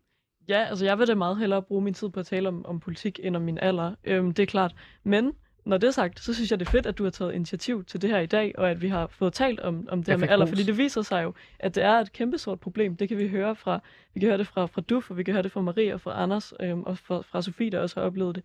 Ja, 0.50 0.66
altså 0.70 0.86
jeg 0.86 1.00
vil 1.00 1.08
da 1.08 1.16
meget 1.16 1.38
hellere 1.38 1.62
bruge 1.62 1.82
min 1.82 1.94
tid 1.94 2.10
på 2.10 2.20
at 2.20 2.26
tale 2.26 2.48
om, 2.48 2.66
om 2.66 2.80
politik 2.80 3.20
end 3.24 3.36
om 3.36 3.42
min 3.42 3.58
alder. 3.62 3.96
Øhm, 4.04 4.32
det 4.32 4.44
er 4.44 4.48
klart. 4.48 4.76
Men 5.04 5.32
når 5.66 5.78
det 5.78 5.88
er 5.88 5.92
sagt, 5.92 6.20
så 6.20 6.34
synes 6.34 6.52
jeg, 6.52 6.60
det 6.60 6.68
er 6.68 6.72
fedt, 6.72 6.86
at 6.86 6.98
du 6.98 7.04
har 7.04 7.10
taget 7.12 7.34
initiativ 7.34 7.84
til 7.86 8.02
det 8.02 8.10
her 8.10 8.20
i 8.20 8.26
dag, 8.26 8.54
og 8.58 8.72
at 8.72 8.82
vi 8.82 8.88
har 8.88 9.08
fået 9.08 9.34
talt 9.34 9.60
om, 9.60 9.88
om 9.90 10.00
det 10.04 10.08
her 10.08 10.18
med 10.18 10.30
alder, 10.30 10.46
fordi 10.46 10.64
det 10.64 10.78
viser 10.78 11.02
sig 11.02 11.24
jo, 11.24 11.34
at 11.60 11.76
det 11.76 11.84
er 11.84 11.94
et 11.94 12.12
kæmpestort 12.14 12.60
problem. 12.60 12.96
Det 12.98 13.10
kan 13.10 13.18
vi 13.18 13.28
høre 13.28 13.56
fra, 13.56 13.80
vi 14.14 14.20
kan 14.20 14.30
høre 14.30 14.38
det 14.38 14.48
fra, 14.48 14.66
fra 14.66 14.82
Duf, 14.82 15.12
og 15.12 15.18
vi 15.18 15.24
kan 15.24 15.34
høre 15.34 15.44
det 15.44 15.52
fra 15.52 15.62
Marie 15.62 15.94
og 15.94 16.02
fra 16.02 16.24
Anders, 16.24 16.54
øhm, 16.60 16.84
og 16.84 16.98
fra, 16.98 17.22
fra 17.22 17.42
Sofie, 17.42 17.70
der 17.70 17.80
også 17.80 18.00
har 18.00 18.08
oplevet 18.08 18.36
det. 18.36 18.44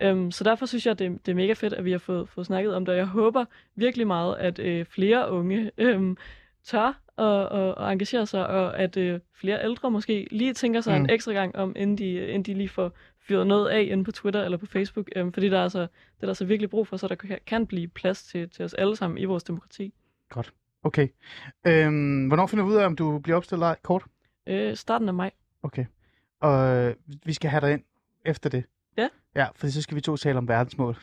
Øhm, 0.00 0.30
så 0.30 0.44
derfor 0.44 0.66
synes 0.66 0.86
jeg, 0.86 0.98
det, 0.98 1.26
det 1.26 1.32
er 1.32 1.36
mega 1.36 1.52
fedt, 1.52 1.72
at 1.72 1.84
vi 1.84 1.90
har 1.90 1.98
fået, 1.98 2.28
fået 2.28 2.46
snakket 2.46 2.74
om 2.74 2.84
det, 2.84 2.92
og 2.92 2.98
jeg 2.98 3.06
håber 3.06 3.44
virkelig 3.74 4.06
meget, 4.06 4.36
at 4.36 4.58
øh, 4.58 4.84
flere 4.84 5.30
unge 5.30 5.70
øhm, 5.78 6.16
tør 6.64 7.00
at, 7.18 7.58
at, 7.60 7.74
at 7.78 7.92
engagere 7.92 8.26
sig, 8.26 8.46
og 8.46 8.78
at 8.78 8.96
øh, 8.96 9.20
flere 9.34 9.64
ældre 9.64 9.90
måske 9.90 10.28
lige 10.30 10.54
tænker 10.54 10.80
sig 10.80 10.98
Mm. 10.98 11.04
en 11.04 11.10
ekstra 11.10 11.32
gang 11.32 11.56
om, 11.56 11.72
inden 11.76 11.98
de, 11.98 12.26
inden 12.26 12.42
de 12.42 12.54
lige 12.54 12.68
får 12.68 12.92
fyret 13.20 13.46
noget 13.46 13.68
af 13.68 13.82
inde 13.90 14.04
på 14.04 14.12
Twitter 14.12 14.42
eller 14.44 14.58
på 14.58 14.66
Facebook, 14.66 15.08
øhm, 15.16 15.32
fordi 15.32 15.48
der 15.48 15.58
er, 15.58 15.68
så, 15.68 15.80
det 15.80 16.22
er 16.22 16.26
der 16.26 16.32
så 16.34 16.44
virkelig 16.44 16.70
brug 16.70 16.86
for, 16.86 16.96
så 16.96 17.08
der 17.08 17.14
kan, 17.14 17.38
kan 17.46 17.66
blive 17.66 17.88
plads 17.88 18.22
til, 18.22 18.50
til 18.50 18.64
os 18.64 18.74
alle 18.74 18.96
sammen 18.96 19.18
i 19.18 19.24
vores 19.24 19.44
demokrati. 19.44 19.94
Okay. 20.82 21.08
Øhm, 21.66 22.26
hvornår 22.26 22.46
finder 22.46 22.64
vi 22.64 22.70
ud 22.70 22.76
af, 22.76 22.86
om 22.86 22.96
du 22.96 23.18
bliver 23.18 23.36
opstillet 23.36 23.62
eller 23.66 23.74
kort? 23.82 24.04
Øh, 24.46 24.76
starten 24.76 25.08
af 25.08 25.14
maj. 25.14 25.30
Okay. 25.62 25.84
Og 26.40 26.76
øh, 26.76 26.94
vi 27.24 27.32
skal 27.32 27.50
have 27.50 27.60
dig 27.60 27.72
ind 27.72 27.82
efter 28.24 28.50
det. 28.50 28.64
Ja. 28.98 29.08
Ja, 29.36 29.46
for 29.56 29.68
så 29.68 29.82
skal 29.82 29.94
vi 29.94 30.00
to 30.00 30.16
tale 30.16 30.38
om 30.38 30.48
verdensmål. 30.48 30.96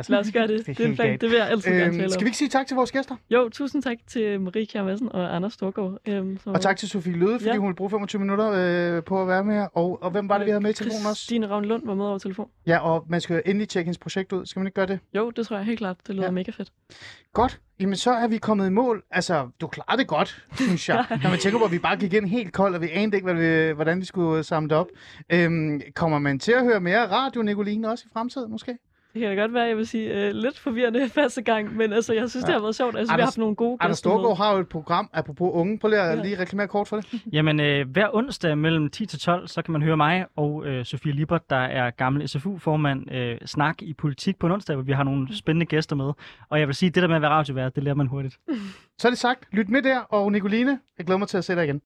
Altså, 0.00 0.12
Lad 0.12 0.20
os 0.20 0.32
gøre 0.32 0.46
det. 0.46 0.58
Det, 0.58 0.66
det 0.66 0.80
er 0.80 0.84
en 0.84 0.86
helt 0.86 0.96
plan. 0.96 1.08
galt. 1.08 1.20
Det 1.20 1.30
vil 1.30 1.36
jeg 1.36 1.48
altid 1.48 1.70
gerne 1.70 1.84
Øhm, 1.86 1.94
tale 1.98 2.10
skal 2.10 2.20
om. 2.20 2.24
vi 2.24 2.28
ikke 2.28 2.38
sige 2.38 2.48
tak 2.48 2.66
til 2.66 2.74
vores 2.74 2.92
gæster? 2.92 3.16
Jo, 3.30 3.48
tusind 3.48 3.82
tak 3.82 3.96
til 4.06 4.40
Marie 4.40 4.66
Kjær 4.66 4.84
Madsen 4.84 5.12
og 5.12 5.36
Anders 5.36 5.52
Storgård. 5.52 5.98
Øhm, 6.08 6.38
som 6.44 6.52
Og 6.54 6.60
tak 6.60 6.76
til 6.76 6.88
Sofie 6.88 7.12
Løde, 7.16 7.38
fordi 7.38 7.50
Ja. 7.50 7.56
hun 7.56 7.66
ville 7.66 7.76
bruge 7.76 7.90
25 7.90 8.20
minutter 8.20 8.50
øh, 8.96 9.02
på 9.04 9.22
at 9.22 9.28
være 9.28 9.44
med. 9.44 9.66
Og, 9.74 10.02
og 10.02 10.10
hvem 10.10 10.28
var 10.28 10.38
det, 10.38 10.44
vi 10.46 10.50
havde 10.50 10.62
med 10.62 10.70
i 10.70 10.74
telefonen 10.74 11.06
også? 11.06 11.22
Stine 11.24 11.48
Ravn 11.50 11.64
Lund 11.64 11.86
var 11.86 11.94
med 11.94 12.04
over 12.04 12.18
telefon. 12.18 12.48
Ja, 12.66 12.78
og 12.78 13.04
man 13.08 13.20
skal 13.20 13.34
jo 13.34 13.42
endelig 13.46 13.68
tjekke 13.68 13.86
hendes 13.86 13.98
projekt 13.98 14.32
ud. 14.32 14.46
Skal 14.46 14.60
man 14.60 14.66
ikke 14.66 14.74
gøre 14.74 14.86
det? 14.86 14.98
Jo, 15.16 15.30
det 15.30 15.46
tror 15.46 15.56
jeg 15.56 15.64
helt 15.66 15.78
klart. 15.78 15.96
Det 16.06 16.14
lyder 16.14 16.22
Ja. 16.24 16.26
ja. 16.28 16.32
mega 16.32 16.50
fedt. 16.50 16.72
Godt. 17.32 17.60
Jamen, 17.80 17.96
så 17.96 18.10
er 18.12 18.28
vi 18.28 18.38
kommet 18.38 18.66
i 18.66 18.70
mål. 18.70 19.02
Altså, 19.10 19.48
du 19.60 19.66
klarede 19.66 20.00
det 20.00 20.08
godt, 20.08 20.44
synes 20.54 20.88
jeg. 20.88 21.04
Når 21.22 21.30
man 21.30 21.38
tænker 21.38 21.58
på, 21.58 21.64
at 21.64 21.72
vi 21.72 21.78
bare 21.78 21.96
gik 21.96 22.12
ind 22.14 22.26
helt 22.26 22.52
koldt, 22.52 22.76
og 22.76 22.82
vi 22.82 22.88
anede 22.92 23.16
ikke, 23.16 23.32
hvad 23.32 23.66
vi, 23.68 23.72
hvordan 23.74 24.00
vi 24.00 24.04
skulle 24.04 24.42
samle 24.44 24.68
det 24.70 24.76
op. 24.78 24.86
Øhm, 25.32 25.80
kommer 25.94 26.18
man 26.18 26.38
til 26.38 26.52
at 26.52 26.64
høre 26.64 26.80
mere 26.80 27.10
radio, 27.10 27.42
Nicoline, 27.42 27.90
også 27.90 28.04
i 28.06 28.10
fremtiden, 28.12 28.50
måske? 28.50 28.76
Det 29.14 29.20
kan 29.20 29.36
da 29.36 29.42
godt 29.42 29.54
være, 29.54 29.62
jeg 29.64 29.76
vil 29.76 29.86
sige 29.86 30.26
øh, 30.28 30.34
lidt 30.34 30.58
forvirrende 30.58 31.08
første 31.18 31.42
gang, 31.42 31.76
men 31.76 31.92
altså, 31.92 32.12
jeg 32.14 32.30
synes, 32.30 32.42
ja. 32.42 32.46
det 32.46 32.54
har 32.54 32.60
været 32.60 32.74
sjovt. 32.74 32.96
Altså, 32.98 33.14
vi 33.14 33.20
har 33.20 33.26
Anders- 33.26 33.26
haft 33.26 33.38
nogle 33.38 33.54
gode 33.56 33.76
Anders 33.80 33.96
gæster 33.98 34.10
med. 34.10 34.14
Storgård 34.20 34.36
har 34.36 34.52
jo 34.54 34.58
et 34.60 34.68
program, 34.68 35.10
apropos 35.12 35.50
unge. 35.54 35.78
Prøv 35.78 35.88
lige 35.88 36.00
at 36.00 36.18
Ja. 36.18 36.22
lige 36.22 36.38
reklamere 36.38 36.68
kort 36.68 36.88
for 36.88 36.96
det. 36.96 37.20
Jamen, 37.32 37.60
øh, 37.60 37.88
hver 37.90 38.08
onsdag 38.14 38.58
mellem 38.58 38.90
10 38.90 39.06
til 39.06 39.18
12, 39.20 39.48
så 39.48 39.62
kan 39.62 39.72
man 39.72 39.82
høre 39.82 39.96
mig 39.96 40.26
og 40.36 40.66
øh, 40.66 40.84
Sofie 40.84 41.12
Libert, 41.12 41.50
der 41.50 41.56
er 41.56 41.90
gammel 41.90 42.28
SFU-formand, 42.28 43.12
øh, 43.14 43.36
snak 43.46 43.82
i 43.82 43.94
politik 43.94 44.38
på 44.38 44.46
en 44.46 44.52
onsdag, 44.52 44.76
hvor 44.76 44.82
vi 44.84 44.92
har 44.92 45.02
nogle 45.04 45.36
spændende 45.36 45.66
gæster 45.66 45.96
med. 45.96 46.12
Og 46.48 46.58
jeg 46.60 46.66
vil 46.66 46.74
sige, 46.74 46.90
det 46.90 47.02
der 47.02 47.08
med 47.08 47.16
at 47.16 47.22
være 47.22 47.30
radiovært, 47.30 47.74
det 47.76 47.84
lærer 47.84 47.94
man 47.94 48.06
hurtigt. 48.06 48.38
Så 48.98 49.08
er 49.08 49.10
det 49.10 49.18
sagt. 49.18 49.44
Lyt 49.52 49.68
med 49.68 49.82
der, 49.82 49.98
og 50.00 50.32
Nicoline, 50.32 50.78
jeg 50.98 51.06
glæder 51.06 51.18
mig 51.18 51.28
til 51.28 51.38
at 51.38 51.44
se 51.44 51.54
dig 51.54 51.64
igen. 51.64 51.78